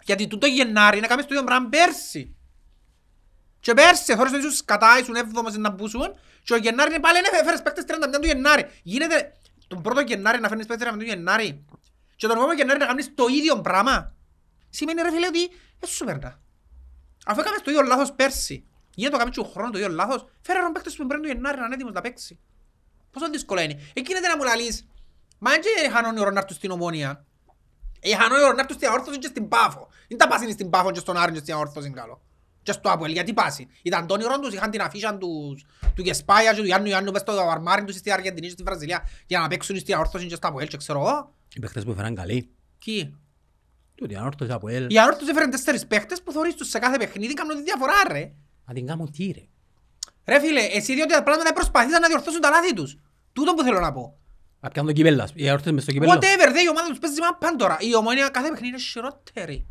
Γιατί 0.04 0.28
τούτο 0.28 0.48
Γενάρη 0.48 1.00
να 1.00 1.08
κάνεις 1.08 1.26
το 1.26 1.34
ίδιο 1.34 1.46
πράγμα 1.46 1.70
πέρσι. 1.70 2.36
Και 3.60 3.74
πέρσι 3.74 4.16
θωρείς 4.16 4.34
ότι 4.34 4.46
ήσουν 4.46 4.66
κατά, 4.66 5.00
ήσουν 5.00 5.16
έβδομος 5.16 5.58
να 5.58 5.70
μπούσουν 5.70 6.16
και 6.44 6.54
ο 6.54 6.58
Γενάρη 6.58 6.90
είναι 6.90 7.00
πάλι 7.00 7.20
«Ναι, 7.22 7.38
έφερες 7.42 7.62
παίκτες 7.62 7.84
31 7.88 8.20
του 8.22 8.28
Γενάρη. 8.28 8.66
Γίνεται 8.84 9.34
τον 9.68 9.82
πρώτο 9.82 10.00
Γενάρη 10.00 10.40
να 10.40 10.48
φέρνεις 10.48 10.66
παίκτες 10.66 10.88
31 10.88 10.98
του 10.98 11.06
Γενάρη 11.06 11.66
και 12.20 12.28
τον 12.28 12.36
επόμενο 12.36 12.54
Γενάρη 12.60 12.80
να 12.80 12.86
κάνεις 12.86 13.14
το 13.16 13.26
ίδιο 13.28 13.62
πράγμα. 13.62 14.14
Σημαίνει 14.70 15.02
ρε 15.02 15.12
φίλε 15.12 15.28
ότι 15.28 15.50
δεν 15.80 15.90
σου 15.90 16.06
περνά. 16.06 16.40
Αφού 17.26 17.40
έκαμες 17.40 17.62
το 17.62 17.72
ίδιο 17.72 17.84
λάθος 17.84 18.12
πέρσι, 18.14 18.66
γίνεται 18.96 19.16
το 19.16 19.20
κάνεις 19.22 19.36
και 19.36 19.42
ο 19.42 19.44
χρόνος 19.44 19.72
το 19.72 19.78
ίδιο 19.78 19.90
λάθος, 19.92 20.26
φέρε 20.42 20.60
τον 20.60 20.72
παίκτες 20.72 20.96
που 20.96 21.08
πριν 21.08 21.22
του 21.22 21.28
Γενάρη 21.28 21.58
να 21.58 21.66
είναι 21.66 21.74
έτοιμος 21.74 21.94
να 21.94 22.02
παίξει. 22.02 22.40
Πόσο 23.12 23.30
δύσκολο 23.30 23.62
είναι. 23.62 23.80
Εκείνεται 23.94 24.28
να 24.28 24.38
μου 24.38 24.44
λαλείς, 24.44 24.88
μα 25.38 25.52
δεν 25.52 25.62
είχαν 25.86 26.06
όνειρο 26.06 26.30
να 26.30 26.40
έρθουν 26.40 26.56
στην 26.56 26.72
ομόνια. 26.72 27.26
Είχαν 28.00 28.32
όνειρο 28.32 28.52
να 28.52 28.60
έρθουν 28.60 28.76
στην 28.76 28.88
αόρθωση 28.90 29.18
και 29.20 29.28
στην 29.28 29.48
Πάφο. 29.48 29.88
Δεν 30.08 30.18
τα 30.18 30.28
πάσουν 30.28 30.52
στην 30.52 30.70
Πάφο 30.70 30.92
και 30.92 31.00
στον 31.00 31.18
Άρη 31.18 31.32
και 31.32 31.40
στην 31.40 31.54
αόρθωση 31.54 31.90
καλό. 31.90 32.22
Και 32.64 32.72
στο 32.72 32.92
Αποέλ, 32.92 33.12
γιατί 33.12 33.34
πάσουν. 33.34 33.68
Ήταν 33.82 34.08
το 34.08 34.14
όνειρο 34.14 34.40
τους, 34.40 34.54
είχαν 34.54 34.72
την 34.72 34.82
αφίσα 34.82 35.18
τους, 35.18 35.66
του 35.96 36.02
Γεσπάγια 36.02 36.54
και 36.54 36.60
του 36.60 36.66
Γιάννου 36.66 36.88
Ιάννου 36.88 37.12
μες 37.12 37.22
στο 37.22 37.50
αρμάρι 37.50 37.84
τους 37.84 37.96
στην 37.96 38.12
Αργεντινή 38.12 38.48
και 38.48 38.54
στη 38.54 38.64
Βραζιλία 38.64 39.10
για 39.28 39.40
να 39.40 39.48
παίξουν 39.48 39.78
στην 39.78 39.96
αόρθωση 39.96 40.26
και 40.26 40.36
στο 40.36 40.48
Αποέλ 40.48 40.68
και 40.68 40.78
ξέρω 40.78 41.00
εγώ. 41.00 41.34
Οι 41.56 41.60
παίχτες 41.60 41.84
που 41.84 41.92
έφεραν 41.92 42.16
καλοί. 42.16 42.50
Ποιοι; 42.86 43.16
Τούτοι 43.96 44.16
ανόρθωση 44.16 44.52
από 44.52 44.68
ελ. 44.68 44.86
Οι 44.90 45.00
αόρθωση 45.00 45.30
έφεραν 45.30 45.50
τέσσερις 45.50 45.88
παίχτες 45.88 46.22
που 46.24 46.32
θωρείς 46.32 46.56
τους 46.56 46.70
σε 46.70 46.80
κάθε 46.80 46.98
παιχνίδι 46.98 47.34
κάνουν 47.34 47.56
τη 47.56 47.64
διαφορά 47.64 47.94
ρε. 48.12 48.32
Να 48.66 48.74
την 48.74 48.86
κάνω 48.88 49.06
τι 49.10 49.32
ρε. 49.32 49.46
Ρε 50.26 50.40
φίλε, 50.40 50.62
εσύ 50.62 50.94
διότι 50.94 51.14
τα 51.14 51.24
πράγματα 51.24 51.54
προσπαθήσαν 51.54 52.02
να 52.02 52.08
διορθώσουν 52.08 52.42
τα 52.42 52.50
λάθη 52.50 52.74
τους. 52.74 52.98
Τούτο 53.34 53.54
που 53.54 53.64
θέλω 53.64 53.80
να 53.80 53.92
πω. 53.92 54.18
Να 54.60 54.70
πιάνουν 54.70 54.92
το 54.92 54.98
κύπελλο. 54.98 55.24
ας- 55.24 55.32
Οι 55.36 55.48
ανόρθωσες 55.48 55.74
μες 55.74 55.84
στο 55.84 55.92
κύπελλο. 55.92 56.12
Whatever, 56.14 56.50
δε, 56.54 56.62
η 56.62 56.70
ομάδα 56.70 56.88
τους 56.90 57.00
παίζει 57.00 57.20
μάπαν 57.22 57.58
τώρα. 57.58 57.78
Η 57.80 57.96
ομόνια 57.96 58.30
κάθε 58.30 58.50
παιχνίδι 58.50 58.68
είναι 58.68 58.80
χειρότερη. 58.84 59.68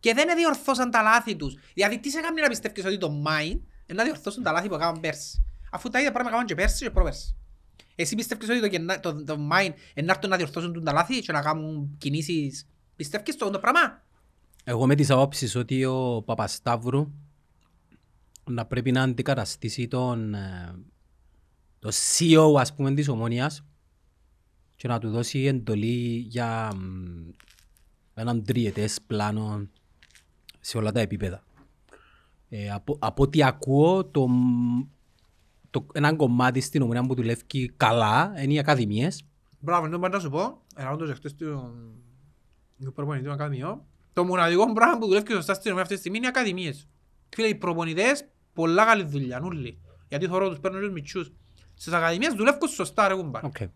Και 0.00 0.14
δεν 0.14 0.36
διορθώσαν 0.36 0.90
τα 0.90 1.02
λάθη 1.02 1.36
τους. 1.36 1.56
Δηλαδή 1.74 1.98
τι 1.98 2.10
σε 2.10 2.20
κάνει 2.20 2.40
να 2.40 2.48
πιστεύεις 2.48 2.84
ότι 2.84 2.98
το 2.98 3.10
Μάιν 3.10 3.50
είναι 3.50 3.62
να 3.98 4.04
διορθώσουν 4.04 4.42
τα 4.42 4.52
λάθη 4.52 4.68
που 4.68 4.74
έκαναν 4.74 5.00
πέρσι. 5.00 5.44
Αφού 5.72 5.88
τα 5.88 5.98
ίδια 5.98 6.10
πράγματα 6.10 6.34
έκαναν 6.36 6.46
και 6.46 6.54
πέρσι 6.62 6.84
και 6.84 6.90
πρόπερσι. 6.90 7.36
Εσύ 8.00 8.14
πιστεύεις 8.14 8.48
ότι 8.48 8.60
το, 8.60 8.66
Γεννά- 8.66 9.00
το, 9.00 9.24
το 9.24 9.38
Μάιν 9.38 9.74
είναι 9.94 10.06
να 10.06 10.12
έρθουν 10.12 10.30
να 10.30 10.36
διορθώσουν 10.36 10.84
τα 10.84 10.92
λάθη 10.92 11.20
και 11.20 11.32
να 11.32 11.42
κάνουν 11.42 11.94
κινήσεις; 11.98 12.66
Πιστεύεις 12.96 13.36
το, 13.36 13.50
το 13.50 13.58
πράγμα; 13.58 14.04
Εγώ 14.64 14.86
με 14.86 14.94
τις 14.94 15.10
απόψεις 15.10 15.54
ότι 15.54 15.84
ο 15.84 16.22
Παπασταύρου 16.26 17.12
να 18.44 18.66
πρέπει 18.66 18.92
να 18.92 19.02
αντικαταστήσει 19.02 19.88
τον 19.88 20.34
ε, 20.34 20.74
το 21.78 21.88
CEO 21.88 22.60
ας 22.60 22.74
πούμε 22.74 22.94
της 22.94 23.08
Ομόνιας 23.08 23.64
και 24.76 24.88
να 24.88 24.98
του 24.98 25.10
δώσει 25.10 25.44
εντολή 25.44 26.26
για 26.28 26.74
μ, 26.74 27.30
έναν 28.14 28.44
τριετές 28.44 28.98
πλάνο 29.06 29.68
σε 30.60 30.78
όλα 30.78 30.92
τα 30.92 31.00
επίπεδα. 31.00 31.42
Ε, 32.48 32.70
από, 32.70 32.96
από 33.00 33.22
ό,τι 33.22 33.42
ακούω, 33.42 34.04
το, 34.04 34.28
μ, 34.28 34.80
το, 35.70 35.86
έναν 35.92 36.16
κομμάτι 36.16 36.60
στην 36.60 36.82
Ομόνια 36.82 37.02
που 37.02 37.14
δουλεύει 37.14 37.72
καλά 37.76 38.32
είναι 38.42 38.52
οι 38.52 38.58
ακαδημίες. 38.58 39.24
Μπράβο, 39.60 39.88
δεν 39.88 39.98
μπορώ 39.98 40.12
να 40.12 40.18
σου 40.18 40.30
πω. 40.30 40.62
Ερώτος 40.76 41.10
εχθές 41.10 41.34
του 41.34 42.92
προπονητή 42.94 43.24
του 43.24 43.32
Ακαδημιό. 43.32 43.86
Το 44.12 44.24
μοναδικό 44.24 44.72
πράγμα 44.72 44.98
που 44.98 45.06
δουλεύει 45.06 45.32
σωστά 45.32 45.54
στην 45.54 45.70
ομάδα 45.70 45.82
αυτή 45.82 45.94
τη 45.94 46.00
στιγμή 46.00 46.16
είναι 46.18 46.26
οι 46.26 46.28
ακαδημίες. 46.28 46.88
Φίλε, 47.28 47.46
οι 47.46 47.54
προπονητές, 47.54 48.28
πολλά 48.52 48.84
καλή 48.84 49.04
δουλειά, 49.04 49.40
νουλοι. 49.40 49.78
Γιατί 50.08 50.26
θωρώ 50.26 50.48
τους 50.48 50.58
παίρνουν 50.58 50.80
τους 50.80 50.90
μητσούς. 50.90 51.32
Στις 51.74 51.92
ακαδημίες 51.92 52.32
δουλεύουν 52.32 52.68
σωστά 52.68 53.08
ρε 53.08 53.14
κουμπάρ. 53.14 53.42
Okay. 53.44 53.68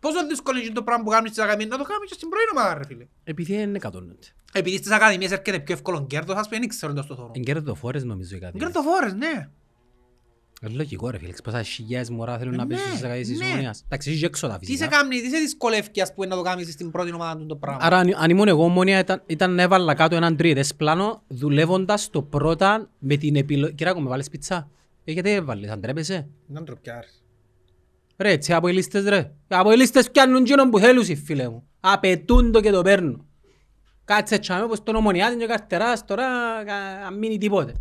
Πόσο 0.00 0.26
δύσκολο 0.26 0.58
είναι 0.58 0.72
το 0.72 0.82
πράγμα 0.82 1.04
που 1.04 1.10
κάνουν 1.10 1.26
στις 1.26 1.38
ακαδημίες, 1.38 1.70
να 1.70 1.78
το 1.78 1.84
κάνουμε 1.84 2.06
και 2.06 2.14
στην 2.14 2.28
πρώτη 2.28 2.44
ομάδα 2.56 2.74
ρε 2.74 2.84
φίλε. 2.86 3.06
Επειδή 3.24 3.52
είναι 3.52 3.76
εκατόνονται. 3.76 4.26
Επειδή 4.52 4.76
στις 4.76 4.90
ακαδημίες 4.90 5.30
έρχεται 5.30 5.60
πιο 5.60 5.74
εύκολο 5.74 6.06
κέρδος, 6.06 6.36
ας 6.36 6.48
πούμε, 6.48 6.58
δεν 6.58 6.68
ξέρω 6.68 6.92
το 6.92 7.02
θωρώ. 7.02 7.30
Είναι 7.34 7.44
κερδοφόρες 7.44 8.04
νομίζω 8.04 8.34
οι 8.34 8.38
ακαδημίες. 8.38 8.72
Κερδοφόρες, 8.72 9.14
ναι. 9.14 9.48
Είναι 10.62 10.72
λογικό 10.76 11.10
ρε 11.10 11.18
φίλε, 11.18 11.32
πόσα 11.44 11.62
χιλιάδες 11.62 12.10
μωρά 12.10 12.38
θέλουν 12.38 12.54
να 12.56 12.64
Ναι, 12.64 12.74
πέσουν 12.74 12.88
στις 12.90 13.02
ακαδημίες 13.02 13.28
της 13.28 13.38
ναι. 13.38 13.46
Ομόνιας. 13.46 13.82
Εντάξει, 13.84 14.10
έχει 14.10 14.18
και 14.20 14.26
έξοδα 14.26 14.58
Τι 14.58 14.64
σε 14.66 14.70
φυσικά. 14.72 14.88
κάνει, 14.88 15.20
τι 15.20 15.28
σε 15.30 15.38
δυσκολεύει 15.38 16.00
ας 16.00 16.14
πούμε 16.14 16.26
να 16.26 16.36
το 16.36 16.42
κάνεις 16.42 16.72
στην 16.72 16.90
πρώτη 16.90 17.12
ομάδα 17.12 17.36
του 17.40 17.46
το 17.46 17.56
πράγμα. 17.56 17.78
Άρα 17.84 17.96
αν, 17.98 18.14
αν 18.16 18.30
ήμουν 18.30 18.48
εγώ 18.48 18.64
Ομόνια 18.64 18.98
ήταν, 18.98 19.22
ήταν 19.26 19.54
να 19.54 19.62
έβαλα 19.62 19.94
κάτω 19.94 20.16
έναν 20.16 20.36
τριετές 20.36 20.74
πλάνο 20.74 21.22
δουλεύοντας 21.28 22.10
το 22.10 22.22
πρώτα 22.22 22.88
με 22.98 23.16
την 23.16 23.36
επιλογή. 23.36 23.74
Κυράκο, 23.74 24.00
με 24.00 24.08
βάλες 24.08 24.28
πιτσά. 24.30 24.68
Ε, 25.04 25.12
γιατί 25.12 25.30
έβαλες, 25.30 25.70
αν 25.70 25.80
τρέπεσαι; 25.80 26.28
Να 26.46 26.62
ντροπιάρεις. 26.62 27.22
Ρε, 28.16 28.30
έτσι 28.30 28.52
από 28.52 28.68
οι 28.68 28.72
λίστες 28.72 29.04
ρε. 29.04 29.32
Από 29.48 29.72
οι 29.72 29.76
λίστες 29.76 30.10
πιάνουν 30.10 30.44
γίνον 30.44 30.70
που 30.70 30.78
θέλουν, 30.78 31.04
φίλε 31.24 31.48
μου. 31.48 31.66
Απαιτούν 31.80 32.52
το 32.52 32.60
και 32.60 32.70
το 32.70 32.82
παίρνουν. 32.82 33.26
Κάτσε 34.04 34.38
τσάμε 34.38 34.62
όπως 34.64 34.82
τον 34.82 34.94
ομονιάτη 34.96 35.36
και 35.36 35.46
καρτεράς 35.46 36.04
τώρα 36.04 36.24
κα- 36.66 37.06
αν 37.06 37.18
μείνει 37.18 37.38
τίποτε. 37.38 37.72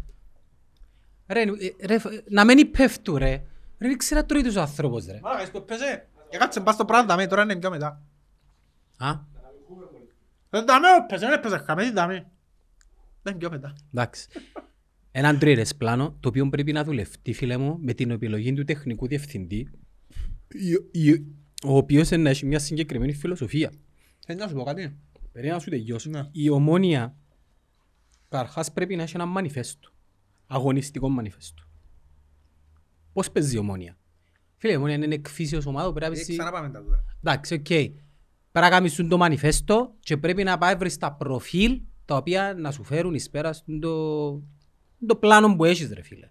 Ρε, 1.33 1.41
ε, 1.41 1.85
ρε, 1.87 1.97
να 2.29 2.45
μην 2.45 2.57
υπέφτουν 2.57 3.15
ρε. 3.17 3.29
Ρε, 3.79 3.87
δεν 3.87 3.97
ξέρα 3.97 4.25
τρώει 4.25 4.41
τους 4.43 4.55
ανθρώπους 4.55 5.05
ρε. 5.05 5.19
Μάλακας 5.23 5.51
που 5.51 5.57
έπαιζε. 5.57 6.07
Έκατσε 6.29 6.59
μπας 6.59 6.73
στο 6.75 6.85
πράγμα 6.85 7.05
δαμέ, 7.07 7.27
τώρα 7.27 7.41
είναι 7.43 7.55
πιο 7.55 7.69
μετά. 7.69 8.01
Α, 8.97 9.11
Δεν 10.49 10.65
δαμέ 10.65 10.87
έπαιζε, 11.03 11.25
δεν 11.25 11.33
έπαιζε 11.33 11.57
χαμέ, 11.57 11.83
τι 11.83 11.91
δαμέ. 11.91 12.31
Δεν 13.21 13.37
πιο 13.37 13.49
μετά. 13.49 13.75
εντάξει. 13.93 14.27
Έναν 15.11 15.39
τρίτες 15.39 15.75
πλάνο, 15.75 16.17
το 16.19 16.27
οποίο 16.29 16.49
πρέπει 16.49 16.71
να 16.71 16.83
δουλευτεί, 16.83 17.33
φίλε 17.33 17.57
μου, 17.57 17.77
με 17.81 17.93
την 17.93 18.11
επιλογή 18.11 18.53
του 18.53 18.63
τεχνικού 18.63 19.07
διευθυντή, 19.07 19.69
η- 20.91 21.01
η- 21.11 21.25
ο 21.65 21.77
οποίος 21.77 22.09
να 22.09 22.29
έχει 22.29 22.45
μια 22.45 22.59
συγκεκριμένη 22.59 23.13
φιλοσοφία. 23.13 23.71
Θέλει 24.25 24.39
να 24.39 24.47
σου 24.47 24.53
πω 24.55 24.63
κάτι. 24.63 24.95
Περίμενα 25.31 25.57
να 25.57 25.63
σου 25.63 25.69
τελειώσω. 25.69 26.09
Ναι. 26.09 26.27
Η 26.31 26.49
ομόνια 26.49 27.15
καταρχάς 28.29 28.71
πρέπει 28.71 28.95
να 28.95 29.03
έχει 29.03 29.15
ένα 29.15 29.25
μανιφέστο. 29.25 29.89
Αγωνιστικό 30.47 31.09
μανιφέστο. 31.09 31.63
Πώς 33.13 33.31
παίζει 33.31 33.55
η 33.55 33.59
ομόνια; 33.59 33.97
Φίλε, 34.57 34.73
η 34.73 34.75
ομόνια 34.75 34.95
είναι 34.95 35.13
εκ 35.15 35.26
φύσεως 35.26 35.65
ομάδα 35.65 35.87
που 35.87 35.93
πρέπει 35.93 36.11
να 36.11 36.17
Ε, 36.19 36.23
παίζει... 36.25 36.37
Ξαναπάμε 36.37 36.69
τα 36.69 36.83
τώρα. 36.83 37.03
Εντάξει, 37.23 37.53
οκ. 37.53 37.65
Πρέπει 37.65 37.97
να 38.51 38.69
κάνεις 38.69 38.95
το 38.95 39.17
μανιφέστο 39.17 39.93
και 39.99 40.17
πρέπει 40.17 40.43
να 40.43 40.57
πάει 40.57 40.75
βρεις 40.75 40.97
τα 40.97 41.13
προφίλ 41.13 41.81
τα 42.05 42.15
οποία 42.15 42.53
να 42.57 42.71
σου 42.71 42.83
φέρουν 42.83 43.13
εις 43.13 43.29
πέρας 43.29 43.57
στο 43.57 44.43
το 45.05 45.15
πλάνο 45.15 45.55
που 45.55 45.65
έχεις 45.65 45.91
ρε 45.93 46.01
φίλε. 46.01 46.29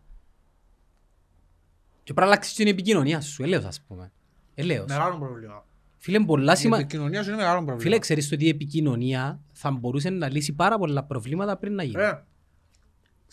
Και 2.03 2.13
πρέπει 2.13 2.21
να 2.21 2.27
αλλάξεις 2.27 2.55
την 2.55 2.67
επικοινωνία 2.67 3.21
σου, 3.21 3.43
ελέος 3.43 3.65
ας 3.65 3.81
πούμε. 3.81 4.13
Ελέος. 4.55 4.87
Μεγάλο 4.89 5.19
πρόβλημα. 5.19 5.67
Φίλε, 5.99 6.21
πολλά 6.21 6.53
Η 6.53 6.57
σημα... 6.57 6.79
επικοινωνία 6.79 7.23
σου 7.23 7.29
είναι 7.29 7.39
μεγάλο 7.39 7.57
πρόβλημα. 7.57 7.81
Φίλε, 7.81 7.99
ξέρεις 7.99 8.33
ότι 8.33 8.45
η 8.45 8.49
επικοινωνία 8.49 9.41
θα 9.53 9.71
μπορούσε 9.71 10.11
να 10.11 10.29
λύσει 10.31 10.53
πάρα 10.53 10.79
πολλά 10.79 11.05
προβλήματα 11.05 11.57
πριν 11.57 11.75
να 11.75 11.83
γίνει. 11.83 11.97
Ρε, 12.03 12.25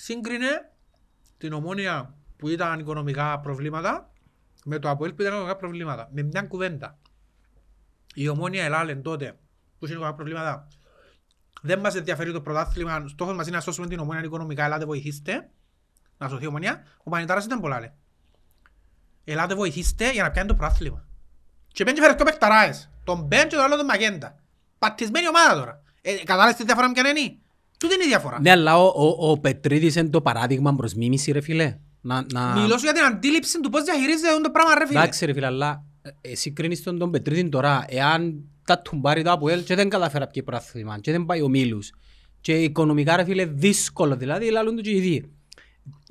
σύγκρινε 0.02 0.72
την 1.38 1.54
ομόνια 1.54 2.18
που 2.38 2.48
ήταν 2.48 2.80
οικονομικά 2.80 3.40
προβλήματα 3.40 4.12
με 4.66 4.80
το 4.80 4.90
Αποέλ 4.90 5.14
που 5.14 5.22
ήταν 5.22 5.34
οικονομικά 5.34 5.58
προβλήματα. 5.58 6.10
Με 6.12 6.22
μια 6.22 6.42
κουβέντα. 6.42 6.98
Η 8.14 8.28
ομόνια 8.28 8.64
ελάλε 8.64 8.96
τότε 8.96 9.40
που 9.80 9.86
είχε 9.86 9.94
οικονομικά 9.94 10.16
προβλήματα. 10.16 10.68
Δεν 11.62 11.80
μας 11.80 11.96
ενδιαφέρει 11.96 12.32
το 12.32 12.42
πρωτάθλημα. 12.42 13.08
Στόχος 13.08 13.36
μας 13.36 13.48
είναι 13.48 13.56
να 13.56 13.62
σώσουμε 13.62 13.88
την 13.88 14.00
ομόνια 14.00 14.24
οικονομικά. 14.24 14.66
Ελάτε 14.66 14.86
βοηθήστε. 14.86 15.50
Να 16.18 16.28
σωθεί 16.28 16.44
η 16.44 16.48
ομόνια. 16.48 16.84
Ο 17.04 17.10
Πανιτάρας 17.10 17.46
ήταν 17.46 17.60
πολλά 17.60 17.80
λέει. 17.80 17.94
Ελάτε 19.24 19.56
βοηθήστε 19.56 20.12
για 20.12 20.24
να 20.24 20.32
πιάνει 20.32 20.48
το 20.48 20.56
πρωτάθλημα. 20.56 21.08
Και 21.68 21.84
πέντε 21.84 22.02
φέρες 22.02 22.16
και 22.16 22.24
παιχταράες. 22.24 22.90
Τον 23.04 23.22
Μπεν 23.22 23.48
και 23.48 23.56
το 23.56 23.62
άλλο 23.62 23.76
τον 23.76 23.86
Μαγέντα. 23.86 24.40
Πατισμένη 24.80 25.28
ομάδα 25.28 25.60
τώρα. 25.60 25.82
Ε, 26.02 26.16
κατάλαβες 26.16 26.56
τη 26.56 26.64
διαφορά 26.64 26.88
μου 26.88 26.94
ποια 26.94 27.10
είναι; 27.10 27.38
Τούτη 27.80 27.94
είναι 27.94 28.04
η 28.04 28.08
διαφορά. 28.08 28.40
Ναι, 28.42 28.52
αλλά 28.52 28.78
ο, 28.84 28.86
ο, 28.86 29.32
ο 29.32 29.38
Πετρίδης 29.40 29.96
είναι 29.96 30.10
το 30.10 30.22
παράδειγμα 30.22 30.76
προς 30.76 30.94
μίμηση, 30.94 31.32
ρε 31.32 31.42
φίλε. 31.42 31.78
Να, 32.02 32.26
να... 32.34 32.42
Μιλώ 32.62 32.78
σου 32.78 32.84
για 32.84 32.94
την 32.94 33.04
αντίληψη 33.04 33.60
του 33.60 33.70
πώς 33.70 33.84
διαχειρίζεται 33.84 34.28
το 34.44 34.52
πράγμα 34.52 34.76
ρε 34.78 34.88
φίλε. 34.88 35.00
Εντάξει 35.00 35.26
ρε 35.26 35.34
φίλε, 35.34 35.46
αλλά 35.46 35.84
ε, 36.02 36.10
εσύ 36.22 36.52
κρίνεις 36.52 36.84
τον, 36.84 36.98
τον 36.98 37.12
Πετρίδη 37.12 37.50
τώρα, 37.50 37.86
εάν 37.88 38.44
τα 38.66 38.80
τουμπάρει 38.82 39.24
το 39.24 39.32
Αποέλ 39.32 39.64
και 39.64 39.76
δεν 39.76 39.90
καταφέρει 39.90 40.24
να 40.24 40.30
πιει 40.30 40.44
πρωτάθλημα 40.44 41.00
και 41.00 41.12
δεν 41.12 41.26
πάει 41.26 41.42
ο 41.42 41.48
Μίλους 41.48 41.92
και 42.42 42.54
οικονομικά 42.64 43.16
ρε 43.16 43.24
φίλε 43.24 43.46
δύσκολο, 43.46 44.16
δηλαδή 44.16 44.50
λαλούν 44.52 44.76
του 44.76 44.82
και 44.82 44.92
οι 44.92 45.00
δύο. 45.00 45.30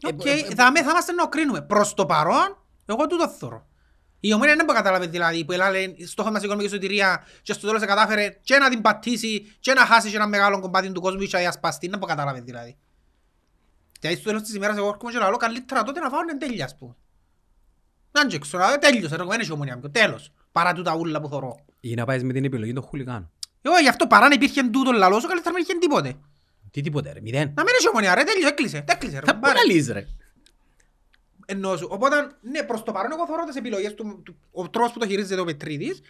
Οκ, 0.09 0.21
θα 0.57 0.71
με- 0.71 0.83
θα 0.83 0.91
είμαστε 0.91 1.13
να 1.13 1.27
κρίνουμε. 1.27 1.63
Προς 1.63 1.95
το 1.95 2.07
παρόν, 2.07 2.57
εγώ 2.87 3.07
τούτο 3.07 3.29
θωρώ. 3.29 3.68
Η 4.21 4.33
ομόνια 4.33 4.57
δεν 4.57 4.65
μπορεί 4.65 4.79
να 4.79 4.85
καταλάβει 4.85 5.07
δηλαδή 5.07 5.45
που 5.45 5.53
έλαλε 5.53 5.79
στόχος 6.07 6.33
μας 6.33 6.43
η 6.43 6.45
οικονομική 6.45 6.71
σωτηρία 6.73 7.27
και 7.43 7.53
στο 7.53 7.67
τέλος 7.67 7.85
κατάφερε 7.85 8.39
και 8.43 8.57
να 8.57 8.69
την 8.71 8.81
πατήσει 8.81 9.57
και 9.61 9.73
να 9.73 9.87
χάσει 9.87 10.11
και 10.11 10.17
ένα 10.17 10.27
μεγάλο 10.27 10.61
κομμάτι 10.61 10.93
του 10.93 11.01
κόσμου 11.01 11.21
και 11.21 11.39
να 11.39 11.49
ασπαστεί, 11.49 11.89
δεν 11.89 11.99
μπορεί 11.99 12.13
να 12.13 12.17
καταλάβει 12.19 12.41
δηλαδή. 12.45 12.77
Και 14.01 14.11
στο 14.11 14.23
τέλος 14.23 14.43
της 14.43 14.55
ημέρας 14.55 14.77
εγώ 14.77 14.89
έρχομαι 14.89 15.13
και 15.13 15.19
λέω 15.19 15.37
καλύτερα 15.37 15.83
τότε 15.83 16.01
να 16.01 16.09
φάω 16.09 16.21
εν 16.31 16.39
τέλεια 16.39 16.65
ας 16.65 16.77
πούμε. 16.77 16.97
Να 18.11 18.27
και 18.27 18.39
ξέρω, 18.39 18.63
ε, 18.73 18.77
τέλειωσε 18.77 19.17
ρε, 19.17 19.25
δεν 19.25 19.41
έχει 19.41 19.53
ομονία 19.53 19.77
μου, 19.77 19.91
τέλος. 19.91 20.33
Παρά 20.53 20.73
τούτα 20.73 20.97
ούλα 20.97 21.21
που 21.21 21.29
θωρώ. 21.29 21.57
Ή 21.81 21.95
να 21.95 22.05
πάεις 22.05 22.23
με 22.23 22.33
την 22.33 22.45
επιλογή 22.45 22.73
των 22.73 22.83
χουλιγάνων. 22.83 23.31
Εγώ 23.63 23.79
γι' 23.79 23.89
αυτό 23.89 24.07
παρά 24.07 24.29
να 24.29 24.35
υπήρχε 24.35 24.63
τούτο 24.63 24.93
λαλώ 24.93 25.21
σου, 25.21 25.27
καλύτερα 25.27 25.51
να 25.51 25.59
μην 25.59 25.63
υπήρχε 25.63 25.81
τίποτε. 25.81 26.15
Τι 26.71 26.81
τίποτε 26.81 27.13
ρε, 27.13 27.21
μηδέν. 27.21 27.53
Να 27.55 27.63
μην 27.63 27.75
έχει 27.79 27.89
ομονία 27.89 28.15
ρε, 28.15 28.25
τέλειωσε, 28.25 28.49
έκλεισε, 28.49 28.85
έκλεισε 28.89 29.19
ρε. 29.19 29.27
Θα 29.27 29.37
πάρε. 29.37 29.55
πού 29.55 29.61
να 29.67 29.75
λύσεις 29.75 29.93
ρε. 29.93 30.07
Εννοώ 31.51 31.77
σου. 31.77 31.89
Οπότε, 31.91 32.17
ναι, 32.41 32.63
προς 32.63 32.83
το 32.83 32.93
παρόν 32.93 33.13
εγώ 33.13 33.27
θεωρώ 33.27 33.45
τις 33.45 33.57
επιλογές 33.57 33.95
του, 33.95 34.23
του 34.25 34.37
ο 34.53 34.69
τρόπος 34.71 34.93
που 34.93 34.99
το 34.99 35.07
χειρίζεται 35.07 35.41
ο 35.41 35.45
Πετρίδης. 35.45 36.01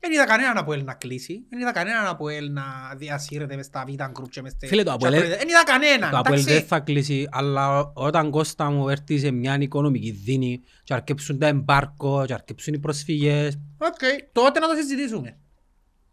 Δεν 0.00 0.12
είδα 0.12 0.24
κανέναν 0.24 0.56
ΑΠΟΕΛ 0.56 0.84
να 0.84 0.94
κλείσει. 0.94 1.44
Δεν 1.48 1.60
είδα 1.60 1.72
κανέναν 1.72 2.06
ΑΠΟΕΛ 2.06 2.52
να 2.52 2.62
διασύρεται 2.96 3.56
μες 3.56 3.66
στα 3.66 3.84
β' 3.88 4.10
γκρουπ 4.10 4.30
και 4.30 4.42
μες 4.42 4.52
στα... 4.52 4.66
Φίλε, 4.66 4.82
το 4.82 4.92
Αποέλ- 4.92 5.26
Δεν 5.26 5.48
είδα 5.48 5.64
κανέναν. 5.64 6.10
Το 6.10 6.18
Αποέλ 6.18 6.38
δεν 6.42 6.48
εντάξει. 6.48 6.66
θα 6.66 6.80
κλείσει, 6.80 7.28
αλλά 7.30 7.92
όταν 7.94 8.30
Κώστα 8.30 8.70
μου 8.70 8.88
έρθει 8.88 9.18
σε 9.18 9.30
μια 9.30 9.56
οικονομική 9.60 10.10
δίνη 10.10 10.62
και 10.82 10.94
αρκέψουν 10.94 11.38
τα 11.38 11.46
εμπάρκο 11.46 12.24
και 12.26 12.32
αρκέψουν 12.32 12.74
οι 12.74 12.78
προσφυγές, 12.78 13.58
Οκ, 13.78 14.00
τότε 14.32 14.58
να 14.60 14.68
το 14.68 14.74
συζητήσουμε. 14.74 15.36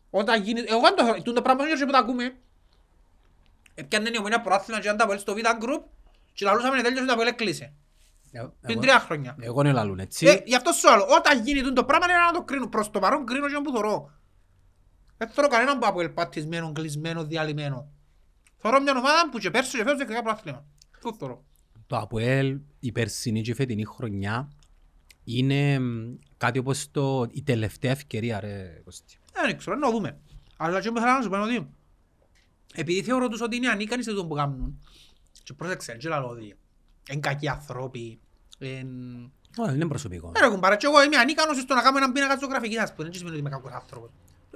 Όταν 0.09 0.41
γίνει... 0.43 0.59
Εγώ 0.67 0.85
αν 0.87 0.95
το 0.95 1.03
θεωρώ, 1.03 1.21
τούτο 1.21 1.41
πράγμα 1.41 1.67
είναι 1.67 1.85
που 1.85 1.91
τα 1.91 1.97
ακούμε. 1.97 2.35
Έπιανε 3.75 4.09
η 4.13 4.17
ομονία 4.17 4.41
προάθλημα 4.41 4.81
και 4.81 4.89
αν 4.89 4.97
τα 4.97 5.03
Αποέλ 5.03 5.19
στο 5.19 5.33
β' 5.33 5.57
γκρουπ 5.57 5.83
και 6.33 6.45
λαλούσαμε 6.45 6.81
τέλειωσε 6.81 7.05
το 7.05 7.13
Αποέλ 7.13 7.35
κλείσε. 7.35 7.73
Εγώ- 8.39 8.53
Πριν 8.61 8.71
εγώ- 8.71 8.81
τρία 8.81 8.99
χρόνια. 8.99 9.35
εγώ 9.39 9.61
είναι 9.61 9.71
λαλούν 9.71 9.99
έτσι. 9.99 10.25
Ε, 10.27 10.41
γι' 10.45 10.55
αυτό 10.55 10.71
σου 10.71 10.91
άλλο, 10.91 11.05
όταν 11.17 11.43
γίνει 11.43 11.61
τούτο 11.61 11.83
πράγμα 11.83 12.05
είναι 12.05 12.15
να 12.25 12.31
το 12.31 12.43
κρίνω. 12.43 12.67
Προς 12.67 12.89
το 12.91 12.99
παρόν 12.99 13.25
κρίνω 13.25 13.47
και 13.47 13.59
που 13.63 13.71
θωρώ. 13.71 14.11
Δεν 15.17 15.29
θωρώ 15.29 15.47
κανέναν 15.47 15.79
που 15.79 15.85
από 15.87 16.01
ελπατισμένο, 16.01 16.71
κλεισμένο, 16.71 17.25
διαλυμένο. 17.25 17.91
Θωρώ 18.57 18.81
μια 18.81 18.93
ομάδα 18.97 19.29
που 19.31 19.37
και 19.39 19.51
πέρσι 19.51 19.71
και 19.77 19.83
φέτος 19.83 19.97
δεν 19.97 20.05
κρυκά 20.07 20.21
προάθλημα. 20.21 20.65
Τούτο 21.01 21.15
θωρώ. 21.19 21.43
Το 21.87 21.97
ΑΠΟΕΛ 21.97 22.59
η 22.79 22.91
περσινή 22.91 23.41
και 23.41 23.51
η 23.51 23.53
φετινή 23.53 23.85
χρονιά 23.85 24.49
είναι 25.23 25.79
μ, 25.79 26.15
κάτι 26.37 26.59
όπως 26.59 26.91
το, 26.91 27.27
η 27.31 27.43
τελευταία 27.43 27.91
ευκαιρία 27.91 28.39
ρε 28.39 28.81
Κωστή. 28.83 29.17
Δεν 29.33 29.57
ξέρω, 29.57 29.75
να 29.75 29.91
δούμε. 29.91 30.19
Αλλά 30.57 30.81
και 30.81 30.91
που 30.91 30.99
θέλω 30.99 31.11
να 31.11 31.21
σου 31.21 31.29
πω 31.29 31.35
είναι 31.35 31.45
ότι 31.45 31.67
επειδή 32.75 33.03
θεωρώ 33.03 33.27
τους 33.27 33.41
ότι 33.41 33.55
είναι 33.55 33.67
ανίκανοι 33.69 34.03
σε 34.03 34.13
το 34.13 34.25
που 34.25 34.35
κάνουν 34.35 34.81
και 35.43 35.53
πρόσεξε, 35.53 35.97
και 35.97 36.09
λαλώ 36.09 36.27
ότι 36.27 36.57
είναι 37.11 37.19
κακοί 37.19 37.47
άνθρωποι, 37.49 38.19
εν... 38.59 38.87
Ω, 39.57 39.65
δεν 39.65 39.75
είναι 39.75 39.87
προσωπικό. 39.87 40.31
Ναι 40.31 40.39
ρε 40.39 40.49
κουμπάρα, 40.49 40.75
και 40.75 40.85
εγώ 40.85 41.03
είμαι 41.03 41.17
ανίκανος 41.17 41.57
στο 41.61 41.73
να 41.73 41.81
κάνω 41.81 41.97
έναν 41.97 42.11
πίνακα 42.11 42.37
ζωγραφικής, 42.41 42.77
ας 42.79 42.93
πούμε, 42.93 43.03
δεν 43.03 43.13
σημαίνει 43.13 43.35
ότι 43.35 43.39
είμαι 43.47 43.49
κακός 43.55 43.71
άνθρωπος. 43.71 44.09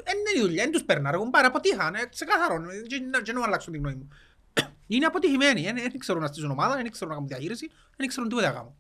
Εν 0.04 0.14
είναι 0.18 0.40
η 0.40 0.42
δουλειά, 0.48 0.64
δεν 0.64 0.72
τους 0.72 0.84
παίρνα 0.84 1.12
ρε 1.12 1.18
κουμπάρα, 1.18 1.48
αποτύχαν, 1.48 1.96
ε, 1.96 2.06
ξεκάθαρο, 2.06 2.56
ε, 2.70 2.82
και 2.82 3.00
να- 3.00 3.22
και 3.22 3.34
να 3.34 3.44
αλλάξουν 3.44 3.74
την 3.74 3.82
γνώμη 3.82 3.96
μου. 3.96 4.08
Είναι 4.88 5.06
αποτυχημένοι, 5.06 5.66
ε, 5.66 5.74
δεν 5.74 5.98
ξέρουν 6.00 6.22
να 6.22 6.28
στήσουν 6.28 6.52
ομάδα, 6.52 6.76
δεν 6.76 6.92
ξέρουν 6.92 7.08
να 7.10 7.14
κάνουν 7.14 7.28
διαχείριση, 7.30 7.72
δεν 7.98 8.08
ξέρουν 8.08 8.30
τίποτα 8.30 8.48
να 8.48 8.54
κάνουν. 8.54 8.76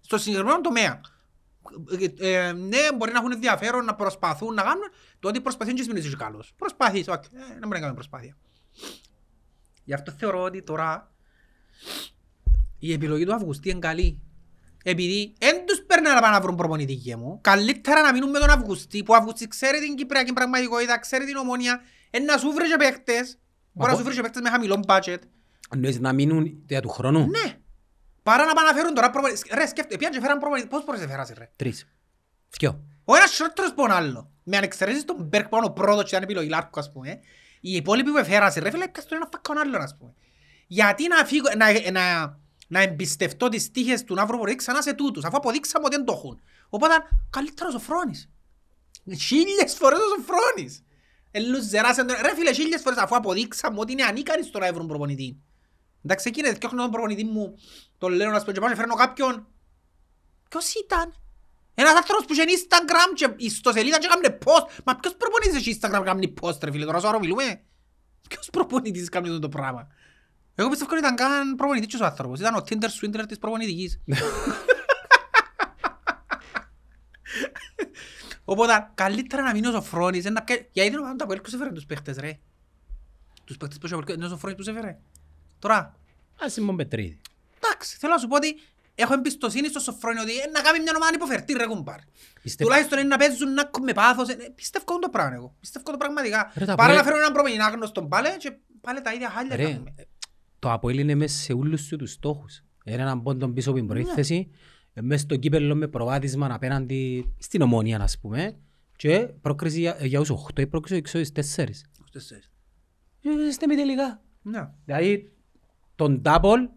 Στο 0.00 0.18
συγκεκριμένο 0.18 0.60
τομέα. 0.60 1.00
Ε, 2.18 2.28
ε, 2.46 2.52
ναι, 2.52 2.78
μπορεί 2.96 3.12
να 3.12 3.18
έχουν 3.18 3.32
ενδιαφέρον 3.32 3.84
να 3.84 3.94
προσπαθούν 3.94 4.54
να 4.54 4.62
κάνουν, 4.62 4.82
το 5.20 5.28
ότι 5.28 5.40
προσπαθούν 5.40 5.74
και 5.74 5.82
σημαίνει 5.82 5.98
ότι 6.00 6.08
είσαι 6.08 6.16
καλός. 6.16 6.52
Προσπαθείς, 6.56 7.08
οκ, 7.08 7.24
ε, 7.24 7.38
να 7.38 7.44
μπορεί 7.58 7.68
να 7.68 7.78
κάνουμε 7.78 7.94
προσπάθεια. 7.94 8.36
Γι' 9.84 9.94
αυτό 9.94 10.12
θεωρώ 10.12 10.42
ότι 10.42 10.62
τώρα 10.62 11.12
η 12.80 12.92
επιλογή 12.92 13.24
του 13.24 13.34
Αυγουστή 13.34 13.70
είναι 13.70 13.78
καλή. 13.78 14.20
Επειδή 14.84 15.34
δεν 15.38 15.66
τους 15.66 15.82
παίρνει 15.82 16.08
να 16.08 16.20
πάνε 16.20 16.34
να 16.34 16.40
βρουν 16.40 16.56
προπονητή 16.56 16.92
γιε 16.92 17.16
μου. 17.16 17.38
Καλύτερα 17.40 18.02
να 18.02 18.12
μείνουν 18.12 18.30
με 18.30 18.38
τον 18.38 18.50
Αυγουστή, 18.50 19.02
που 19.02 19.12
ο 19.12 19.16
Αυγουστή 19.16 19.48
ξέρει 19.48 19.78
την 19.78 19.94
Κυπριακή 19.94 20.32
πραγματικότητα, 20.32 20.98
ξέρει 20.98 21.24
την 21.24 21.36
ομόνια, 21.36 21.80
εν 22.10 22.24
να 22.24 22.38
σου 22.38 22.50
βρει 22.52 22.68
και 22.68 22.76
παίχτες. 22.78 23.38
Μπορεί 23.72 23.90
να 23.90 23.96
σου 23.96 24.04
βρει 24.04 24.14
και 24.14 24.20
παίχτες 24.20 24.42
με 24.42 24.50
χαμηλό 24.50 24.84
budget. 24.86 25.18
Εννοείς 25.70 26.00
να 26.00 26.12
μείνουν 26.12 26.62
για 26.66 26.80
του 26.80 26.88
χρόνου; 26.88 27.26
Ναι. 27.26 27.58
Παρά 28.22 28.44
να 28.44 28.52
πάνε 28.52 28.68
να 28.68 28.74
φέρουν 28.74 28.94
τώρα 28.94 29.10
προπονητή. 29.10 29.48
Ρε 29.54 29.66
σκέφτε, 29.66 29.96
πιάνε 29.96 30.14
και 30.14 30.20
φέραν 30.20 30.38
προπονητή. 30.38 30.66
Πόσους 30.68 30.84
προπονητές 30.84 31.06
εφέρασιν 31.06 31.34
ρε; 31.38 31.50
Τρεις. 31.56 31.86
Δυο. 32.58 32.84
Ο 33.04 33.16
ένας 33.16 33.30
χειρότερος 33.30 33.70
από 33.70 33.82
τον 33.82 33.90
άλλο. 33.90 34.30
Με 34.42 34.56
αν 34.56 34.64
εξαιρέσεις 34.64 35.04
τον 35.04 35.16
Μπέρκ 35.20 35.48
που 35.48 35.56
είναι 35.56 35.66
ο 35.66 35.72
πρώτος 35.72 36.02
και 36.02 36.08
ήταν 36.08 36.22
επιλογή 36.22 36.48
Λάρκου 36.48 36.80
ας 36.80 36.92
πούμε. 36.92 37.20
Οι 37.60 37.74
υπόλοιποι 37.74 38.10
που 38.10 38.16
εφέρασιν 38.16 38.60
ρε 38.60 38.70
φίλε 38.70 38.84
έπιασαν 38.84 39.10
τον 39.10 39.18
ένα 39.18 39.28
φάκον 39.32 39.58
άλλον 39.58 39.82
ας 39.82 39.96
πούμε. 39.98 40.14
Γιατί 40.66 41.08
να, 41.08 41.24
φύγω, 41.24 41.48
να, 41.56 41.90
να, 41.90 42.38
να 42.70 42.80
εμπιστευτώ 42.80 43.48
τις 43.48 43.70
τύχες 43.70 44.04
του 44.04 44.14
Ναύρου 44.14 44.38
Πορή 44.38 44.54
ξανά 44.54 44.82
σε 44.82 44.92
τούτους 44.92 45.24
αφού 45.24 45.36
αποδείξαμε 45.36 45.84
ότι 45.86 45.96
δεν 45.96 46.04
το 46.04 46.12
έχουν. 46.12 46.40
Οπότε 46.68 46.94
καλύτερος 47.30 47.74
ο 47.74 47.78
Φρόνης. 47.78 48.30
Χίλιες 49.18 49.74
φορές 49.74 49.98
ο 49.98 50.22
Φρόνης. 50.22 50.82
Ελουζεράς 51.30 51.98
εν 51.98 52.06
τον... 52.06 52.16
Ρε 52.22 52.34
φίλε 52.34 52.52
χίλιες 52.52 52.80
φορές 52.80 52.98
αφού 52.98 53.16
αποδείξαμε 53.16 53.80
ότι 53.80 53.92
είναι 53.92 54.02
ανίκανοι 54.02 54.42
στο 54.42 54.58
να 54.58 54.72
βρουν 54.72 54.86
προπονητή. 54.86 55.40
Εντάξει 56.04 56.28
εκείνε 56.28 56.50
διώχνω 56.50 56.82
τον 56.82 56.90
προπονητή 56.90 57.24
μου 57.24 57.54
τον 57.98 58.12
λέω 58.12 58.30
να 58.30 58.38
σου 58.38 58.44
πω 58.44 58.52
και 58.52 58.60
πάω 58.60 58.68
και 58.68 58.76
φέρνω 58.76 58.94
κάποιον. 58.94 59.46
Ποιος 60.48 60.74
ήταν; 60.74 61.14
Ένας 61.74 61.94
άνθρωπος 61.94 62.24
που 62.24 62.32
είχε 62.32 62.44
Instagram 62.44 63.14
και 63.14 63.34
ιστοσελίδα 63.36 63.98
και 63.98 64.06
έκανε 64.06 64.38
post. 64.44 64.82
Μα 64.84 64.96
ποιος 64.96 65.14
προπονητής 65.14 65.54
έχει 65.56 65.78
Instagram 65.80 65.98
και 65.98 66.04
κάνει 66.04 66.34
post 66.40 66.62
ρε 66.62 66.70
φίλε, 66.70 66.84
τώρα 66.84 67.00
σώρο 67.00 67.18
μιλούμε. 67.18 67.64
Ποιος 68.28 68.48
προπονητής 68.52 69.08
κάνει 69.08 69.28
αυτό 69.28 69.38
το 69.38 69.48
πράγμα; 69.48 69.86
Εγώ 70.54 70.68
πιστεύω 70.68 70.90
ότι 70.90 71.00
ήταν 71.00 71.14
καν 71.16 71.54
προπονητής 71.56 72.00
ο 72.00 72.04
άνθρωπος. 72.04 72.40
Ήταν 72.40 72.54
ο 72.54 72.58
Tinder 72.68 72.84
Swindler 73.00 73.24
της 73.28 73.38
προπονητικής. 73.38 74.00
Οπότε 78.44 78.90
καλύτερα 78.94 79.42
να 79.42 79.52
μείνει 79.52 79.66
ο 79.66 79.70
Σοφρόνης. 79.70 80.24
να 80.24 80.42
πιέ- 80.42 80.66
Γιατί 80.72 80.90
δεν 80.90 81.00
το 81.16 81.24
Αποέλ 81.24 81.40
ποιος 81.40 81.54
έφερε 81.54 81.70
τους 81.70 81.86
παίχτες 81.86 82.16
ρε. 82.16 82.38
Τους 83.44 83.56
παίχτες 83.56 83.78
που 83.78 83.86
έφερε, 83.86 84.12
είναι 84.12 84.24
ο 84.24 84.28
Σοφρόνης 84.28 84.56
που 84.56 84.62
τους 84.64 84.72
έφερε. 84.74 84.98
Τώρα, 85.58 85.94
Ας 86.40 86.56
είμαι 86.56 86.70
ο 86.70 86.74
Πετρίδη. 86.74 87.20
εντάξει, 87.60 87.96
θέλω 87.96 88.12
να 88.12 88.18
σου 88.18 88.26
πω 88.28 88.36
ότι 88.36 88.60
έχω 88.94 89.12
εμπιστοσύνη 89.14 89.68
στο 89.68 89.78
Σοφρόνη 89.80 90.20
ότι 90.20 90.32
ε, 90.38 90.46
να 90.46 90.60
κάνει 90.60 90.80
μια 90.80 90.92
ομάδα 90.96 91.14
υποφερτή 91.14 91.52
ρε 91.52 91.66
κουμπάρ. 91.66 91.98
Πιστεύω- 92.42 92.70
Τουλάχιστον 92.70 92.98
είναι 92.98 93.08
να 93.08 93.16
παίζουν 93.16 93.52
να 93.54 93.70
με 93.82 93.92
πάθος. 93.92 94.28
Ε, 94.28 94.34
Πιστεύω 94.54 94.98
το 94.98 95.08
πράγμα 95.08 95.34
εγώ. 95.34 95.54
Πιστεύω 95.60 95.90
το 95.90 95.96
πραγματικά. 95.96 96.52
Ρε, 96.54 96.64
τα 96.64 96.74
Παρά 96.74 96.92
να 96.92 97.00
Αποέλ- 97.00 97.04
φέρω 97.04 97.16
έναν 97.18 97.32
προμηνή 97.32 97.62
άγνωστον 97.62 98.08
πάλι 98.08 98.36
και 98.36 98.52
πάλι 98.80 99.00
τα 99.00 99.12
ίδια 99.12 99.30
χάλια 99.30 99.56
Ρε, 99.56 99.62
κάνουμε. 99.64 99.94
Το 100.60 100.72
Αποέλ 100.72 100.98
είναι 100.98 101.14
μέσα 101.14 101.38
σε 101.38 101.52
όλους 101.52 101.88
του 101.88 101.96
τους 101.96 102.12
στόχους. 102.12 102.62
Είναι 102.84 103.02
έναν 103.02 103.22
πόντο 103.22 103.48
πίσω 103.48 103.70
από 103.70 103.78
την 103.78 103.88
προήθεση, 103.88 104.50
ε, 104.92 105.00
μέσα 105.00 105.22
στο 105.22 105.36
κύπελλο 105.36 105.74
με 105.74 105.88
προβάδισμα 105.88 106.54
απέναντι 106.54 107.32
στην 107.38 107.62
ομόνια, 107.62 108.00
ας 108.00 108.18
πούμε, 108.18 108.58
και 108.96 109.18
πρόκριση 109.40 109.80
για, 109.80 109.96
για 110.06 110.18
τους 110.20 110.30
8 110.30 110.60
ή 110.62 110.66
πρόκριση 110.66 110.96
εξώ 110.98 111.24
στις 111.24 111.54
4. 111.56 111.86
Στους 111.94 112.10
τέσσερις. 112.10 112.50
Είστε 113.48 113.66
με 113.66 113.74
τελικά. 113.74 114.22
Ναι. 114.42 114.70
Δηλαδή, 114.84 115.32
τον 115.94 116.22
double, 116.24 116.68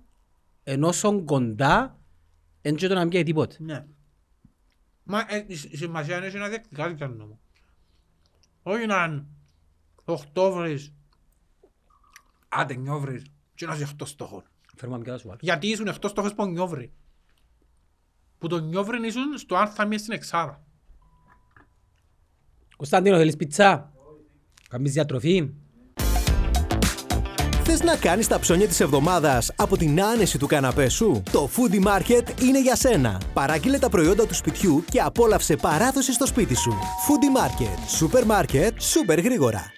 ενώ 0.63 0.91
σον 0.91 1.25
κοντά, 1.25 1.99
δεν 2.61 2.75
και 2.75 2.87
το 2.87 2.93
να 2.93 3.05
μπει 3.05 3.23
τίποτε. 3.23 3.55
Ναι. 3.59 3.85
Μα 5.03 5.19
ε, 5.19 5.45
η 5.47 5.55
σ- 5.55 5.73
η 5.73 5.77
σημασία 5.77 6.17
είναι 6.17 6.39
να 6.39 6.49
διεκτικά 6.49 6.93
τι 6.93 7.05
μου. 7.05 7.39
Όχι 8.63 8.85
να 8.85 9.03
είναι 9.03 9.25
Οκτώβρης, 10.05 10.93
άντε 12.49 12.75
νιόβρης 12.75 13.32
και 13.63 13.69
να 13.69 13.75
είσαι 13.75 13.83
εκτός 13.83 14.09
στόχων. 14.09 14.43
Φέρουμε 14.75 14.97
να 14.97 15.17
σου 15.17 15.29
άλλο. 15.29 15.37
Γιατί 15.41 15.67
ήσουν 15.67 15.87
εκτός 15.87 16.11
στόχος 16.11 16.33
που 16.33 16.45
νιόβρη. 16.45 16.93
Που 18.37 18.47
το 18.47 18.59
νιόβρη 18.59 19.07
ήσουν 19.07 19.37
στο 19.37 19.55
αν 19.55 19.67
θα 19.67 19.83
μείνεις 19.83 20.01
στην 20.01 20.13
εξάδα. 20.13 20.63
Κωνσταντίνο, 22.77 23.17
θέλεις 23.17 23.35
πιτσά; 23.35 23.91
Κάνεις 24.69 24.93
διατροφή; 24.93 25.53
Θες 27.63 27.81
να 27.81 27.97
κάνεις 27.97 28.27
τα 28.27 28.39
ψώνια 28.39 28.67
της 28.67 28.79
εβδομάδας 28.79 29.51
από 29.55 29.77
την 29.77 30.01
άνεση 30.01 30.37
του 30.37 30.47
καναπέ 30.47 30.89
σου; 30.89 31.23
Το 31.31 31.49
Foodie 31.55 31.83
Market 31.85 32.41
είναι 32.41 32.61
για 32.61 32.75
σένα. 32.75 33.21
Παράγγειλε 33.33 33.79
τα 33.79 33.89
προϊόντα 33.89 34.27
του 34.27 34.33
σπιτιού 34.33 34.83
και 34.91 35.01
απόλαυσε 35.01 35.55
παράδοση 35.55 36.13
στο 36.13 36.25
σπίτι 36.25 36.55
σου. 36.55 36.71
Foodie 36.71 37.37
Market. 37.39 37.87
Σούπερ 37.87 38.25
μάρκετ, 38.25 38.81
σούπερ 38.81 39.19
γρήγορα. 39.19 39.71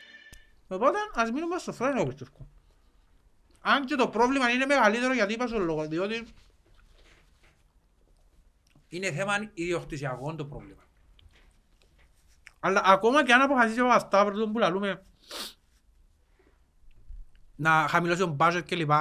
Οπότε 0.68 0.98
ας 1.14 1.32
μείνουμε 1.32 1.58
στο 1.58 1.74
φρένο 1.74 2.00
εγώ 2.00 2.08
πιστεύω. 2.08 2.55
Αν 3.68 3.86
και 3.86 3.96
το 3.96 4.08
πρόβλημα 4.08 4.50
είναι 4.50 4.66
μεγαλύτερο 4.66 5.14
γιατί 5.14 5.34
είπα 5.34 5.48
στον 5.48 5.62
λόγο, 5.64 5.88
διότι 5.88 6.28
είναι 8.88 9.12
θέμα 9.12 9.34
ιδιοκτησιακό 9.54 10.36
το 10.36 10.46
πρόβλημα. 10.46 10.82
Αλλά 12.60 12.82
ακόμα 12.86 13.26
και 13.26 13.34
αν 13.34 13.42
αποφασίσει 13.42 13.80
ο 13.82 13.92
Ασταύρος 13.92 14.50
που 14.52 14.58
λαλούμε 14.60 15.04
να 17.56 17.86
χαμηλώσει 17.90 18.20
τον 18.20 18.38
budget 18.40 18.62
κλπ. 18.66 18.92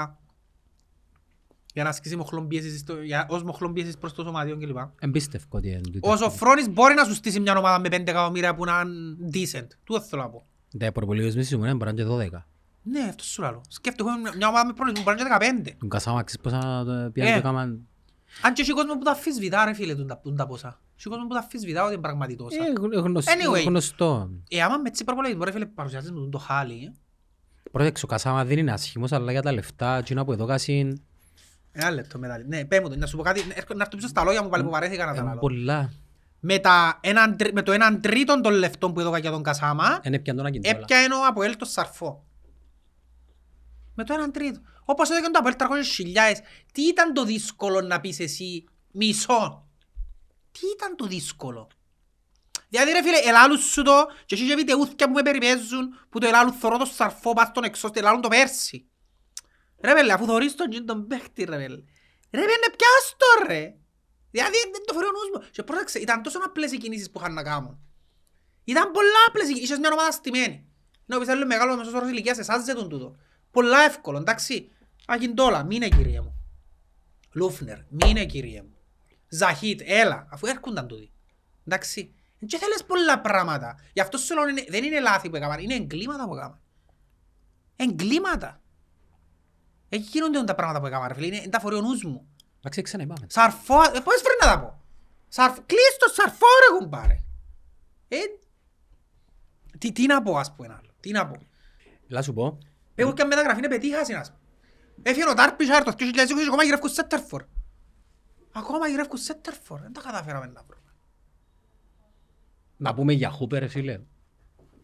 Για 1.74 1.82
να 1.82 1.88
ασκήσει 1.88 2.16
μοχλόν 2.16 2.48
πίεσης, 2.48 2.80
στο- 2.80 3.02
για- 3.02 3.26
ως 3.30 3.42
μοχλόν 3.42 3.72
πίεσης 3.72 3.98
προς 3.98 4.12
το 4.12 4.22
σωματείο 4.22 4.56
κλπ. 4.58 4.76
Εμπίστευκο 4.98 5.58
ότι 5.58 5.68
είναι 5.68 5.80
τούτο. 5.80 6.10
Ο 6.10 6.16
Σοφρόνης 6.16 6.68
μπορεί 6.68 6.94
να 6.94 7.04
σου 7.04 7.14
στήσει 7.14 7.40
μια 7.40 7.56
ομάδα 7.58 7.78
με 7.78 7.88
5 7.88 8.10
εκατομμύρια 8.10 8.54
που 8.54 8.64
να 8.64 8.80
είναι 8.80 9.16
decent. 9.32 9.66
Τούτο 9.84 10.00
θέλω 10.00 10.22
να 10.22 10.28
πω. 10.30 10.46
Τα 10.78 10.92
προπολίγους 10.92 11.34
μισή 11.34 11.56
μου 11.56 11.64
είναι 11.64 11.74
μπορεί 11.74 11.84
να 11.94 12.02
είναι 12.02 12.02
και 12.02 12.36
12. 12.36 12.46
Ναι, 12.86 13.00
αυτός 13.08 13.26
σου 13.26 13.42
λέω. 13.42 13.60
Σκέφτομαι 13.68 14.10
μια- 14.20 14.32
μια 14.36 14.48
ομάδα 14.48 14.66
με 14.66 14.72
πρόλογο 14.72 14.96
που 14.96 15.02
μπορεί 15.02 15.16
να 15.16 15.22
είναι 15.22 15.62
15. 15.70 15.76
Τον 15.78 15.88
Κασάμα, 15.88 16.22
ξέρεις 16.22 16.42
πόσα 16.42 16.84
Ε. 17.06 17.08
πιάνε 17.12 17.36
το 17.36 17.42
κάμαν. 17.42 17.86
Αν 18.42 18.52
και 18.54 18.62
έχει 18.62 18.70
κόσμο 18.72 18.92
που 18.98 19.04
τα 19.04 19.10
αφισβητά 19.10 19.64
ρε 19.64 19.74
φίλε, 19.74 19.94
τούν 19.94 20.06
τα- 20.06 20.18
τούν 20.18 20.36
τα 20.36 20.46
ποσά. 20.46 20.80
Έχει 20.98 21.08
κόσμο 21.08 21.26
που 21.26 21.32
τα 21.34 21.38
αφισβητά 21.40 21.84
ότι 21.84 21.92
είναι 21.92 22.02
πραγματική 22.02 22.38
τόσα. 22.38 22.56
Ε, 22.96 22.98
γνωστό- 23.00 23.32
Anyway. 23.32 23.64
γνωστό. 23.66 24.30
Ε, 24.48 24.62
άμα 24.62 24.76
με 24.76 24.88
έτσι 24.88 25.04
προπολόγεις, 25.04 25.36
μπορεί 25.36 25.52
φίλε 25.52 25.66
παρουσιάζεις 25.66 26.10
μου 26.10 26.28
το 26.28 26.38
χάλι. 26.38 26.84
ε. 26.84 26.92
Πρόσεξε, 27.72 28.04
ο 28.04 28.08
Κασάμα 28.08 28.44
δεν 28.44 28.58
είναι 28.58 28.72
άσχημος, 28.72 29.12
αλλά 29.12 29.32
για 29.32 29.42
τα 29.42 29.52
λεφτά, 29.52 29.96
εκείνα 29.96 30.24
που 30.24 30.32
εδώ 30.32 30.46
κάσιν, 30.46 31.00
Ένα 31.76 31.90
λεπτό 31.90 32.18
μετά. 32.18 32.38
Ναι, 32.46 32.64
πέ 32.64 32.80
μου 32.80 32.88
το, 32.88 32.96
να 32.96 33.06
σου 33.06 33.16
πω 33.16 33.22
κάτι, 33.22 33.44
να 33.48 33.54
έρχω- 33.56 33.74
να 33.74 33.82
έρθω 33.82 33.96
πίσω 33.96 34.08
στα 34.08 34.24
λόγια 34.24 34.42
μου 34.42 34.48
πάλι 34.48 34.64
που 34.64 34.70
βαρέθηκα 34.70 35.04
να 35.06 35.10
τα 35.12 35.16
είναι 35.18 35.26
λάλω. 35.28 35.40
πολλά. 35.40 35.90
Με, 36.40 36.58
τα 36.58 36.98
έναν 37.02 37.36
τρι- 37.36 37.52
με 37.54 37.62
το 37.62 37.72
έναν 37.72 38.00
τρίτον 38.00 38.42
των 38.42 38.52
λεφτών 38.52 38.92
που 38.92 39.00
έδωκα 39.00 39.18
για 39.18 39.30
τον 39.30 39.42
Κασάμα, 39.42 40.00
Είναι 40.02 40.18
πια 40.18 40.34
τον 40.34 40.46
ακινητόλα. 40.46 40.78
έπιανε 40.80 41.14
ο 41.14 41.26
Αποέλ 41.28 41.56
το 41.56 41.64
σαρφό. 41.64 42.24
Με 43.94 44.04
το 44.04 44.14
έναν 44.14 44.32
τρίτο. 44.32 44.60
Όπως 44.84 45.10
έδωκε 45.10 45.30
το 45.30 45.38
Αποέλ 45.38 45.54
300 45.58 45.84
χιλιάες. 45.84 46.40
Τι 46.72 46.82
ήταν 46.82 47.12
το 47.12 47.24
δύσκολο 47.24 47.80
να 47.80 48.00
πεις 48.00 48.20
εσύ 48.20 48.64
μισό; 48.90 49.68
Τι 50.52 50.60
ήταν 50.76 50.96
το 50.96 51.06
δύσκολο; 51.06 51.68
Δηλαδή 52.68 52.92
ρε 52.92 53.02
φίλε, 53.02 53.18
ελάλους 53.28 53.64
σου 53.64 53.82
το 53.82 54.06
και 54.26 54.34
εσύ 54.34 54.46
και 54.46 54.54
βιτεούθκια 54.54 55.06
που 55.06 55.12
με 55.12 55.22
περιπέζουν 55.22 56.06
που 56.08 56.18
το 56.18 56.26
ελάλου 56.26 56.52
θωρώ 56.52 56.78
το 56.78 56.84
σαρφό 56.84 57.32
πας 57.32 57.48
στον 57.48 57.64
εξώστη, 57.64 57.98
ελάλουν 57.98 58.20
το 58.20 58.28
πέρσι. 58.28 58.88
Ρε 59.80 59.92
πέλε, 59.92 60.12
αφού 60.12 60.24
θωρείς 60.24 60.54
τον 60.54 60.70
τζιν 60.70 60.86
τον 60.86 61.06
παίχτη 61.06 61.44
ρε 61.44 61.56
πέλε. 61.56 61.82
Ρε 62.30 62.40
πέλε, 62.40 62.68
πιάσ' 62.76 63.16
το 63.16 63.46
ρε. 63.46 63.74
Δηλαδή 64.30 64.56
δεν 64.72 64.82
το 64.86 64.92
φορεί 64.92 65.06
ο 65.06 65.10
νους 65.10 65.42
μου. 65.42 65.50
Και 65.50 65.62
πρόσεξε, 65.62 65.98
ήταν 65.98 66.22
τόσο 66.22 66.38
απλές 66.44 66.72
οι 66.72 66.78
κινήσεις 66.78 67.10
που 67.10 67.18
είχαν 67.20 67.34
να 67.34 67.42
κάνουν. 67.42 67.78
Ήταν 68.64 68.90
πολλά 68.90 69.22
απλές, 69.28 69.48
είχες 69.48 69.78
μια 69.78 69.90
ομάδα 69.92 70.10
στημένη. 70.10 70.68
Να 71.06 71.18
πεις 71.18 71.28
άλλο 71.28 71.46
μεγάλο 71.46 71.76
μεσός 71.76 71.92
όρος 71.92 72.10
ηλικίας, 72.10 72.38
εσάς 72.38 72.64
ζητούν 72.64 72.88
τούτο. 72.88 73.16
Πολλά 73.54 73.78
εύκολο, 73.78 74.18
εντάξει. 74.18 74.70
Ακιντόλα, 75.06 75.64
μείνε 75.64 75.88
κύριε 75.88 76.20
μου. 76.20 76.34
Λούφνερ, 77.32 77.78
μείνε 77.88 78.24
κύριε 78.24 78.62
μου. 78.62 78.76
Ζαχίτ, 79.28 79.80
έλα, 79.84 80.26
αφού 80.30 80.46
έρχονταν 80.46 80.86
τούτοι. 80.88 81.10
Εντάξει. 81.66 82.14
Δεν 82.38 82.58
θέλεις 82.60 82.84
πολλά 82.84 83.20
πράγματα. 83.20 83.76
Γι' 83.92 84.00
αυτό 84.00 84.18
σου 84.18 84.34
λέω, 84.34 84.48
είναι- 84.48 84.64
δεν 84.68 84.84
είναι 84.84 85.00
λάθη 85.00 85.30
που 85.30 85.36
έκαναν, 85.36 85.58
είναι 85.60 85.74
εγκλήματα 85.74 86.28
που 86.28 86.34
έκαναν. 86.34 86.60
Εγκλήματα. 87.76 88.60
Εκεί 89.88 90.08
γίνονται 90.12 90.44
τα 90.44 90.54
πράγματα 90.54 90.80
που 90.80 90.86
έκαναν, 90.86 91.08
ρε 91.08 91.14
φίλε, 91.14 91.26
είναι, 91.26 91.36
είναι 91.36 91.48
τα 91.48 91.60
φορεί 91.60 91.76
ο 91.76 91.80
νους 91.80 92.04
μου. 92.04 92.26
Εντάξει, 92.58 92.82
ξανά 92.82 93.02
είπαμε. 93.02 93.26
Σαρφό, 93.30 93.82
ε, 93.82 94.00
πώς 94.04 94.22
βρει 94.22 94.36
να 94.40 94.46
τα 94.46 94.60
πω; 94.60 94.80
Σαρφ, 95.28 95.58
κλείς 95.66 95.96
το 95.98 96.12
σαρφό 96.14 96.46
ρε 96.70 96.78
κουμπάρε. 96.78 97.18
Ε, 98.08 98.16
τι, 99.78 99.92
τι 99.92 100.06
να 100.06 100.22
πω 100.22 100.36
ας 100.36 100.54
πούμε 100.54 100.74
άλλο, 100.78 100.90
τι 101.00 101.10
να 101.10 101.26
πω. 101.26 101.36
Λά 102.08 102.22
σου 102.22 102.32
πω, 102.32 102.58
Εγώ 102.94 103.12
και 103.12 103.22
αν 103.22 103.28
μεταγραφή 103.28 103.58
είναι 103.58 103.68
πετύχαση 103.68 104.12
ας 104.14 104.28
πούμε. 104.28 104.40
Έφυγε 105.02 105.28
ο 105.30 105.34
Τάρπισαρ 105.34 105.82
το 105.84 105.90
2020 105.90 105.94
και 105.96 106.44
ακόμα 106.46 106.62
γυρεύκουν 106.64 106.88
σέτερφορ. 106.90 107.44
Ακόμα 108.52 108.88
γυρεύκουν 108.88 109.18
σέτερφορ, 109.18 109.80
δεν 109.80 109.92
τα 109.92 110.00
καταφέραμε 110.00 110.46
να 110.46 110.62
βρούμε. 110.62 110.82
να 112.76 112.94
πούμε 112.94 113.12
για 113.12 113.30
Χούπερ, 113.30 113.58
ρε 113.60 113.68
φίλε. 113.68 114.00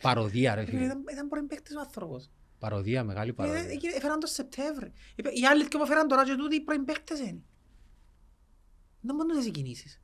Παροδία, 0.02 0.54
ρε 0.54 0.60
Ε, 0.60 0.64
φίλε. 0.64 0.84
Ήταν, 0.84 1.02
ήταν 1.12 1.28
πρώην 1.28 1.46
παίκτης 1.46 1.76
ο 1.76 1.80
άνθρωπος. 1.80 2.30
Παροδία, 2.58 3.04
μεγάλη 3.04 3.30
Ε, 3.30 3.32
παροδία. 3.32 3.60
ε, 3.60 3.96
Έφεραν 3.96 4.18
το 4.20 4.26
Σεπτέμβρη. 4.26 4.92
Είπε, 5.16 5.28
Οι 5.28 5.46
άλλοι 5.46 5.68
και 5.68 5.76
που 5.76 5.82
έφεραν 5.82 6.08
τώρα 6.08 6.24
και 6.24 6.34
τούτοι 6.34 6.56
οι 6.56 6.60
πρώην 6.60 6.84
παίκτες 6.84 7.18
είναι. 7.18 7.42
Δεν 9.00 9.14
μπορούν 9.16 9.34
να 9.34 9.40
τις 9.42 9.50
κινήσεις. 9.50 10.00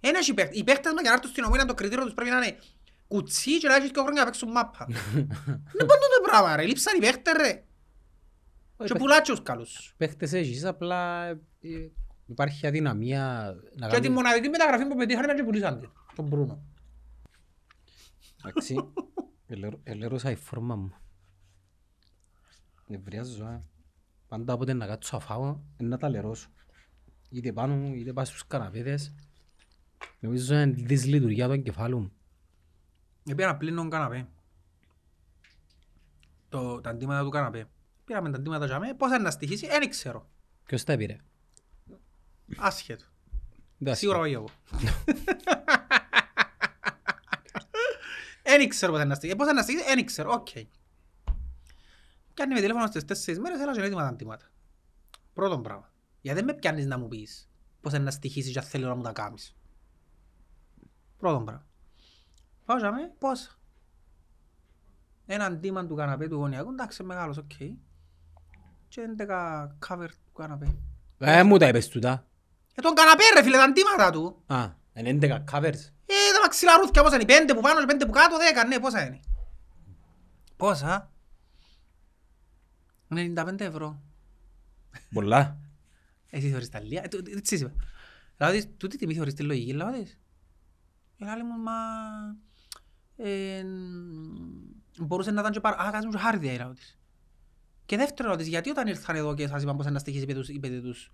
Ένας 0.00 0.20
έχει 0.20 0.34
παίκτες. 0.34 0.58
Οι 0.58 0.64
παίκτες 0.64 0.92
μας 0.92 1.00
για 1.00 1.10
να 1.10 1.16
έρθουν 1.16 1.30
στην 1.30 1.44
ομόνια 1.44 1.64
το 1.64 1.74
κριτήριο 1.74 2.04
τους 2.04 2.14
πρέπει 2.14 2.30
να 2.30 2.36
είναι 2.36 2.58
κουτσί 3.08 3.58
και 3.58 3.68
να 3.68 3.74
έχεις 3.74 3.90
και 3.90 4.00
χρόνια 4.00 4.20
να 4.20 4.24
παίξουν 4.24 4.50
μάπα. 4.50 4.86
Δεν 4.86 5.86
μπορούν 5.86 6.10
το 6.16 6.22
πράγμα 6.30 6.56
ρε. 6.56 6.64
Λείψαν 6.66 6.96
οι 6.96 7.00
παίκτες 7.00 7.34
ρε. 7.36 7.64
Και 8.84 8.94
πουλάτσους 8.94 9.42
καλούς. 9.42 9.94
Παίχτες 9.96 10.32
έχεις, 10.32 10.64
απλά 10.64 11.26
ε, 11.26 11.38
υπάρχει 12.26 12.66
αδυναμία 12.66 13.54
να 13.76 13.86
Και 13.88 13.94
τη 13.94 14.00
κάνεις... 14.00 14.08
μοναδική 14.16 14.48
μεταγραφή 14.48 14.86
που 14.86 14.96
πετύχανε 14.96 15.24
ήταν 15.24 15.36
και 15.36 15.44
πουλήσαν 15.44 15.80
την. 15.80 15.90
Τον 16.14 16.26
Μπρούνο. 16.26 16.62
Εντάξει, 18.44 18.76
ελε- 19.46 19.78
ελέρωσα 19.82 20.30
η 20.30 20.34
φόρμα 20.36 20.76
μου. 20.76 20.92
Νευριάζω, 22.86 23.44
ε. 23.46 23.62
Πάντα 24.28 24.52
όποτε 24.54 24.72
να 24.72 24.86
κάτσω 24.86 25.16
να 25.16 25.22
φάω, 25.22 25.58
είναι 25.76 25.88
να 25.88 25.98
τα 25.98 26.08
λερώσω. 26.08 26.48
Είτε 27.30 27.52
πάνω 27.52 27.74
μου, 27.76 27.94
είτε 27.94 28.12
πάνω 28.12 28.26
στους 28.26 28.46
καναπέδες. 28.46 29.14
Νομίζω 30.20 30.54
είναι 30.54 30.72
δυσλειτουργία 30.78 31.46
του 31.46 31.52
εγκεφάλου 31.52 31.98
μου. 32.00 32.12
Πήγα 33.24 33.46
να 33.46 33.56
πλύνω 33.56 33.80
τον 33.80 33.90
καναπέ. 33.90 34.28
Το, 36.48 36.80
τα 36.80 36.90
αντίματα 36.90 37.22
του 37.22 37.30
καναπέ. 37.30 37.68
Πήραμε 38.04 38.30
τα 38.30 38.36
αντίματα 38.36 38.66
για 38.66 38.78
μέ. 38.78 38.94
Πώς 38.94 39.08
θα 39.08 39.14
είναι 39.14 39.24
να 39.24 39.30
στοιχήσει, 39.30 39.66
δεν 39.66 39.90
ξέρω. 39.90 40.28
Ποιος 40.64 40.84
τα 40.84 40.96
πήρε; 40.96 41.16
Άσχετο. 42.56 43.04
Εντάξει. 43.80 44.00
Σίγουρα 44.00 44.18
όχι 44.18 44.32
εγώ. 44.32 44.48
Εν 48.42 48.68
ξέρω 48.68 48.92
πώς 48.92 49.00
θα 49.00 49.04
είναι 49.04 49.04
να 49.04 49.14
στοιχήσει. 49.14 49.36
Πώς 49.36 49.46
θα 49.46 49.52
είναι 49.52 49.60
να 49.60 49.66
στοιχήσει, 49.66 49.90
εν 49.90 50.06
ξέρω. 50.06 50.32
Οκ. 50.32 50.48
Κάνει 52.34 52.54
με 52.54 52.60
τηλέφωνο 52.60 52.86
στις 52.86 53.04
τέσσερις 53.04 53.40
μέρες, 53.40 53.60
έλα 53.60 53.72
και 53.72 53.78
είναι 53.78 53.86
έτοιμα 53.86 54.02
τα 54.02 54.08
αντύματα. 54.08 54.50
Πρώτον 55.32 55.62
πράγμα. 55.62 55.92
Γιατί 56.20 56.38
δεν 56.38 56.48
με 56.48 56.54
πιάνεις 56.54 56.86
να 56.86 56.98
μου 56.98 57.08
πεις 57.08 57.50
πώς 57.80 57.90
θα 57.90 57.96
είναι 57.96 58.06
να 58.06 58.12
στοιχήσεις 58.12 58.52
και 58.52 58.58
αν 58.58 58.64
θέλω 58.64 58.88
να 58.88 58.94
μου 58.94 59.02
τα 59.02 59.12
κάνεις. 59.12 59.56
Πρώτον 61.16 61.44
πράγμα. 61.44 61.66
Πάω 62.64 62.78
για 62.78 62.92
μέ, 62.92 63.12
πόσα. 63.18 63.50
Ένα 65.26 65.44
άντυμα 65.44 65.86
του 65.86 65.94
καναπέ 65.94 66.28
του 66.28 66.34
γωνιακού, 66.36 66.70
εντάξει 66.70 67.02
μεγάλος, 67.02 67.36
οκ. 67.36 67.50
Και 68.88 69.00
11 69.18 69.66
cover 69.88 70.08
του 70.08 70.32
καναπέ. 70.32 70.76
Ε, 71.18 71.42
μου 71.42 71.58
τα 71.58 71.68
είπες 71.68 71.88
τούτα. 71.88 72.26
Ε, 72.74 72.80
τον 72.82 72.94
καναπέ 72.94 73.22
ρε 73.36 73.42
φίλε, 73.42 73.56
τα 73.56 73.62
αντίματα 73.64 74.10
του. 74.10 74.42
Α, 74.46 74.68
είναι 74.94 75.10
11 75.10 75.44
covers. 75.50 75.80
Ε, 76.06 76.32
τα 76.34 76.40
μαξιλαρούθια 76.42 77.02
πόσα 77.02 77.14
είναι, 77.14 77.22
οι 77.22 77.26
πέντε 77.26 77.54
που 77.54 77.60
πάνω, 77.60 77.80
οι 77.80 77.84
πέντε 77.84 78.06
που 78.06 78.12
κάτω, 78.12 78.36
δέκα, 78.38 78.64
ναι, 78.64 78.78
πόσα 78.80 79.06
είναι. 79.06 79.20
Πόσα. 80.56 81.10
95 83.14 83.60
ευρώ. 83.60 84.02
Πολλά. 85.12 85.58
Εσύ 86.30 86.48
θεωρείς 86.50 86.68
τα 86.68 86.80
λίγα. 86.80 87.04
Ε, 87.04 87.08
του- 87.08 87.24
Έτσι 87.36 87.54
είπα. 87.54 87.72
Λάω 88.38 88.50
της, 88.52 88.68
τούτη 88.76 88.96
τιμή 88.96 89.14
θεωρείς 89.14 89.34
τη 89.34 89.42
λογική, 89.42 89.72
λάω 89.72 89.92
της. 89.92 90.18
Ε, 91.18 91.24
λέει 91.24 91.42
μου, 91.42 91.62
μα... 91.62 91.72
ε, 93.22 93.64
Μπορούσε 94.98 95.30
να 95.30 95.40
ήταν 95.40 95.52
και 95.52 95.60
πάρα... 95.60 95.76
Α, 95.76 95.90
κάτσε 95.90 96.06
μου 96.06 96.12
και 96.12 96.18
χάρδια, 96.18 96.54
λάω 96.54 96.72
της. 96.72 96.98
Και 97.86 97.96
δεύτερο 97.96 98.28
ερώτηση, 98.28 98.48
γιατί 98.48 98.70
όταν 98.70 98.86
ήρθαν 98.86 99.16
εδώ 99.16 99.34
και 99.34 99.46
σας 99.46 99.62
είπαν 99.62 99.76
πώς 99.76 99.84
είναι 99.84 99.94
να 99.94 100.00
στοιχείς 100.00 100.22
είπε 100.22 100.34
τους, 100.34 100.48
είπε 100.48 100.68
τους, 100.68 101.12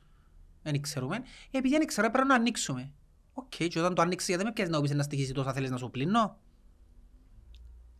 δεν 0.62 0.80
ξέρουμε, 0.80 1.16
Ε, 1.50 1.58
επειδή 1.58 1.76
δεν 1.76 1.86
ξέρω, 1.86 2.10
πρέπει 2.10 2.28
να 2.28 2.34
ανοίξουμε. 2.34 2.92
Οκ, 3.32 3.48
και 3.48 3.78
όταν 3.78 3.94
το 3.94 4.02
ανοίξεις, 4.02 4.28
γιατί 4.28 4.44
με 4.44 4.52
πιέζεις 4.52 4.72
να 4.72 4.78
μου 4.78 4.86
πεις 4.86 4.94
να 4.94 5.02
στοιχείς 5.02 5.32
τόσα 5.32 5.52
θέλεις 5.52 5.70
να 5.70 5.76
σου 5.76 5.90
πλύνω; 5.90 6.38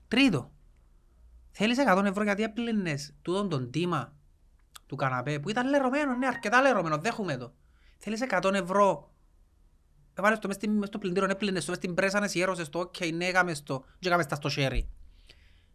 Τρίτο, 0.08 0.52
θέλεις 1.50 1.78
100 1.78 2.04
ευρώ 2.04 2.22
γιατί 2.22 2.42
έπλυνες 2.42 3.14
τούτο 3.22 3.48
το 3.48 3.70
άντυμα 3.70 4.16
του 4.86 4.96
καναπέ 4.96 5.38
που 5.38 5.50
ήταν 5.50 5.68
λερωμένο, 5.68 6.14
ναι, 6.16 6.26
αρκετά 6.26 6.60
λερωμένο, 6.60 6.98
δέχομαι 6.98 7.36
το. 7.36 7.52
Θέλεις 7.98 8.20
100 8.42 8.52
ευρώ. 8.54 9.12
Έβαλες 10.18 10.38
το 10.38 10.46
μες 10.46 10.56
στην- 10.56 10.70
μες 10.72 10.88
στο 10.88 10.98
πλυντήριο, 10.98 11.28
έπλυνες 11.30 11.64
το 11.64 11.70
μες 11.70 11.78
στην 11.78 11.94
πρέσα, 11.94 12.20
εσιέρωσες 12.24 12.68
το, 12.68 12.78
οκ, 12.78 12.94
ναι, 13.14 13.24
έκαμες 13.26 13.62
το, 13.62 13.84
και 13.98 14.08
έκαμες 14.08 14.26
τα 14.26 14.34
στο 14.34 14.48
χέρι. 14.48 14.88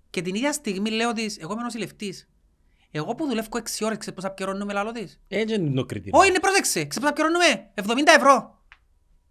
Και 0.10 0.22
την 0.22 0.36
ίδια 0.36 0.54
στιγμή 0.54 0.90
λέω 0.90 1.14
της, 1.14 1.38
εγώ 1.38 1.54
είμαι 1.54 1.62
νοσηλευτής. 1.62 2.28
Εγώ 2.92 3.16
που 3.16 3.26
δουλεύω 3.28 3.48
6 3.58 3.86
ώρες, 3.86 3.98
ξέρεις 3.98 4.16
πόσα 4.20 4.30
πιερώνουμε 4.34 4.74
λαλό 4.74 4.92
της; 4.92 5.20
Έτσι 5.28 5.56
είναι 5.56 5.70
το 5.76 5.86
κριτήριο. 5.86 6.20
Όχι, 6.20 6.30
είναι 6.30 6.40
πρόσεξε. 6.40 6.86
Ξέρεις 6.86 7.00
πόσα 7.00 7.14
πληρώνουμε. 7.14 7.70
70 7.74 8.14
ευρώ. 8.18 8.62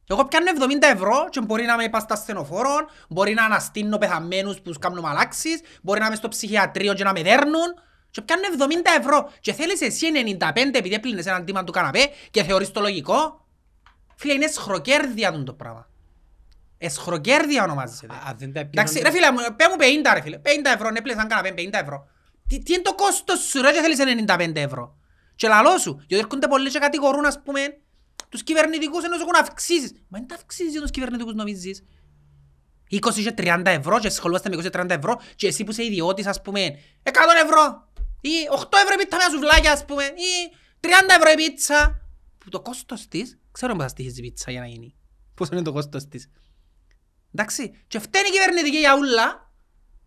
Εγώ 0.07 0.25
πιάνω 0.25 0.47
70 0.51 0.87
ευρώ 0.95 1.29
και 1.31 1.41
μπορεί 1.41 1.65
να 1.65 1.73
είμαι 1.73 1.89
πας 1.89 2.03
στα 2.03 2.15
στενοφόρων, 2.15 2.87
μπορεί 3.09 3.35
να 3.35 3.45
αναστήνω 3.45 3.99
πεθαμένους 3.99 4.61
που 4.61 4.73
κάνουν 4.81 5.05
αλλάξεις, 5.05 5.61
μπορεί 5.83 6.01
να 6.01 6.07
είμαι 6.07 6.15
στο 6.17 6.29
ψυχιατρίο 6.29 6.95
και 6.95 7.05
να 7.05 7.13
με 7.13 7.23
δέρνουν 7.23 7.69
και 8.11 8.21
πιάνω 8.23 8.43
70 8.53 8.91
ευρώ 8.99 9.31
και 9.41 9.53
θέλεις 9.53 9.81
εσύ 9.81 10.07
95 10.11 10.79
επειδή 10.79 10.95
έπλυνες 10.95 11.27
έναν 11.27 11.45
τίμα 11.45 11.65
του 11.65 11.73
καναπέ 11.73 12.09
και 12.31 12.43
θεωρείς 12.43 12.71
το 12.71 12.81
λογικό; 12.81 13.42
Φίλε, 14.23 14.33
είναι 14.33 14.45
εσχροκέρδια 14.45 15.33
τούτο 15.33 15.45
το 15.45 15.53
πράγμα. 15.53 15.89
Εσχροκέρδια 16.79 17.63
ονομάζεται. 17.63 18.07
Αν 18.27 18.35
δεν 18.39 18.53
τα 18.53 18.61
Εντάξει, 18.61 18.93
πιέναν- 18.95 19.15
ρε 19.15 19.19
φίλε, 19.19 19.31
μου, 19.33 19.57
πέ 19.57 19.65
μου 19.69 19.77
50 19.79 20.15
ρε 20.15 20.21
φίλε. 20.21 20.39
50 20.39 20.73
ευρώ, 20.75 20.91
ναι, 20.91 21.01
πλέον 21.01 21.19
καναπέ, 21.29 21.55
50 21.57 21.79
ευρώ. 21.81 22.07
Τι, 22.49 22.63
τι 22.63 22.73
είναι 22.73 22.83
το 22.83 22.95
κόστος 22.95 23.39
σου 23.41 23.63
ρε 23.63 23.71
και 23.73 23.81
θέλεις 23.81 23.99
95 23.99 24.61
ευρώ; 24.61 24.97
Και 25.37 25.49
λαλό 25.49 25.79
σου, 25.79 25.97
γιατί 26.07 26.25
έρχονται 26.25 26.49
πολλοί 26.49 26.71
και 26.71 26.79
κατηγορούν 26.79 27.25
ας 27.27 27.43
πούμε 27.45 27.61
τους 28.29 28.43
κυβερνητικούς 28.43 29.05
ενώ 29.05 29.15
έχουν 29.15 29.37
αυξήσεις. 29.41 29.93
Μα 30.09 30.19
δεν 30.19 30.29
τα 30.29 30.35
αυξήσεις 30.35 30.73
για 30.73 30.81
τους 30.81 30.91
κυβερνητικούς 30.91 31.35
νομίζεις; 31.35 31.85
20 32.89 33.23
και 33.23 33.33
30 33.37 33.71
ευρώ 33.71 33.99
και 33.99 34.09
σχολούμαστε 34.11 34.49
με 34.49 34.57
20 34.57 34.63
και 34.63 34.71
30 34.71 34.91
ευρώ 34.91 35.21
και 35.37 35.47
εσύ 35.47 35.65
που 35.65 35.71
είσαι 35.71 35.85
ιδιώτης 35.85 36.27
ας 36.27 36.43
πούμε 36.43 36.61
100 37.03 37.11
ευρώ 37.45 37.89
ή 38.21 38.31
8 38.51 38.79
ευρώ 38.83 38.95
η 38.95 38.97
πίτσα 38.97 39.17
με 39.17 39.23
σουβλάκια 39.33 39.73
ας 39.73 39.85
πούμε 39.85 40.05
ή 40.05 40.57
30 40.81 40.89
ευρώ 41.17 41.31
η 41.31 41.35
πίτσα. 41.35 42.02
Που 42.45 42.51
το 42.51 42.61
κόστος 42.61 43.09
της, 43.09 43.39
ξέρω 43.53 43.73
πώς 43.75 43.83
θα 43.83 43.89
στοιχίζει 43.89 44.19
η 44.21 44.23
πίτσα 44.23 44.51
για 44.51 44.61
να 44.61 44.67
γίνει. 44.67 44.95
Πώς 45.35 45.49
είναι 45.49 45.63
το 45.63 45.73
κόστος 45.73 46.09
της. 46.09 46.31
Εντάξει, 47.35 47.85
και 47.89 47.99
φταίνει 47.99 48.29
η 48.29 48.31
κυβερνητική 48.31 48.77
για 48.79 48.97
ούλα. 48.97 49.51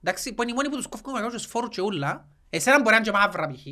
Εντάξει, 0.04 0.34
που 0.34 0.42
είναι 0.42 0.52
οι 0.52 0.56
μόνοι 0.56 0.70
που 0.70 0.76
τους 0.76 0.88
κόφουν 0.88 1.14
μεγάλους 1.14 1.46
φόρους 1.46 1.70
και 1.76 1.82
ούλα. 1.82 2.28
Εσένα 2.50 2.78
μπορεί 2.78 2.90
να 2.90 2.96
είναι 2.96 3.06
και 3.06 3.12
μαύρα 3.12 3.48
π.χ. 3.48 3.64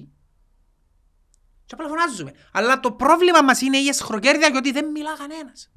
Και 1.66 1.74
απλά 1.74 1.88
φωνάζουμε. 1.88 2.32
Αλλά 2.52 2.80
το 2.80 2.92
πρόβλημα 2.92 3.42
μας 3.42 3.62
είναι 3.62 3.78
η 3.78 3.88
εσχροκέρδια 3.88 4.48
γιατί 4.48 4.72
δεν 4.72 4.86
μιλά 4.92 5.18
κανένας. 5.18 5.72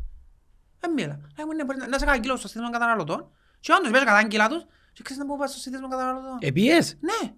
Δεν 0.81 0.93
μιλά. 0.93 1.21
Λέει 1.37 1.47
μου, 1.47 1.53
ναι, 1.55 1.65
μπορεί 1.65 1.79
να- 1.79 1.89
να 1.89 1.99
σε 1.99 2.05
καταγγείλω 2.05 2.37
στο 2.37 2.49
σύνδεσμο 2.49 2.73
καταναλωτών. 2.79 3.31
Και 3.61 3.73
όντως 3.73 3.91
πες 3.91 4.05
καταγγείλα 4.05 4.49
τους. 4.49 4.65
Και 4.93 5.03
ξέρεις 5.03 5.23
να 5.23 5.29
μου 5.29 5.37
πας 5.39 5.51
στο 5.51 5.59
σύνδεσμο 5.61 5.89
καταναλωτών. 5.89 6.39
Επίες. 6.41 6.97
Ναι, 7.01 7.33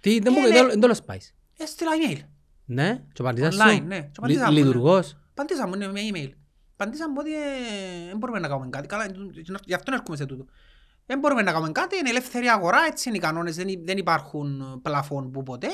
Τι, 0.00 0.18
δεν 0.18 0.32
μου- 0.36 0.44
Ε, 0.46 0.50
δεν 0.50 0.64
ναι. 0.66 0.70
δεν 0.70 0.80
το 0.80 0.94
σπάεις. 0.94 1.34
έστειλα 1.56 1.90
email. 1.94 2.20
Ναι, 2.72 3.02
και 3.12 3.22
απαντήσας 3.22 3.56
Online, 3.56 3.74
σου. 3.76 3.84
ναι. 3.86 3.96
Και 3.96 4.02
Λει- 4.02 4.12
απαντήσα 4.16 4.44
μου, 4.46 4.52
ναι. 4.52 4.58
Λειτουργός. 4.58 5.16
Παντήσα 5.34 5.66
μου 5.66 5.76
ναι, 5.76 5.86
με 5.86 6.00
email. 6.12 6.30
Παντήσα 6.76 7.08
μου 7.08 7.16
ότι 7.18 7.34
ε, 7.34 8.06
δεν 8.08 8.16
μπορούμε 8.16 8.38
να 8.38 8.48
κάνουμε 8.48 8.68
κάτι. 8.70 8.86
Καλά, 8.86 9.06
γι' 9.64 9.74
αυτό 9.74 9.92
έρχομαι 9.94 10.16
σε 10.16 10.26
τούτο. 10.26 10.44
Δεν 11.06 11.18
μπορούμε 11.18 11.42
να 11.42 11.52
κάνουμε 11.52 11.72
κάτι, 11.72 11.96
είναι 11.96 12.08
ελεύθερη 12.08 12.46
αγορά, 12.46 12.78
έτσι 12.90 13.08
είναι 13.08 13.18
οι 13.18 13.20
κανόνες, 13.20 13.56
δεν, 13.56 13.66
δεν 13.84 13.98
υπάρχουν 13.98 14.80
πλαφόν 14.82 15.30
που 15.30 15.42
ποτέ. 15.42 15.68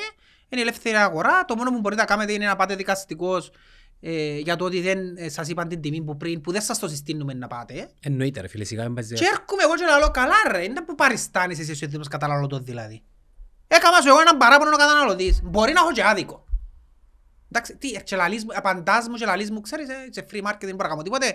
Είναι 0.48 0.60
ελεύθερη 0.60 0.96
αγορά, 0.96 1.44
το 1.44 1.56
μόνο 1.56 1.70
που 1.70 1.80
μπορείτε 1.80 2.00
να 2.00 2.06
κάνετε 2.06 2.32
είναι 2.32 2.46
να 2.46 2.56
πάτε 2.56 2.74
δικαστικός 2.74 3.50
ε, 4.00 4.38
για 4.38 4.56
το 4.56 4.64
ότι 4.64 4.80
δεν 4.80 5.16
ε, 5.16 5.28
σας 5.28 5.48
είπαν 5.48 5.68
την 5.68 5.80
τιμή 5.80 6.02
που 6.02 6.16
πριν, 6.16 6.40
που 6.40 6.52
δεν 6.52 6.62
σας 6.62 6.78
το 6.78 6.88
συστήνουμε 6.88 7.34
να 7.34 7.46
πάτε. 7.46 7.88
Εννοείται 8.00 8.40
ρε 8.40 8.48
φίλε, 8.48 8.64
σιγά 8.64 8.82
μην 8.84 8.94
παίζεις. 8.94 9.18
Και 9.20 9.26
έρχομαι 9.26 9.62
εγώ 9.62 9.74
και 9.74 9.84
λέω, 10.00 10.10
καλά 10.10 10.34
ρε, 10.50 10.62
είναι 10.64 10.82
που 10.82 10.94
παριστάνεις 10.94 11.58
εσύ 11.58 11.70
ο 11.70 11.74
εθνικός 11.80 12.08
καταναλωτών 12.08 12.64
δηλαδή. 12.64 13.02
Έκαμα 13.68 14.00
σου 14.00 14.08
εγώ 14.08 14.20
έναν 14.20 14.36
παράπονο 14.36 14.70
ο 14.74 14.76
καταναλωτής. 14.76 15.40
Μπορεί 15.44 15.72
να 15.72 15.80
έχω 15.80 15.92
και 15.92 16.04
άδικο. 16.04 16.45
Εντάξει, 17.56 17.76
τι, 17.76 18.02
και 18.04 18.16
λαλείς 18.16 18.44
μου, 18.44 18.50
απαντάς 18.54 19.08
μου 19.08 19.14
και 19.14 19.24
λαλείς 19.24 19.50
μου, 19.50 19.60
ξέρεις, 19.60 19.88
ε, 19.88 19.94
σε 20.10 20.26
free 20.30 20.42
market 20.46 20.56
δεν 20.60 20.74
μπορώ 20.74 20.82
να 20.82 20.88
κάνω 20.88 21.02
τίποτε. 21.02 21.26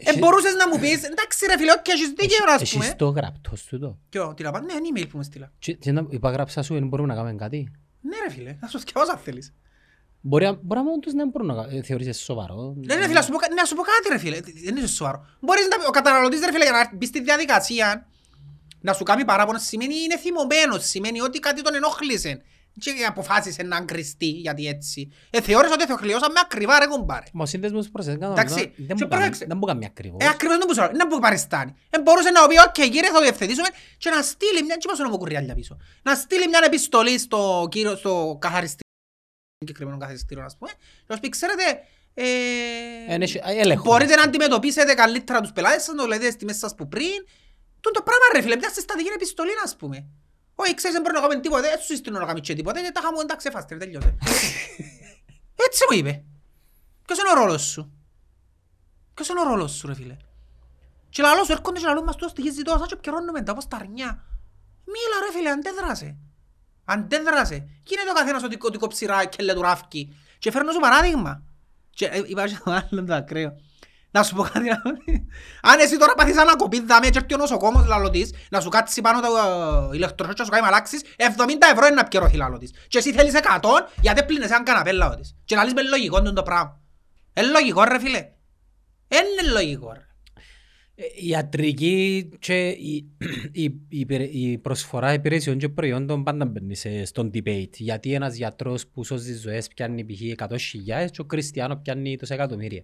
Ε, 0.00 0.08
Εσύ- 0.10 0.18
μπορούσες 0.18 0.54
να 0.54 0.68
μου 0.68 0.78
πεις, 0.78 1.02
εντάξει 1.04 1.46
ρε 1.46 1.56
φίλε, 1.58 1.70
όχι, 1.70 1.80
έχεις 1.86 2.08
δίκαιο 2.08 2.44
ας 2.54 2.60
Έχεις 2.60 2.72
πούμε. 2.72 2.94
το 2.98 3.08
γραπτό 3.08 3.56
σου 3.56 3.78
το. 3.78 3.98
Ποιο, 4.08 4.34
τι 4.36 4.42
να 4.42 4.50
πάω, 4.50 4.62
ναι, 4.62 4.72
είναι 4.72 4.88
email 5.00 5.08
που 5.10 5.16
μου 5.16 5.22
στείλα. 5.22 5.52
Και- 5.58 5.72
και 5.74 5.92
να 5.92 6.06
υπαγράψα 6.10 6.62
σου, 6.62 6.74
δεν 6.74 6.88
μπορούμε 6.88 7.08
να 7.08 7.14
κάνουμε 7.14 7.34
κάτι. 7.34 7.70
Ναι 8.00 8.16
ρε 8.26 8.30
φίλε, 8.34 8.56
να 8.60 8.68
σου 8.68 8.78
σκεφάσω 8.78 9.10
αν 9.12 9.18
θέλεις. 9.18 9.54
Μπορεί 10.20 10.44
να- 10.44 10.52
μπορεί 10.62 10.80
να 10.80 10.92
όντως 10.92 11.12
να 11.12 11.26
μπορούν 11.26 11.46
να 11.46 11.54
κα- 11.54 11.68
θεωρείς 11.84 12.06
εσύ 12.06 12.22
σοβαρό. 12.24 12.74
Ναι 12.76 12.94
ρε 12.94 13.02
φίλε, 13.02 13.12
να 13.12 13.22
σου 13.22 13.30
πω 13.32 13.36
κα- 13.38 13.54
να 13.54 13.64
σου 13.64 13.74
πω 13.74 13.82
κάτι 13.82 14.08
ρε 14.12 14.18
φίλε, 14.18 14.40
δεν 14.64 14.76
είσαι 14.76 14.86
σοβαρό. 14.86 15.26
Μπορείς 15.40 15.68
να, 15.68 15.86
ο 15.86 15.90
καταναλωτής 15.90 16.40
ρε 16.40 16.52
φίλε 16.52 16.64
για 16.64 16.72
να 16.72 16.96
μπει 16.96 17.06
στη 17.06 17.20
διαδικασία 17.22 18.06
να 18.80 18.92
σου 18.92 19.04
κάνει 19.04 19.24
παράπονο 19.24 19.58
σημαίνει 19.58 19.94
είναι 19.94 20.18
θυμωμένος, 20.18 20.84
σημαίνει 20.86 21.20
ότι 21.20 21.38
κάτι 21.38 21.62
τον 21.62 21.74
ενόχλησε. 21.74 22.42
Και 22.80 23.04
αποφάσισε 23.08 23.62
να 23.62 23.80
κρυστεί 23.84 24.26
γιατί 24.26 24.66
έτσι. 24.66 25.12
Ε, 25.30 25.40
θεώρησε 25.40 25.72
ότι 25.72 25.86
θεοχλειώσαμε 25.86 26.40
ακριβά 26.42 26.78
ρε 26.78 26.86
κομπάρε. 26.86 27.26
Μα 27.32 27.42
ο 27.42 27.46
σύνδεσμος 27.46 27.88
προς 27.90 28.06
εσένα 28.06 28.26
Εντάξει, 28.26 28.54
δεν 28.54 28.72
και 28.76 28.82
μου 28.86 28.98
κάνει- 28.98 29.08
πρόσεξε. 29.08 29.44
δεν 29.48 29.56
μου 29.60 29.66
κάνει 29.66 29.84
ακριβώς. 29.84 30.18
Ε, 30.24 30.28
ακριβώς 30.28 30.56
δεν 30.58 30.66
μπορούσε 30.66 30.96
να 30.96 31.06
που 31.08 31.18
παριστάνει. 31.18 31.74
Ε, 31.90 32.00
μπορούσε 32.00 32.30
να 32.30 32.46
πει, 32.46 32.58
οκ, 32.58 32.72
κύριε, 32.72 33.02
θα 33.08 33.12
το 33.12 33.20
διευθετήσουμε 33.20 33.68
και 33.98 34.10
να 34.10 34.22
στείλει 34.22 34.62
μια, 34.64 34.76
και 34.76 34.86
πάσω 34.88 35.02
να 35.02 35.08
μου 35.10 35.18
κουρριάλια 35.18 35.54
πίσω. 35.54 35.76
Να 36.02 36.14
στείλει 36.14 36.48
μια 36.48 36.60
επιστολή 36.64 37.18
στο 37.18 37.68
κύριο, 37.70 37.96
στο 37.96 38.36
καθαριστήριο, 38.40 38.92
συγκεκριμένο 39.58 39.96
καθαριστήριο, 39.98 40.44
ας 40.44 40.56
πούμε, 40.58 40.70
και 40.70 41.04
να 41.06 41.14
σου 41.14 41.20
πει, 41.20 41.28
ξέρετε, 41.28 41.64
ε, 42.14 42.24
Εν 43.06 43.22
έχει- 43.22 43.40
ε, 43.44 43.60
έλεγχο. 43.60 43.82
μπορείτε 43.82 44.14
να 44.14 44.22
αντιμετωπίσετε 44.22 44.94
καλύτερα 44.94 45.40
τους 45.40 45.52
πελάτες 45.52 45.82
σας, 45.82 45.94
να 45.94 46.00
το 46.02 46.06
λέτε 46.08 46.24
στις 46.24 46.36
τιμές 46.36 46.56
σας 46.58 46.74
που 46.74 46.88
πριν. 46.88 47.16
Τούν 47.80 47.92
το 47.92 48.02
πράγμα 48.02 48.24
ρε 48.34 48.42
φίλε, 48.42 48.56
μια 48.56 48.70
συστατική 48.70 49.08
επιστολή, 49.14 49.50
ας 49.64 49.76
πούμε. 49.76 50.06
Όχι, 50.60 50.74
ξέρεις, 50.74 50.96
δεν 50.96 51.02
μπορούμε 51.02 51.20
να 51.20 51.26
κάνουμε 51.26 51.40
τίποτε, 51.46 51.66
έτσι 51.68 51.80
σου 51.80 51.92
συστήνω 51.92 52.18
να 52.18 52.24
κάνουμε 52.24 52.40
και 52.40 52.54
τίποτε, 52.54 52.80
και 52.80 52.90
τα 52.92 53.00
χαμού, 53.00 53.20
εντάξει, 53.20 53.46
εφάστε, 53.48 53.74
ρε, 53.74 53.80
τελειώσε. 53.80 54.14
Έτσι 55.66 55.84
μου 55.90 55.98
είπε. 55.98 56.24
Ποιος 57.06 57.18
είναι 57.18 57.30
ο 57.30 57.34
ρόλος 57.34 57.62
σου; 57.62 57.92
Ποιος 59.14 59.28
είναι 59.28 59.40
ο 59.40 59.42
ρόλος 59.42 59.72
σου 59.72 59.86
ρε 59.86 59.94
φίλε; 59.94 60.16
Και 61.10 61.22
λαλό 61.22 61.44
σου 61.44 61.52
έρχονται 61.52 61.80
και 61.80 61.86
λαλούν 61.86 62.04
μας 62.04 62.16
το 62.16 62.28
στοιχίζει 62.28 62.62
τόσο 62.62 62.86
και 62.86 62.94
επικαιρώνουμε 62.94 63.42
τα 63.42 63.52
όπως 63.52 63.68
τα 63.68 63.76
αρνιά. 63.76 64.24
Μίλα 64.84 65.16
ρε 65.26 65.32
φίλε, 65.32 65.50
αντέδρασε. 65.50 66.16
Αντέδρασε. 66.84 67.68
Κι 67.82 67.94
είναι 67.94 68.02
το 68.06 68.12
καθένας 68.12 68.42
ότι 68.42 68.58
ότι 68.62 68.78
κοψιρά 68.78 69.24
και 69.24 69.42
λέει 69.42 69.54
του 69.54 69.62
ράφκι. 69.62 70.16
Και 70.38 70.50
φέρνω 70.50 70.72
σου 70.72 70.80
παράδειγμα. 70.80 71.42
Και 71.90 72.06
ε, 72.06 72.22
είπα 72.26 72.48
και 72.48 72.58
το 72.64 72.70
άλλο 72.70 73.04
το 73.04 73.14
ακραίο. 73.14 73.56
Να 74.10 74.22
σου 74.22 74.34
πω 74.34 74.42
κάτι. 74.42 74.68
να- 74.68 74.82
Αν 75.62 75.78
εσύ 75.80 75.98
τώρα 75.98 76.14
πάθεις 76.14 76.36
ανακοπή 76.38 76.80
δάμε 76.80 77.08
και 77.08 77.18
έρθει 77.18 77.34
ο 77.34 77.36
νοσοκόμος 77.36 77.86
λαλωτής 77.86 78.32
να 78.50 78.60
σου 78.60 78.68
κάτσει 78.68 79.00
πάνω 79.00 79.20
το 79.20 79.26
ε, 79.92 79.96
ηλεκτροσόκ 79.96 80.34
και 80.34 80.40
να 80.40 80.44
σου 80.44 80.50
κάνει 80.50 80.64
μαλάξεις 80.64 81.02
70 81.16 81.24
ευρώ 81.72 81.86
είναι 81.86 81.94
να 81.94 82.04
πιερωθεί 82.04 82.36
λαλωτής. 82.36 82.70
Και 82.88 82.98
εσύ 82.98 83.12
θέλεις 83.12 83.32
100 83.34 83.68
γιατί 84.00 84.24
πλύνεσαι 84.24 84.52
έναν 84.52 84.64
καναπέ 84.64 84.92
λαλωτής. 84.92 85.36
Και 85.44 85.54
λαλείς 85.56 85.72
με 85.72 85.82
λογικό 85.82 86.18
είναι 86.18 86.32
το 86.32 86.42
πράγμα. 86.42 86.80
Είναι 87.38 87.46
λογικό 87.48 87.84
ρε 87.84 87.98
φίλε. 88.00 88.28
Είναι 89.08 89.50
λογικό 89.52 89.92
ρε. 89.92 90.00
Ε, 90.94 91.02
Η 91.16 91.28
ιατρική 91.28 92.28
και 92.38 92.68
η, 92.68 92.94
η, 93.52 93.62
η, 93.64 93.80
υπηρε- 93.88 94.34
η 94.34 94.58
προσφορά 94.58 95.12
υπηρεσιών 95.12 95.58
και 95.58 95.68
προϊόντων 95.68 96.24
πάντα 96.24 96.44
μπαίνει 96.46 96.74
σε- 96.74 97.04
στον 97.04 97.30
debate. 97.34 97.70
Γιατί 97.76 98.14
ένας 98.14 98.36
γιατρός 98.36 98.86
που 98.86 99.04
σώζει 99.04 99.34
ζωές 99.34 99.68
πιάνει 99.68 100.04
π.χ. 100.04 100.20
100.000 100.20 101.10
και 101.10 101.20
ο 101.20 101.24
Κριστιανό 101.24 101.76
πιάνει 101.76 102.16
τόσα 102.16 102.34
εκατομμύρια. 102.34 102.82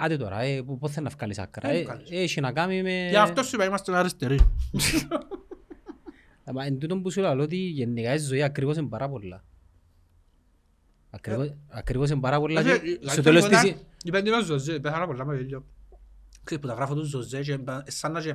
Άντε 0.00 0.16
τώρα, 0.16 0.40
ε, 0.40 0.62
που- 0.62 0.78
πώς 0.78 0.92
θέλεις 0.92 1.10
να 1.10 1.16
βγάλεις 1.16 1.38
άκρα. 1.38 1.68
Δεν 1.68 1.78
Ε, 1.78 1.82
βγάλεις. 1.82 2.10
έχει 2.10 2.40
να 2.40 2.52
κάνει 2.52 2.82
με... 2.82 3.08
Γι' 3.08 3.16
αυτός 3.16 3.46
σου 3.46 3.54
είπα 3.54 3.64
είμαστε 3.64 3.96
αριστεροί. 3.96 4.38
Αλλά 6.44 6.64
εν 6.64 6.78
τούτον 6.78 7.02
που 7.02 7.10
σου 7.10 7.20
λέω 7.20 7.40
ότι 7.40 7.56
γενικά 7.56 8.14
η 8.14 8.18
ζωή 8.18 8.42
ακριβώς 8.42 8.76
είναι 8.76 8.88
πάρα 8.88 9.08
πολλά. 9.08 9.44
Ακριβώς, 11.10 11.54
ακριβώς 11.68 12.10
είναι 12.10 12.20
πάρα 12.20 12.40
πολλά 12.40 12.62
και 12.62 12.98
στο 13.06 13.22
τέλος 13.22 13.48
της... 13.48 13.74
Είπαν 14.04 14.26
ότι 14.34 14.44
Ζωζέ, 14.44 14.80
πέθανα 14.80 15.06
πολλά 15.06 15.24
με 15.24 15.36
γέλιο. 15.36 15.64
Ξέρεις 16.44 16.62
που 16.62 16.68
τα 16.70 16.74
γράφω 16.76 16.94
τους 16.94 17.08
Ζωζές 17.08 17.46
και 17.46 17.52
είπα, 17.52 17.84
σαν 17.86 18.12
να 18.12 18.20
και 18.20 18.34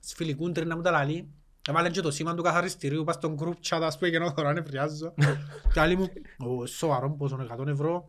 σφιλικούν 0.00 0.54
να 0.66 0.76
μου 0.76 0.82
τα 0.82 0.90
λαλεί. 0.90 1.28
Έβαλαν 1.68 1.92
και 1.92 2.00
το 2.00 2.10
σήμα 2.10 2.34
του 2.34 2.42
καθαριστηρίου, 2.42 3.04
πας 3.04 3.14
στον 3.14 3.36
group 3.40 3.54
chat, 3.68 3.80
ας 3.82 3.98
πούμε, 3.98 4.10
και 4.10 4.18
να 4.18 4.32
θωράνε 4.32 4.62
φριάζω. 4.62 5.14
Και 5.72 5.80
άλλοι 5.80 5.96
μου, 5.96 6.08
«Ω, 6.38 6.66
σοβαρό, 6.66 7.10
πόσο 7.10 7.34
είναι 7.34 7.46
100 7.58 7.66
ευρώ. 7.66 8.08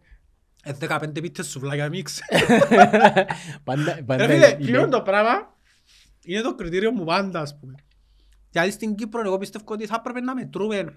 Ε, 0.65 0.73
15 0.79 1.21
πίτες 1.21 1.47
σουβλάκια 1.47 1.89
μίξ. 1.89 2.19
Πάντα, 3.63 3.93
Ρε 3.95 4.01
πάντα 4.01 4.23
φίλε, 4.27 4.35
είναι- 4.35 4.55
ποιον 4.65 4.89
το 4.89 5.01
πράγμα 5.01 5.55
είναι 6.25 6.41
το 6.41 6.55
κριτήριο 6.55 6.91
μου 6.91 7.03
πάντα, 7.03 7.39
ας 7.39 7.57
πούμε. 7.59 7.73
Γιατί 8.49 8.71
στην 8.71 8.95
Κύπρο 8.95 9.21
εγώ 9.25 9.37
πιστεύω 9.37 9.65
ότι 9.67 9.85
θα 9.85 9.95
έπρεπε 9.99 10.19
να 10.19 10.35
μετρούμε 10.35 10.93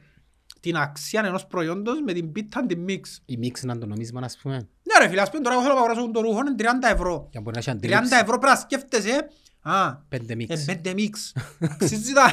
την 0.60 0.76
αξία 0.76 1.22
ενός 1.26 1.47
προϊόντος 1.47 2.01
με 2.05 2.12
την 2.12 2.32
πίτα 2.32 2.66
την 2.66 2.80
μίξ. 2.80 3.22
η 3.26 3.36
μίξ 3.36 3.62
να 3.62 3.78
το 3.78 3.86
νομίσμα, 3.86 4.20
ας 4.24 4.38
πούμε, 4.43 4.55
Ναι 4.56 4.98
ρε 5.05 5.09
φίλε, 5.09 5.20
ας 5.20 5.30
πούμε 5.30 5.43
τώρα 5.43 5.55
εγώ 5.55 5.62
θέλω 5.64 5.74
να 5.74 5.80
αγοράσω 5.80 6.10
το 6.10 6.20
ρούχο, 6.20 6.38
είναι 6.38 6.55
30 6.59 6.88
ευρώ. 6.93 7.28
για 7.30 7.40
να 7.40 7.40
μπορεί 7.40 7.55
να 7.56 7.59
έχει 7.59 7.70
30 7.70 7.72
αντίληψη. 7.76 8.14
ευρώ 8.14 8.38
πρέπει 8.38 8.55
να 8.55 8.56
σκέφτεσαι, 8.60 9.28
α, 9.62 9.94
Πέντε 9.97 10.32
ε, 10.32 10.36
μίξ. 10.36 10.64
πέντε 10.64 10.93
μίξ. 10.94 11.32
Αξίζει 11.60 12.12
τα. 12.12 12.30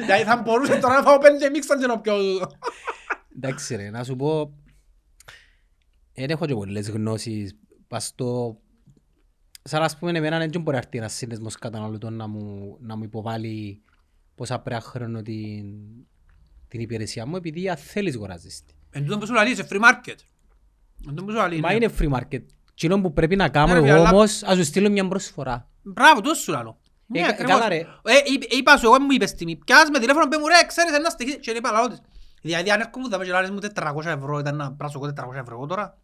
Δηλαδή 0.00 0.24
θα 0.24 0.36
μπορούσε 0.36 0.76
τώρα 0.76 0.94
να 0.94 1.02
φάω 1.02 1.18
πέντε 1.18 1.50
μίξ 1.50 1.70
αν 1.70 1.78
και 1.80 1.98
πιο... 2.02 2.14
Εντάξει 3.36 3.76
ρε, 3.76 3.90
να 3.90 4.04
σου 4.04 4.16
πω, 4.16 4.52
δεν 6.14 6.30
έχω 6.30 6.46
και 6.46 6.54
πολλές 6.54 6.90
γνώσεις, 6.90 7.54
πας 7.88 8.04
στο... 8.06 8.56
Σαν 9.64 9.82
ας 9.82 9.98
πούμε 9.98 10.10
εμένα 10.18 10.38
δεν 10.38 10.48
μπορεί 10.60 10.76
να 10.76 10.76
έρθει 10.82 10.98
ένας 10.98 11.12
σύνδεσμος 11.14 11.54
καταναλωτών 11.56 12.14
να 12.14 12.26
μου, 12.26 12.76
να 12.80 12.96
μου 12.96 13.04
υποβάλει 13.04 13.82
πόσα 14.34 14.58
πρέπει 14.58 14.82
να 14.82 14.88
χρεώνω 14.90 15.22
την, 15.22 15.64
την 16.68 16.80
υπηρεσία 16.80 17.26
μου, 17.26 17.36
επειδή 17.36 17.68
αν 17.68 17.76
θέλεις 17.76 18.14
αγοράζεις 18.14 18.62
τη. 18.64 18.72
Εν 18.90 19.04
τούτο 19.04 19.18
που 19.18 19.26
σου 19.26 19.32
λαλείς, 19.32 19.56
σε 19.56 19.66
free 19.70 19.80
market. 19.80 20.14
Εν 21.06 21.14
τούτο 21.14 21.24
που 21.24 21.30
σου 21.30 21.36
λαλείς, 21.36 21.60
Μα 21.60 21.68
ναι. 21.68 21.74
είναι 21.74 21.90
free 21.98 22.12
market. 22.12 22.42
Κοινό 22.74 23.00
που 23.00 23.12
πρέπει 23.12 23.36
να 23.36 23.48
κάνω 23.48 23.74
Ναι, 23.74 23.80
ρε, 23.80 23.88
εγώ 23.88 23.98
αλλά- 24.00 24.10
όμως, 24.10 24.42
ας 24.42 24.56
σου 24.56 24.64
στείλω 24.64 24.90
μια 24.90 25.08
προσφορά. 25.08 25.70
Μπράβο, 25.82 26.20
τόσο 26.20 26.40
σου 26.42 26.50
λαλώ. 26.52 26.80
Ε, 27.14 27.18
Ναι, 27.18 27.20
κα- 27.20 27.28
ακριβώς. 27.28 27.52
καλά, 27.52 27.68
ρε. 27.68 27.76
Ε, 27.76 27.84
είπ- 28.34 28.52
είπα 28.52 28.76
σου, 28.76 28.86
εγώ 28.86 29.00
μου 29.00 29.10
είπες 29.10 29.34
τιμή. 29.34 29.56
Πιάς 29.56 29.88
με 29.92 29.98
τηλέφωνο, 29.98 30.28
πέ 30.28 30.38
μου 30.38 30.46
ρε, 30.46 30.66
ξέρεις 30.66 30.92
ένα 30.92 31.10
στοιχείο. 31.10 31.36
Και 31.36 31.50
είπα 31.50 31.70
λαό 31.70 31.88
της. 31.88 32.00
Δηλαδή 32.42 32.70
αν 32.70 32.80
έρχομαι 32.80 33.08
δάμε 33.08 33.24
και 33.24 33.30
λάρες 33.30 33.50
μου 33.50 33.58
400 33.74 34.04
ευρώ, 34.04 34.38
ήταν 34.38 34.56
να 34.56 34.72
πράσω 34.72 35.00
εγώ 35.02 35.12
400 35.16 35.32
ευρώ 35.34 35.54
εγώ 35.54 35.66
τώρα. 35.66 35.98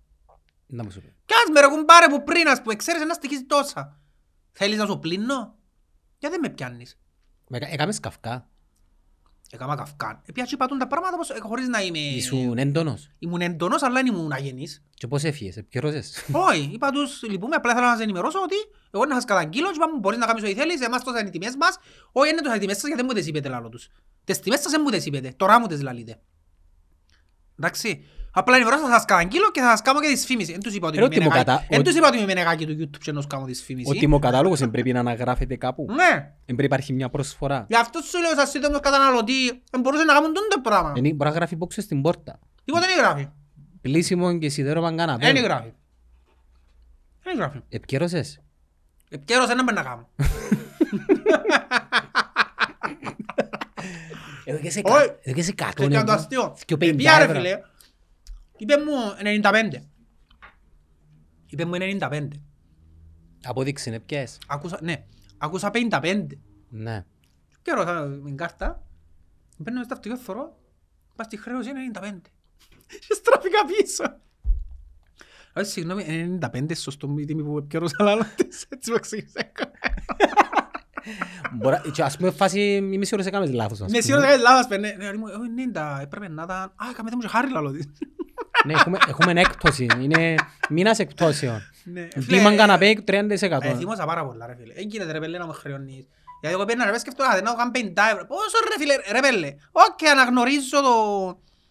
Να 0.66 0.82
μου 0.84 0.90
σου 0.90 1.00
πει. 1.00 1.14
Πιάς 1.24 1.40
με 1.52 1.60
ρε 1.60 1.66
κουμπάρε 1.68 2.06
που 2.08 2.24
πριν, 2.24 2.48
ας 2.48 2.62
πούμε, 2.62 2.74
ξέρεις 2.74 3.02
ένα 3.02 3.14
στοιχείο 3.14 3.46
τόσα. 3.46 4.00
Θέλεις 4.52 4.78
να 4.78 4.86
σου 4.86 4.98
πλύνω; 4.98 5.56
Γιατί 6.18 6.34
δεν 6.36 6.40
με 6.40 6.48
πιάνεις; 6.48 6.98
Με 7.48 7.58
κα- 7.58 7.68
Έκαμες 7.68 8.00
καυκά. 8.00 8.48
Έκαμα 9.50 9.76
καυκάν. 9.76 10.20
Ε, 10.26 10.32
πιάτσι 10.32 10.56
πατούν 10.56 10.78
τα 10.78 10.86
πράγματα 10.86 11.16
πως, 11.16 11.30
ε, 11.30 11.38
χωρίς 11.40 11.68
να 11.68 11.82
είμαι... 11.82 11.98
Ήσουν 11.98 12.58
έντονος. 12.58 13.10
Ήμουν 13.18 13.40
έντονος, 13.40 13.82
αλλά 13.82 13.94
δεν 13.94 14.06
ήμουν 14.06 14.32
αγενής. 14.32 14.82
Και 14.94 15.06
πώς 15.06 15.24
έφυγες, 15.24 15.56
επικαιρώσες. 15.56 16.24
Όχι, 16.32 16.70
είπα 16.72 16.90
τους, 16.90 17.22
λυπούμε, 17.22 17.56
απλά 17.56 17.70
ήθελα 17.70 17.86
να 17.86 17.92
σας 17.92 18.02
ενημερώσω 18.02 18.38
ότι 18.42 18.54
εγώ 18.90 19.04
να 19.04 19.14
σας 19.14 19.24
καταγγείλω 19.24 19.66
και 19.68 19.74
είπα 19.76 19.88
μου 19.92 19.98
μπορείς 19.98 20.18
να 20.18 20.26
κάνεις 20.26 20.42
ό,τι 20.42 20.54
θέλεις, 20.54 20.80
εμάς 20.80 21.04
τόσα 21.04 21.18
είναι 21.18 21.28
οι 21.28 21.32
τιμές 21.32 21.56
μας. 21.56 21.78
Όχι, 22.12 22.30
είναι 22.30 22.40
τόσα 22.40 22.56
οι 22.56 22.58
τιμές 22.58 22.76
σας 22.76 22.86
γιατί 22.86 23.02
δεν 23.02 23.10
μου 23.10 23.18
τις 23.18 23.26
είπετε 23.28 23.48
λάλο 23.48 23.68
τους. 23.68 23.88
Τις 24.24 24.40
τιμές 24.40 24.60
σας 24.60 24.70
δεν 24.70 24.80
μου 24.84 24.90
τις 24.90 25.06
είπετε, 25.06 25.32
τώρα 25.36 25.60
μου 25.60 25.66
τις 25.66 25.82
λαλείτε. 25.82 26.20
Εντάξει. 27.58 28.04
Απλά 28.32 28.56
ενημερώσω 28.56 28.84
θα 28.86 28.92
σας 28.92 29.04
καταγγείλω 29.04 29.50
και 29.50 29.60
θα 29.60 29.70
σας 29.70 29.82
κάνω 29.82 30.00
και 30.00 30.08
δυσφήμιση. 30.08 30.52
Εν 30.52 30.60
τους 30.60 30.74
είπα 30.74 30.86
ότι 30.86 30.96
Ρε, 30.96 31.02
είμαι 31.04 31.14
ότι 31.14 31.20
μου 31.24 31.28
νεγάκι- 31.28 31.44
κατα- 31.50 31.66
εν 31.68 31.78
ότι- 31.80 31.88
τους 31.88 31.98
είπα 31.98 32.08
ότι 32.08 32.18
είμαι 32.18 32.32
νεγάκι 32.34 32.66
του 32.66 32.72
YouTube 32.80 32.98
και 33.02 33.10
να 33.12 33.16
τους 33.16 33.26
κάνω 33.26 33.42
Ο 33.42 33.46
δυσφήμιση. 33.46 33.98
τιμοκατάλογος 33.98 34.58
δεν 34.58 34.70
πρέπει 34.70 34.92
να 34.92 35.00
αναγράφεται 35.00 35.56
κάπου. 35.56 35.86
Ναι. 35.88 36.10
Δεν 36.14 36.30
πρέπει 36.44 36.58
να 36.58 36.64
υπάρχει 36.64 36.92
μια 36.92 37.08
προσφορά. 37.08 37.66
Γι' 37.68 37.76
αυτό 37.76 38.00
σου 38.00 38.18
λέω 38.20 38.34
σας 38.36 38.50
σύντομος 38.50 38.80
καταναλωτή, 38.80 39.62
δεν 39.70 39.80
μπορούσε 39.80 40.04
να 40.04 40.12
κάνουν 40.12 40.32
το 40.32 40.60
πράγμα. 40.62 40.92
Δεν 40.92 41.02
μπορεί 41.02 41.30
να 41.30 41.36
γράφει 41.36 41.56
boxes 41.60 41.82
στην 41.82 42.02
πόρτα. 42.02 42.38
Τίποτα 42.64 42.86
δεν 42.86 42.96
γράφει. 42.98 43.28
Πλήσιμο 43.80 44.38
και 44.38 44.48
σιδέρωμα 44.48 44.94
καναπέ. 44.94 45.32
Δεν 45.32 45.42
γράφει. 45.42 45.72
Δεν 47.22 47.36
γράφει. 47.36 47.58
Επικαιρώσες; 47.68 48.40
Επικαιρός 49.10 49.48
ένα 49.50 49.64
πρέπει 49.64 49.78
να 49.78 49.82
κάνω. 49.88 50.08
Εδώ 54.50 54.58
και 54.58 54.70
σε 54.70 54.80
Όχι. 54.84 54.94
κα- 55.06 55.18
εδώ 55.22 55.34
και 55.36 55.42
σε 55.42 55.52
κατώ. 55.52 55.82
Και 55.82 55.88
κάνω 55.88 56.04
το 56.04 56.12
αστείο. 56.12 56.56
Και 56.64 56.74
ο 56.74 56.76
50 56.76 56.88
Επία, 56.88 57.18
ρε 57.18 57.24
ευρώ. 57.24 57.36
φίλε. 57.36 57.60
Είπε 58.56 58.74
μου 58.76 58.92
95. 59.42 59.82
Είπε 61.46 61.64
μου 61.64 61.72
95. 62.00 62.28
Απόδειξη 63.44 63.88
είναι 63.88 64.00
ποιες. 64.00 64.38
Άκουσα, 64.46 64.78
ναι. 64.82 65.04
Άκουσα 65.38 65.70
55. 65.74 66.26
Ναι. 66.68 67.04
Και 67.62 67.72
ρώσα 67.72 68.18
την 68.24 68.36
κάρτα. 68.36 68.82
Μπαίνω 69.58 69.82
στο 69.84 69.94
αυτοκίνητο 69.94 70.22
θωρώ. 70.24 70.58
Πας 71.16 71.26
στη 71.26 71.36
χρέωση 71.36 71.68
είναι 71.70 71.80
95. 71.94 72.20
Και 73.06 73.14
στράφηκα 73.14 73.58
πίσω. 73.64 74.04
Α, 75.58 75.64
συγγνώμη, 75.64 76.04
είναι 76.08 76.38
95 76.52 76.70
σωστό 76.76 77.08
μου 77.08 77.18
η 77.18 77.24
τιμή 77.24 77.42
που 77.42 77.58
επικαιρώσα 77.58 77.96
λάλατες. 78.02 78.66
Έτσι 78.68 78.90
μου 78.90 78.96
εξήγησε. 78.96 79.52
Μπορεί- 81.52 81.90
και 81.92 82.02
Ας 82.02 82.16
πούμε 82.16 82.30
φάση 82.30 82.60
είμαι 82.60 83.04
σίγουρος 83.04 83.26
έκαμες 83.26 83.52
λάθος. 83.52 83.80
ας 83.80 83.86
Ναι, 83.86 83.86
πούμε. 83.86 84.00
σίγουρα 84.00 84.20
θα 84.22 84.28
κάνεις 84.28 84.42
λάθος. 84.42 84.66
παι- 84.66 84.80
ναι, 84.80 84.94
ναι, 84.98 85.16
μου, 85.18 85.26
ε, 85.26 85.32
90, 85.54 85.98
έπρεπε 86.02 86.28
να 86.28 86.42
ήταν... 86.42 86.56
Α, 86.56 86.72
κάμε 86.96 87.10
μου 87.12 87.20
και 87.20 87.28
χάρη 87.28 87.50
λαλό 87.52 87.70
της. 87.70 87.88
Ναι, 88.64 88.72
έχουμε- 88.72 88.98
έχουμε 89.08 89.40
έκπτωση. 89.40 89.86
Είναι 90.00 90.34
μήνας 90.68 90.98
εκπτώσεων. 90.98 91.60
Ναι, 91.84 92.00
Τίμαν 92.26 92.44
φίλε, 92.44 92.54
καναπέ 92.56 92.94
30%. 93.06 93.58
Ε, 93.62 93.74
θύμωσα 93.76 94.04
πάρα 94.04 94.26
πολλά 94.26 94.46
ρε 94.46 94.54
φίλε. 94.60 94.72
Δεν 94.74 94.86
γίνεται 94.88 95.12
ρε 95.12 95.18
πέλε 95.20 95.38
να 95.38 95.46
μου 95.46 95.52
χρεώνεις. 95.52 96.06
Γιατί 96.40 96.56
εγώ 96.56 96.64
πέρνα 96.64 96.84
ρε 96.84 96.90
πες 96.90 97.00
σκεφτώ, 97.00 97.24
α, 97.24 97.40
να 97.42 97.54
κάνω 97.54 97.70
50 97.74 98.02
ευρώ. 98.12 98.26
Πόσο 98.26 98.56
ρε 98.68 98.76
φίλε, 98.78 98.94
ρε 99.12 99.20
πέλε. 99.20 99.54
Οκ, 99.72 100.08
αναγνωρίζω 100.12 100.80
το... 100.82 100.94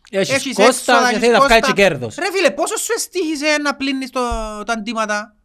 Έχεις 0.10 0.54
κόστα 0.56 0.64
έξοδα, 0.64 1.00
και 1.00 1.06
έχεις 1.08 1.18
θέλεις 1.20 1.34
να 1.34 1.38
κόστα. 1.40 1.46
βγάλεις 1.48 1.68
και 1.68 1.74
κέρδος. 1.82 2.16
Ρε 2.16 2.32
φίλε, 2.32 2.52
πόσο 2.52 2.78
σου 2.78 2.94
εστίχησε 2.96 3.58
να 3.62 3.76
πλύνεις 3.76 4.10
το- 4.10 4.64
τα 4.66 4.74
αντίματα; 4.74 5.36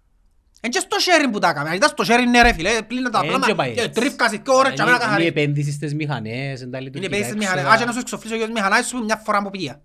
Εν 0.65 0.71
και 0.71 0.79
στο 0.79 0.97
sharing 1.01 1.29
που 1.33 1.39
τα 1.39 1.49
έκαμε. 1.49 1.69
Αν 1.69 1.75
ήταν 1.75 1.89
στο 1.89 2.05
sharing 2.07 2.27
ναι 2.31 2.43
ρε 2.43 2.53
φίλε, 2.53 2.83
πλύνε 2.83 3.11
τα 3.11 3.21
Εν 3.23 3.29
και 3.29 3.35
απλά 3.35 3.55
πάει 3.55 3.75
και 3.75 3.81
έτσι. 3.81 4.01
τρίφκασες 4.01 4.39
και 4.39 4.51
ώρες 4.51 4.73
και 4.75 4.83
Είναι- 4.83 4.91
αμένα 4.91 4.97
Είναι 4.97 5.05
η 5.05 5.09
καθαρί. 5.09 5.27
επένδυσης 5.27 5.75
στις 5.75 5.95
μηχανές, 5.95 6.61
είναι 6.61 6.71
τα 6.71 6.79
Είναι 6.79 6.87
λειτουργικά 6.87 7.17
πέσεις 7.17 7.35
μηχανές. 7.35 7.59
έξοδα. 7.63 7.75
Άκε 7.77 7.85
να 7.85 7.93
σου 7.93 7.99
εξοφλήσω 7.99 8.37
για 8.37 8.45
τις 8.45 8.55
μηχανές 8.55 8.87
σου 8.87 9.05
μια 9.05 9.17
φορά 9.17 9.39
από 9.39 9.51
πηγεία. 9.51 9.83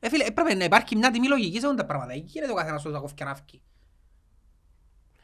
Ε 0.00 0.08
φίλε, 0.08 0.24
έπρεπε 0.24 0.54
να 0.54 0.64
υπάρχει 0.64 0.96
μια 0.96 1.10
τιμή 1.10 1.28
λογικής 1.28 1.60
σε 1.60 1.66
όλα 1.66 1.76
τα 1.76 1.84
πράγματα. 1.84 2.12
Εκεί 2.12 2.26
γίνεται 2.28 2.52
ο 2.52 2.54
καθένας 2.54 2.82
του 2.82 2.90
να 2.90 2.98
κόφει 2.98 3.14
και 3.14 3.24
να 3.24 3.34
φύγει. 3.34 3.62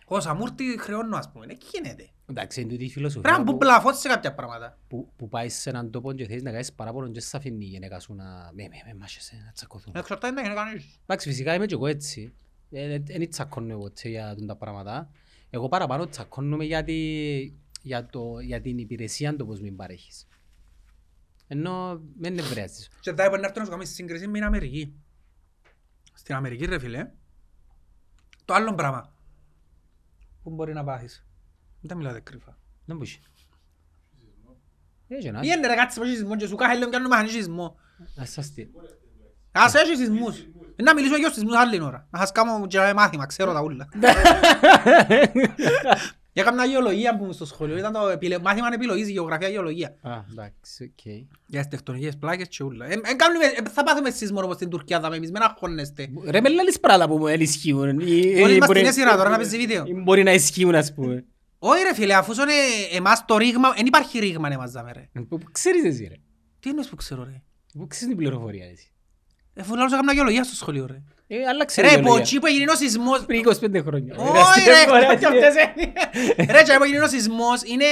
Ο 0.07 0.21
Σαμούρτη 0.21 0.77
χρεώνω 0.81 1.17
ας 1.17 1.31
πούμε. 1.33 1.47
Εκεί 1.49 1.67
γίνεται. 1.73 2.09
Εντάξει, 2.31 2.61
είναι 2.61 2.71
τούτη 2.71 2.85
η 2.85 2.87
Πρέπει 2.87 2.99
φιλοσοφία 2.99 3.31
να 3.31 3.37
μπουν 3.43 3.47
που- 3.53 3.59
πλαφώς 3.59 3.99
σε 3.99 4.09
κάποια 4.09 4.35
πράγματα. 4.35 4.79
που, 4.89 5.13
που 5.17 5.29
πάει 5.29 5.49
σε 5.49 5.71
έναν 5.71 5.91
τόπο 5.91 6.13
και 6.13 6.27
θέλεις 6.27 6.43
να 6.43 6.51
κάνεις 6.51 6.73
παράπονο 6.73 7.09
και 7.11 7.21
σε 7.21 7.37
αφήνει 7.37 7.65
η 7.65 7.69
γυναίκα 7.69 8.01
σου 8.01 8.15
να 8.15 8.25
με, 8.25 8.63
με, 8.63 8.77
με 8.87 8.95
μάχεσαι, 8.99 9.43
να 9.47 9.53
τσακωθούν. 9.53 9.93
Εξαρτάται 9.97 10.35
να 10.35 10.43
γίνει 10.43 10.55
κανείς. 10.55 10.85
Εντάξει, 11.03 11.29
φυσικά 11.29 11.55
είμαι 11.55 11.67
και 11.67 11.75
εγώ 11.75 11.87
έτσι. 11.87 12.33
Δεν 13.05 13.31
τσακώνω 13.31 13.73
εγώ 13.73 13.87
έτσι 13.87 14.11
για 14.11 14.37
τα 14.47 14.57
πράγματα. 14.57 15.11
Εγώ 15.51 15.69
παραπάνω 15.69 16.09
τσακώνομαι 16.09 16.65
για, 16.65 16.85
τη, 16.85 16.95
για, 17.83 18.07
το, 18.07 18.41
για 18.41 18.61
την 18.61 18.79
υπηρεσία 18.79 19.37
το 19.37 19.47
πώς 19.47 19.61
μην 19.61 19.77
παρέχεις. 19.77 20.27
Ενώ 21.47 22.03
δεν 22.19 22.39
ευρέαζεις. 22.39 22.91
Και 23.01 23.13
θα 23.13 23.23
έπρεπε 23.23 23.41
να 23.41 23.47
έρθω 23.47 23.59
να 23.59 23.65
σου 23.65 23.71
κάνεις 23.71 23.95
σύγκριση 23.95 24.27
με 24.27 24.33
την 24.33 24.45
Αμερική. 24.45 24.95
Στην 26.13 26.35
Αμερική 26.35 26.65
ρε 26.65 26.79
φίλε, 26.79 27.11
το 28.45 28.55
άλλο 28.55 28.75
πράγμα. 28.75 29.15
Πού 30.43 30.51
μπορεί 30.51 30.73
να 30.73 30.85
πάθεις; 30.85 31.27
Δεν 31.81 31.91
τα 31.91 31.95
μιλάτε 31.95 32.21
κρύφα. 32.21 32.59
Δεν 32.85 32.97
μπορείς. 32.97 33.19
Έχει 35.09 35.27
ένα. 35.27 35.41
Πήγαινε 35.41 35.67
ρε 35.67 35.75
κάτσε 35.75 36.01
με 36.01 36.07
σεισμό 36.07 36.37
και 36.37 36.47
σου 36.47 36.57
κάχε 36.57 36.75
λίγο 36.75 36.91
κι 36.91 36.97
άλλο 36.97 37.09
μηχανή 37.09 37.29
σεισμό. 37.29 37.77
Να 38.15 38.25
σας 38.25 38.51
τι. 38.51 38.67
Ας 39.53 39.75
έχει 39.75 39.97
σεισμούς. 39.97 40.47
Να 40.83 40.95
μιλήσουμε 40.95 41.19
για 41.19 41.31
σεισμούς 41.33 41.57
άλλη 41.57 41.83
ώρα. 41.83 42.07
Να 42.11 42.19
σας 42.19 42.33
κάνω 42.33 42.67
και 42.67 42.79
μάθημα, 42.97 43.27
ξέρω 43.27 43.53
τα 43.53 43.63
ούλα. 43.63 43.89
Έκανα 46.37 46.65
γεωλογία 46.65 47.17
που 47.17 47.23
ήμουν 47.23 47.35
στο 47.35 47.45
σχολείο, 47.47 47.77
ήταν 47.79 47.93
το 47.93 48.09
επιλε- 48.09 48.43
μάθημα 48.43 48.69
επιλογής, 48.75 49.09
γεωγραφία, 49.09 49.49
γεωλογία. 49.49 49.95
Α, 50.03 50.11
εντάξει, 50.31 50.93
οκ. 50.93 51.13
Για 51.47 51.61
τις 51.61 51.69
τεκτονικές 51.69 52.17
πλάκες 52.17 52.49
και 52.49 52.65
ούλα. 52.65 52.87
Ε, 52.87 52.93
ε, 52.93 53.15
κάνουμε- 53.17 53.45
ε, 53.67 53.71
Θα 53.73 53.83
πάθουμε 53.83 54.11
σεισμό 54.11 54.41
όπως 54.43 54.55
στην 54.57 54.69
Τουρκία, 54.69 55.01
θα 55.01 55.09
με 55.11 55.17
εμείς, 55.17 55.31
μην 55.31 55.43
αγχώνεστε. 55.43 56.09
Ρε 56.29 56.41
με 56.41 56.49
λες 56.49 56.81
πράγματα 56.81 57.09
που 57.09 57.25
δεν 57.25 57.41
ισχύουν. 57.41 57.99
Ή- 58.01 58.05
ή 58.05 58.43
Όλοι 58.43 58.55
είμαστε 58.55 58.67
μπορεί- 58.67 58.79
στην 58.79 58.93
σειρά 58.93 59.17
τώρα 59.17 59.29
να 59.29 59.37
παίζει 59.37 59.57
βίντεο. 59.59 59.85
ή 59.87 59.93
Μπορεί 59.95 60.23
να 60.23 60.33
ισχύουν 60.33 60.75
ας 60.75 60.95
πούμε. 60.95 61.25
Όχι 61.59 61.83
ρε 61.83 61.95
φίλε, 61.95 62.15
αφού 62.15 62.33
είναι 62.33 62.53
εμάς 62.97 63.25
το 63.25 63.37
ρήγμα, 63.37 63.73
δεν 63.73 63.87
υπάρχει 63.87 64.19
ρήγμα 64.19 64.49
εμάς 64.53 64.71
δάμε 64.73 64.93
ρε. 64.93 65.09
Πού 65.29 65.39
πού 65.39 65.47
ξέρεις 65.53 65.85
εσύ 65.85 66.07
ρε. 66.09 66.15
Τι 66.61 66.69
εννοείς 66.69 66.89
που 66.89 66.97
ξέρω 66.97 67.25
ρε; 67.25 67.43
Πού 67.79 67.87
ξέρεις 67.87 68.09
την 68.09 68.17
πληροφορία 68.17 68.65
εσύ. 68.67 68.93
Εφού 69.55 69.75
λάλλον 69.75 69.93
έκανα 69.93 70.13
γεωλογία 70.13 70.45
στο 70.45 70.55
σχολείο 70.55 70.87
ρε. 70.87 71.03
Ε, 71.27 71.47
άλλαξε 71.49 71.81
Ρε, 71.81 71.87
η 71.87 71.91
από 71.91 71.99
γεωλογία. 72.01 72.23
εκεί 72.23 72.39
που 72.39 72.47
έγινε 72.47 72.71
ο 72.71 72.75
σεισμός. 72.77 73.25
Πριν 73.25 73.43
25 73.49 73.83
χρόνια. 73.85 74.15
Όχι 74.17 74.61
ρε, 74.69 75.17
και 75.17 75.27
αυτές 75.27 75.55
είναι. 75.55 75.93
Ρε, 76.53 76.63
και 76.63 76.75
που 76.79 76.83
έγινε 76.85 77.03
ο 77.05 77.09
σεισμός 77.09 77.63
είναι 77.65 77.85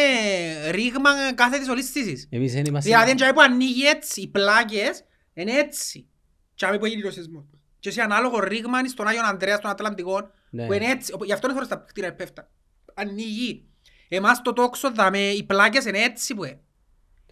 ρήγμα 0.71 1.11
κάθε 1.35 1.59
της 1.59 1.69
ολίσθησης. 1.69 2.27
Εμείς 2.31 2.53
δεν 2.53 2.65
είμαστε... 2.65 2.91
Δηλαδή, 2.91 3.15
και 3.15 3.31
που 3.35 3.41
ανοίγει 3.41 3.87
έτσι, 3.87 4.21
οι 4.21 4.29
πλάκες 4.29 5.05
είναι 5.35 5.53
έτσι. 5.53 6.07
Και 6.55 6.67
που 6.67 6.85
έγινε 6.85 7.09
ο 7.09 7.11
σεισμός. 7.11 7.45
Και 7.79 7.91
σε 7.91 8.01
ανάλογο 8.03 8.39
ρήγμα 8.41 8.79
είναι 8.79 8.89
στον 8.89 9.07
Άγιον 9.07 9.25
Ανδρέας, 9.25 9.59
στον 9.59 9.71
Ατλαντικό, 9.71 10.31
Ναι. 10.51 10.67
που 10.67 10.73
είναι 10.73 10.87
έτσι. 10.87 11.15
Γι' 11.25 11.33
αυτό 11.33 11.47
είναι 11.47 11.55
φορές 11.55 11.69
τα 11.69 11.85
κτίρια 11.89 12.15
πέφτα. 12.15 12.51
Ανοίγει. 12.95 13.65
Εμάς 14.09 14.43
το 14.43 14.53
τόξο 14.53 14.91
δάμε, 14.93 15.19
οι 15.19 15.43
πλάκες 15.43 15.85
είναι 15.85 15.99
έτσι 16.03 16.35
που 16.35 16.45
είναι. 16.45 16.61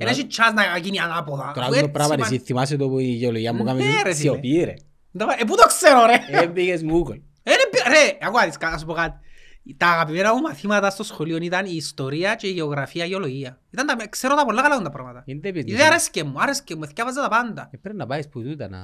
Δεν 0.01 0.09
Τώρα- 0.09 0.11
έχει 0.21 0.27
τσάς 0.27 0.53
να 0.53 0.77
γίνει 0.79 0.99
ανάποδα. 0.99 1.37
Τώρα 1.37 1.51
αφού 1.53 1.61
αυτό 1.61 1.71
το 1.73 1.79
έτσι 1.79 1.91
πράγμα 1.91 2.15
ρε, 2.15 2.21
μαν- 2.23 2.33
εσύ 2.33 2.43
θυμάσαι 2.45 2.77
το 2.77 2.89
που 2.89 2.99
η 2.99 3.05
γεωλογία 3.05 3.53
μου 3.53 3.63
Ναι, 3.65 3.71
κάμε 3.71 3.85
ρε, 3.85 3.91
φίλε. 3.99 4.13
σιωπή 4.15 4.63
ρε. 4.65 4.75
Ε, 5.39 5.45
πού 5.47 5.57
το 5.57 5.67
ξέρω 5.67 6.05
ρε. 6.07 6.43
Ε, 6.43 6.47
πήγες 6.47 6.83
μου 6.83 7.05
Google. 7.07 7.21
Ε, 7.43 7.51
ρε, 7.51 7.67
πι- 7.71 7.87
Ρε, 7.87 8.27
ακούω 8.27 8.41
δεις, 8.45 8.57
να 8.61 8.79
σου 8.79 8.87
πω 8.87 8.93
κάτι. 8.93 9.19
Τα 9.77 9.87
αγαπημένα 9.89 10.35
μου 10.35 10.41
μαθήματα 10.41 10.91
στο 10.91 11.03
σχολείο 11.03 11.37
ήταν 11.37 11.67
η 11.67 11.73
ιστορία 11.75 12.35
και 12.35 12.47
η 12.47 12.51
γεωγραφία, 12.51 13.05
η 13.05 13.09
γεωλογία. 13.09 13.59
Ήταν 13.71 13.87
τα, 13.87 14.07
ξέρω 14.09 14.35
τα 14.35 14.45
πολλά 14.45 14.63
καλά 14.63 14.83
τα 14.83 14.91
πράγματα. 14.91 15.23
Είναι 15.27 15.41
τα 15.41 15.53
παιδιά. 15.53 15.63
Γιατί 15.77 15.83
άρεσκε 15.83 16.25
μου, 16.25 16.35
άρεσκε 16.41 16.77
μου, 16.77 16.87
θυκιάβαζα 16.87 17.23
τα 17.23 17.29
πάντα. 17.29 17.69
Ε, 17.73 17.77
Πρέπει 17.77 17.97
να 17.97 18.07
πάεις 18.07 18.29
που 18.29 18.43
τούτα 18.43 18.69
να... 18.69 18.79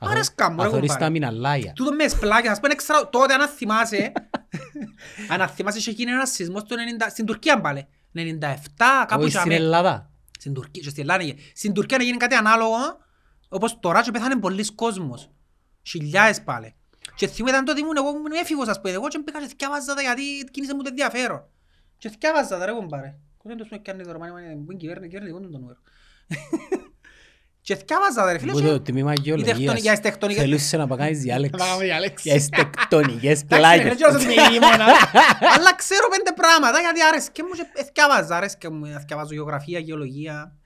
Άρεσκα 0.00 0.50
μου, 0.50 0.60
ρε 0.60 0.66
Αθωρείς 0.66 0.88
τα 0.88 0.94
κουμπάρε. 0.94 1.12
μιναλάγια. 1.12 1.72
Τούτο 1.72 1.92
μες 1.94 2.10
τις 2.12 2.18
πλάκες, 2.20 2.50
ας 2.50 2.60
πούμε 2.60 2.72
έξερα, 2.72 3.08
τότε 3.08 3.34
αν 3.34 3.48
θυμάσαι, 3.48 4.12
αν 5.38 5.48
θυμάσαι 5.48 5.78
είχε 5.78 5.90
γίνει 5.90 6.10
ένας 6.10 6.30
σεισμός 6.30 6.62
το 6.62 6.74
90, 7.00 7.06
στην 7.10 7.24
Τουρκία 7.26 7.60
πάλι, 7.60 7.86
97, 8.14 8.18
κάπου 9.06 9.20
Όχι 9.22 9.28
στην 9.30 9.40
είχαμε. 9.40 9.54
Ελλάδα. 9.54 10.10
Στην 10.38 10.54
Τουρκία, 10.54 10.82
και 10.82 10.88
στην 10.88 11.02
Ελλάδα 11.02 11.22
έγινε. 11.22 11.38
Στην 11.54 11.72
Τουρκία 11.72 11.98
να 11.98 12.04
γίνει 12.04 12.16
κάτι 12.16 12.34
ανάλογο, 12.34 12.76
όπως 13.48 13.80
τώρα 13.80 14.02
και 14.02 14.10
πέθανε 14.10 14.36
πολλοί 14.36 14.74
κόσμος. 14.74 15.30
Χιλιάδες 15.82 16.42
πάλι. 16.42 16.74
Και 17.14 17.26
θυμούμαι 17.26 17.50
ήταν 17.50 17.64
τότε 17.64 17.80
ήμουν 17.80 17.96
εγώ 17.96 18.08
ήμουν 18.08 18.32
έφηβος 18.32 18.68
ας 18.68 18.80
πούμε, 18.80 18.92
εγώ 18.92 19.08
και 19.08 19.18
μπήκα 19.18 19.40
και 19.40 19.46
θυκιάβαζα 19.46 19.94
τα 19.94 20.02
γιατί 20.02 20.22
κίνησε 20.50 20.74
μου 20.74 20.82
το 20.82 20.88
ενδιαφέρον. 20.88 21.48
Και 21.98 22.08
θυκιάβαζα 22.08 22.58
τα 22.58 22.64
ρε 22.64 22.72
κομπάρε. 22.72 23.18
Πώς 23.42 23.52
είναι 23.52 23.62
το 23.62 23.68
πούμε 23.68 23.80
κάνει 23.80 24.04
τώρα, 24.04 24.18
μάνα, 24.18 24.32
μάνα, 24.32 24.46
πού 24.46 24.70
είναι 24.70 24.76
κυβέρνηση, 24.76 25.08
κυβέρνηση, 25.08 25.32
πού 25.32 25.42
είναι 25.42 25.52
το 25.52 25.58
νούμερο. 25.58 25.78
Και 27.66 27.76
θυκιάβαζα 27.76 28.22
τα 28.24 28.32
ρε 28.32 28.38
φίλε. 28.38 28.52
Που 28.52 28.58
και- 28.60 28.66
το 28.66 28.80
τμήμα 28.80 29.12
τεκτονικές- 29.12 29.46
γεωλογίας. 29.56 29.82
για 29.82 29.90
τις 29.92 30.00
τεκτονικές- 30.00 30.42
Θέλούσε 30.44 30.76
να 30.76 30.86
παγάνεις 30.86 31.18
διάλεξη. 31.20 31.58
Να 31.58 31.64
κάνουμε 31.64 31.84
διάλεξη. 31.84 32.28
Για 32.28 32.36
τις 32.38 32.48
τεκτονικές 32.48 33.42
Εντάξει, 33.42 33.46
ρε, 33.50 33.56
πλάγες. 33.56 33.84
δεν 33.84 33.94
ξέρω 33.96 34.12
ότι 34.14 34.24
είμαι 34.24 34.42
ήμουνα. 34.56 34.84
Αλλά 35.56 35.74
ξέρω 35.76 36.06
πέντε 36.10 36.32
πράγματα 36.40 36.80
γιατί 36.80 37.00
άρεσκε 37.02 37.42
μου 37.42 37.48
και 37.58 37.64
εθιάβαζα, 37.74 38.36
άρεσκε 38.36 38.68
μου, 38.70 38.84
εθιάβαζω 38.84 39.34
γεωγραφία, 39.34 39.78
γεωλογία. 39.78 40.56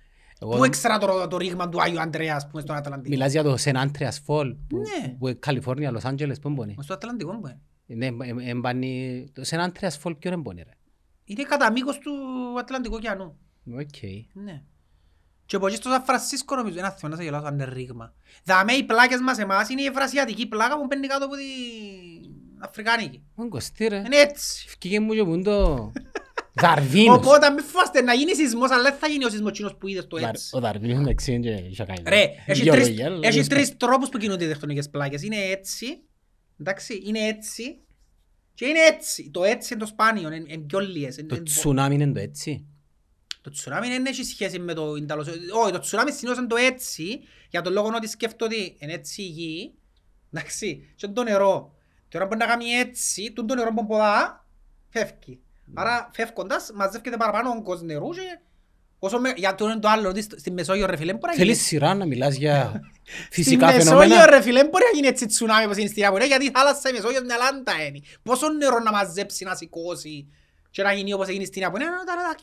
Εγώ- 0.43 0.57
Πού 0.57 0.65
ήξερα 0.65 0.99
το, 0.99 1.27
το 1.29 1.37
ρήγμα 1.37 1.69
του 1.69 1.83
Άγιου 1.83 2.01
Αντρέα, 2.01 2.35
ας 2.37 2.47
πούμε, 2.49 2.61
στον 2.62 2.77
Ατλαντικό; 2.77 3.09
Μιλάς 3.09 3.33
για 3.33 3.43
το 3.43 3.57
San 3.56 3.77
Andreas 3.77 4.20
Fault. 4.24 4.55
που- 4.69 4.77
Ναι. 4.79 5.09
Που 5.19 5.29
είναι 5.29 5.37
Καλιφόρνια, 5.41 5.91
Λος 5.91 6.05
Άντζελες, 6.05 6.39
πού 6.39 6.49
είναι. 6.62 6.75
Στο 6.81 6.95
Ατλαντικό 6.95 7.33
μου 7.33 7.41
είναι. 7.87 8.11
Ναι, 8.11 8.27
ε, 8.47 8.51
εμπάνει... 8.51 9.25
Το 9.35 9.45
San 9.44 9.60
Andreas 9.60 9.97
Fault 9.98 10.15
ποιον 10.15 10.33
εμπόνει 10.33 10.62
ρε; 10.62 10.70
Είναι 11.25 11.43
κατά 11.43 11.73
μήκος 11.73 11.99
του 11.99 12.11
Ατλαντικού 12.59 12.95
ωκεανού. 12.95 13.37
Οκ. 13.73 14.03
Ναι. 14.33 14.62
Και 15.49 15.57
από 15.57 15.66
εκεί 15.66 15.77
στο 15.77 15.91
Σαν 15.91 16.03
Φρανσίσκο 16.05 16.57
νομίζω, 16.57 16.79
ένα 16.79 16.91
θέμα 16.91 17.09
να 17.12 17.16
σε 17.19 17.23
γελάσω 17.27 17.47
αν 17.47 17.55
είναι 17.55 17.65
ρήγμα. 17.65 18.15
Δαμέ 18.45 18.73
οι 18.73 18.85
πλάκες 18.85 19.20
μας 19.20 19.39
εμάς 19.39 19.69
είναι 19.69 19.83
η 19.83 19.85
ευρασιατική 19.85 20.47
πλάκα 20.47 20.79
που 20.79 20.87
μπαίνει 20.87 21.07
κάτω 21.07 21.25
από 21.25 21.35
την 21.35 22.31
Αφρικάνικη. 22.59 23.23
Μον 23.35 23.49
κοστί 23.49 23.87
ρε. 23.87 23.97
Είναι 23.97 24.16
έτσι. 24.16 24.65
Ευκήγε 24.66 25.01
μου 25.01 25.12
και 25.15 25.25
που 25.25 25.35
είναι 25.35 25.43
το... 25.43 25.93
Δαρβίνος. 26.53 27.16
Οπότε 27.16 27.51
μην 27.51 27.65
φοβάστε 27.65 28.01
να 28.03 28.12
γίνει 28.15 28.35
σεισμός, 28.35 28.70
αλλά 28.70 28.83
δεν 28.83 28.95
θα 29.01 29.07
γίνει 29.07 29.25
ο 29.25 29.29
σεισμός 29.31 29.51
εκείνος 29.51 29.77
που 29.77 29.89
είδες 29.89 30.07
το 30.07 30.16
Δαρ- 30.19 30.35
έτσι. 30.35 30.57
Ο 30.57 30.61
Δαρβίνος 30.61 30.99
εντάξει 31.01 31.33
είναι 31.33 31.43
και 31.57 31.65
είχε 31.69 31.85
κάνει. 31.85 32.03
Ρε, 32.07 32.25
έχει 32.47 32.62
Γεωλογία, 32.62 32.95
τρεις, 32.95 33.07
αλλά 33.07 33.29
έχει 33.29 33.39
δεν 33.41 33.49
τρεις 33.49 33.77
τρόπους 33.77 34.09
που 34.09 34.19
κινούνται 34.19 34.45
οι 34.45 34.49
τεκτονικές 34.49 34.91
πλάκες. 34.91 35.23
Είναι 35.23 35.37
έτσι, 35.37 35.87
εντάξει, 36.61 37.03
είναι 37.07 37.19
έτσι 37.19 37.79
και 38.55 38.66
είναι 38.66 38.79
έτσι. 38.81 39.31
Το 39.31 39.45
έτσι 39.45 39.73
είναι 39.75 39.83
το 39.83 39.89
σπάνιο, 39.89 40.33
είναι, 40.33 40.45
είναι 40.49 40.62
πιο 40.66 40.79
λιές. 40.79 41.16
είναι- 41.16 41.29
Το 41.29 41.35
είναι- 41.35 41.45
τσουνάμι 41.45 41.95
είναι 41.95 42.12
το 42.12 42.20
έτσι. 42.20 42.66
Το 43.49 43.55
τσουνάμι 43.55 43.89
δεν 43.89 44.07
έχει 44.07 44.25
σχέση 44.25 44.59
με 44.59 44.75
το 44.75 44.95
Ινδαλος. 44.95 45.27
Όχι, 45.62 45.73
το 45.73 45.79
τσουνάμι 45.79 46.12
συνήθως 46.12 46.39
είναι 46.39 46.47
το 46.47 46.57
έτσι, 46.57 47.20
για 47.51 47.62
τον 47.62 47.73
λόγο 47.73 47.91
ότι 47.95 48.09
σκέφτομαι 48.09 48.55
ότι 48.55 48.77
είναι 48.79 48.93
έτσι 48.93 49.23
η 49.23 49.27
γη, 49.27 49.73
εντάξει, 50.33 50.93
και 50.97 51.07
είναι 51.07 51.15
το 51.15 51.23
νερό. 51.23 51.75
Τώρα 52.09 52.27
μπορεί 52.27 52.39
να 52.39 52.47
κάνει 52.47 52.70
έτσι, 52.70 53.33
τούτο 53.35 53.47
το 53.47 53.55
νερό 53.55 53.75
που 53.75 53.87
ποδά, 53.87 54.47
φεύγει. 54.89 55.41
Άρα 55.75 56.11
φεύγοντας 56.12 56.70
μαζεύκεται 56.75 57.16
παραπάνω 57.16 57.51
όγκος 57.51 57.83
νερού 57.83 58.11
και 58.11 58.39
όσο 58.99 59.19
με, 59.20 59.33
για 59.37 59.55
το 59.55 59.65
είναι 59.65 59.79
το 59.79 59.89
άλλο, 59.89 60.09
ότι 60.09 60.23
στο- 60.23 60.39
στη 60.39 60.51
Μεσόγειο 60.51 60.87
ρε 60.87 60.97
φίλε, 60.97 61.12
μπορεί 61.12 61.27
να 61.27 61.33
γίνει 61.33 61.45
Θέλεις 61.47 61.66
σειρά 61.66 61.95
να 61.95 62.07
μιλάς 62.07 62.35
για 62.35 62.73
Στη 63.31 63.43
φυσικά 63.43 63.66
Μεσόγειο 63.66 63.85
φαινόμενα; 63.99 64.27
ρε 64.27 64.43
φίλε, 64.43 64.61
δεν 64.61 64.69
μπορεί 64.70 64.85
να 64.85 64.91
γίνει 64.95 65.07
έτσι 65.07 65.27
τσουνάμι 65.27 65.65
όπως 65.65 65.77
είναι 65.77 65.89
στην 65.89 66.03
Ιαπωνία, 66.03 66.27
γιατί 66.27 66.45
η 66.45 66.51
θάλασσα 66.51 66.89
η 66.89 66.93
Μεσόγειος 66.93 67.23
μια 67.23 67.37
λάντα 67.37 67.85
είναι. 67.87 68.01
Πόσο 68.23 68.49
νερό 68.49 68.79
να 68.79 68.91
μαζέψει, 68.93 69.45
να 69.45 69.55
σηκώσει 69.55 70.27
και 70.70 70.82
να 70.82 70.93
γίνει 70.93 71.12
όπως 71.12 71.28
έγινε 71.28 71.45
στην 71.45 71.62
Ιαπωνία, 71.62 71.86
είναι 71.86 71.97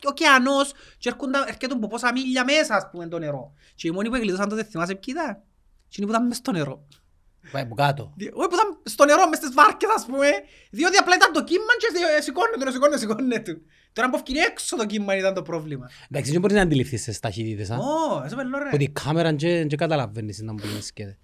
ο 0.04 0.08
ωκεανός 0.08 0.72
και 0.98 1.08
έρχονται- 1.08 1.44
έρχεται 1.46 1.74
από 1.74 1.86
πόσα 1.88 2.12
μίλια 2.12 2.44
μέσα, 2.44 2.74
ας 2.74 2.88
πούμε, 2.90 3.08
το 3.08 3.18
νερό. 3.18 3.52
Και 3.74 3.88
οι 3.88 3.90
μόνοι 3.90 4.08
που 4.08 4.14
εγκλείδωσαν 4.14 4.48
τότε 4.48 4.64
θυμάσαι 4.64 4.94
ποιοι 4.94 5.14
ήταν; 5.16 5.42
Και 5.88 5.96
είναι 5.98 6.06
που 6.06 6.12
ήταν 6.12 6.26
μες 6.26 6.36
στο 6.36 6.52
νερό. 6.52 6.86
Πάει 7.52 7.62
από 7.62 7.74
κάτω. 7.74 8.12
Δι- 8.16 8.32
Όχι 8.34 8.48
που 8.48 8.54
ήταν 8.54 8.78
στο 8.82 9.04
νερό, 9.04 9.28
μες 9.28 9.38
στις 9.38 9.52
βάρκες, 9.54 9.90
ας 9.96 10.06
πούμε, 10.06 10.28
διότι 10.70 10.96
απλά 10.96 11.14
ήταν 11.14 11.32
το 11.32 11.44
κύμα 11.44 11.72
και 11.78 11.86
σι- 11.96 12.22
σηκώνεται, 12.22 12.70
σηκώνεται, 12.72 12.98
σηκώνεται. 12.98 13.60
Τώρα 13.92 14.10
που 14.10 14.16
ευκαιρία 14.16 14.44
έξω 14.50 14.76
το 14.76 14.86
κύμα 14.86 15.16
ήταν 15.16 15.34
το 15.34 15.42
πρόβλημα. 15.42 15.90
Εντάξει, 16.10 16.30
δεν 16.32 16.40
μπορείς 16.40 16.56
να 16.56 16.62
αντιληφθείς 16.62 17.04
τις 17.04 17.20
ταχύτητες. 17.20 17.70
α. 17.70 17.76
Ω, 17.76 18.22
eso 18.26 18.36
πελό 18.36 18.58
ρε. 18.58 18.70
Ότι 18.72 18.84
η 18.84 18.88
κάμερα 18.88 19.32
δεν 19.38 19.68
καταλαβαίνεις 19.76 20.40
να 20.42 20.52
μου 20.52 20.58
σκέτε. 20.80 21.18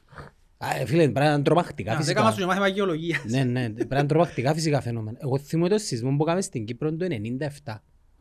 Α, 0.64 0.76
ε, 0.76 0.84
Φίλε, 0.84 1.02
πρέπει 1.02 1.18
να 1.26 1.32
είναι 1.32 1.43
τρομακτικά 1.43 1.93
Να, 1.93 1.98
φυσικά. 1.98 2.14
Δέκα 2.14 2.30
μας 2.32 2.40
σου 2.40 2.47
μάθημα 2.47 2.68
γεωλογίας. 2.68 3.24
Ναι, 3.24 3.44
ναι, 3.44 3.70
πρέπει 3.70 3.93
να 3.94 3.98
είναι 3.98 4.09
τρομακτικά 4.09 4.55
φυσικά 4.55 4.80
φαινόμενα. 4.80 5.18
Εγώ 5.20 5.39
θυμούμαι 5.39 5.68
το 5.68 5.78
σεισμό 5.78 6.16
που 6.16 6.22
έκαμε 6.22 6.40
στην 6.40 6.64
Κύπρο 6.64 6.97
το 6.97 7.06
97. 7.64 7.74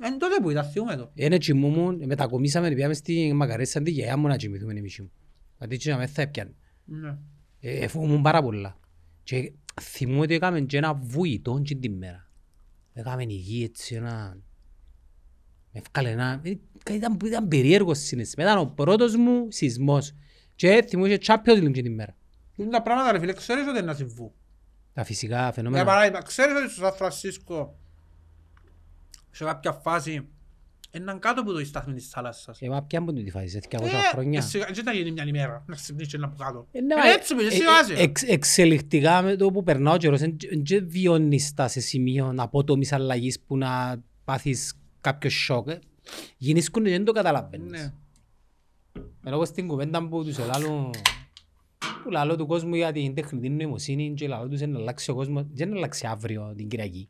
Εν 0.03 0.18
τότε 0.18 0.35
που 0.41 0.49
ήταν, 0.49 0.65
θυμούμαι 0.65 0.95
το. 0.95 1.11
Είναι 1.13 1.38
κοιμούμουν, 1.38 2.01
μετακομίσαμε, 2.05 2.69
πήγαμε 2.72 2.93
στη 2.93 3.34
Μακαρέσσα, 3.34 3.81
τη 3.81 3.91
γιαγιά 3.91 4.18
μου 4.18 4.27
να 4.27 4.35
κοιμηθούμε 4.35 4.73
εμείς 4.73 4.99
μου. 4.99 5.11
Γιατί 5.57 5.77
και 5.77 5.91
να 5.91 5.97
με 5.97 6.07
θα 6.07 6.22
έπιανε. 6.22 6.55
Ναι. 6.85 7.18
Ε, 7.59 7.88
φοβούμουν 7.88 8.22
πάρα 8.22 8.41
πολλά. 8.41 8.80
Και 9.23 9.51
θυμούμαι 9.81 10.19
ότι 10.19 10.34
έκαμε 10.34 10.61
και 10.61 10.77
ένα 10.77 10.93
βουητό 10.93 11.61
και 11.63 11.76
την 11.76 11.93
μέρα. 11.97 12.30
Έκαμε 12.93 13.23
η 13.23 13.34
γη 13.34 13.63
έτσι 13.63 13.95
ένα... 13.95 14.38
Με 15.72 15.80
έφκαλε 15.80 16.09
ένα... 16.09 16.41
ε, 16.43 16.53
Ήταν, 16.91 17.18
ήταν 17.26 17.47
περίεργος 17.47 17.99
συναίσθημα. 17.99 18.45
Ήταν 18.45 18.57
ο 18.57 18.65
πρώτος 18.65 19.15
μου 19.15 19.47
σεισμός. 19.49 20.13
Και 20.55 20.85
θυμούμαι 20.88 21.15
και 21.15 21.19
Champions 21.26 21.63
League 21.63 21.72
και 21.72 21.81
την 21.81 21.93
μέρα. 21.93 22.15
Είναι 22.62 22.70
τα 22.72 22.82
πράγματα 22.82 23.12
ρε 23.12 23.20
φίλε, 23.20 23.34
ξέρεις 23.34 23.64
ότι 23.68 23.78
είναι 23.78 23.82
να 23.88 23.94
συμβούν. 23.94 24.32
Τα 24.94 25.04
φυσικά 25.04 25.38
Για 25.42 25.52
φαινόμενα. 25.52 25.84
παράδειγμα, 25.86 26.22
ξέρεις 26.22 26.56
ότι 26.56 26.70
στο 26.72 26.82
Σαν 26.82 26.94
Φρανσίσκο 26.94 27.76
σε 29.32 29.44
κάποια 29.44 29.72
φάση 29.72 30.28
έναν 30.92 31.20
κάτω 31.20 31.42
από 31.42 31.52
το 31.52 31.66
στάθμι 31.66 31.94
της 31.94 32.08
θάλασσας. 32.08 32.60
Ε, 32.62 32.70
μα 32.70 32.84
ποια 32.84 33.02
μου 33.02 33.14
την 33.14 33.24
τη 33.26 33.32
φάση, 33.32 33.48
σε 33.50 33.60
200 33.70 33.84
Ε, 33.86 34.10
χρόνια; 34.12 34.42
σιγά- 34.42 34.72
Δεν 34.74 34.84
θα 34.84 34.92
γίνει 34.94 35.12
μια 35.12 35.24
ημέρα 35.28 35.64
να 35.68 35.76
ξυπνήσει 35.76 36.12
ένα 36.16 36.26
από 36.26 36.36
κάτω. 36.44 36.68
Ε, 36.72 36.80
ναι, 36.82 36.86
Είναι 36.94 36.96
μα, 36.96 37.10
έτσι, 37.12 37.34
ε, 37.34 37.38
παιδί, 37.38 37.48
ε, 37.48 37.52
σιγά 37.52 37.84
σιγά. 37.84 38.00
εξ- 38.02 38.24
Εξελιχτικά 38.30 39.22
με 39.22 39.36
το 39.36 39.52
που 39.52 39.64
περνά 39.64 39.92
ο 39.92 39.98
καιρός, 39.98 40.20
δεν 40.20 40.38
βιώνεις 40.88 41.54
τα 41.54 41.68
σε 41.68 41.80
σημείο 41.80 42.34
απότομης 42.38 42.92
αλλαγής 42.94 43.40
που 43.40 43.58
να 43.58 44.02
πάθεις 44.26 44.74
κάποιο 45.02 45.30
σοκ. 45.30 45.68
ε. 45.70 45.80
Γίνησκουν 46.38 46.84
και 46.84 46.90
δεν 46.90 47.06
το 47.06 47.12
καταλαβαίνεις. 47.12 47.72
Ναι. 47.72 47.94
Ενώ 49.24 49.36
εγώ 49.36 49.46
στην 49.46 49.68
κουβέντα 49.68 50.08
που 50.08 50.24
τους 50.24 50.38
ελάλω 50.38 50.90
που 52.03 52.10
λαλώ 52.10 52.36
του 52.36 52.45
κόσμου 52.45 52.76
για 52.76 52.91
την 52.91 53.14
τεχνητή 53.14 53.49
νοημοσύνη 53.49 54.14
και 54.14 54.28
λαλώ 54.28 54.48
τους 54.48 54.62
να 54.62 54.80
αλλάξει 54.80 55.12
ο 55.12 55.16
κόσμος 55.16 55.44
δεν 55.53 55.70
να 55.70 55.76
αλλάξει 55.76 56.08
αύριο 56.08 56.53
την 56.58 56.68
Κυριακή. 56.68 57.10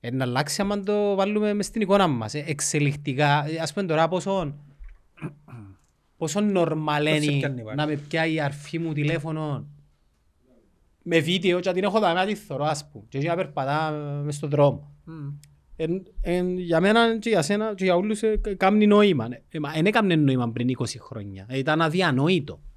Ε, 0.00 0.10
να 0.10 0.24
αλλάξει 0.24 0.60
άμα 0.60 0.80
το 0.80 1.14
βάλουμε 1.14 1.54
μες 1.54 1.66
στην 1.66 1.80
εικόνα 1.80 2.06
μας. 2.06 2.34
Ε, 2.34 2.44
εξελιχτικά, 2.46 3.44
ε, 3.48 3.58
ας 3.58 3.72
πούμε 3.72 3.86
τώρα 3.86 4.08
πόσο 4.08 4.54
πόσο 6.16 6.40
νορμαλ 6.40 7.04
Πώς 7.04 7.18
σε 7.18 7.24
είναι 7.30 7.38
πιάνει 7.38 7.62
πάλι. 7.62 7.76
να 7.76 7.86
με 7.86 7.96
πιάει 7.96 8.32
η 8.32 8.40
αρφή 8.40 8.78
μου 8.78 8.92
τηλέφωνο 8.92 9.66
με 11.02 11.18
βίντεο 11.20 11.60
και 11.60 11.68
να 11.68 11.74
την 11.74 11.84
έχω 11.84 11.98
δάμε 12.00 12.14
να 12.20 12.26
τη 12.26 12.34
θωρώ 12.34 12.64
ας 12.64 12.88
πούμε 12.90 13.04
και 13.08 13.16
έτσι 13.16 13.28
να 13.28 13.34
περπατά 13.36 13.90
μες 14.24 14.34
στον 14.34 14.48
δρόμο. 14.50 14.92
Μμ. 15.04 15.28
Εν, 15.76 16.02
εν, 16.20 16.58
για 16.58 16.80
μένα 16.80 17.18
και 17.18 17.28
για 17.28 17.42
σένα 17.42 17.74
και 17.74 17.84
για 17.84 17.96
όλους 17.96 18.22
ε, 18.22 18.36
κα- 18.36 18.54
κάνει 18.54 18.86
νόημα. 18.86 19.28
Ε, 19.48 19.58
μα 19.58 19.70
δεν 19.72 19.86
έκαμνε 19.86 20.16
νόημα 20.16 20.50
πριν 20.52 20.68
20 20.78 20.84
χρόνια. 20.98 21.46
Ε, 21.48 21.58
ήταν 21.58 21.82
αδιανόητο. 21.82 22.60
Ε, 22.62 22.71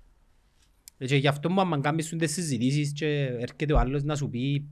και 0.97 1.15
γι' 1.15 1.27
αυτό 1.27 1.49
μου 1.49 1.61
άμα 1.61 1.79
κάνεις 1.79 2.09
τις 2.09 2.31
συζητήσεις 2.33 2.91
και 2.93 3.25
έρχεται 3.25 3.73
ο 3.73 3.79
άλλος 3.79 4.03
να 4.03 4.15
σου 4.15 4.29
πει 4.29 4.65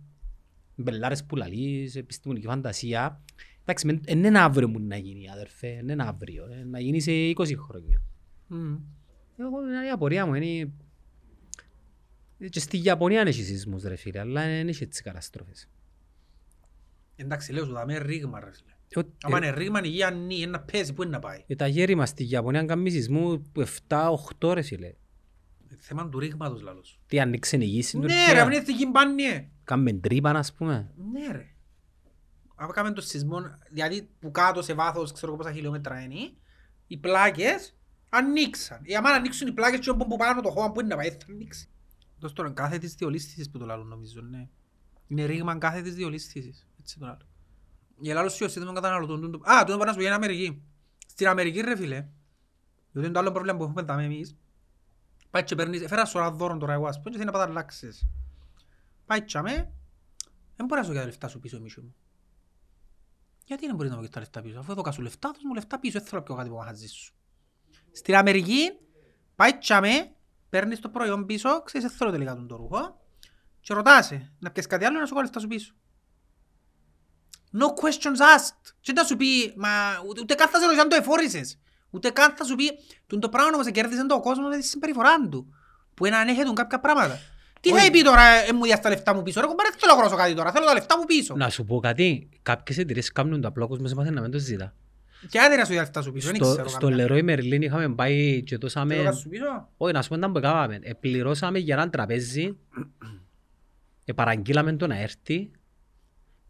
μπελάρες 0.76 1.24
που 1.26 1.36
λαλείς, 1.36 1.96
επιστημονική 1.96 2.46
φαντασία. 2.48 3.22
Εντάξει, 3.62 3.86
μεν- 3.86 4.04
εν 4.10 4.24
είναι 4.24 4.40
αύριο 4.40 4.68
μου 4.68 4.80
να 4.80 4.98
γίνει 4.98 5.30
αδερφέ, 5.30 5.68
εν 5.68 5.88
είναι 5.90 6.04
αύριο. 6.04 6.46
ε, 6.52 6.64
να 6.64 6.80
γίνει 6.80 7.00
σε 7.02 7.12
20 7.12 7.56
χρόνια. 7.58 8.02
Μμ. 8.48 8.76
Εγώ 9.38 9.58
η 9.88 9.90
απορία 9.94 10.26
μου 10.26 10.34
είναι... 10.34 10.72
ε, 12.40 12.48
Και 12.50 12.60
στη 12.60 12.82
Ιαπωνία 12.84 13.22
είναι 13.22 13.32
σεισμούς 13.32 13.84
ρε 13.84 13.96
φίλε, 13.96 14.20
αλλά 14.20 14.42
δεν 14.46 14.68
έχει 14.68 14.84
έτσι 14.84 15.04
καταστροφές. 15.04 15.70
Εντάξει, 17.16 17.52
λέω 17.54 17.66
σου, 17.66 17.72
δάμε 17.72 17.98
ρήγμα 17.98 18.40
ρε 18.40 18.50
φίλε. 18.52 18.72
Ε, 19.06 19.10
Άμα 19.24 19.38
ε, 19.38 19.46
είναι 19.48 19.56
ρήγμα, 19.58 19.80
η 19.84 19.88
γη 19.88 20.04
ανή, 20.04 20.36
είναι 20.36 20.46
να 20.52 20.60
πέσει, 20.60 20.94
πού 20.94 21.02
είναι 21.02 21.12
να 21.12 21.20
πάει. 21.20 21.44
Ε, 21.48 21.56
τα 21.56 21.68
γέρη 21.68 21.96
μας 21.96 22.10
στη 22.10 22.30
Ιαπωνία 22.30 22.64
κάνουν 22.66 22.90
σεισμού 22.92 23.42
που 23.52 23.64
7-8 24.40 24.54
ρε 24.54 24.62
φίλε. 24.62 24.94
Ε, 25.84 25.86
Θέμα 25.86 26.10
του 26.10 26.20
ρήγματος 26.20 26.62
λαλός. 26.62 27.00
Τι 27.08 27.20
ανοίξε 27.20 27.58
η 27.58 27.66
γη 27.66 27.82
στην 27.82 28.00
Ναι 28.00 28.06
ρε, 28.08 28.14
Τουρκία. 28.26 28.44
αν 28.44 28.52
είναι 28.52 28.62
στην 28.62 28.76
Κιμπάνιε. 28.76 29.50
Κάμε 29.64 29.94
τρύπα 29.94 30.30
ας 30.30 30.54
πούμε. 30.54 30.92
Ναι 31.12 31.32
ρε. 31.32 31.48
Αφού 32.56 32.72
κάνουμε 32.72 32.94
το 32.96 33.02
σεισμό, 33.02 33.38
δηλαδή 33.72 34.10
που 34.20 34.32
κάτω 34.32 34.62
σε 34.62 34.74
βάθος, 34.74 35.12
ξέρω 35.12 35.32
εγώ 35.34 35.42
πόσα 35.42 35.54
χιλιόμετρα 35.54 36.00
είναι, 36.02 36.32
οι 36.88 36.98
πλάκες 36.98 37.76
ανοίξαν. 38.10 38.82
Ε, 38.84 38.96
άμα 38.96 39.10
ανοίξουν 39.10 39.48
οι 39.48 39.52
πλάκες 39.52 39.80
και 39.80 39.90
όπου 39.90 40.08
που 40.08 40.16
πάνω 40.18 40.42
το 40.42 40.50
χώμα 40.50 40.72
που 40.72 40.80
είναι 40.80 40.90
να 40.90 40.96
πάει, 40.96 41.10
θα 41.10 41.18
ανοίξει. 41.30 41.68
Δώσ' 42.20 42.34
τώρα 42.34 42.50
κάθε 42.52 42.78
της 42.78 42.94
διολίσθησης 42.96 43.50
που 43.50 43.58
το 43.58 43.66
λάλλουν 43.66 43.88
νομίζω, 43.88 44.22
ναι. 44.22 44.48
Είναι 45.08 45.26
ρήγμα 45.26 45.58
κάθε 45.58 45.82
της 45.82 45.96
διολίσθησης. 45.96 46.68
Έτσι 46.80 47.00
το 47.00 47.06
λάλλουν. 47.06 47.28
Για 48.00 48.14
λάλλον 48.14 48.30
σου 48.30 48.50
σύνδεμο 48.50 48.74
καταναλωτών. 48.74 49.22
τούτο- 49.22 49.50
Α, 49.52 49.60
τούτο 49.64 49.78
πάνω 49.78 49.84
να 49.84 49.92
σου 49.92 49.98
πει 49.98 50.04
είναι 50.06 50.14
Αμερική. 50.14 50.62
Στην 51.08 51.28
Αμερική 51.28 51.62
ρε 51.62 51.76
φίλε, 51.76 51.96
διότι 52.92 53.08
είναι 53.08 53.12
το 53.12 53.20
άλλο 53.20 53.32
πρόβλημα 53.32 53.58
που 53.58 53.64
έχουμε 53.64 53.82
δάμε 53.82 54.04
εμείς, 54.04 54.36
πάει 55.34 55.44
και 55.44 55.56
παίρνεις, 55.56 55.82
έφερα 55.82 56.06
σωρά 56.06 56.32
δώρον 56.32 56.60
τώρα 56.60 56.74
εγώ 56.74 56.88
ας 56.88 56.98
πούμε 56.98 57.10
και 57.10 57.16
θέλει 57.16 57.26
να 57.26 57.32
πάτα 57.32 57.50
αλλάξεις. 57.50 58.06
Πάει 59.06 59.24
τσάμε, 59.24 59.74
δεν 60.56 60.66
μπορεί 60.66 60.82
να 60.82 60.88
σου 60.88 60.92
get 60.92 60.96
τα 60.96 61.06
λεφτά 61.06 61.28
σου 61.28 61.40
πίσω 61.40 61.60
μίσο 61.60 61.82
μου. 61.82 61.96
Γιατί 63.46 63.66
δεν 63.66 63.76
μπορείς 63.76 63.92
να 63.92 63.98
μου 63.98 64.04
get 64.04 64.10
τα 64.10 64.20
λεφτά 64.20 64.42
πίσω, 64.42 64.60
αφού 64.60 64.72
έδωκα 64.72 64.92
σου 64.92 65.02
λεφτά, 65.02 65.32
δώσ' 65.34 65.44
μου 65.44 65.54
λεφτά 65.54 65.80
πίσω, 65.80 66.00
δεν 66.00 66.08
θέλω 66.08 66.20
να 66.20 66.26
πιω 66.26 66.36
κάτι 66.36 66.50
που 66.50 66.56
μαχαζί 66.56 66.88
σου. 66.88 67.14
Στην 67.92 68.16
Αμερική, 68.16 68.72
πάει 69.36 69.58
τσάμε, 69.58 70.16
παίρνεις 70.50 70.80
το 70.80 70.90
προϊόν 70.90 71.26
πίσω, 71.26 71.62
ξέρεις, 71.62 71.88
δεν 71.88 71.98
θέλω 71.98 72.12
τελικά 72.12 72.36
τον 72.36 72.48
το 72.48 72.56
ρούχο 72.56 73.02
και 73.60 73.74
ρωτάσαι 73.74 74.34
να 74.40 74.52
πιες 74.52 74.68
κάτι 74.68 74.86
άλλο 74.86 75.00
να 75.00 75.06
σου 75.06 75.14
βάλεις 75.14 75.30
λεφτά 75.30 75.40
σου 75.40 75.48
πίσω. 75.48 75.74
No 77.60 77.66
questions 77.82 78.20
asked. 78.38 78.74
Και 78.80 78.92
να 78.92 79.04
σου 79.04 79.16
πει, 79.16 79.54
μα 79.56 79.70
ούτε, 80.08 80.22
ούτε 80.22 80.36
καν 80.36 80.50
θα 80.50 80.58
σε 80.58 80.64
ρωτήσει 80.64 80.82
αν 80.82 80.90
το 80.90 80.96
εφόρησες. 80.96 81.60
Ούτε 81.94 82.10
καν 82.10 82.34
θα 82.36 82.44
σου 82.44 82.56
πει, 82.56 82.64
τον 83.08 83.20
το 83.20 83.30
πράγμα 83.30 83.52
όμως 83.54 83.72
κέρδισε 83.72 84.06
το 84.06 84.20
κόσμο 84.20 84.48
με 84.48 84.58
τη 84.58 84.64
συμπεριφορά 84.64 85.28
του. 85.30 85.54
Που 85.94 86.06
είναι 86.06 86.16
ανέχεται 86.16 86.52
κάποια 86.54 86.80
πράγματα. 86.80 87.20
Τι 87.60 87.70
θα 87.70 87.76
Όχι. 87.76 87.92
πει 87.92 88.02
τώρα, 88.02 88.22
ε, 88.22 88.54
μου 88.54 88.64
διάς 88.64 88.80
τα 88.80 88.90
λεφτά 88.90 89.16
μου 89.16 89.24
πίσω. 89.24 89.42
Ρε 89.42 89.48
κομπάρε, 89.48 89.70
δεν 89.70 89.80
θέλω 89.80 89.92
να 89.92 89.98
αγοράσω 89.98 90.22
κάτι 90.22 90.34
τώρα, 90.36 90.52
θέλω 90.52 90.66
τα 90.66 90.74
λεφτά 90.74 90.98
μου 90.98 91.06
πίσω. 91.06 91.36
Να 91.36 91.50
σου 91.50 91.66
πω 91.66 91.80
κάτι, 91.80 92.30
κάποιες 92.42 92.78
εταιρείες 92.78 93.12
κάνουν 93.12 93.42
το 93.42 93.48
απλό 93.48 93.68
κόσμος 93.68 93.94
μάθει 93.94 94.10
να 94.10 94.22
μην 94.22 94.32
το 94.32 94.38
ζητά. 94.38 94.74
Και 95.30 95.40
άντε 95.40 95.56
να 95.56 95.66
σου 95.66 95.72
διάς 95.72 95.92
τα 95.92 96.00
λεφτά 96.00 96.02
σου 96.02 96.12
πίσω, 96.12 96.28
δεν 96.28 96.36
Στο, 96.36 96.52
ξέρω 96.52 96.68
στο 96.68 96.88
καμιά. 96.88 97.08
Leroy 97.10 97.30
Merlin 97.30 97.62
είχαμε 97.62 97.90
πάει 97.90 98.44
και 98.44 98.58
δώσαμε... 98.58 98.96
Θέλω 98.96 99.10
να 99.10 99.16
σου 99.16 99.30
πίσω. 99.30 99.70
Όχι, 99.78 99.94
να 99.94 100.02
σου 100.02 100.10
πω 100.10 100.20
τι 100.20 100.32
που 100.32 100.38
έκαναμε. 100.38 100.80
Επληρώσαμε 100.84 101.60
για 101.60 101.76
έναν 101.76 101.90
τραπέζι, 101.90 102.58
επαραγγείλαμε 104.06 104.74
το 104.74 104.88
να 104.88 105.00
έρθει, 105.00 105.52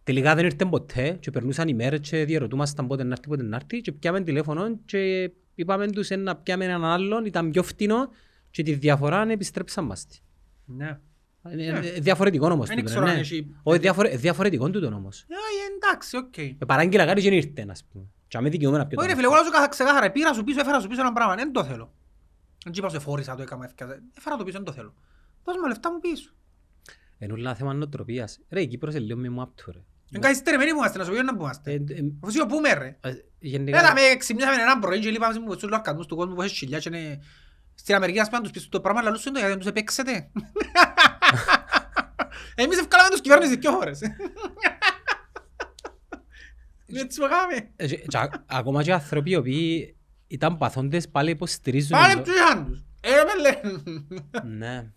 τελικά 0.04 0.36
δεν 0.36 0.46
ήρθε 0.46 0.66
ποτέ 0.66 1.18
και 1.20 1.32
περνούσαν 1.32 1.68
οι 1.68 1.74
μέρες 1.74 2.10
και 2.10 2.26
διερωτούμασταν 2.26 2.88
πότε 2.88 3.04
να 3.04 3.12
έρθει, 3.12 3.28
πότε 3.28 3.44
να 3.44 3.56
έρθει 3.56 3.82
και 3.82 3.92
πιάμε 3.92 4.22
τηλέφωνο 4.22 4.78
και 4.86 5.32
είπαμε 5.56 5.88
τους 5.88 6.10
«Ε, 6.10 6.16
να 6.16 6.36
πιάμε 6.36 6.66
έναν 6.66 6.86
άλλον, 6.86 7.26
ήταν 7.26 7.52
πιο 7.52 7.64
φτηνό 7.64 8.10
και 8.52 8.64
τη 8.64 8.74
διαφορά 8.74 9.26
επιστρέψαν 9.30 9.86
μας 9.86 10.06
τη. 10.06 10.20
Ναι. 10.66 11.00
Ε, 11.50 11.68
ε, 11.68 12.00
Διαφορετικό 12.00 12.48
όμως 12.52 12.68
Δεν 12.68 12.78
τούτο, 12.78 12.90
ξέρω 12.90 13.06
αν 13.06 13.14
ναι. 13.14 13.20
έχει- 13.20 13.56
Όχι, 13.64 13.80
διαφορε- 13.80 14.16
διαφορετικό 14.18 14.70
τούτο 14.70 14.88
όμως. 14.88 15.22
Ε, 15.22 15.34
εντάξει, 15.76 16.18
οκ. 16.18 16.38
Ε, 16.38 16.56
Παράγγειλα 16.68 17.06
κάτι 17.06 17.22
και 17.22 17.30
δεν 17.30 17.38
ήρθε, 17.38 17.66
ας 17.70 17.84
πούμε. 17.92 18.06
Και 18.28 18.38
αμέ 18.38 18.50
δικαιούμαι 18.50 18.78
να 18.78 18.86
πιω 18.88 18.98
Όχι 19.00 19.08
το 19.10 19.14
ρε 19.14 19.20
φίλε, 19.22 19.32
εγώ 19.34 19.42
να 19.42 19.46
σου 19.48 19.52
καθα- 19.52 19.68
ξεκάθαρα, 19.68 20.12
πήρα 20.12 20.34
σου 20.34 20.44
πίσω, 20.44 20.60
έφερα 20.60 20.80
σου 20.80 20.88
πίσω 20.88 21.02
ένα 21.02 21.14
πράγμα, 21.14 21.36
δεν 21.36 21.52
το 21.52 21.64
θέλω. 21.64 21.94
Δεν 22.64 22.74
είπα 22.76 22.90
σου 22.90 22.96
εφόρησα 22.96 23.36
το, 23.36 23.42
έκαμα 23.42 23.66
ευκαιρία, 23.66 24.04
έφερα 24.18 24.36
το 24.36 24.44
πίσω, 24.44 24.58
δεν 24.58 24.66
το 24.66 24.72
θέλω. 24.72 24.94
Δώσ' 25.44 25.56
μου 25.62 25.68
λεφτά 25.68 25.92
μου 25.92 26.00
πίσω. 26.00 26.32
Είναι 27.20 27.34
όλα 27.34 27.56
θέμα 27.56 27.74
νοοτροπίας. 27.74 28.40
Ρε, 28.50 28.62
η 28.62 28.68
Κύπρος 28.68 28.94
είναι 28.94 29.04
λίγο 29.04 29.20
μη 29.20 29.30
μου 29.30 29.42
απτώ, 29.42 29.72
ρε. 29.72 29.80
Εν 30.16 30.22
καθυστερημένοι 30.22 30.70
που 30.72 30.78
είμαστε, 30.78 30.98
να 30.98 31.04
σου 31.04 31.12
πω 31.12 31.22
να 31.22 31.36
που 31.36 31.42
Ε, 31.42 31.44
είμαστε. 31.44 31.72
ε, 31.72 31.78
Αφού 32.22 32.28
εσύ 32.28 32.40
οπούμε 32.42 32.74
ρε. 32.74 32.86
ε, 33.02 33.10
Έλα 33.10 33.18
Γενικά, 33.40 33.94
με 33.94 34.02
ξυπνήσαμε 34.18 34.62
έναν 34.62 34.80
πρωί 34.80 35.00
και 35.00 35.10
είπαμε 35.10 35.40
μου 35.40 35.52
στους 35.52 35.64
λογαριασμούς 35.70 36.06
του 36.06 36.16
κόσμου 36.16 36.36
που 36.36 36.42
έχει 36.42 36.56
χιλιά 36.56 36.80
και 36.80 36.90
είναι... 36.94 37.20
Στην 37.76 37.96
Αμερική 37.96 38.20
ας 38.20 38.26
πούμε 38.28 38.38
να 38.38 38.44
τους 38.44 38.52
πεις 38.52 38.70
το 38.70 38.82
πράγμα 38.82 39.02
λαλούς 39.02 39.22
σου 39.22 39.30
είναι 39.30 39.40
το 39.40 39.46
γιατί 39.46 39.64
δεν 39.64 39.74
τους 39.74 39.82
επέξετε. 39.82 40.30
Εμείς 42.56 42.80
ευκάλαμε 42.80 43.10
τους 43.10 43.22
κυβέρνηση 43.22 43.56
δυο 43.58 43.72
φορές. 43.72 44.00
Έτσι 46.96 47.20
που 47.20 47.28
κάναμε. 47.30 47.70
ε, 47.76 47.88
και- 47.88 47.96
και 47.98 48.18
α- 48.18 48.44
ακόμα 48.46 48.84
και 48.84 48.94
άνθρωποι 48.94 49.30
οι 49.32 49.36
οποίοι 49.36 49.98
ήταν 50.28 50.58
παθόντες 50.58 51.10
πάλι 51.10 51.30
υποστηρίζουν. 51.30 51.90
Πάλι 51.90 52.14
το- 52.16 52.22
τους 52.22 52.34
είχαν 52.34 52.66
τους. 52.66 52.84
Ε, 53.02 53.10
με 53.10 53.42
λένε. 53.42 53.82
Ναι. 54.58 54.92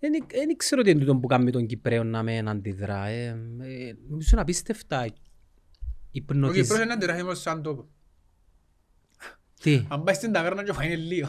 Δεν 0.00 0.10
δεν 0.28 0.56
ξέρω 0.56 0.82
τι 0.82 0.90
είναι 0.90 1.00
τούτο 1.00 1.16
που 1.16 1.26
κάνει 1.26 1.50
τον 1.50 1.66
Κυπρέο 1.66 2.04
να 2.04 2.22
με 2.22 2.38
αντιδρά. 2.38 3.06
ε, 3.06 3.24
ε, 3.60 3.94
Νομίζω 4.08 4.28
είναι 4.32 4.40
απίστευτα 4.40 5.00
Ο 5.00 5.04
Κύπρος 6.10 6.36
υπνοτισ... 6.36 6.68
είναι 6.82 6.92
αντιρραχήμος 6.92 7.40
σαν 7.40 7.62
τόπο. 7.62 7.88
Τι; 9.60 9.86
Αν 9.88 10.02
πάει 10.02 10.14
στην 10.14 10.32
ταβέρνα 10.32 10.64
και 10.64 10.72
φάει 10.72 10.96
λίγο. 10.96 11.28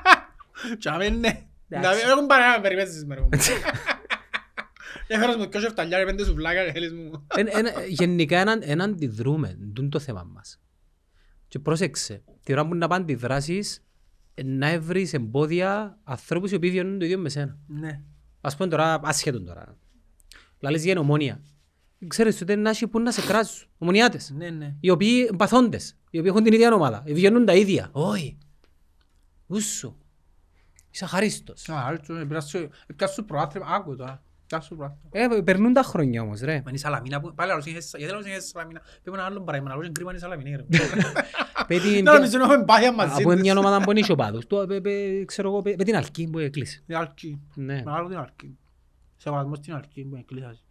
Και 0.78 0.88
άμα 0.88 1.08
ναι. 1.10 1.46
Εντάξει. 1.68 2.00
Δεν 2.00 2.10
έχουν 2.10 2.26
πάρει 2.26 2.42
να 2.56 2.60
περιμένεις 2.60 2.94
σήμερα. 2.94 3.28
Έφερας 5.06 5.36
μου 5.36 5.48
δυο 5.48 5.60
σεφταλιά, 5.60 6.04
πέντε 6.04 6.24
σουβλάκια 6.24 6.64
και 6.64 6.72
θέλεις 6.72 6.92
μου. 6.92 7.26
Εν- 7.36 7.48
εν- 7.50 7.66
Γενικά 7.88 8.38
έναν- 8.38 8.60
εν 8.64 8.80
αντιδρούμε. 8.80 9.58
Τούν 9.74 9.90
το 9.90 9.98
θέμα 9.98 10.22
μας. 10.22 10.60
Και 11.48 11.58
πρόσεξε. 11.58 12.22
Τη 12.42 12.52
ώρα 12.52 12.66
που 12.68 12.74
να 12.74 12.88
πάνε 12.88 13.02
αντιδράσεις 13.02 13.76
ε, 13.76 13.80
να 14.44 14.80
βρεις 14.80 15.12
εμπόδια 15.12 15.98
ανθρώπους 16.04 16.50
οι 16.50 16.54
οποίοι 16.54 16.70
βιώνουν 16.70 16.98
το 16.98 17.04
ίδιο 17.04 17.18
με 17.18 17.28
σένα. 17.28 17.58
Ναι. 17.66 18.00
Ας 18.40 18.56
πούμε 18.56 18.68
τώρα, 18.68 19.00
άσχετον 19.02 19.44
τώρα. 19.44 19.76
Λάλες 20.60 20.84
για 20.84 20.98
ομόνια. 20.98 21.42
Ξέρεις 22.06 22.38
τότε 22.38 22.56
να 22.56 22.70
έχει 22.70 22.86
που 22.86 23.00
να 23.00 23.12
σε 23.12 23.20
κράζουν. 23.20 23.66
Ομονιάτες. 23.78 24.30
Ναι, 24.30 24.50
ναι. 24.50 24.76
Οι 24.80 24.90
οποίοι 24.90 25.30
παθόντες. 25.36 25.96
Οι 26.10 26.18
οποίοι 26.18 26.30
έχουν 26.32 26.44
την 26.44 26.52
ίδια 26.52 26.74
ομάδα. 26.74 27.02
Οι 27.06 27.12
βιώνουν 27.14 27.44
τα 27.44 27.54
ίδια. 27.54 27.88
Όχι. 27.92 28.38
Ούσου. 29.46 29.96
Είσαι 30.90 31.04
αχαρίστος. 31.04 31.68
Α, 31.68 31.84
άλλο, 31.86 32.26
πιάσου 32.36 33.14
σου 33.14 33.24
προάθλημα, 33.24 33.66
άκου 33.66 33.96
τώρα. 33.96 34.22
Πιάσου 34.50 34.66
σου 34.66 34.76
προάθλημα. 34.76 35.36
Ε, 35.36 35.42
περνούν 35.42 35.72
τα 35.72 35.82
χρόνια 35.82 36.22
όμως 36.22 36.40
ρε. 36.40 36.52
Μα 36.52 36.62
είναι 36.66 36.70
η 36.72 36.76
Σαλαμίνα 36.76 37.20
που... 37.20 37.34
Πάλι 37.34 37.50
άλλος 37.52 37.66
είχες... 37.66 37.94
Γιατί 37.96 38.12
άλλος 38.12 38.26
είχες 38.26 38.44
Σαλαμίνα; 38.44 38.80
Πρέπει 39.02 39.16
ένα 39.18 39.24
άλλο 39.26 39.40
παράδειγμα, 39.40 39.72
άλλος 39.72 39.84
είναι 39.84 39.92
κρίμα 39.92 40.10
είναι 40.10 40.18
η 40.18 40.22
Σαλαμίνα. 40.22 40.56
ρε. 40.56 40.64
Παιδί, 41.66 42.02
Να 42.02 42.12
νομίζω 42.12 42.38
να 42.38 42.44
έχουμε 42.44 42.64
πάει 42.64 42.90
μαζί 42.94 43.22
από 43.22 43.32
της. 43.32 43.40
μια 43.40 43.58
ομάδα 43.58 43.80
που 43.84 43.90
είναι 43.90 44.00
ισοπάδους. 44.00 44.46
Το, 44.46 44.60
ε, 44.60 44.80
ε, 44.84 45.24
Ξέρω 45.24 45.48
εγώ, 45.48 45.62
με 45.64 45.84
την 45.84 45.96
Αλκή 45.96 46.28
που 46.30 46.38
έκλεισε. 46.38 46.82
Την 46.86 46.96
Αλκή. 46.96 47.40
Ναι. 47.54 47.82
Με 47.84 47.92
άλλο 47.92 48.08
την 48.08 48.16
Αλκή. 48.18 48.58
Σε 49.16 49.30
βαδμό 49.30 49.54
στην 49.54 49.74
Αλκή 49.74 50.04
που 50.04 50.16
εκλείσασαι. 50.16 50.62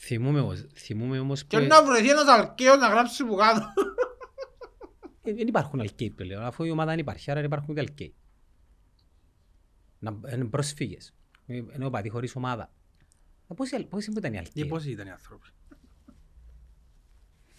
Θυμούμαι 0.00 0.40
όμως, 0.40 0.64
θυμούμαι 0.74 1.18
όμως 1.18 1.40
που... 1.40 1.46
Και 1.46 1.58
να 1.58 1.84
βρεθεί 1.84 2.10
ένας 2.10 2.26
Αλκαίος 2.28 2.78
να 2.78 2.88
γράψει 2.88 3.24
που 3.24 3.34
κάτω. 3.36 3.60
Ε, 5.22 5.32
Δεν 5.32 5.46
υπάρχουν 5.46 5.80
Αλκέοι 5.80 6.10
πλέον, 6.10 6.42
αφού 6.44 6.64
η 6.64 6.70
ομάδα 6.70 6.90
δεν 6.90 6.98
υπάρχει, 6.98 7.30
άρα 7.30 7.40
δεν 7.40 7.48
υπάρχουν 7.50 7.74
και 7.74 7.80
Αλκέοι. 7.80 8.14
Να 9.98 10.18
είναι 10.34 10.44
πρόσφυγες. 10.44 11.12
Ε, 11.50 11.56
Είναι 11.56 11.84
ο 11.84 11.90
πατή 11.90 12.08
χωρίς 12.08 12.36
ομάδα. 12.36 12.72
Ε, 13.48 13.54
Πόσοι, 13.54 13.74
Αλ- 13.74 13.84
πόσοι 13.86 14.10
που 14.12 14.18
ήταν 14.18 14.32
οι 14.32 14.34
Και 14.34 14.40
Αλκέοι. 14.40 14.66
πώς 14.66 14.84
ήταν 14.84 15.06
οι 15.06 15.10
άνθρωποι; 15.10 15.46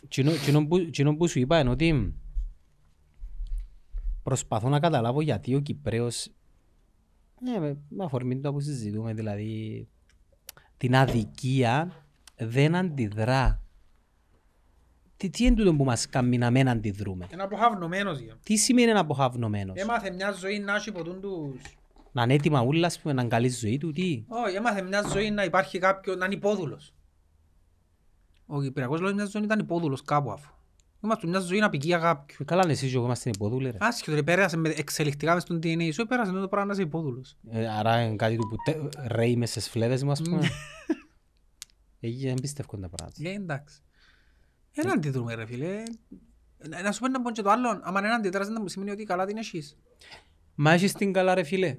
Τσινό- 0.08 0.34
τσινό 0.36 0.68
που- 0.68 0.90
τσινό 0.90 1.16
που 1.16 1.28
σου 1.28 1.40
είπα 1.40 1.60
είναι 1.60 1.70
ότι 1.70 2.14
προσπαθώ 4.24 4.70
να 4.70 4.80
καταλάβω 4.80 5.22
γιατί 5.22 5.56
ο 5.56 5.60
Κυπρέος 5.60 6.32
ναι, 7.42 7.60
με, 7.60 7.78
με 7.90 8.04
αφορμή 8.04 8.40
το 8.40 8.52
που 8.54 8.60
συζητούμε 8.60 9.14
δηλαδή 9.14 9.88
την 10.78 10.96
αδικία 10.96 12.06
δεν 12.38 12.76
αντιδρά. 12.76 13.64
Τι, 15.18 15.30
τι 15.30 15.44
είναι 15.46 15.56
τούτο 15.56 15.76
που 15.76 15.84
μας 15.84 16.10
κάνει 16.10 16.38
να 16.38 16.52
μην 16.52 16.70
αντιδρούμε; 16.70 17.28
Είναι 17.34 17.44
αποχαυνομένος 17.44 18.20
για. 18.20 18.38
Τι 18.44 18.56
σημαίνει 18.58 18.90
ένα 18.92 19.00
αποχαυνομένος. 19.00 19.78
Έμαθε 19.78 20.12
μια 20.12 20.32
ζωή 20.32 20.60
να 20.60 20.76
έχει 20.76 20.92
ποτούν 20.92 21.22
τους... 21.22 21.62
Να 22.12 22.24
είναι 22.24 22.34
έτοιμα 22.34 22.62
ούλα, 22.62 22.88
ας 22.88 23.00
πούμε, 23.00 23.14
να 23.14 23.22
είναι 23.22 23.30
καλή 23.30 23.50
ζωή 23.50 23.78
του, 23.78 23.92
τι. 23.92 24.24
Όχι, 24.28 24.56
έμαθε 24.56 24.82
μια 24.82 25.02
ζωή 25.02 25.32
να 25.32 25.44
υπάρχει 25.44 25.80
κάποιο, 25.80 26.16
να 26.16 26.26
είναι 26.26 26.34
υπόδουλος. 26.34 26.94
Ο 28.46 28.62
Κυπριακός 28.62 29.00
λόγος 29.00 29.16
μια 29.16 29.26
ζωή 29.26 29.44
ήταν 29.44 29.60
υπόδουλος 29.60 30.02
κάπου 30.02 30.32
αφού. 30.32 30.52
Είμαστε 31.04 31.28
μια 31.28 31.40
ζωή 31.40 31.62
απικία 31.62 31.98
κάποιου. 31.98 32.36
Ε, 32.40 32.44
Καλά 32.44 32.62
είναι 32.64 32.72
εσύ 32.72 32.90
και 32.90 32.96
εγώ 32.96 33.06
είμαστε 33.06 33.30
υποδούλοι, 33.30 33.70
ρε. 33.70 33.78
Άσχετο, 33.82 34.16
ρε, 34.16 34.24
πέρασε 34.24 34.58
με 34.58 34.70
εξελιχτικά 34.70 35.34
μες 35.34 35.42
στον 35.44 35.60
DNA 35.64 35.90
σου, 35.94 36.06
πέρασε 36.06 36.32
το 36.32 36.48
πράγμα 36.48 36.66
να 36.68 36.74
είσαι 36.74 36.82
υπόδουλος. 36.82 37.38
Ε, 37.50 37.68
Άρα 37.70 38.02
είναι 38.02 38.16
κάτι 38.16 38.36
του 38.36 38.48
που 38.50 38.56
τε- 38.66 39.08
ρέει 39.08 39.36
μες 39.36 39.50
στις 39.50 39.70
φλέβες 39.70 40.04
μου, 40.04 40.12
ας 40.12 40.22
πούμε. 40.22 40.50
Εκεί 42.00 42.26
δεν 42.26 42.36
πιστεύω 42.42 42.78
τα 42.78 42.90
πράγματα. 42.90 43.30
Ε, 43.30 43.34
εντάξει. 43.34 43.80
Ένα 44.72 44.92
αντιδρούμε 44.92 45.34
ρε 45.34 45.46
φίλε. 45.46 45.84
Ε, 46.58 46.82
Να 46.82 46.92
σου 46.92 47.00
πω 47.00 47.06
ένα 47.06 47.22
πω 47.22 47.32
και 47.32 47.42
το 47.42 47.50
άλλο, 47.50 47.80
άμα 47.84 48.00
είναι 48.00 48.14
αντιδράς 48.14 48.48
δεν 48.48 48.68
σημαίνει 48.68 48.92
ότι 48.92 49.04
καλά 49.04 49.26
την 49.26 49.38
έχεις. 49.38 49.78
Μα 50.56 50.72
έχεις 50.72 50.94
την 50.94 51.14
καλά 51.14 51.34
ρε 51.34 51.44
φίλε. 51.44 51.78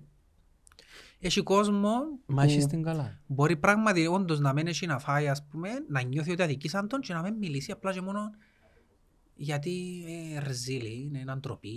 Έχει 1.22 1.40
κόσμο 1.40 1.90
Μα 2.26 2.34
που 2.34 2.40
έχεις 2.40 2.66
την 2.66 2.82
καλά. 2.82 3.20
μπορεί 3.26 3.56
πράγματι 3.56 4.06
όντως 4.06 4.40
να 4.40 4.52
μην 4.52 4.66
έχει 4.66 4.86
να 4.86 4.98
φάει 4.98 5.28
ας 5.28 5.44
πούμε, 5.50 5.68
να 5.88 6.02
νιώθει 6.02 6.30
ότι 6.30 6.42
αδικήσαν 6.42 6.88
τον 6.88 7.00
και 7.00 7.12
να 7.12 7.22
μην 7.22 7.34
μιλήσει 7.34 7.72
απλά 7.72 7.92
και 7.92 8.00
μόνο 8.00 8.30
γιατί 9.34 10.04
ε, 10.06 10.38
ρεζίλη, 10.38 11.02
είναι 11.02 11.18
ένα 11.18 11.38
ντροπή, 11.38 11.68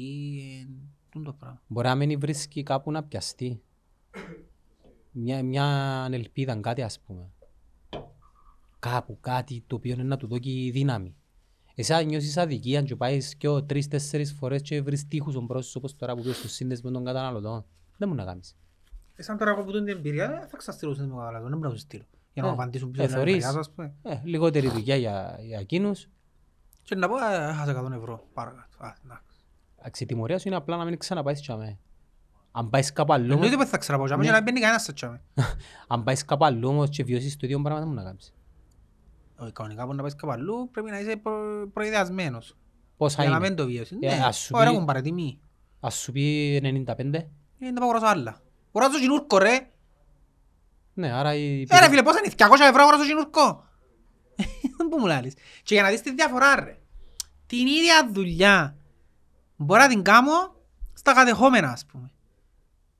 ε, 0.61 0.67
τούτο 1.09 1.31
το 1.31 1.33
πράγμα. 1.33 1.61
Μπορεί 1.67 1.87
να 1.87 1.95
μην 1.95 2.19
βρίσκει 2.19 2.63
κάπου 2.63 2.91
να 2.91 3.03
πιαστεί. 3.03 3.61
Μια, 5.11 5.43
μια 5.43 6.07
ελπίδα, 6.11 6.55
κάτι 6.55 6.81
ας 6.81 6.99
πούμε. 6.99 7.29
Κάπου, 8.79 9.17
κάτι 9.21 9.63
το 9.67 9.75
οποίο 9.75 9.93
είναι 9.93 10.03
να 10.03 10.17
του 10.17 10.27
δώσει 10.27 10.69
δύναμη. 10.71 11.15
Εσύ 11.75 11.93
αν 11.93 12.05
νιώσεις 12.05 12.37
αδικία 12.37 12.81
και 12.81 12.95
πάεις 12.95 13.35
και 13.35 13.47
ο 13.47 13.63
τρεις-τέσσερις 13.63 14.33
φορές 14.33 14.61
και 14.61 14.81
βρεις 14.81 15.07
τείχους 15.07 15.33
στον 15.33 15.47
πρόσωπο 15.47 15.77
όπως 15.77 15.95
τώρα 15.95 16.15
που 16.15 16.21
πήγες 16.21 16.37
στο 16.37 16.47
σύνδεσμο 16.47 16.91
των 16.91 17.05
καταναλωτών. 17.05 17.65
Δεν 17.97 18.09
μου 18.09 18.15
να 18.15 18.25
κάνεις. 18.25 18.55
Ε, 19.15 19.21
σαν 19.23 19.37
τώρα 19.37 19.51
εγώ 19.51 19.63
που 19.63 19.71
τον 19.71 19.85
την 19.85 19.95
εμπειρία 19.97 20.41
ε, 20.43 20.47
θα 20.47 20.57
ξαστηρώσω 20.57 21.01
την 21.01 21.09
μεγάλα, 21.11 21.39
δεν 21.41 21.51
μπορώ 21.57 21.67
να 21.69 21.73
του 21.73 21.79
στείλω. 21.79 22.03
Για 22.33 22.41
να 22.41 22.47
Ε, 22.47 22.51
μου 22.51 22.57
απαντήσουν 22.61 22.91
πίσω 22.91 23.03
ε, 23.03 23.05
στην 23.07 23.17
θωρείς. 23.17 23.33
εμπειρία, 23.43 23.59
ας 23.59 23.71
πούμε. 23.71 23.93
Ε, 24.01 24.19
λιγότερη 24.23 24.69
δουλειά 24.69 24.95
για, 24.95 25.37
για 25.41 25.59
εκείνους. 25.59 26.09
Και 26.83 26.95
να 26.95 27.07
πω, 27.07 27.15
ε, 27.17 27.49
έχασα 27.49 27.71
100 27.71 27.91
ευρώ, 27.91 28.23
παρακάτω. 28.33 28.77
Α, 28.77 28.93
εντάξει. 29.05 29.37
Αξιτιμωρία 29.81 30.39
σου 30.39 30.47
είναι 30.47 30.57
απλά 30.57 30.77
να 30.77 30.83
μην 30.85 30.97
ξαναπάεις 30.97 31.41
τσάμε. 31.41 31.77
Αν 32.51 32.69
πάεις 32.69 32.93
κάπου 32.93 33.13
αλλού, 33.13 33.23
Εννοείται 33.31 33.45
όμως- 33.47 33.57
πως 33.57 33.69
θα 33.69 33.77
ξαναπάω, 33.77 34.07
και 34.07 34.15
Ναι. 34.15 34.31
να 34.31 34.41
μπαίνει 34.41 34.59
κανένας 34.59 34.83
σε 34.83 34.93
τσάμε. 34.93 35.21
αν 35.87 36.03
πάεις 36.03 36.25
κάπου 36.25 36.45
αλλού 36.45 36.69
όμως 36.69 36.89
και 36.89 37.03
βιώσεις 37.03 37.37
το 37.37 37.45
ίδιο 37.45 37.61
πράγμα, 37.61 37.79
δεν 37.79 37.87
μου 37.89 37.93
να 37.95 38.03
κάνεις. 38.03 38.33
Όχι, 39.37 39.51
κανονικά 39.51 39.85
που 39.85 39.93
να 39.93 40.01
πάεις 40.01 40.15
κάπου 40.15 40.31
αλλού 40.31 40.69
πρέπει 40.71 40.89
να 40.89 40.99
είσαι 40.99 41.15
προ- 41.15 41.67
προειδεασμένος. 41.73 42.57
Πόσα 42.97 43.21
Για 43.21 43.31
να 43.31 43.37
είναι; 43.37 43.47
μην 43.47 43.55
το 43.57 43.65
βιώσεις. 43.65 43.97
Ε, 44.01 44.07
Ναι, 44.15 44.21
ας 44.25 44.37
σου 44.37 44.51
ωραία 44.55 44.67
πει- 44.67 44.73
έχουν 44.73 44.85
παρετημή. 44.85 45.39
Ας 45.79 45.95
σου 45.95 46.11
πει 46.11 46.59
95. 46.63 47.13
Ε, 47.59 47.71
να 47.71 47.79
πάω 47.79 47.89
αγοράσω 47.89 48.05
άλλα. 48.05 48.37
Αγοράζω 48.73 48.99
γινούρκο 48.99 49.37
ρε. 49.37 49.71
Ναι, 50.93 51.11
άρα 51.11 51.35
η... 51.35 51.61
Ε 51.69 51.79
ρε 51.79 51.89
φίλε, 51.89 52.03
πόσα 52.03 52.19
είναι, 52.19 52.33
200 52.37 52.45
ευρώ 52.69 52.81
αγοράζω 52.81 53.03
γινούρκο; 53.03 53.67
Πού 54.89 54.99
μου 54.99 55.05
λάλλεις. 55.05 55.33
Και 55.63 55.73
για 55.73 55.83
να 55.83 55.89
δεις 55.89 56.01
τη 56.01 56.13
διαφορά 56.13 56.55
ρε. 56.55 56.77
Την 57.45 57.67
ίδια 57.67 58.09
δουλειά 58.11 58.77
μπορεί 59.55 59.81
να 59.81 59.87
την 59.87 60.01
κάνω 60.01 60.55
στα 60.93 61.13
κατεχόμενα 61.13 61.69
ας 61.69 61.85
πούμε. 61.85 62.11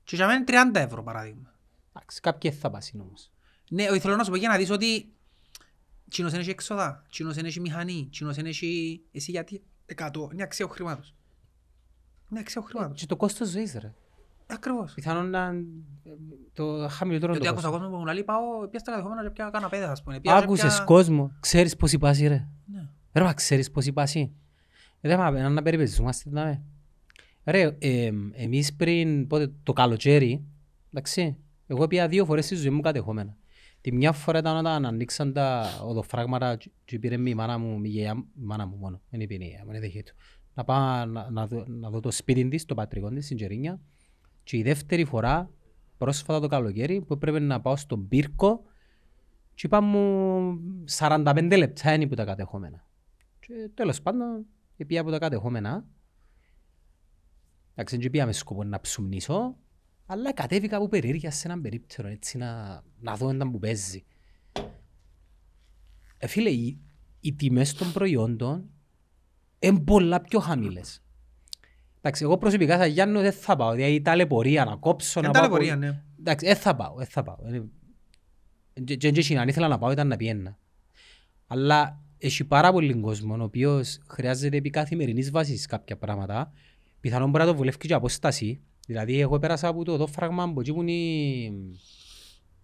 Και 0.03 0.15
για 0.15 0.27
μένα 0.27 0.61
είναι 0.63 0.71
30 0.79 0.85
ευρώ 0.85 1.03
παράδειγμα. 1.03 1.53
Εντάξει, 1.95 2.19
κάποιοι 2.19 2.51
θα 2.51 2.69
πάσουν 2.69 2.99
όμως. 2.99 3.31
Ναι, 3.69 3.89
όχι, 3.89 3.99
θέλω 3.99 4.15
να 4.15 4.23
σου 4.23 4.29
πω 4.29 4.35
για 4.35 4.49
να 4.49 4.57
δεις 4.57 4.69
ότι 4.69 5.13
Τσίνος 6.09 6.31
δεν 6.31 6.39
έχει 6.39 6.49
έξοδα, 6.49 7.03
Τσίνος 7.09 7.35
δεν 7.35 7.45
έχει 7.45 7.59
μηχανή, 7.59 8.07
Τσίνος 8.11 8.35
δεν 8.35 8.45
έχει... 8.45 9.01
Εσύ 9.11 9.31
γιατί; 9.31 9.63
100, 9.95 10.09
είναι 10.31 10.43
αξία 10.43 10.65
ο 10.65 10.69
χρήματος. 10.69 11.15
Είναι 12.31 12.39
αξία 12.39 12.61
ο 12.61 12.65
χρήματος. 12.65 12.99
Και 12.99 13.05
το 13.05 13.15
κόστος 13.15 13.49
ζωής 13.49 13.73
ρε. 13.73 13.93
Ακριβώς. 14.53 14.93
Πιθανόν 14.93 15.29
να 15.29 15.45
ε, 15.47 16.09
το 16.53 16.87
χαμηλότερο 16.89 17.31
Γιατί 17.31 17.47
το 17.47 17.51
άκουσα 17.53 17.67
κόστος. 17.67 17.81
κόσμο 17.81 17.89
που 17.89 18.05
μου 18.05 18.13
λέει 18.13 18.23
πάω 18.23 18.67
πια 18.69 18.79
στα 18.79 18.91
κατεχόμενα 18.91 19.23
και 19.23 19.29
πια 19.29 19.49
καναπέδες 19.53 19.87
ας 19.87 20.03
πούμε. 20.03 20.19
Πια- 20.19 20.35
Άκουσες 20.35 20.73
πια- 20.75 20.83
κόσμο, 20.83 21.31
ξέρεις 21.39 21.75
πώς 21.75 21.91
υπάσει 21.93 22.27
ρε. 22.27 22.47
Ναι. 22.65 22.89
Ρε 23.13 23.23
μα 23.23 23.33
ξέρεις 23.33 23.71
πώς 23.71 23.85
υπάσει. 23.85 24.31
Ρε 25.01 25.17
μα 25.17 25.49
να 25.49 25.61
περιπεζόμαστε 25.61 26.29
να 26.29 26.43
με. 26.43 26.63
Ρε, 27.45 27.75
ε, 27.79 28.11
εμείς 28.33 28.75
πριν 28.75 29.27
πότε, 29.27 29.51
το 29.63 29.73
καλοκαίρι, 29.73 30.43
εντάξει, 30.93 31.37
εγώ 31.67 31.87
πήγα 31.87 32.07
δύο 32.07 32.25
φορές 32.25 32.45
στη 32.45 32.55
ζωή 32.55 32.69
μου 32.69 32.81
κατεχόμενα. 32.81 33.37
Τη 33.81 33.91
μια 33.91 34.11
φορά 34.11 34.39
ήταν 34.39 34.57
όταν 34.57 34.85
ανοίξαν 34.85 35.33
τα 35.33 35.65
οδοφράγματα 35.83 36.55
και- 36.55 36.71
και 36.85 36.99
πήρε 36.99 37.17
με 37.17 37.29
η 37.29 37.33
μάνα 37.35 37.57
μου, 37.57 37.83
η 37.83 37.87
γιαγιά 37.87 38.15
μου- 38.15 38.25
η 38.39 38.43
μάνα 38.43 38.65
μου 38.65 38.75
μόνο, 38.77 39.01
δεν 39.09 39.19
είπε 39.21 39.33
η 39.33 39.37
γιαγιά 39.37 39.61
μου, 39.65 39.71
δεν 39.71 39.81
δέχεται. 39.81 40.11
Να 40.53 40.63
πάω 40.63 41.05
να, 41.05 41.29
να, 41.31 41.47
δω, 41.47 41.63
να 41.67 41.89
δω 41.89 41.99
το 41.99 42.11
σπίτι 42.11 42.47
της, 42.47 42.65
το 42.65 42.75
πατρικό 42.75 43.09
της, 43.09 43.25
στην 43.25 43.37
Τζερίνια. 43.37 43.79
Και 44.43 44.57
η 44.57 44.61
δεύτερη 44.61 45.05
φορά, 45.05 45.49
πρόσφατα 45.97 46.39
το 46.39 46.47
καλοκαίρι, 46.47 47.01
που 47.01 47.13
έπρεπε 47.13 47.39
να 47.39 47.61
πάω 47.61 47.75
στον 47.75 48.07
Πύρκο 48.07 48.63
και 49.55 49.65
είπα 49.65 49.81
μου 49.81 50.59
45 50.97 51.53
λεπτά 51.57 51.93
είναι 51.93 52.07
που 52.07 52.15
τα 52.15 52.25
κατεχόμενα. 52.25 52.85
Και 53.39 53.69
τέλος 53.73 54.01
πάντων, 54.01 54.45
πήγα 54.87 55.01
από 55.01 55.11
τα 55.11 55.19
κατεχόμενα. 55.19 55.85
Εντάξει, 57.71 57.97
δεν 57.97 58.09
πήγαμε 58.09 58.31
σκοπό 58.31 58.63
να 58.63 58.79
ψουμνήσω, 58.79 59.55
αλλά 60.05 60.33
κατέβηκα 60.33 60.77
από 60.77 60.87
περίεργεια 60.87 61.31
σε 61.31 61.47
έναν 61.47 61.61
περίπτερο, 61.61 62.07
έτσι 62.07 62.37
να, 62.37 62.83
να 62.99 63.15
δω 63.15 63.29
έναν 63.29 63.51
που 63.51 63.59
παίζει. 63.59 64.03
Ε, 66.17 66.27
φίλε, 66.27 66.49
οι, 66.49 66.79
οι 67.19 67.33
τιμές 67.33 67.73
των 67.73 67.91
προϊόντων 67.91 68.69
είναι 69.59 69.79
πολλά 69.79 70.21
πιο 70.21 70.39
χαμηλές. 70.39 71.02
Εντάξει, 72.05 72.23
εγώ 72.23 72.37
προσωπικά 72.37 72.77
σαν 72.77 72.89
Γιάννο 72.89 73.21
δεν 73.21 73.31
θα 73.31 73.55
πάω, 73.55 73.71
δηλαδή 73.73 73.93
η 73.93 74.01
ταλαιπωρία 74.01 74.65
να 74.65 74.75
κόψω, 74.75 75.19
Είναι 75.19 75.27
να 75.27 75.33
πάω... 75.33 75.41
ταλαιπωρία, 75.41 75.75
ναι. 75.75 76.01
Εντάξει, 76.19 76.45
δεν 76.45 76.55
θα 76.55 76.75
πάω, 76.75 76.95
δεν 76.95 77.05
θα 77.05 77.23
πάω. 77.23 77.35
Ε, 77.43 77.61
Και 78.83 78.95
και- 78.95 79.11
και 79.11 79.37
αν 79.37 79.47
ήθελα 79.47 79.67
να 79.67 79.77
πάω 79.77 79.91
ήταν 79.91 80.07
να 80.07 80.15
πιένα. 80.17 80.57
Αλλά 81.47 82.01
έχει 82.17 82.43
πάρα 82.43 82.71
πολύ 82.71 82.93
κόσμο 82.93 83.35
ο 83.39 83.43
οποίος 83.43 83.99
χρειάζεται 84.07 84.57
επί 84.57 84.69
καθημερινής 84.69 85.31
βάσης 85.31 85.65
κάποια 85.65 85.97
πράγματα. 85.97 86.51
Πιθανόν 86.99 87.29
μπορεί 87.29 87.43
να 87.43 87.49
το 87.49 87.55
βουλεύει 87.57 87.77
και 87.77 87.87
η 87.87 87.93
απόσταση. 87.93 88.61
Δηλαδή 88.87 89.19
εγώ 89.19 89.39
πέρασα 89.39 89.67
από 89.67 89.83
το 89.83 89.97
δόφραγμα 89.97 90.53
που 90.53 90.59
εκεί 90.59 90.73
που 90.73 90.81
είναι 90.81 90.91
η... 90.91 91.53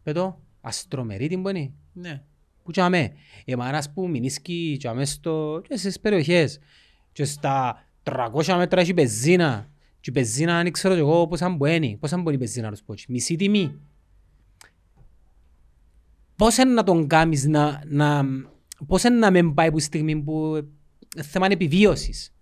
Πέτω, 0.04 0.42
αστρομερίτη 0.62 1.38
που 1.38 1.50
είναι; 1.50 1.72
Ναι. 1.94 2.22
Που 2.64 2.72
και 2.72 2.82
αμέ. 2.82 3.12
Εμάς 3.46 3.92
που 3.94 4.08
μηνίσκει 4.10 4.78
και 4.80 4.88
αμέ 4.88 5.06
στο... 5.06 5.62
και 5.68 5.78
στις 5.78 6.00
περιοχές. 6.00 6.60
Και 7.12 7.24
στα 7.26 7.84
300 8.10 8.56
μέτρα 8.58 8.82
έχει 8.82 8.94
πεζίνα. 8.94 9.70
Και 10.00 10.10
η 10.10 10.14
πεζίνα 10.14 10.64
δεν 10.64 10.72
ξέρω 10.72 10.94
και 10.94 11.00
εγώ 11.00 11.28
πόσα 11.28 11.50
μπαίνει. 11.50 11.98
Πόσα 12.00 12.18
μπορεί 12.18 12.36
η 12.36 12.40
πεζίνα 12.40 12.66
να 12.66 12.72
τους 12.72 12.84
πω. 12.84 12.94
έτσι. 12.94 13.12
Μισή 13.12 13.36
τιμή. 13.36 13.80
Πώς 16.36 16.58
είναι 16.58 16.74
να 16.74 16.84
τον 16.84 17.08
κάνεις 17.08 17.48
να... 17.48 17.84
να 17.86 18.26
πώς 18.88 19.04
είναι 19.04 19.18
να 19.18 19.32
μην 19.32 19.54
πάει 19.54 19.72
που 19.72 19.80
στιγμή 19.80 20.22
που 20.22 20.56
ε, 21.16 21.24
θέμα 21.24 21.46
είναι 21.46 21.54
επιβίωσης. 21.54 22.34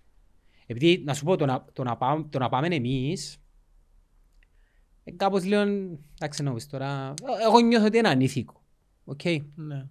Επειδή, 0.65 1.03
να 1.05 1.13
σου 1.13 1.23
πω, 1.23 1.35
το 1.35 1.45
να, 1.45 1.65
το 1.73 1.83
να, 1.83 1.97
πάμε, 1.97 2.25
το 2.29 2.39
να 2.39 2.49
πάμε 2.49 2.67
εμείς, 2.67 3.37
ε, 5.03 5.11
κάπως 5.11 5.43
λίγο, 5.43 5.61
εντάξει 6.13 6.43
να 6.43 6.53
πεις 6.53 6.67
τώρα, 6.67 7.13
ε, 7.21 7.47
εγώ 7.47 7.59
νιώθω 7.59 7.85
ότι 7.85 7.97
είναι 7.97 8.09
ανήθικο. 8.09 8.63
Οκ. 9.03 9.21
Ναι. 9.55 9.85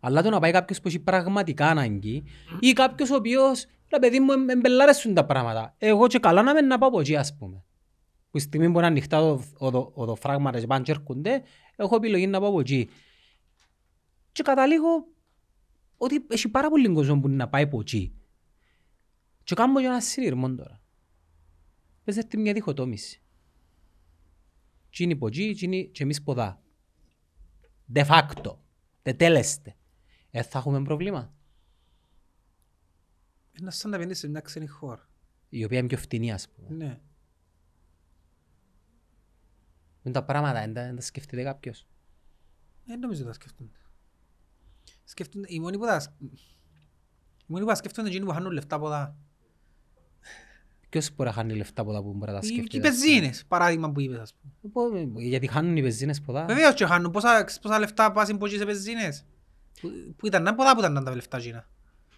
Αλλά 0.00 0.22
το 0.22 0.30
να 0.30 0.40
πάει 0.40 0.52
κάποιος 0.52 0.80
που 0.80 0.88
έχει 0.88 0.98
πραγματικά 0.98 1.68
ανάγκη 1.68 2.24
ή 2.60 2.72
κάποιος 2.72 3.10
ο 3.10 3.14
οποίος, 3.14 3.66
ρε 3.90 3.98
παιδί 3.98 4.20
μου, 4.20 4.32
εμ- 4.32 4.48
εμπελάρεσουν 4.50 5.14
τα 5.14 5.24
πράγματα. 5.24 5.74
Εγώ 5.78 6.06
και 6.06 6.18
καλά 6.18 6.42
να 6.42 6.54
μην 6.54 6.66
να 6.66 6.78
πάω 6.78 6.88
από 6.88 7.00
εκεί, 7.00 7.16
ας 7.16 7.36
πούμε. 7.36 7.64
Που 8.30 8.38
στη 8.38 8.48
στιγμή 8.48 8.70
που 8.72 8.78
είναι 8.78 8.86
ανοιχτά 8.86 9.20
οδο- 9.20 9.44
οδο- 9.58 9.92
οδοφράγματα 9.94 10.60
και 10.60 10.66
πάνε 10.66 10.82
και 10.84 10.90
έρχονται, 10.90 11.42
έχω 11.76 11.96
επιλογή 11.96 12.26
να 12.26 12.40
πάω 12.40 12.48
από 12.48 12.60
εκεί. 12.60 12.88
Και 14.32 14.42
καταλήγω 14.42 15.06
ότι 15.96 16.26
έχει 16.28 16.48
πάρα 16.48 16.68
πολύ 16.70 16.92
κόσμο 16.92 17.20
που 17.20 17.28
να 17.28 17.48
πάει 17.48 17.62
από 17.62 17.80
εκεί. 17.80 18.14
Και 19.44 19.54
κάνω 19.54 19.80
και 19.80 19.86
ένα 19.86 20.00
συνειρμό 20.00 20.54
τώρα. 20.54 20.80
Πες 22.04 22.16
έρθει 22.16 22.36
μια 22.36 22.52
διχοτόμηση. 22.52 23.20
Τι 24.90 25.04
είναι 25.04 25.12
από 25.12 25.26
εκεί, 25.26 25.54
τι 25.54 25.64
είναι 25.64 25.80
και 25.82 26.02
εμείς 26.02 26.22
ποδά. 26.22 26.62
De 27.94 28.06
facto. 28.06 28.56
Τετέλεστε. 29.02 29.76
Ε, 30.30 30.42
θα 30.42 30.58
έχουμε 30.58 30.82
πρόβλημα. 30.82 31.34
Είναι 33.60 33.70
σαν 33.70 33.90
να 33.90 33.96
πηγαίνεις 33.96 34.18
σε 34.18 34.28
μια 34.28 34.40
ξένη 34.40 34.66
χώρα. 34.66 35.08
Η 35.48 35.64
οποία 35.64 35.78
είναι 35.78 35.86
πιο 35.86 35.96
φτηνή, 35.98 36.32
ας 36.32 36.48
πούμε. 36.48 36.84
Ναι. 36.84 37.00
Είναι 40.02 40.14
τα 40.14 40.24
πράγματα, 40.24 40.60
δεν 40.60 40.72
τα, 40.74 40.82
δεν 40.82 40.94
τα 40.94 41.00
σκεφτείτε 41.00 41.42
κάποιος; 41.42 41.86
Δεν 42.84 42.98
νομίζω 42.98 43.20
ότι 43.20 43.28
τα 43.28 43.34
σκεφτούνται. 43.34 43.78
Σκεφτούνται, 45.04 45.46
οι 45.50 45.60
μόνοι 45.60 45.78
που 45.78 45.84
τα... 45.84 46.16
Οι 46.20 47.52
μόνοι 47.52 47.62
που 47.62 47.68
τα 47.70 47.74
σκεφτούνται 47.74 48.08
είναι 48.08 48.16
εκείνοι 48.16 48.30
που 48.30 48.36
χάνουν 48.36 48.52
λεφτά 48.52 48.76
από 48.76 48.88
τα... 48.88 49.16
Ποιος 50.88 51.14
μπορεί 51.14 51.28
να 51.28 51.34
χάνει 51.34 51.54
λεφτά 51.54 51.82
από 51.82 51.92
τα 51.92 52.02
που 52.02 52.12
μπορεί 52.12 52.32
να 52.32 52.40
τα 52.40 52.46
Οι, 52.46 52.48
σκεφτεί. 52.48 52.76
οι 52.76 52.80
πεζίνες, 52.80 53.44
παράδειγμα 53.48 53.92
που 53.92 54.00
είπες, 54.00 54.18
ας 54.18 54.34
πούμε. 54.34 54.72
Πω, 54.72 55.20
Γιατί 55.20 55.46
χάνουν 55.46 55.76
οι 55.76 55.82
πεζίνες 55.82 56.20
ποδά. 56.20 56.44
Βεβαίως 56.44 56.74
και 56.74 56.86
χάνουν. 56.86 57.10
Πόσα, 57.10 57.44
πόσα 57.62 57.78
λεφτά 57.78 58.12
πάσουν 58.12 58.34
από 58.34 58.46
εκεί 58.46 58.56
σε 58.56 58.64
πεζίνες; 58.64 59.24
Που, 59.80 59.90
που 60.16 60.26
ήταν, 60.26 60.54
ποδά 60.54 60.74
που 60.74 60.78
ήταν 60.80 61.04
τα 61.04 61.14
λεφτά 61.14 61.36
εκείνα. 61.36 61.68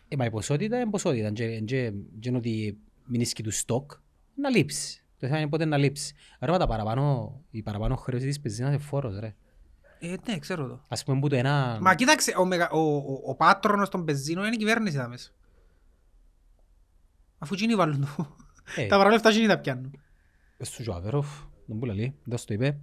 Ε, 0.09 0.16
μα 0.16 0.24
η 0.24 0.30
ποσότητα 0.30 0.80
είναι 0.80 0.90
ποσότητα. 0.90 1.30
Και- 1.32 1.60
και- 1.60 1.93
και 2.20 2.28
είναι 2.28 2.36
ότι 2.36 2.78
μην 3.05 3.20
ίσκει 3.20 3.43
του 3.43 3.51
στόκ, 3.51 3.93
να 4.35 4.48
λείψει. 4.51 5.02
Το 5.18 5.26
θέμα 5.26 5.39
είναι 5.39 5.48
πότε 5.48 5.64
να 5.64 5.76
λείψει. 5.76 6.14
Άρα 6.39 6.52
μα 6.52 6.59
τα 6.59 6.66
παραπάνω, 6.66 7.35
η 7.51 7.62
παραπάνω 7.62 7.97
χρέωση 7.97 8.26
της 8.26 8.40
πεζίνας 8.40 8.70
είναι 8.72 8.78
φόρος, 8.82 9.18
ρε. 9.18 9.35
Ε, 10.01 10.14
ναι, 10.26 10.39
ξέρω 10.39 10.66
το. 10.68 10.85
Ας 10.89 11.05
πούμε 11.05 11.20
που 11.20 11.28
το 11.28 11.36
ένα... 11.36 11.78
Μα 11.80 11.94
κοίταξε, 11.94 12.35
ο, 12.39 12.44
μεγα, 12.44 12.70
ο, 12.70 12.97
ο, 12.97 13.22
ο 13.26 13.35
πάτρονος 13.35 13.89
των 13.89 14.05
πεζίνων 14.05 14.44
είναι 14.44 14.55
η 14.55 14.59
κυβέρνηση 14.59 14.97
εδώ 14.97 15.09
μέσα. 15.09 15.30
Αφού 17.39 17.55
εκείνοι 17.55 17.74
βάλουν 17.74 18.01
το. 18.16 18.36
Ε. 18.76 18.86
Τα 18.86 18.97
παρά 18.97 19.10
λεφτά 19.10 19.28
εκείνοι 19.28 19.47
τα 19.47 19.59
πιάνουν. 19.59 20.01
Στου 20.59 20.82
Ζουαβέροφ, 20.82 21.28
δεν 21.66 21.78
που 21.78 21.85
λέει, 21.85 22.14
δεν 22.24 22.39
το 22.47 22.55
είπε. 22.55 22.78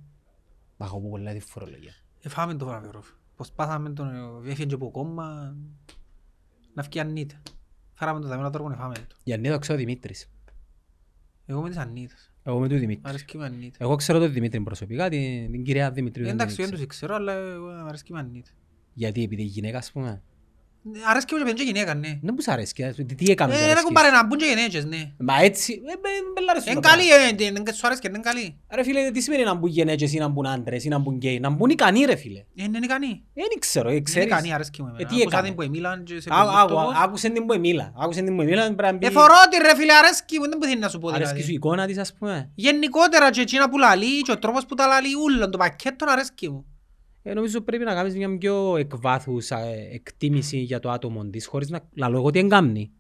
Μα 0.78 0.86
έχω 0.86 1.02
πω 1.02 1.10
πολλά 1.10 1.34
τη 1.34 1.40
φορολογία. 1.40 1.94
Ε, 2.22 2.30
φάμε 2.30 2.54
το 2.56 2.66
βραβείο. 2.66 3.04
Πως 3.36 3.52
πάθαμε 3.52 3.90
τον, 3.90 4.08
ε, 4.46 4.50
έφυγε 4.52 4.66
και 4.66 4.74
από 4.74 4.92
κόμμα, 4.92 5.56
να 6.76 6.84
φκεί 6.84 7.00
ανήτε. 7.00 7.42
Φέραμε 7.94 8.20
το 8.20 8.28
δαμένο 8.28 8.50
τρόπο 8.50 8.70
να 8.70 8.76
φάμε 8.76 8.94
το. 8.94 9.16
Για 9.24 9.38
νέο 9.38 9.60
ξέρω 9.60 9.78
ο 9.78 9.80
Δημήτρης. 9.80 10.30
Εγώ 11.46 11.62
με 11.62 11.70
τις 11.70 11.78
ανήτες. 11.78 12.34
Εγώ 12.44 12.60
με 12.60 12.68
τον 12.68 12.80
Δημήτρη. 12.80 13.02
Αρέσκει 13.10 13.38
με 13.38 13.46
ανήτε. 13.46 13.78
Εγώ 13.80 13.96
ξέρω 13.96 14.20
τον 14.20 14.34
Δημήτρη 14.34 14.62
προσωπικά, 14.62 15.10
την, 15.10 15.52
την 15.52 15.64
κυρία 15.64 15.92
Δημητρίου. 15.92 16.24
δεν 16.26 16.32
την 16.34 16.42
Εντάξει, 16.42 16.56
δεν 16.56 16.66
ξέρω. 16.66 16.82
τους 16.82 16.88
ξέρω, 16.88 17.16
αλλά 17.16 17.34
εγώ 17.34 17.68
αρέσκει 17.68 18.14
με 18.14 18.20
ανήτε. 18.20 18.50
Γιατί 18.94 19.24
επειδή 19.24 19.42
η 19.42 19.46
γυναίκα, 19.46 19.78
ας 19.78 19.92
πούμε. 19.92 20.22
Αρέσκει 21.10 21.34
μου 21.34 21.40
και 21.40 21.46
παιδί 21.46 21.58
και 21.58 21.64
γυναίκα, 21.64 21.94
ναι. 21.96 22.08
Δεν 22.08 22.34
μου 22.36 22.42
σ' 22.42 22.48
αρέσει. 22.48 22.84
ας 22.84 22.96
πούμε, 22.96 23.08
Τι 23.14 23.32
έκαμε. 23.32 23.54
Ε, 23.56 23.74
να 23.74 23.82
κουμπάρε 23.82 24.10
να 24.10 24.26
μπουν 24.26 24.38
και 24.38 24.46
γυναίκες, 24.46 24.86
ναι. 24.86 25.12
Μα 25.20 25.42
έτσι, 25.42 25.74
ε, 25.74 25.78
με- 26.04 26.32
με 26.36 26.42
λάρεσουν 26.46 26.72
Είναι 26.72 26.82
τα 26.82 26.90
καλή, 26.90 27.08
πράγματα. 27.08 27.44
ε, 27.44 27.46
είναι- 27.46 27.72
σου 27.74 27.88
αρέσκει, 27.88 28.08
είναι 28.08 28.20
καλή. 28.20 28.58
Ρε 28.76 28.84
φίλε, 28.84 29.12
τι 29.12 29.22
σημαίνει 29.22 29.44
να 29.44 29.54
μπουν 29.54 29.70
γενέτσες 29.70 30.14
ή 30.14 30.18
να 30.18 30.28
μπουν 30.28 30.46
άντρες 30.48 30.84
ή 30.84 30.88
να 30.88 30.98
μπουν 30.98 31.16
γκέι. 31.16 31.40
Να 31.40 31.50
μπουν 31.50 31.70
ικανοί 31.70 32.06
ρε 32.06 32.16
φίλε. 32.16 32.40
Ε, 32.56 32.64
Είναι 32.64 32.80
ικανή. 32.84 33.24
Δεν 33.34 33.46
ξέρω, 33.60 33.90
ε, 33.90 33.92
Είναι 33.92 34.02
ξέρεις. 34.02 34.28
ικανή, 34.28 34.54
αρέσκει 34.54 34.82
μου. 34.82 34.88
Ε, 34.88 34.92
εμένα. 34.92 35.08
τι 35.10 35.16
Άκουσα 35.16 35.28
έκανες; 35.28 35.46
την 35.48 35.56
που 35.56 35.62
εμίλαν 35.62 36.04
και 36.04 36.20
σε 36.22 36.30
Ά- 36.32 36.36
άκου- 36.40 36.68
πεντούτοκος. 36.70 36.96
Άκουσεν 37.04 37.34
την 37.34 37.46
που 37.46 37.54
εμίλα. 37.54 37.94
Άκουσεν 37.98 38.26
την 38.26 38.36
που 38.36 38.42
εμίλα. 38.42 38.62
πρέπει 38.62 38.82
να 38.82 38.92
μπει- 38.92 39.04
Ε, 39.04 39.10
θωρώ 39.12 39.36
τη 39.50 39.58
ρε 39.58 39.76
φίλε, 39.76 39.94
αρέσκει 39.94 40.40
μου, 40.40 40.50
δεν 40.50 40.58
μπορεί 40.58 40.78
να 40.78 40.90
σου 40.90 41.00
πω 41.00 41.08
Αρέσκει 41.08 41.26
σου 41.28 41.32
η 41.34 41.36
δηλαδή. 41.36 41.54
εικόνα 41.54 41.86
της, 41.86 41.98
ας 41.98 42.14
πούμε. 42.14 42.50
Γενικότερα 42.56 43.30
και 43.30 43.42
εκείνα 43.42 43.70
που 43.70 43.78
λαλεί 43.78 44.22
και 44.22 44.32
ο 44.32 44.40
τρόπος 44.40 44.66
που 44.66 44.76
τα 44.76 44.88
λαλεί 44.88 45.14
ούλον, 45.24 45.52
το 45.52 45.58
πακέτο 45.58 46.06
αρέσκει 46.10 46.50
μου. 46.50 46.66
Ε, 47.28 47.34
νομίζω 47.34 47.62
πρέπει 47.62 47.84
να 47.84 47.94
κάνεις 47.94 48.16
μια 48.16 48.38
πιο 48.38 48.76
εκβάθους 48.76 49.50
ε, 49.50 49.90
εκτίμηση 49.92 50.58
για 50.58 50.80
το 50.80 50.92
άτομο 50.92 51.26
της, 51.26 51.46
χωρίς 51.48 51.70
να 51.70 51.90
λαλώ 51.96 52.18
εγώ 52.18 52.30
τι 52.30 52.40
εγκάμνει. 52.40 52.92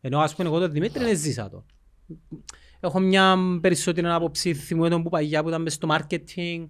Ενώ 0.00 0.20
ας 0.20 0.34
πούμε 0.34 0.48
εγώ 0.48 0.58
τον 0.58 0.72
Δημήτρη 0.72 1.04
δεν 1.04 1.16
ζήσα 1.16 1.50
το. 1.50 1.64
Έχω 2.80 3.00
μια 3.00 3.36
περισσότερη 3.60 4.06
άποψη 4.06 4.54
θυμούμενων 4.54 5.02
που 5.02 5.08
παγιά 5.08 5.42
που 5.42 5.48
ήταν 5.48 5.62
μες 5.62 5.72
στο 5.72 5.88
marketing. 5.90 6.66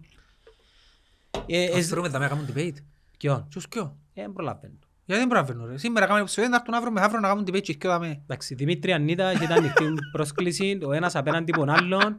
Ε, 1.46 1.64
ε, 1.64 1.78
Ας 1.78 1.86
βρούμε 1.88 2.08
τα 2.08 2.18
μέρα 2.18 2.34
κάνουν 2.34 2.46
debate. 2.54 2.76
Ποιον; 3.18 3.46
Ποιος 3.48 3.68
ποιο. 3.68 3.96
Ε, 4.14 4.22
δεν 4.22 4.32
προλαβαίνω. 4.32 4.78
Γιατί 5.04 5.20
δεν 5.20 5.28
πράβαινω 5.30 5.66
ρε; 5.66 5.78
Σήμερα 5.78 6.04
κάνουμε 6.06 6.22
επεισόδιο, 6.22 6.50
να 6.50 6.56
έρθουν 6.56 6.74
αύριο 6.74 6.92
μεθαύριο 6.92 7.20
να 7.20 7.28
κάνουν 7.28 7.44
debate 7.48 7.62
και 7.62 7.76
ποιο 7.76 7.90
δάμε. 7.90 8.20
Εντάξει, 8.22 8.54
Δημήτρη 8.54 8.92
Ανίτα 8.92 9.30
έχει 9.30 9.52
ανοιχτή 9.52 9.84
πρόσκληση, 10.12 10.78
ο 10.82 10.92
ένας 10.92 11.14
απέναντι 11.14 11.52
από 11.54 11.60
τον 11.60 11.70
άλλον. 11.70 12.18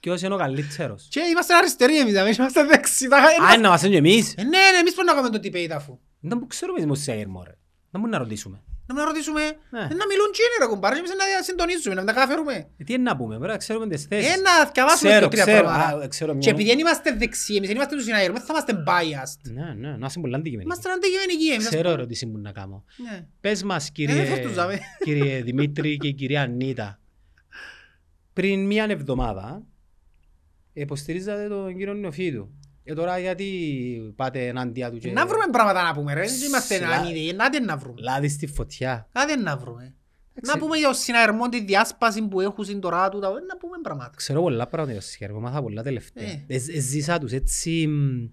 Ποιος 0.00 0.22
είναι 0.22 0.34
ο 0.34 0.36
καλύτερος. 0.36 1.06
Και 1.10 1.20
είμαστε 1.30 1.54
αριστεροί 1.54 1.98
εμείς, 1.98 2.14
εμείς 2.14 2.36
είμαστε 2.36 2.64
δεξιά. 2.64 3.08
Α, 3.52 3.56
να 3.58 3.68
μας 3.68 3.82
είναι 3.82 3.90
και 3.90 3.96
εμείς. 3.96 4.34
Ε, 4.36 4.42
ναι, 4.42 4.48
ναι, 4.48 4.78
εμείς 4.80 4.94
πρέπει 4.94 5.06
να 5.08 5.14
κάνουμε 5.14 5.38
το 5.38 5.40
debate 5.48 5.70
αφού. 5.74 5.98
Δεν 6.20 6.38
που 6.38 6.46
ξέρουμε 6.46 6.80
εμείς 6.80 7.02
σε 7.02 7.12
έρμο 7.12 7.42
ρε. 7.46 7.50
Δεν 7.90 8.00
μπορούμε 8.00 8.10
να 8.16 8.18
ρωτήσουμε. 8.18 8.62
Να 8.86 8.94
μην 8.94 9.04
ρωτήσουμε, 9.04 9.40
Ναι. 9.70 9.80
να 9.80 10.04
μιλούν 10.10 10.28
τσίνοι 10.32 10.54
ρε 10.60 10.66
κουμπάρε 10.66 10.94
και 10.94 11.00
εμείς 11.00 11.10
να 11.10 11.42
συντονίζουμε, 11.42 11.94
να 11.94 12.04
τα 12.04 12.12
καταφέρουμε. 12.12 12.54
Ε, 12.78 12.84
Τι 12.84 12.92
είναι 12.92 13.02
να 13.02 13.16
πούμε, 13.16 13.34
πρέπει 13.36 13.52
να 13.52 13.58
ξέρουμε 13.58 13.86
τις 13.88 14.04
θέσεις. 14.04 14.34
Ε, 14.34 14.40
να 14.40 14.70
διαβάσουμε 14.72 15.10
Ξέρω, 15.10 15.28
δύο 15.28 15.28
τρία 15.28 15.44
ξέρω. 15.44 15.62
πράγματα. 15.68 16.04
Α, 16.04 16.08
ξέρω 16.08 16.32
μια- 16.32 16.40
Και 16.42 16.50
επειδή 16.50 16.68
δεν 16.68 16.78
είμαστε 16.78 17.12
δεξιοί, 17.16 17.54
εμείς 17.56 17.68
δεν 17.68 17.76
είμαστε 17.76 17.94
τους 17.96 18.04
συναγερμούς, 18.04 18.38
δεν 18.38 18.46
θα 18.48 18.52
είμαστε 18.54 18.82
biased. 18.88 19.40
Ναι, 19.52 19.74
ναι, 19.88 19.96
να 19.96 20.06
είσαι 20.06 20.20
πολύ 20.20 20.34
αντικειμενική. 20.34 20.64
Είμαστε 20.70 20.90
αντικειμενικοί 20.90 21.48
εμείς. 21.52 21.68
Ξέρω 21.68 21.90
ερώτηση 21.90 22.26
που 22.26 22.38
να 22.38 22.52
κάνω. 22.52 22.84
Ναι. 22.96 23.26
Πες 23.40 23.62
μας 23.62 23.86
Ε, 23.86 23.90
κύριε, 23.92 24.14
δεν 24.14 24.26
φορτούζαμε. 24.26 24.78
κύριε 25.04 25.42
Δημήτρη 25.42 25.96
και 25.96 26.10
κυρία 26.10 26.46
Νίτα. 26.46 26.98
Πριν 28.32 28.66
μία 28.66 28.86
εβδομάδα 28.88 29.62
υποστηρίζατε 30.80 31.48
τον 31.48 31.76
κύριο 31.76 31.94
Νεοφίτου. 31.94 32.48
Ε, 32.84 32.94
τώρα 32.94 33.18
γιατί 33.18 33.44
πάτε 34.16 34.46
ενάντια 34.46 34.90
του 34.90 34.98
και... 34.98 35.10
Να 35.10 35.26
βρούμε 35.26 35.44
πράγματα 35.52 35.82
να 35.82 35.94
πούμε 35.94 36.14
ρε, 36.14 36.20
δεν 36.20 36.48
είμαστε 36.48 36.76
Σλα- 36.76 36.88
ανίδιοι, 36.88 37.32
να 37.32 37.50
τι 37.50 37.60
να 37.60 37.76
βρούμε. 37.76 38.00
Λάδι 38.00 38.28
στη 38.28 38.46
φωτιά. 38.46 39.08
Κάτι 39.12 39.38
να 39.40 39.56
βρούμε. 39.56 39.94
Εντάξει. 40.34 40.56
Να 40.56 40.58
πούμε 40.58 40.76
για 40.76 40.88
το 40.88 40.94
συναγερμό 40.94 41.48
τη 41.48 41.64
διάσπαση 41.64 42.22
που 42.22 42.40
έχουν 42.40 42.80
τώρα 42.80 43.08
του, 43.08 43.18
τα- 43.18 43.28
να 43.28 43.56
πούμε 43.58 43.76
πράγματα. 43.82 44.10
Ξέρω 44.16 44.40
πολλά 44.42 44.66
πράγματα 44.66 44.92
για 44.92 45.00
το 45.00 45.06
σχέδιο, 45.06 45.40
μάθα 45.40 45.62
πολλά 45.62 45.82
τελευταία. 45.82 46.24
Ε. 46.24 46.44
Ε, 46.46 46.54
ε, 46.54 46.80
Ζήσα 46.80 47.18
τους 47.18 47.32
έτσι 47.32 47.86
μ, 47.86 48.28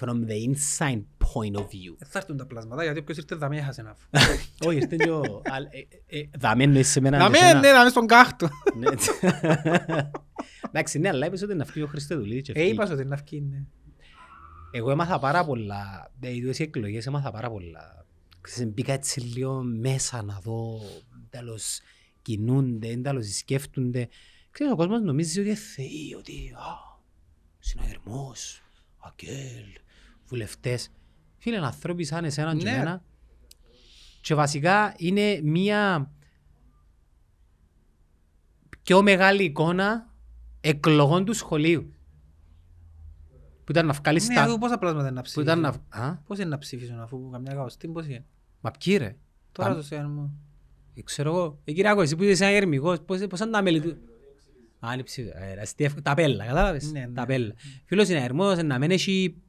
from 0.00 0.14
the 0.14 0.50
inside 0.50 1.02
point 1.34 1.54
of 1.60 1.62
view. 1.64 1.94
Δεν 1.98 2.08
θα 2.08 2.18
έρθουν 2.18 2.36
τα 2.36 2.46
πλάσματα 2.46 2.82
γιατί 2.82 2.98
όποιος 2.98 3.16
ήρθε 3.16 3.34
δαμέ 3.34 3.56
έχασε 3.56 3.82
να 3.82 3.96
Όχι, 4.68 4.76
ήρθε 4.76 4.96
και 4.96 5.10
ο... 5.10 5.42
αλ- 5.44 5.66
ε, 6.06 6.18
ε, 6.18 6.28
Δαμέ 6.38 6.64
εννοείς 6.64 6.88
σε 6.88 7.00
μένα. 7.00 7.18
Δαμέ, 7.18 7.38
εσένα. 7.38 7.60
ναι, 7.60 7.72
δαμέ 7.72 7.88
στον 7.90 8.06
κάχτο. 8.06 8.48
Ναι, 8.78 8.90
έτσι. 8.90 9.10
Εντάξει, 10.68 10.98
ναι, 10.98 11.08
αλλά 11.08 11.26
είπες 11.26 11.42
ότι 11.42 11.54
να 11.54 11.64
φύγει 11.64 11.84
ο 11.84 11.88
Χριστοδουλίδης 11.88 12.42
και 12.42 12.52
Ε, 12.52 12.60
φύγει. 12.60 12.72
είπα 12.72 12.86
σου 12.86 12.92
ότι 12.92 13.00
είναι 13.02 13.10
να 13.16 13.22
βγει, 13.26 13.40
ναι. 13.40 13.64
Εγώ 14.70 14.90
έμαθα 14.90 15.18
πάρα 15.18 15.44
πολλά, 15.44 16.10
ε, 16.20 16.30
οι 16.30 16.54
εκλογές 16.58 17.06
έμαθα 17.06 17.30
πάρα 17.30 17.50
πολλά. 17.50 18.06
Ξέρεις, 18.40 18.72
Μπήκα 18.72 18.92
έτσι 18.92 19.20
λίγο 19.20 19.62
μέσα 19.62 20.22
να 20.22 20.38
δω, 20.42 20.80
τέλος 21.30 21.80
κινούνται, 22.22 22.96
τέλος 22.96 23.36
σκέφτονται. 23.36 24.08
Ξέρεις, 24.50 24.72
ο 24.72 24.76
κόσμος 24.76 25.00
νομίζει 25.02 25.40
ότι 25.40 25.48
είναι 25.48 25.58
θεοί, 25.58 26.14
ότι 26.18 26.52
α, 26.56 27.00
συναγερμός, 27.58 28.62
αγγέλ, 28.98 29.64
βουλευτές. 30.28 30.90
Φίλε, 31.38 31.56
είναι 31.56 31.66
ανθρώποι 31.66 32.04
σαν 32.04 32.24
εσένα 32.24 32.56
και 32.56 32.62
Ναι. 32.64 32.70
εμένα. 32.70 33.02
Και 34.20 34.34
βασικά 34.34 34.94
είναι 34.96 35.40
μία 35.42 36.10
πιο 38.82 39.02
μεγάλη 39.02 39.44
εικόνα 39.44 40.14
εκλογών 40.60 41.24
του 41.24 41.32
σχολείου. 41.32 41.92
Που 43.64 43.72
ήταν 43.74 43.86
να 43.86 43.92
βγάλεις 43.92 44.28
Ναι, 44.28 44.34
τα... 44.34 44.42
εδώ 44.42 44.58
πόσα 44.58 44.78
πλάσματα 44.78 45.08
είναι 45.08 45.14
να 45.16 45.22
Που 45.32 45.40
ήταν 45.40 45.60
ψηφίσουν. 45.60 45.86
να... 45.94 46.06
Α, 46.06 46.16
Πώς 46.26 46.38
είναι 46.38 46.48
να 46.48 46.58
ψηφίσουν 46.58 47.00
αφού 47.00 47.30
καμιά 47.30 47.54
καοστή, 47.54 47.88
πώς 47.88 48.06
είναι; 48.06 48.24
μα 48.60 48.70
ποιοι 48.70 48.96
ρε; 48.96 49.16
Τώρα 49.52 49.68
Τα- 49.70 49.74
το 49.76 49.82
συναγερμό. 49.82 50.32
Ε, 50.94 51.02
Ξέρω 51.02 51.30
εγώ. 51.30 51.60
Ε, 51.64 51.72
Κυριακό, 51.72 52.00
εσύ 52.00 52.16
που 52.16 52.22
είσαι 52.22 52.44
ένα 52.44 52.52
γερμικός, 52.52 53.00
πώς, 53.00 53.26
πώς 53.26 53.40
είναι 53.40 53.50
τα 53.50 53.62
μέλη 53.62 53.80
του... 53.80 53.96
Α, 54.86 54.92
είναι 54.92 55.02
ψήφι. 55.02 55.28
Ε, 55.34 55.54
ρε, 55.54 55.60
αστεία, 55.60 55.94
τα 56.02 56.14
πέλα, 56.14 56.46
κατάλαβες; 56.46 56.92
Ναι, 56.92 57.00
ναι. 57.00 57.08
Τα 57.12 57.26
πέλα. 57.26 57.54
Φίλος 57.84 58.06
συναγερμός 58.06 58.62
να 58.62 58.78
μην 58.78 58.90
έχει 58.90 59.42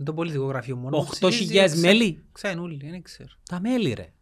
Είναι 0.00 0.08
το 0.08 0.14
πολιτικό 0.14 0.44
γραφείο 0.44 0.76
μόνο. 0.76 1.06
8.000 1.20 1.78
μέλη; 1.80 2.24
Ξέρουν 2.32 2.62
όλοι, 2.62 2.76
δεν 2.90 3.02
ξέρω. 3.02 3.28
Τα 3.48 3.60
μέλη 3.60 3.92
ρε. 3.92 4.12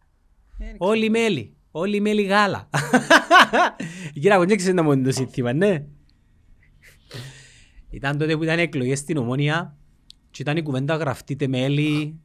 Δεν 0.59 0.67
ξέρω. 0.67 0.77
Όλοι 0.79 1.11
μέλη. 1.11 1.57
Όλοι 1.71 2.01
μέλη 2.01 2.23
γάλα. 2.23 2.69
Η 4.15 4.21
Κυριακό, 4.21 4.45
δεν 4.45 4.57
ξέρεις 4.57 4.75
να 4.75 4.83
μόνο 4.83 5.03
το 5.03 5.13
σύνθημα, 5.13 5.53
ναι. 5.53 5.85
Ήταν 7.91 8.19
τότε 8.19 8.37
που 8.37 8.43
ήταν 8.43 8.59
εκλογές 8.59 8.99
στην 8.99 9.17
Ομόνια 9.17 9.77
και 10.31 10.43
ήταν 10.43 10.57
η 10.57 10.63
κουβέντα 10.63 10.95
γραφτείτε 10.97 11.47
μέλη 11.47 12.21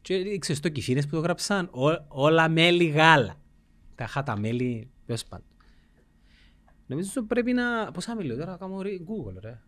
και 0.00 0.38
ξέρεις 0.38 0.60
το 0.62 0.68
κυφίνες 0.68 1.04
που 1.06 1.14
το 1.14 1.20
γράψαν 1.20 1.68
«Ό- 1.72 2.04
όλα 2.08 2.48
μέλη 2.48 2.84
γάλα. 2.84 3.34
Τα 3.94 4.04
είχα 4.04 4.22
τα 4.22 4.38
μέλη, 4.38 4.90
ποιος 5.06 5.24
πάντων. 5.24 5.46
Νομίζω 6.86 7.10
ότι 7.16 7.26
πρέπει 7.26 7.52
να... 7.52 7.90
Πόσα 7.90 8.14
μέλη 8.16 8.36
τώρα, 8.36 8.56
κάνω 8.56 8.82
ρε- 8.82 8.98
Google 8.98 9.40
ρε. 9.40 9.60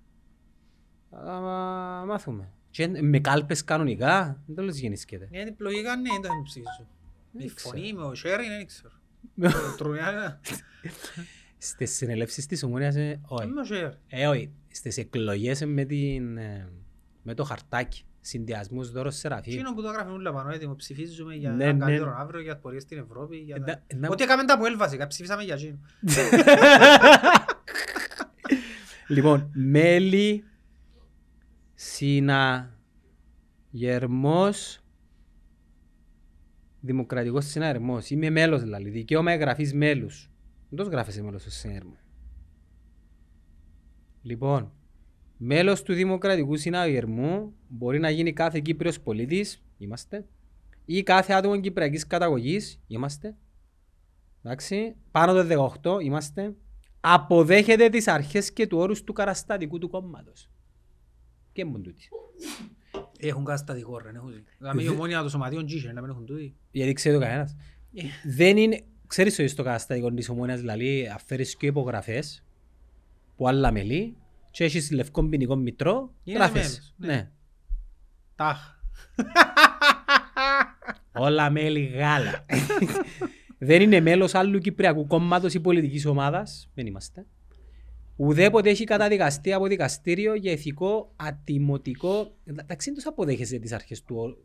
Θα 1.10 1.40
μα- 1.40 2.04
μάθουμε. 2.06 2.50
Και 2.76 2.88
με 3.00 3.18
κάλπες 3.20 3.64
κανονικά, 3.64 4.42
δεν 4.46 4.54
το 4.56 4.62
λες 4.62 4.78
γεννήσκεται. 4.80 5.28
Γιατί 5.30 5.52
πλογικά 5.52 5.96
ναι, 5.96 6.08
δεν 6.10 6.22
θα 6.30 6.42
ψηφίσω. 6.44 6.86
Δεν 7.32 7.46
Η 7.46 7.50
ξέρω. 7.54 7.74
φωνή 7.76 7.92
με 7.92 8.02
ο 8.02 8.14
Σέρι, 8.14 8.48
δεν 8.48 8.66
ξέρω. 8.66 8.92
Το 9.70 9.74
Τρουνιάνα, 9.76 10.40
Στις 11.58 11.90
συνελεύσεις 11.96 12.46
της 12.46 12.62
Ομόνιας, 12.62 12.96
ε, 12.96 13.20
όχι. 13.28 13.46
με 13.46 13.60
ο 13.60 13.64
Σέρι. 13.64 13.92
Ε, 14.08 14.26
όχι. 14.26 14.50
Στις 14.68 14.96
εκλογές 14.98 15.64
με, 15.64 15.84
την, 15.84 16.36
ε, 16.36 16.68
με 17.22 17.34
το 17.34 17.44
χαρτάκι. 17.44 18.04
Συνδυασμούς 18.20 18.90
δώρος 18.90 19.16
Σεραφείμ. 19.16 19.52
Εκείνο 19.54 19.74
που 19.74 19.82
το 19.82 19.88
γράφουν 19.88 20.12
όλα 20.12 20.32
πάνω 20.32 20.50
έτοιμο, 20.50 20.74
ψηφίζουμε 20.76 21.34
για 21.34 21.50
Ναι, 21.50 21.64
έναν 21.64 21.76
ναι. 21.76 21.84
καλύτερο 21.84 22.14
αύριο, 22.18 22.40
για 22.40 22.56
πορείες 22.56 22.82
στην 22.82 22.98
Ευρώπη. 22.98 23.36
για 23.36 23.62
τα- 23.64 23.82
Ε, 23.86 23.94
να- 23.96 24.08
Ό,τι 24.08 24.22
έκαμε 24.22 24.44
τα 24.44 24.54
από 24.54 24.64
βασικά, 24.76 25.06
ψηφίσαμε 25.06 25.42
για 25.42 25.54
εκείνο. 25.54 25.78
Λοιπόν, 29.08 29.50
μέλη, 29.54 30.44
συναγερμός, 31.76 32.80
δημοκρατικός 36.80 37.46
συναγερμός. 37.46 38.10
Είμαι 38.10 38.30
μέλος 38.30 38.62
δηλαδή, 38.62 38.90
δικαίωμα 38.90 39.32
εγγραφής 39.32 39.74
μέλους. 39.74 40.30
Δεν 40.68 40.78
τόσο 40.78 40.90
γράφεσαι 40.90 41.22
μέλος 41.22 41.40
στο 41.40 41.50
συναγερμό. 41.50 41.96
Λοιπόν, 44.22 44.72
μέλος 45.36 45.82
του 45.82 45.92
δημοκρατικού 45.94 46.56
συναγερμού 46.56 47.54
μπορεί 47.68 47.98
να 47.98 48.10
γίνει 48.10 48.32
κάθε 48.32 48.60
Κύπριος 48.60 49.00
πολίτης, 49.00 49.64
είμαστε, 49.78 50.26
ή 50.84 51.02
κάθε 51.02 51.32
άτομο 51.32 51.60
κυπριακής 51.60 52.06
καταγωγής, 52.06 52.80
είμαστε, 52.86 53.36
εντάξει, 54.42 54.96
πάνω 55.10 55.32
το 55.32 55.42
18, 55.44 56.00
είμαστε, 56.00 56.54
αποδέχεται 57.00 57.88
τις 57.88 58.08
αρχές 58.08 58.52
και 58.52 58.66
του 58.66 58.78
όρους 58.78 59.04
του 59.04 59.12
καραστατικού 59.12 59.78
του 59.78 59.88
κόμματος. 59.88 60.50
Και 61.56 61.64
μου 61.64 61.80
τούτοι. 61.80 62.08
Έχουν 63.18 63.44
καταστατικό 63.44 63.98
ρε, 63.98 64.10
έχουν. 64.14 64.32
Δηλαδή 64.58 64.84
η 64.84 64.88
ομόνια 64.88 65.20
των 65.20 65.28
σωματείων 65.28 65.66
τζίσαι, 65.66 65.92
να 65.92 66.00
μην 66.00 66.10
έχουν 66.10 66.26
τούτοι. 66.26 66.54
Γιατί 66.70 66.92
ξέρει 66.92 67.14
το 67.14 67.20
κανένας. 67.20 67.56
Δεν 68.24 68.56
είναι... 68.56 68.80
Ξέρεις 69.06 69.38
ότι 69.38 69.48
στο 69.48 69.62
καταστατικό 69.62 70.12
της 70.12 70.28
ομόνιας 70.28 70.60
δηλαδή 70.60 71.10
αφαίρεις 71.14 71.56
και 71.56 71.66
υπογραφές 71.66 72.44
που 73.36 73.48
άλλα 73.48 73.72
μελή 73.72 74.16
και 74.50 74.64
έχεις 74.64 74.90
λευκό 74.90 75.28
ποινικό 75.28 75.56
μητρό, 75.56 76.14
Είναι 76.24 76.38
γράφεις. 76.38 76.54
μέλος, 76.62 76.94
ναι. 76.96 77.06
Ναι. 77.06 77.30
Τάχ. 78.34 78.58
Όλα 81.12 81.50
μέλη 81.50 81.84
γάλα. 81.84 82.44
Δεν 83.58 83.82
είναι 83.82 84.00
μέλος 84.00 84.34
άλλου 84.34 84.58
Κυπριακού 84.58 85.06
κόμματος 85.06 85.54
ή 85.54 85.60
πολιτικής 85.60 86.06
ομάδας. 86.06 86.70
Δεν 86.74 86.86
είμαστε. 86.86 87.26
Ουδέποτε 88.16 88.70
έχει 88.70 88.84
καταδικαστεί 88.84 89.52
από 89.52 89.66
δικαστήριο 89.66 90.34
για 90.34 90.52
ηθικό 90.52 91.12
ατιμωτικό. 91.16 92.36
Εντάξει, 92.44 92.92
τους 92.92 93.06
αποδέχεσαι 93.06 93.58
τις 93.58 93.72
αρχές 93.72 94.02
του 94.02 94.16
όρου 94.16 94.36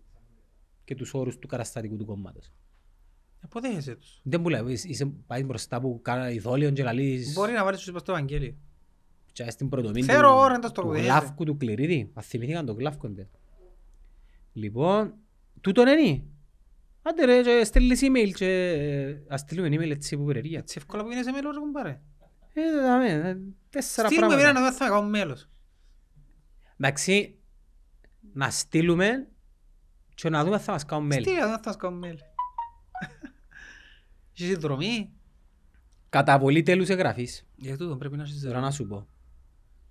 και 0.83 0.95
τους 0.95 1.13
όρους 1.13 1.39
του 1.39 1.47
καταστατικού 1.47 1.97
του 1.97 2.05
κόμματος. 2.05 2.51
Αποδέχεσαι 3.43 3.95
τους. 3.95 4.19
Δεν 4.23 4.41
μου 4.41 4.49
λέει, 4.49 4.61
είσαι- 4.67 4.87
είσαι 4.89 5.05
πάει 5.27 5.43
μπροστά 5.43 5.79
που 5.81 5.99
κάνα 6.01 6.31
ειδόλιον 6.31 6.73
και 6.73 6.83
λαλείς 6.83 7.33
Μπορεί 7.33 7.51
να 7.53 7.63
βάλεις 7.63 7.79
τους 7.79 7.87
είπα 7.87 7.99
στο 7.99 8.11
Ευαγγέλιο. 8.11 8.55
και 9.33 9.49
στην 9.49 9.69
πρωτομήνη 9.69 10.07
Ξέρω, 10.07 10.29
του- 10.29 10.35
ώρα, 10.37 10.53
εντός 10.53 10.71
το 10.71 10.81
του 10.81 10.87
αποδέχεσαι. 10.87 11.11
γλάφκου 11.11 11.43
του 11.43 11.57
κληρίδι. 11.57 12.11
Μα 12.13 12.21
θυμήθηκαν 12.21 12.65
το 12.65 12.73
γλάφκοντε. 12.73 13.29
Λοιπόν, 14.53 15.13
τούτον 15.61 15.87
είναι. 15.87 16.23
Άντε 17.01 17.25
ρε, 17.25 17.41
και 17.41 17.63
στέλνεις 17.63 18.01
email 18.03 18.31
και 18.35 18.45
ε, 18.47 19.17
ας 19.27 19.39
στείλουμε 19.39 19.67
email 19.67 19.89
έτσι 19.89 20.17
που 20.17 20.23
περαιρία. 20.25 20.59
Έτσι 20.59 20.75
εύκολα 20.77 21.03
που 21.03 21.09
γίνεσαι 21.09 21.31
μέλος 21.31 21.53
ρε 21.55 21.59
κουμπάρε. 21.59 21.89
Ε, 21.89 22.20
δάμε, 22.81 23.07
ε, 23.07 23.37
τέσσερα 23.69 24.07
Στείλουμε 24.07 24.35
μοίρα 24.35 24.47
να 24.47 24.53
πράγματα. 24.53 24.59
δούμε 24.59 24.67
αν 24.67 24.73
θα 24.73 24.85
με 24.85 24.91
κάνουν 24.91 25.09
μέλος. 25.09 25.49
Εντάξει, 26.77 27.35
να 28.33 28.49
στείλουμε 28.49 29.27
και 30.15 30.29
να 30.29 30.43
δούμε 30.43 30.55
αν 30.55 30.61
θα 30.61 30.71
μας 30.71 30.85
κάνουν 30.85 31.05
μέλη. 31.05 31.21
Στείλε 31.23 31.37
να 31.37 31.43
δούμε 31.43 31.53
αν 31.55 31.61
θα 31.61 31.69
μας 31.69 31.77
κάνουν 31.77 31.99
μέλη. 31.99 32.19
Έχεις 34.33 34.51
συνδρομή. 34.51 35.11
Καταβολή 36.09 36.63
τέλους 36.63 36.89
εγγραφής. 36.89 37.45
Για 37.55 37.77
τούτο 37.77 37.95
πρέπει 37.97 38.15
να 38.17 38.23
έχεις 38.23 38.33
Τώρα 38.33 38.41
συνδρομή. 38.43 38.65
να 38.65 38.71
σου 38.71 38.87
πω. 38.87 39.07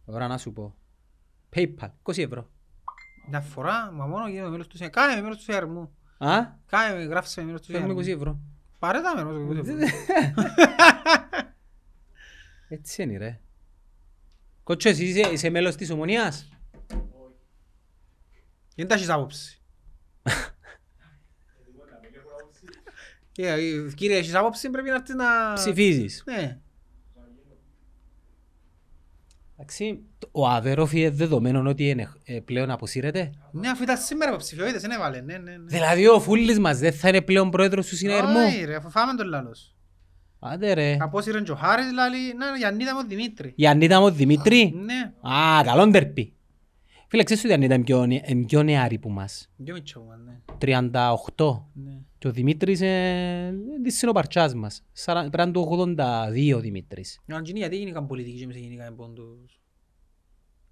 Τώρα 0.07 0.27
να 0.27 0.39
σου 0.39 0.53
πω. 0.53 0.75
PayPal, 1.55 1.91
20 2.03 2.19
ευρώ. 2.19 2.51
Μια 3.29 3.41
φορά, 3.41 3.91
μα 3.93 4.07
μόνο 4.07 4.29
γίνομαι 4.29 4.51
μέλος 4.51 4.67
του 4.67 4.77
συνεργού. 4.77 4.95
Κάνε 5.01 5.15
με 5.15 5.21
μέλος 5.23 5.37
του 5.37 5.43
συνεργού. 5.43 5.95
Α, 6.19 6.47
Κάνε 6.67 6.95
με, 6.97 7.03
γράφησε 7.05 7.41
με 7.41 7.47
μέλος 7.47 7.61
του 7.61 7.73
φέρνουμε 7.73 7.93
20 7.93 8.03
συνεργού. 8.03 8.21
ευρώ. 8.23 8.39
Πάρε 8.79 9.01
τα 9.01 9.25
μέλος 9.25 9.59
του 9.59 9.65
συνεργού. 9.65 9.87
Έτσι 12.73 13.03
είναι 13.03 13.17
ρε. 13.17 13.41
Κότσο, 14.63 14.89
εσύ 14.89 15.05
είσαι, 15.05 15.31
είσαι 15.33 15.51
μέλος 15.51 15.77
της 15.77 15.91
ομονίας; 15.91 16.49
Δεν 18.77 18.89
τα 18.89 18.95
έχεις 18.95 19.09
άποψη. 19.09 19.61
Ε, 23.37 23.53
ε, 23.53 23.93
Κύριε, 23.95 24.17
έχεις 24.17 24.35
άποψη 24.35 24.71
πρέπει 24.71 24.89
να 24.89 24.95
έρθεις 24.95 25.15
να... 25.15 25.53
Ψηφίζεις. 25.53 26.23
Ναι. 26.27 26.59
Εντάξει, 29.57 30.03
ο 30.31 30.49
Αβέροφ 30.49 30.93
είναι 30.93 31.11
δεδομένο 31.11 31.69
ότι 31.69 31.89
είναι, 31.89 32.13
ε, 32.25 32.41
πλέον 32.41 32.71
αποσύρεται. 32.71 33.31
Ναι, 33.53 33.69
αφού 33.69 33.83
ήταν 33.83 33.97
σήμερα 33.99 34.31
υποψηφιότητες, 34.31 34.81
δεν 34.81 34.91
έβαλε, 34.91 35.21
ναι, 35.21 35.39
ναι, 35.39 35.57
ναι. 35.57 35.65
Δηλαδή 35.67 36.07
ο 36.07 36.21
Φούλης 36.21 36.59
μας 36.59 36.79
δεν 36.79 36.93
θα 36.93 37.09
είναι 37.09 37.21
πλέον 37.21 37.51
πρόεδρος 37.51 37.87
του 37.87 37.97
συνεργού. 37.97 38.39
Όχι 38.47 38.65
ρε, 38.65 38.75
αφού 38.75 38.91
φάμε 38.91 39.15
τον 39.15 39.27
λάλος. 39.27 39.75
Άντε 40.43 40.73
ρε. 40.73 40.97
Απόσυραν 41.01 41.45
και 41.45 41.51
ο 41.51 41.55
Χάρης, 41.55 41.93
λάλη, 41.93 42.17
να, 42.35 42.47
η 42.61 42.65
Ανίτα 42.65 42.95
μου 42.95 43.09
Δημήτρη. 43.09 43.53
Η 43.57 43.67
Ανίτα 43.67 44.01
μου 44.01 44.11
Δημήτρη. 44.11 44.73
Ναι, 44.75 45.31
Α, 45.33 45.63
καλό 45.65 45.87
ντερπι. 45.87 46.33
Φίλε, 47.09 47.23
ξέρεις 47.23 47.43
ότι 47.43 47.53
η 47.53 47.55
Ανίτα 47.57 47.75
είναι 47.75 47.85
πιο, 47.85 48.07
νε- 48.07 48.29
είναι 48.31 48.45
πιο 48.45 48.63
νεαρή 48.63 48.99
που 48.99 49.11
μας. 49.11 49.51
δυο 49.57 49.75
μητσό 49.75 50.01
μου, 50.01 50.09
ναι. 50.25 50.39
38. 50.59 51.65
ναι. 51.75 51.99
Και 52.19 52.29
ο 52.29 52.31
Δημήτρης 52.33 52.81
είναι 52.81 53.53
της 53.83 53.97
συνοπαρτσάς 53.99 54.55
μας. 54.55 54.83
Σαρα- 54.93 55.21
Πρέπει 55.21 55.37
να 55.37 55.43
είναι 55.43 55.53
του 55.53 55.61
82 55.61 56.55
ο 56.57 56.61
Δημήτρης. 56.61 57.21
Ο 57.33 57.35
Αντζίνη 57.37 57.59
γιατί 57.59 57.77
γίνηκαν 57.77 58.07
πολιτικοί 58.07 58.37
και 58.39 58.45
εμείς 58.45 58.57
γίνηκαν 58.57 58.97
πόντους. 58.97 59.61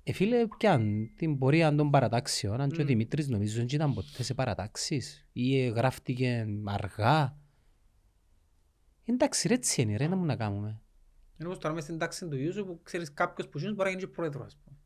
Ε, 0.05 0.13
φίλε, 0.13 0.37
πιάν 0.59 1.11
την 1.17 1.39
πορεία 1.39 1.75
των 1.75 1.91
παρατάξεων, 1.91 2.61
αν 2.61 2.69
και 2.71 2.81
ο 2.81 2.85
Μμ. 2.85 2.87
Δημήτρης 2.87 3.29
νομίζω 3.29 3.57
δεν 3.57 3.67
ήταν 3.71 3.95
ποτέ 3.95 4.23
σε 4.23 4.35
παρατάξεις 4.35 5.27
ή 5.33 5.61
ε, 5.63 5.69
γράφτηκε 5.69 6.47
αργά. 6.65 7.37
Εντάξει 9.11 9.49
ρε, 9.49 9.55
έτσι 9.55 9.83
είναι 9.83 9.97
ρε, 9.97 10.07
να 10.07 10.17
μου 10.17 10.25
να 10.25 10.37
κάνουμε. 10.37 10.81
Είναι 11.39 11.49
όπως 11.49 11.59
τώρα 11.61 11.75
μες 11.75 11.83
στην 11.83 11.99
τάξη 11.99 12.29
του 12.29 12.37
Ιούσου 12.37 12.65
που 12.67 12.81
ξέρεις 12.83 13.13
κάποιος 13.15 13.49
που 13.49 13.59
γίνεις 13.59 13.75
μπορεί 13.75 13.89
να 13.91 13.97
γίνει 13.97 14.07
και 14.09 14.15
πρόεδρος. 14.17 14.47
ας 14.47 14.57
πούμε. 14.65 14.77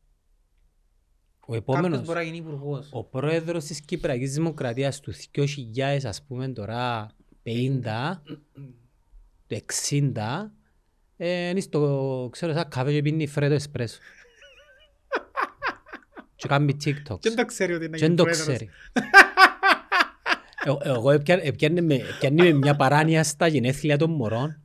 Ο 1.45 1.53
Κάποιος 1.53 1.57
επόμενος, 1.57 2.05
μπορεί 2.05 2.17
να 2.17 2.23
γίνει 2.23 2.37
υπουργός. 2.37 2.89
ο 2.91 3.03
πρόεδρος 3.03 3.65
της 3.65 3.81
Κυπριακής 3.81 4.33
Δημοκρατίας 4.33 4.99
του 4.99 5.13
2000 5.31 6.05
ας 6.05 6.23
πούμε 6.23 6.47
τώρα 6.49 7.11
50, 7.43 8.21
του 9.47 9.55
60, 9.55 10.51
ε, 11.17 11.49
είναι 11.49 11.59
στο, 11.59 12.29
ξέρω, 12.31 12.53
σαν 12.53 12.67
καφέ 12.69 12.91
και 12.91 13.01
πίνει 13.01 13.27
φρέτο 13.27 13.53
εσπρέσο. 13.53 13.99
και 16.35 16.47
κάνει 16.47 16.77
TikToks. 16.85 17.19
Και 17.19 17.29
δεν 17.29 17.35
το 17.35 17.45
ξέρει 17.45 17.73
ότι 17.73 17.85
είναι 17.85 17.97
Και 17.97 18.07
δεν 18.07 18.15
το 18.15 18.23
ξέρει. 18.25 18.69
Ε- 20.65 20.89
Εγώ 20.89 21.11
έπια- 21.11 21.39
έπιανε 21.43 21.81
με 21.81 21.95
έπιανε 21.95 22.43
με 22.43 22.51
μια 22.53 22.75
παράνοια 22.75 23.23
στα 23.23 23.47
γενέθλια 23.47 23.97
των 23.97 24.11
μωρών. 24.11 24.61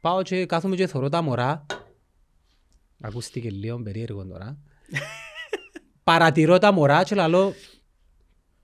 Πάω 0.00 0.22
και 0.22 0.46
κάθομαι 0.46 0.76
και 0.76 0.86
θωρώ 0.86 1.08
τα 1.08 1.22
μωρά. 1.22 1.66
Ακούστηκε 3.00 3.50
λίγο 3.50 3.82
περίεργο 3.82 4.24
τώρα. 4.26 4.56
Παρατηρώ 6.04 6.58
τα 6.58 6.72
μωρά 6.72 7.02
και 7.02 7.14
λαλώ 7.14 7.54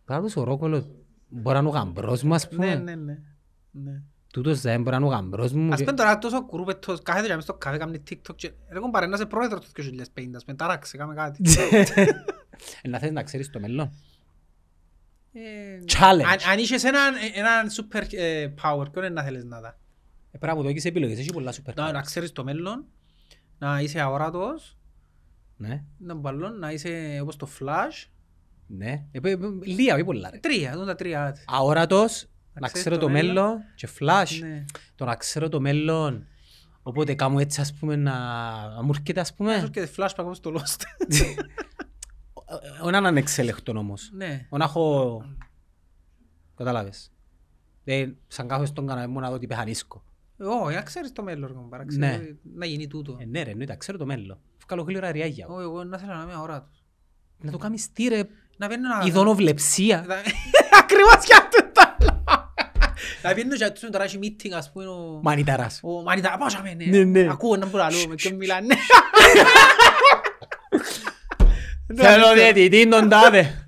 Κάτω 0.05 0.41
ο 0.41 0.45
Ρόκολος 0.45 0.85
μπορεί 1.29 1.55
να 1.55 1.61
είναι 1.61 1.69
ο 1.69 1.73
γαμπρός 1.73 2.23
μου 2.23 2.35
ας 2.35 2.45
Ναι, 2.51 2.57
πούμε. 2.57 2.75
ναι, 2.75 2.95
ναι. 2.95 3.19
ναι. 3.71 4.03
Τούτος 4.33 4.61
δεν 4.61 4.83
μπορεί 4.83 4.91
να 4.91 4.97
είναι 4.97 5.07
ο 5.07 5.09
γαμπρός 5.19 5.53
μου. 5.53 5.73
Ας 5.73 5.79
και- 5.79 5.85
πούμε 5.85 5.97
τώρα 5.97 6.19
τόσο 6.19 6.45
κουρούπετος, 6.47 7.03
κάθεται 7.03 7.27
και 7.27 7.35
μες 7.35 7.43
στο 7.43 7.55
καφέ, 7.55 7.77
κάνει 7.77 8.03
TikTok 8.11 8.35
και 8.37 8.51
ρε 8.71 8.79
κομπάρε 8.79 9.07
να 9.07 9.15
είσαι 9.15 9.27
πρόεδρος 9.27 9.61
του 9.61 9.71
2050, 9.73 10.37
ας 10.37 10.45
πούμε, 10.45 10.57
τάραξε, 10.57 10.97
κάμε 10.97 11.15
κάτι. 11.15 11.43
Ε, 11.95 12.05
Να 12.91 12.99
θες 12.99 13.11
να 13.11 13.23
ξέρεις 13.23 13.51
το 13.51 13.61
μέλλον. 13.61 13.91
Ε, 15.33 15.41
Challenge. 15.87 16.23
αν- 16.25 16.51
Αν 16.53 16.59
είχες 16.59 16.85
έναν 16.85 17.15
έναν 17.35 17.67
super 17.71 18.03
ε, 18.13 18.49
power, 18.63 18.93
ποιον 18.93 19.05
είναι 19.05 19.15
να 19.15 19.23
θέλεις 19.23 19.45
να 19.45 19.61
τα. 19.61 19.79
Ε, 20.31 20.39
Πρέπει 20.39 20.47
να 20.47 20.55
μου 20.55 20.63
δώσεις 20.63 20.85
επιλογές, 20.85 21.19
έχει 21.19 21.33
πολλά 21.33 21.53
super 21.53 21.75
Να 21.75 21.93
να 21.93 22.01
powers. 22.01 22.05
ξέρεις 22.05 22.33
το 22.33 22.45
μέλλον, 22.45 22.85
να 23.59 23.81
είσαι 23.81 24.01
αόρατος, 24.01 24.77
Ναι, 25.57 25.85
να 25.99 26.15
μπαλόν, 26.15 26.59
να 26.59 26.71
είσαι 26.73 27.19
όπως 27.23 27.37
το 27.37 27.49
Flash. 27.61 28.07
ναι. 28.67 29.05
Ε, 29.13 29.21
παι- 29.21 29.39
παι- 29.39 29.67
Λίγα, 29.67 29.95
όχι 29.95 30.05
πολλά 30.05 30.31
ρε. 30.31 30.39
Τρία, 30.39 30.73
δουν 30.77 30.87
τα 30.87 30.95
τρία. 30.95 31.37
αόρατος, 31.47 32.27
να 32.53 32.67
ξέρεις 32.69 32.81
ξέρω 32.87 32.95
το 32.95 33.01
το 33.07 33.13
μέλλον. 33.13 33.35
μέλλον 33.35 33.59
και 33.75 33.89
flash. 34.01 34.39
Ναι. 34.41 34.65
Το 34.95 35.05
να 35.05 35.15
ξέρω 35.17 35.49
το 35.49 35.61
μέλλον, 35.61 36.27
οπότε 36.83 37.15
κάνω 37.15 37.39
έτσι 37.39 37.61
ας 37.61 37.73
πούμε 37.75 37.97
να 37.97 38.13
να 38.69 38.83
μου 38.83 38.91
έρχεται 38.95 39.21
ας 39.21 39.29
Όσο 39.29 39.37
πούμε. 39.37 39.69
και 39.73 39.89
flashback 39.97 40.15
όπως 40.25 40.41
το 40.41 40.55
Lost. 40.57 40.83
Όχι 42.83 42.91
να 42.91 42.99
είναι 42.99 43.09
ανεξέλεκτον 43.09 43.77
όμως. 43.77 44.11
Ναι. 44.13 44.27
Όχι 44.49 44.59
να 44.59 44.65
έχω... 44.65 45.23
Κατάλαβες. 46.57 47.13
Δεν 47.85 48.17
σαν 48.29 48.49
κάθομαι 48.49 48.67
στον 48.67 48.87
καναπέ 48.87 49.07
μου 49.07 49.21
να 49.21 49.31
δω 49.31 49.39
τι 49.39 49.47
πεχανίσκω. 49.47 50.03
Όχι, 50.39 50.75
να 50.75 50.83
ξέρεις 50.83 51.13
το 51.13 51.23
μέλλον, 51.23 51.55
κομπάρα, 51.55 51.85
Ναι. 51.85 52.09
ξέρω, 52.19 52.23
να 52.55 52.67
γίνει 52.67 52.87
τούτο. 52.87 53.17
Ε, 53.21 53.25
ναι 53.25 53.43
ρε, 53.43 53.51
εννοείται, 53.51 53.77
ξέρω 53.77 53.99
το 53.99 54.07
μέλλον. 54.07 54.39
Βγάλω 54.67 54.83
γλύωρα 54.83 55.13
ριάγια. 55.13 55.47
Όχι, 55.47 55.63
εγώ 55.63 55.85
να 55.85 55.99
θέλω 55.99 56.13
να 56.15 56.23
είμαι 56.23 56.33
αοράτος. 56.35 56.85
Να 57.39 57.51
το 57.51 57.59
κάνεις 57.59 57.93
τι 57.93 58.09
ρε, 58.09 58.23
Να 58.57 58.69
πιένω 58.69 58.89
να... 58.89 59.05
ειδωνοβλεψία. 59.07 60.05
Να- 60.09 60.15
Ακριβώς 60.79 61.25
και 61.25 61.35
αυτό 61.35 61.73
το 61.73 61.81
άλλο. 61.99 62.25
Να 63.23 63.35
πιένω 63.35 63.57
και 63.57 63.65
αυτούς 63.65 63.91
τώρα 63.91 64.05
έχει 64.05 64.19
meeting, 64.23 64.51
ας 64.57 64.73
πούμε, 64.73 64.87
ο... 64.87 65.21
Μανιταράς. 65.23 65.81
Ο 65.83 66.03
Μανιτά, 66.03 66.37
πάω 66.39 66.49
σε 66.49 66.61
Ναι, 66.63 66.75
μένα. 66.87 67.05
ναι. 67.05 67.29
Ακούω 67.31 67.57
να 67.57 67.67
μπορώ 67.67 67.83
να 67.85 67.91
λέω, 67.91 68.09
με 68.09 68.15
ποιον 68.15 68.35
μιλάνε. 68.37 68.75
Θέλω 71.97 72.33
διαιτητή 72.35 72.89
τον 72.89 73.09
τάδε; 73.09 73.67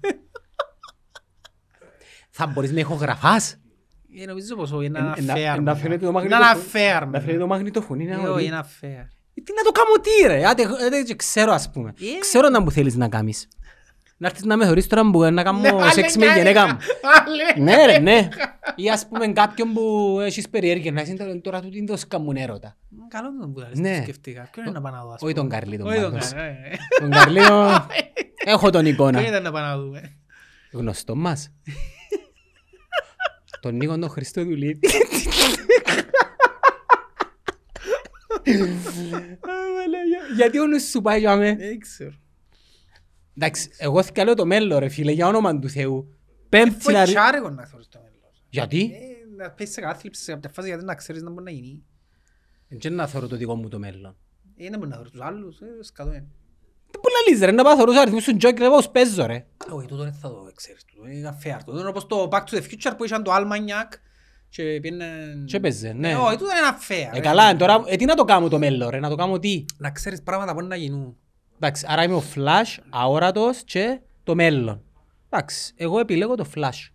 Θα 2.30 2.46
μπορείς 2.46 2.72
να 2.72 2.80
ηχογραφάς; 2.80 3.56
Ε, 4.20 4.24
Νομίζω 4.26 4.56
πως 4.56 4.72
όχι, 4.72 4.84
είναι 4.86 4.98
ένα 4.98 5.14
Ε, 5.18 5.22
να- 5.22 5.34
fair. 5.56 5.60
να 5.62 5.74
φαίνεται 5.74 6.00
το 6.06 6.10
Είναι 6.10 6.12
μαγνητοφο- 6.28 6.74
ένα 6.74 7.02
fair. 7.02 7.06
Να 7.10 7.20
φέρει 7.20 7.38
το 7.38 7.46
μαγνητοφωνή. 7.46 8.04
Ε, 8.06 8.08
να 8.14 8.18
όχι, 8.20 8.28
ορεί. 8.28 8.44
είναι 8.44 8.54
ένα 8.54 8.64
fair. 8.80 9.06
Ε, 9.34 9.42
Τι 9.42 9.52
να 9.56 9.62
το 9.62 9.70
κάνω 9.72 9.94
τι 10.02 10.26
ρε, 10.26 10.46
άντε, 10.46 10.62
ε, 10.62 10.88
δεν 10.88 11.16
ξέρω 11.16 11.52
ας 11.52 11.70
πούμε. 11.70 11.88
Ε. 12.00 12.18
Ξέρω 12.18 12.48
να 12.48 12.60
μου 12.60 12.70
θέλεις 12.72 12.96
να 12.96 13.08
κάνεις. 13.08 13.48
Να 14.22 14.26
έρθεις 14.28 14.44
να 14.44 14.56
με 14.56 14.64
θεωρείς 14.64 14.86
τώρα 14.86 15.10
που 15.10 15.22
να 15.30 15.42
κάνω 15.42 15.58
Ναι, 15.58 15.68
σεξ 15.92 16.16
άλλε 16.16 16.26
με 16.26 16.32
γυναίκα 16.36 16.66
μου. 16.66 16.76
Άλλε. 17.56 17.64
Ναι 17.64 17.86
ρε, 17.86 17.98
ναι. 17.98 18.28
Ή 18.74 18.90
ας 18.90 19.06
πούμε 19.08 19.26
κάποιον 19.26 19.72
που 19.72 20.16
έχεις 20.20 20.48
περιέργεια 20.48 20.92
να 20.92 21.00
είσαι 21.00 21.40
τώρα 21.42 21.60
του 21.60 21.68
τι 21.68 21.84
το 21.84 21.96
σκαμούν 21.96 22.36
έρωτα. 22.36 22.76
Καλό 23.08 23.28
το 23.40 23.48
που 23.48 23.62
Ναι. 23.74 23.96
το 23.96 24.02
σκεφτήκα. 24.02 24.48
Ποιον 24.52 24.66
είναι 24.66 24.74
να 24.74 24.80
πάω 24.80 24.92
να 24.92 25.02
δω, 25.02 25.12
ας 25.12 25.22
Όχι 25.22 25.34
πούμε. 25.34 25.48
τον 25.48 25.48
Καρλί 25.48 25.78
τον 25.78 25.86
Όχι 25.86 26.00
τον 26.00 26.10
πάντως. 26.10 26.28
Καρλί, 26.32 26.46
ε, 26.48 26.68
ε. 26.70 26.76
Τον 27.00 27.10
Καρλίο 27.10 27.86
έχω 28.54 28.70
τον 28.70 28.82
Ποιον 28.82 28.94
εικόνα. 28.94 29.26
ήταν 29.28 29.42
να 29.42 29.50
πάω 29.52 29.62
να 29.62 29.78
δούμε; 29.78 30.16
Γνωστό 30.72 31.14
μας. 31.14 31.52
Τον 33.60 33.76
Νίκο 33.76 33.98
τον 33.98 34.08
Χριστοδουλίδη. 34.10 34.78
Γιατί 40.36 40.58
ο 40.58 40.66
νους 40.66 40.82
σου 40.82 41.00
πάει 41.02 41.18
για 41.18 41.36
με. 41.36 41.54
Δεν 41.54 41.78
ξέρω. 41.78 42.10
Εντάξει, 43.42 43.70
εγώ 43.78 44.02
θα 44.02 44.24
λέω 44.24 44.34
το 44.34 44.46
μέλλον 44.46 44.78
ρε 44.78 44.88
φίλε, 44.88 45.12
για 45.12 45.26
όνομα 45.26 45.58
του 45.58 45.68
Θεού. 45.68 46.18
Πέμπτη 46.48 46.92
να... 46.92 47.04
Φοητσάρε 47.04 47.36
εγώ 47.36 47.50
να 47.50 47.66
θεωρείς 47.66 47.88
το 47.88 47.98
μέλλον. 47.98 48.30
Γιατί; 48.48 48.90
Ε, 48.94 49.42
Να 49.42 49.50
πέσεις 49.50 49.74
σε 49.74 49.80
κάθλιψη 49.80 50.22
σε 50.22 50.32
κάποια 50.32 50.50
φάση 50.54 50.68
γιατί 50.68 50.84
να 50.84 50.94
ξέρεις 50.94 51.22
να 51.22 51.30
μπορεί 51.30 51.44
να 51.44 51.50
γίνει. 51.50 51.84
Δεν 52.68 52.94
να 52.94 53.06
θεωρώ 53.06 53.26
το 53.28 53.36
δικό 53.36 53.54
μου 53.54 53.68
το 53.68 53.78
μέλλον. 53.78 54.16
Ε, 54.56 54.68
να 54.68 54.76
μπορεί 54.76 54.88
να 54.88 54.94
θεωρείς 54.94 55.12
τους 55.12 55.20
άλλους. 55.20 55.60
ε, 55.60 55.66
σκατό 55.80 56.10
είναι. 56.10 56.26
Τι 56.90 56.98
που 56.98 57.08
λαλείς 57.26 57.44
ρε, 57.44 57.50
να 57.50 57.62
πάω 57.64 57.76
θεωρώ 57.76 57.90
τους 57.90 58.00
αριθμούς 58.00 58.24
του 58.24 58.36
Τζόκερ, 58.36 58.62
εγώ 58.62 58.74
πώς 58.74 58.90
παίζω 58.90 59.26
ρε. 59.26 59.46
Όχι, 59.72 59.86
τούτο 59.86 60.02
δεν 60.02 60.12
θα 60.12 60.28
το 60.28 60.52
ξέρεις. 60.54 60.84
Τούτο 60.84 61.06
είναι 61.08 61.38
fair. 61.44 61.58
Τούτο 61.66 61.78
είναι 61.78 61.88
όπως 61.88 62.06
το 62.06 62.28
Back 62.30 62.40
to 62.44 62.54
the 62.58 62.62
Future 62.62 62.92
που 62.96 63.04
είχαν 63.04 63.22
το 63.22 63.32
Almanac 63.34 63.92
και 64.48 64.62
πήγαινε... 64.82 65.06
Και 65.46 65.60
παίζε, 65.60 65.92
ναι. 65.92 66.10
Ε, 66.10 66.14
Όχι, 66.14 66.36
τούτο 66.36 66.50
είναι 66.50 66.58
ένα 66.58 66.78
fair. 66.88 67.14
Ε, 67.14 67.18
ε. 67.18 67.20
καλά, 67.20 67.56
τώρα, 67.56 67.82
ε, 67.86 67.96
τι 67.96 68.04
να 68.04 68.14
το 68.14 68.24
κάνω 68.24 68.48
το 68.48 68.58
μέλλον 68.58 68.88
ρε, 68.88 68.98
να 68.98 69.08
το 69.08 69.14
κάνω 69.14 69.38
τι; 69.38 69.64
Να 69.78 69.90
ξέρεις 69.90 70.22
πράγματα 70.22 70.54
που 70.54 70.62
να 70.62 70.76
γίνουν. 70.76 71.16
Εντάξει, 71.62 71.86
άρα 71.88 72.02
είμαι 72.02 72.14
ο 72.14 72.22
Flash, 72.34 72.78
αόρατος 72.90 73.62
και 73.64 74.00
το 74.24 74.34
μέλλον. 74.34 74.82
Εντάξει, 75.28 75.72
εγώ 75.76 75.98
επιλέγω 75.98 76.34
το 76.34 76.46
Flash. 76.54 76.88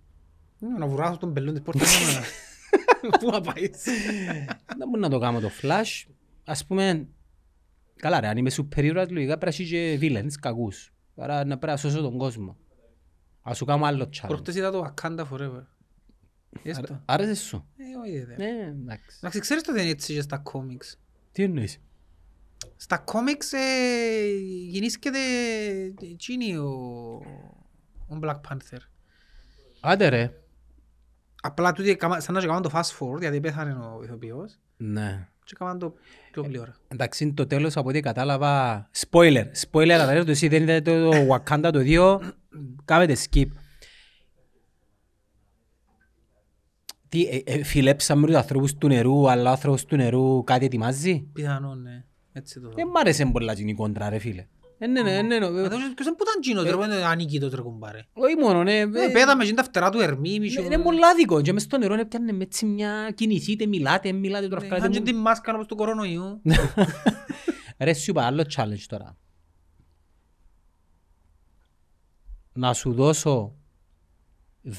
Ε, 0.61 0.65
Να 0.79 0.87
βουράσω 0.87 1.17
τον 1.17 1.33
πελόν 1.33 1.53
της 1.53 1.63
πόρτας. 1.63 2.13
να- 2.13 2.23
Πού 3.19 3.29
να 3.29 3.41
πάεις. 3.41 3.83
Δεν 4.77 4.87
μπορώ 4.89 4.99
να 5.01 5.09
το 5.09 5.19
κάνω 5.19 5.39
το 5.39 5.49
Flash. 5.61 6.03
Ας 6.45 6.65
πούμε, 6.65 7.07
καλά 7.95 8.19
ρε, 8.19 8.27
αν 8.27 8.37
είμαι 8.37 8.51
super 8.57 8.83
ήρωας, 8.83 9.09
λογικά 9.09 9.37
πρέπει 9.37 9.55
να 9.57 9.63
έχει 9.63 9.69
και 9.69 9.97
villains, 10.01 10.33
κακούς. 10.41 10.93
Άρα 11.15 11.45
να 11.45 11.57
πρέπει 11.57 11.65
να 11.71 11.77
σώσω 11.77 12.01
τον 12.01 12.17
κόσμο. 12.17 12.57
Ας 13.41 13.57
σου 13.57 13.65
κάνω 13.65 13.85
άλλο 13.85 14.09
challenge. 14.15 14.27
Προχτές 14.27 14.55
είδα 14.55 14.71
το 14.71 14.93
Wakanda 15.01 15.19
Forever. 15.31 15.63
Είδες 16.63 16.77
το. 16.77 16.83
Άρα- 16.89 17.01
Άρεσες 17.05 17.39
σου; 17.39 17.65
Ε, 17.77 17.83
όχι 18.07 18.19
δε. 18.23 18.35
Ναι, 18.35 18.65
εντάξει. 18.67 19.15
Εντάξει, 19.19 19.39
ξέρεις 19.39 19.63
το 19.63 19.71
δεν 19.73 19.81
είναι 19.81 19.91
έτσι 19.91 20.13
και 20.13 20.21
στα 20.21 20.37
κόμιξ. 20.37 20.99
Τι 21.31 21.43
εννοείς; 21.43 21.77
Στα 22.75 22.97
κόμιξ 22.97 23.53
ε, 23.53 23.59
γεννήσκεται 24.69 25.17
εκείνη 26.01 26.57
ο, 26.57 26.69
ο 28.07 28.19
Black 28.21 28.35
Panther. 28.49 28.79
Άντε 29.81 30.07
ρε. 30.07 30.31
Απλά 31.41 31.71
τούτοι 31.71 31.89
έκαμα- 31.89 32.19
σαν 32.19 32.33
να 32.33 32.39
και 32.41 32.45
κάνουν 32.47 32.61
το 32.61 32.71
fast 32.73 32.97
forward 32.99 33.19
γιατί 33.19 33.39
πέθανε 33.39 33.73
ο 33.73 34.01
ηθοποιός 34.03 34.59
Ναι. 34.77 35.27
και 35.43 35.51
έκαναν 35.55 35.79
το 35.79 35.93
πιο 36.31 36.43
γλύωρα. 36.43 36.75
Εντάξει, 36.87 37.33
το 37.33 37.47
τέλος 37.47 37.77
από 37.77 37.89
ό,τι 37.89 37.99
κατάλαβα... 37.99 38.89
Spoiler. 39.09 39.45
Spoiler, 39.71 39.89
αλλά 39.89 40.23
το 40.23 40.31
εσύ 40.31 40.47
δεν 40.47 40.61
είδατε 40.61 40.81
το 40.81 41.11
Wakanda 41.35 41.69
το 41.73 41.79
2. 41.83 42.19
Κάμετε 42.85 43.15
skip. 43.29 43.45
Τι, 47.09 47.23
ε, 47.27 47.41
ε, 47.45 47.63
φιλέψαμε 47.63 48.25
τους 48.27 48.35
ανθρώπους 48.35 48.73
του 48.75 48.87
νερού, 48.87 49.29
αλλά 49.29 49.49
ο 49.49 49.53
άνθρωπος 49.53 49.85
του 49.85 49.95
νερού 49.95 50.43
κάτι 50.43 50.65
ετοιμάζει; 50.65 51.19
Πιθανόν, 51.33 51.81
ναι. 51.81 52.03
Έτσι 52.37 52.59
το 52.59 52.69
Δεν 52.75 52.87
μ' 52.87 52.97
άρεσε 52.97 53.25
πολλά 53.25 53.53
την 53.53 53.67
η 53.67 53.73
κόντρα 53.73 54.09
ρε 54.09 54.17
φίλε. 54.17 54.47
Ε, 54.77 54.87
ναι, 54.87 55.01
ναι, 55.01 55.21
ναι, 55.21 55.21
ναι. 55.21 55.45
Ε, 55.45 55.49
τότε 55.49 55.69
Ποιος 55.69 56.05
δεν 56.05 56.13
ήταν 56.21 56.33
εκείνος 56.37 56.65
τώρα, 56.65 56.87
δεν 56.87 57.03
ανήκει 57.03 57.39
το 57.39 57.49
τρεκουμπάρε. 57.49 58.05
Όχι 58.13 58.35
μόνο, 58.35 58.63
ναι. 58.63 58.79
Ε, 58.79 58.87
Πέδαμε 59.13 59.41
εκείνη 59.41 59.57
τα 59.57 59.63
φτερά 59.63 59.89
του 59.89 59.99
Ερμή, 59.99 60.39
μισό. 60.39 60.61
Είναι 60.61 60.77
πολλά 60.77 61.15
δικό. 61.15 61.41
Και 61.41 61.53
μες 61.53 61.61
στο 61.61 61.77
νερό 61.77 61.93
έπιανε 61.93 62.31
με 62.31 62.43
έτσι 62.43 62.65
μια 62.65 63.11
κινηθείτε, 63.15 63.65
μιλάτε, 63.65 64.11
μιλάτε 64.11 64.47
τώρα 64.47 64.63
Ε, 64.63 64.67
βγάλετε 64.67 64.89
Είχαν 64.89 65.03
και 65.03 65.11
μου. 65.11 65.17
τη 65.17 65.23
μάσκα 65.23 65.53
όπως 65.53 65.65
του 65.65 65.75
κορονοϊού. 65.75 66.41
Ρε 67.79 67.93
σου 67.93 68.11
είπα 68.11 68.25
άλλο 68.25 68.45
challenge 68.55 68.83
τώρα. 68.87 69.17
Να 72.53 72.73
σου 72.73 72.93
δώσω 72.93 73.55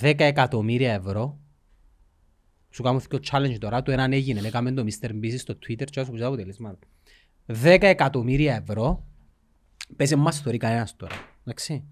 10 0.01 0.15
εκατομμύρια 0.17 0.93
ευρώ 0.93 1.41
σου 2.71 2.83
κάνω 2.83 3.01
το 3.09 3.19
challenge 3.31 3.59
τώρα, 3.59 3.83
το 3.83 3.91
έναν 3.93 4.13
έγινε, 4.13 4.41
έκαμε 4.47 4.73
το 4.73 4.85
Mr. 4.87 5.11
Beast 5.11 5.39
στο 5.39 5.55
Twitter 5.55 5.85
και 5.85 6.01
όσο 6.01 6.11
που 6.11 6.17
ζητάω 6.17 6.29
αποτελέσματα. 6.29 6.79
10 7.47 7.55
εκατομμύρια 7.83 8.55
ευρώ, 8.55 9.07
παίζει 9.97 10.17
μας 10.17 10.43
story 10.45 10.57
κανένας 10.57 10.97
τώρα, 10.97 11.15
εντάξει. 11.45 11.85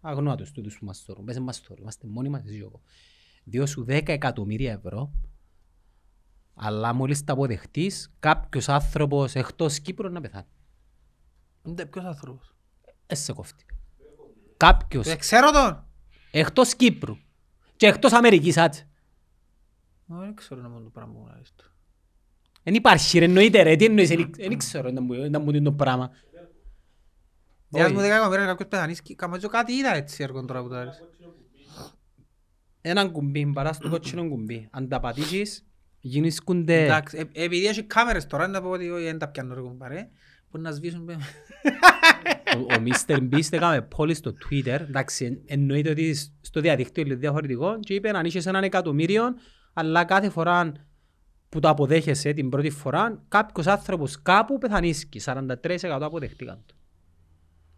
Αγνώα 0.00 0.34
τους 0.34 0.50
τούτους 0.52 0.78
που 0.78 0.84
μας 0.84 1.04
story, 1.06 1.20
παίζει 1.24 1.40
μας 1.40 1.62
story, 1.62 1.78
είμαστε 1.78 2.06
μόνοι 2.06 2.28
μας 2.28 2.42
εσύ 2.44 2.56
και 2.56 2.62
εγώ. 2.62 2.80
Διώ 3.44 3.66
σου 3.66 3.84
10 3.88 4.08
εκατομμύρια 4.08 4.72
ευρώ, 4.72 5.12
αλλά 6.54 6.92
μόλις 6.92 7.24
τα 7.24 7.32
αποδεχτείς, 7.32 8.12
κάποιος 8.18 8.68
άνθρωπος 8.68 9.34
εκτός 9.34 9.80
Κύπρου 9.80 10.08
να 10.08 10.20
πεθάνει. 10.20 10.46
Ντε, 11.70 11.86
Ποιος 11.86 12.04
άνθρωπος; 12.04 12.54
Ε, 13.06 13.14
σε 13.14 13.32
κόφτει. 13.32 13.64
Κάποιος 14.56 15.06
Ε, 15.06 15.16
Ξέρω 15.16 15.50
τον. 15.50 15.86
εκτός 16.30 16.74
Κύπρου 16.76 17.16
και 17.76 17.86
εκτός 17.86 18.12
Αμερικής, 18.12 18.56
άτσε. 18.56 18.88
Ω, 20.06 20.16
Δεν 20.16 20.34
ξέρω 20.34 20.60
να 20.60 20.68
μου 20.68 20.82
το 20.82 20.90
πράγμα 20.90 21.12
μου 21.12 21.28
αρέσει 21.30 21.52
του. 21.56 21.71
Δεν 22.62 22.74
υπάρχει 22.74 23.18
ρε, 23.18 23.24
εννοείται 23.24 23.62
ρε, 23.62 23.76
τι 23.76 23.84
εννοείς, 23.84 24.08
δεν 24.36 24.58
ξέρω 24.58 24.90
να 24.90 25.00
μου- 25.00 25.30
να 25.30 25.38
μου 25.38 25.50
δίνει 25.50 25.64
το 25.64 25.72
πράγμα. 25.72 26.10
Διάς 27.68 27.84
Όχι. 27.86 27.94
μου 27.94 28.00
δέκα 28.00 28.14
εκατομμύρια 28.14 28.46
κάποιος 28.46 28.68
πεθανείς 28.68 29.02
και 29.02 29.14
καμάζω 29.14 29.48
κάτι 29.48 29.72
είδα 29.72 29.94
έτσι 29.94 30.22
έργο 30.22 30.44
τώρα 30.44 30.62
που 30.62 30.68
το 30.68 30.74
άρεσε. 30.74 31.00
Έναν 32.80 33.10
κουμπί, 33.12 33.46
παράς 33.52 33.76
στο 33.76 33.88
κότσινο 33.88 34.28
κουμπί. 34.28 34.68
Αν 34.70 34.88
τα 34.88 35.00
πατήσεις, 35.00 35.66
γίνησκονται... 36.00 36.84
Εντάξει, 36.84 37.16
ε- 37.32 37.44
επειδή 37.44 37.66
έχει 37.66 37.82
κάμερες 37.82 38.26
τώρα, 38.26 38.46
να 38.48 38.62
πω 38.62 38.68
ότι 38.68 38.90
όχι, 38.90 39.04
δεν 39.04 39.18
τα 39.18 39.28
πιάνω 39.28 39.54
ρε 39.54 39.60
κομπάρε. 39.60 40.08
Μπορεί 40.50 40.64
να 40.64 40.70
σβήσουν 40.70 41.04
πέ- 41.04 41.16
Ο, 42.56 42.58
ο 42.60 42.82
Mr. 42.86 43.16
Beast 43.32 43.48
έκαμε 43.52 43.82
πόλη 43.82 44.14
στο 44.14 44.32
Twitter, 44.44 44.66
εντάξει, 44.80 45.24
εν- 45.24 45.42
εννοείται 45.46 45.90
ότι 45.90 46.14
στο 46.40 46.60
διαδίκτυο 46.60 47.02
είναι 47.02 47.14
διαφορετικό 47.14 47.78
και 47.80 47.94
είπε 47.94 48.08
αν 48.08 48.24
είχες 48.24 48.46
έναν 48.46 48.62
εκατομμύριο, 48.64 49.22
αλλά 49.72 50.04
κάθε 50.04 50.28
φορά 50.30 50.72
που 51.52 51.60
το 51.60 51.68
αποδέχεσαι 51.68 52.32
την 52.32 52.48
πρώτη 52.48 52.70
φορά, 52.70 53.22
κάποιος 53.28 53.66
άνθρωπος 53.66 54.22
κάπου 54.22 54.58
πεθανίσκει, 54.58 55.20
43% 55.24 55.54
αποδεχτήκαν 55.82 56.62
το. 56.66 56.74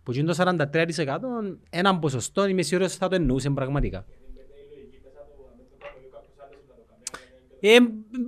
Που 0.02 0.12
είναι 0.12 0.32
το 0.32 0.54
43% 0.56 1.18
έναν 1.70 1.98
ποσοστό 1.98 2.46
είμαι 2.46 2.62
σίγουρος 2.62 2.96
θα 2.96 3.08
το 3.08 3.14
εννοούσε 3.14 3.50
πραγματικά. 3.50 4.06
Ε, 7.60 7.76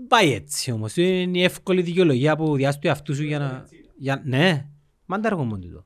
πάει 0.09 0.32
έτσι 0.32 0.70
όμως. 0.70 0.97
Είναι 0.97 1.39
η 1.39 1.43
εύκολη 1.43 1.82
δικαιολογία 1.82 2.36
που 2.36 2.56
διάσου 2.56 2.78
του 2.78 2.86
εαυτού 2.86 3.14
σου 3.14 3.23
για 3.23 3.39
να... 3.39 3.68
Για... 3.97 4.23
Ναι, 4.24 4.66
μάντα 5.06 5.28
έργο 5.28 5.44
μόνο 5.44 5.62
τούτο. 5.62 5.85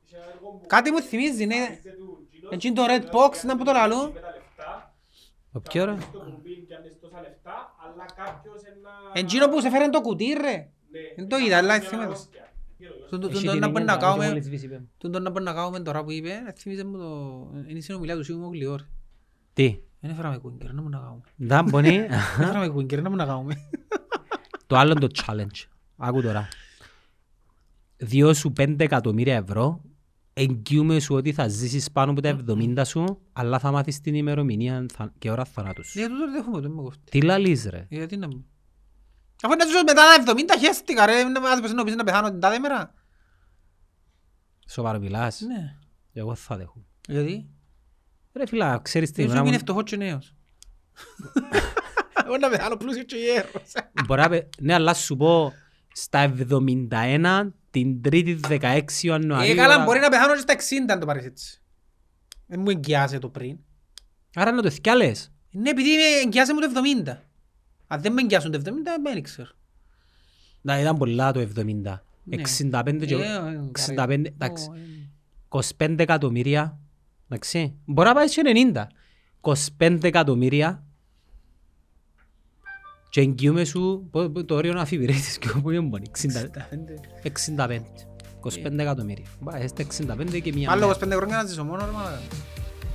Κάτι 0.67 0.91
μου 0.91 1.01
θυμίζει, 1.01 1.47
ναι. 1.47 1.79
Έτσι 2.51 2.73
το 2.73 2.83
red 2.89 3.03
box, 3.03 3.45
να 3.45 3.57
πω 3.57 3.65
το 3.65 3.73
λαλό. 3.73 4.13
Ο 5.53 5.61
ποιο 5.61 5.85
ρε. 5.85 5.97
Το 7.91 7.99
κουμπί 7.99 8.15
και 8.17 8.21
αν 8.21 8.33
είσαι 8.35 8.49
τόσα 8.53 8.69
λεφτά, 8.73 8.91
αλλά 8.95 9.05
κάποιος 9.13 9.13
ένα... 9.13 9.21
Εντζίνο 9.21 9.47
που 9.49 9.61
σε 9.61 9.71
φέρε 9.71 9.89
το 9.89 10.01
κουτί 10.01 10.25
ρε. 10.45 10.57
Ναι, 10.93 11.01
Δεν 11.17 11.29
το 11.29 11.37
είδα, 11.45 11.57
αλλά 11.57 11.73
μια 11.79 11.89
θυμάμαι. 11.89 12.05
αρρώστια. 12.07 12.45
Τον- 13.11 13.21
τον- 13.21 13.31
Έχει 13.31 13.45
τον 13.45 13.53
την 13.53 13.61
να 13.61 13.69
μπορεί 13.69 13.85
να 13.85 13.93
εννιά, 13.93 14.07
όχι 14.09 14.17
κάνουμε... 14.17 14.27
μόλις 14.29 14.45
σβήσει, 14.45 14.65
είπε. 14.65 14.83
Τον 14.99 15.13
τον 15.13 15.23
να 15.23 15.31
μπορεί 15.31 15.45
να 15.45 15.53
κάνουμε 15.53 15.81
τώρα 15.81 16.05
που 16.05 16.11
είπε, 16.11 16.31
ε, 16.31 16.53
θύμιζε 16.57 16.85
μου 16.85 16.99
το... 16.99 17.09
Είναι 17.69 17.79
η 17.79 17.81
συνομιλία 17.81 18.17
του 18.17 18.25
Σίγου 18.25 18.39
Μογλιό 18.41 18.77
ρε. 18.77 18.85
Τι; 19.53 19.79
Δεν 20.01 20.11
έφεραμε 20.11 20.39
κουίνκερ, 20.39 20.73
να 20.73 20.83
μου 20.83 20.89
να 20.89 20.99
κάνουμε. 20.99 21.21
Δεν 21.37 21.65
μπορεί. 21.65 21.91
Δεν 22.37 22.43
έφεραμε 22.43 22.69
κουίνκερ, 22.69 23.03
να 23.03 23.11
μου 23.11 23.17
να 23.17 23.25
κάνουμε. 23.27 23.55
Το 24.67 24.77
άλλο 24.77 24.91
είναι 24.91 25.01
το 25.01 25.23
challenge. 25.27 25.65
Άκου 25.97 26.23
τώρα. 26.23 26.49
Διώ 27.97 28.35
σου 28.35 28.53
5 28.61 28.75
εκατομμύρια 28.81 29.35
ευρώ, 29.37 29.81
εγγύουμε 30.33 30.99
σου 31.01 31.15
ότι 31.15 31.33
θα 31.33 31.49
ζήσεις 31.49 31.91
πάνω 31.91 32.11
από 32.11 32.21
τα 32.21 32.29
70 32.49 32.83
σου, 32.85 33.21
αλλά 33.33 33.59
θα 33.59 33.71
μάθεις 33.71 34.01
την 34.01 34.15
ημερομηνία 34.15 34.87
θα- 34.93 35.13
και 35.19 35.31
ώρα 35.31 35.45
θανάτου 35.45 35.85
σου. 35.85 35.99
Γιατί 35.99 36.13
τούτο 36.13 36.25
δεν 36.31 36.35
έχουμε, 36.41 36.61
δεν 36.61 36.71
με 36.71 36.83
κόφτει. 36.83 37.11
Τι 37.11 37.23
λαλείς 37.23 37.65
ρε. 37.71 37.87
Γιατί 37.91 38.17
να 38.17 38.27
μου. 38.27 38.45
Αφού 39.43 39.53
είναι 39.53 39.65
τους 39.65 39.83
μετά 39.87 39.95
τα 39.95 40.33
70 40.33 40.59
χέστηκα 40.59 41.07
ρε, 41.07 41.23
να 41.25 41.41
μας 41.41 41.61
πες 41.61 41.73
να 41.73 41.85
πεις 41.85 41.95
να 41.95 42.05
πεθάνω 42.05 42.31
την 42.31 42.41
τάδε 42.41 42.59
μέρα. 42.59 42.95
Σοβαρό 44.69 44.99
μιλάς. 44.99 45.41
Ναι. 45.41 45.77
Εγώ 46.13 46.35
θα 46.35 46.57
δέχομαι. 46.57 46.85
Γιατί. 47.09 47.49
Ρε 48.33 48.47
φίλα, 48.47 48.79
ξέρεις 48.83 49.11
τι. 49.11 49.15
Δεν 49.23 49.25
σου 49.25 49.31
εμένα 49.31 49.47
είναι 49.49 49.57
μου- 49.57 49.63
φτωχός 49.63 49.83
και 49.85 49.97
νέος. 49.97 50.35
Εγώ 52.27 52.37
να 52.37 52.49
πεθάνω 52.49 52.77
πλούσιος 52.77 53.05
και 53.05 53.17
γέρος. 53.17 53.73
Μπορεί 54.07 54.21
να 54.21 54.29
πε- 54.29 54.49
Ναι, 54.61 54.75
αλλά 54.75 54.95
σου 54.95 55.17
πω, 55.17 55.53
στα 55.93 56.19
71, 56.19 57.55
την 57.71 58.01
3η 58.09 58.39
16 58.49 58.61
Ε, 58.63 58.83
Ιανουαρίου. 59.01 59.55
καλά, 59.57 59.75
ώρα- 59.75 59.85
μπορεί 59.85 59.99
να 60.01 60.09
πεθάνω 60.09 60.33
και 60.35 60.41
στα 60.41 60.53
60 60.53 60.93
αν 60.93 61.01
το 61.01 61.07
πάρεις 61.07 61.25
έτσι. 61.25 61.61
Δεν 62.47 62.61
μου 62.61 62.71
εγγυάσαι 62.71 63.19
το 63.19 63.29
πριν. 63.29 63.59
Άρα 64.35 64.53
να 64.53 64.63
το 64.63 64.71
θυκιάλες. 64.71 65.33
Ναι, 65.51 65.71
επειδή 65.71 65.89
με 65.89 66.03
εγγυάσαι 66.25 66.55
μου 66.55 66.61
το 66.61 66.67
70. 67.07 67.17
Αν 67.87 68.01
δεν 68.01 68.13
με 68.13 68.21
εγγυάσουν 68.21 68.51
το 68.51 68.59
70, 68.59 68.69
δεν 69.13 69.23
ξέρω. 69.23 69.49
Να 70.61 70.81
ήταν 70.81 70.97
πολλά 70.97 71.33
το 71.33 71.41
70. 71.41 72.03
Ναι. 72.25 72.37
65 72.37 73.07
και 73.07 73.15
Ε, 73.15 73.19
ε, 73.19 73.71
65, 73.97 74.11
εντάξει. 74.33 74.69
Ω, 75.49 75.59
ε. 75.59 75.63
25 75.79 75.95
εκατομμύρια. 75.99 76.79
Εντάξει. 77.29 77.75
Μπορεί 77.85 78.09
να 78.09 78.15
πάει 78.15 78.29
και 78.29 78.43
90. 78.45 78.87
25 79.79 79.99
εκατομμύρια. 80.05 80.85
Και 83.11 83.21
εγγυούμε 83.21 83.65
σου 83.65 84.09
πο- 84.11 84.29
πο- 84.29 84.45
το 84.45 84.55
όριο 84.55 84.73
να 84.73 84.81
αφιπηρέτεις 84.81 85.39
και 85.39 85.49
όπου 85.57 85.71
είναι 85.71 85.81
μόνοι. 85.81 86.11
65. 86.19 86.25
65. 87.23 87.81
25 88.41 88.79
εκατομμύρια. 88.79 89.25
Πάει 89.45 89.67
στα 89.69 89.83
65 89.83 90.41
και 90.43 90.53
μία 90.53 90.71
Άλλο 90.71 90.87
μέρα. 90.87 90.99
25 91.15 91.17
χρόνια 91.17 91.37
να 91.37 91.45
ζήσω 91.45 91.65
μόνο, 91.65 91.85
ρε 91.85 91.91
μαλάκα. 91.93 92.21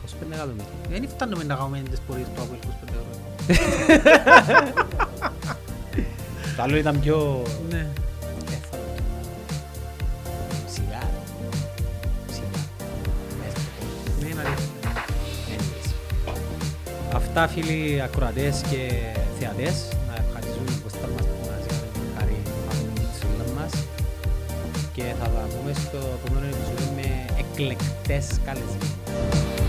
25 0.06 0.34
εκατομμύρια. 0.34 0.66
Δεν 0.90 1.08
φτάνουμε 1.10 1.44
να 1.44 1.56
κάνουμε 1.56 1.82
τις 1.90 2.00
πορείες 2.00 2.28
του 2.36 2.42
από 2.42 2.54
25 2.54 2.90
χρόνια. 2.90 4.74
Το 6.56 6.62
άλλο 6.62 6.76
ήταν 6.78 7.00
πιο... 7.00 7.44
Ναι. 7.70 7.88
εύκολο. 8.52 8.82
Σιγά. 10.68 11.00
ρε. 11.00 11.58
Σιγά. 12.34 12.48
Μέσα 13.44 13.58
στο 13.60 13.70
κόμμα. 13.80 14.22
Ναι, 14.22 14.28
είναι 14.28 14.42
αλήθεια. 14.42 14.70
Anyways. 15.58 17.16
Αυτά 17.16 17.48
φίλοι 17.48 18.02
ακροατές 18.02 18.62
και 18.70 18.90
θεατές 19.40 19.90
και 24.96 25.04
θα 25.20 25.26
τα 25.30 25.48
πούμε 25.58 25.74
στο 25.74 25.98
επόμενο 25.98 26.46
επεισόδιο 26.46 26.92
με 26.96 27.26
εκλεκτές 27.40 28.40
καλεσμένους. 28.46 29.65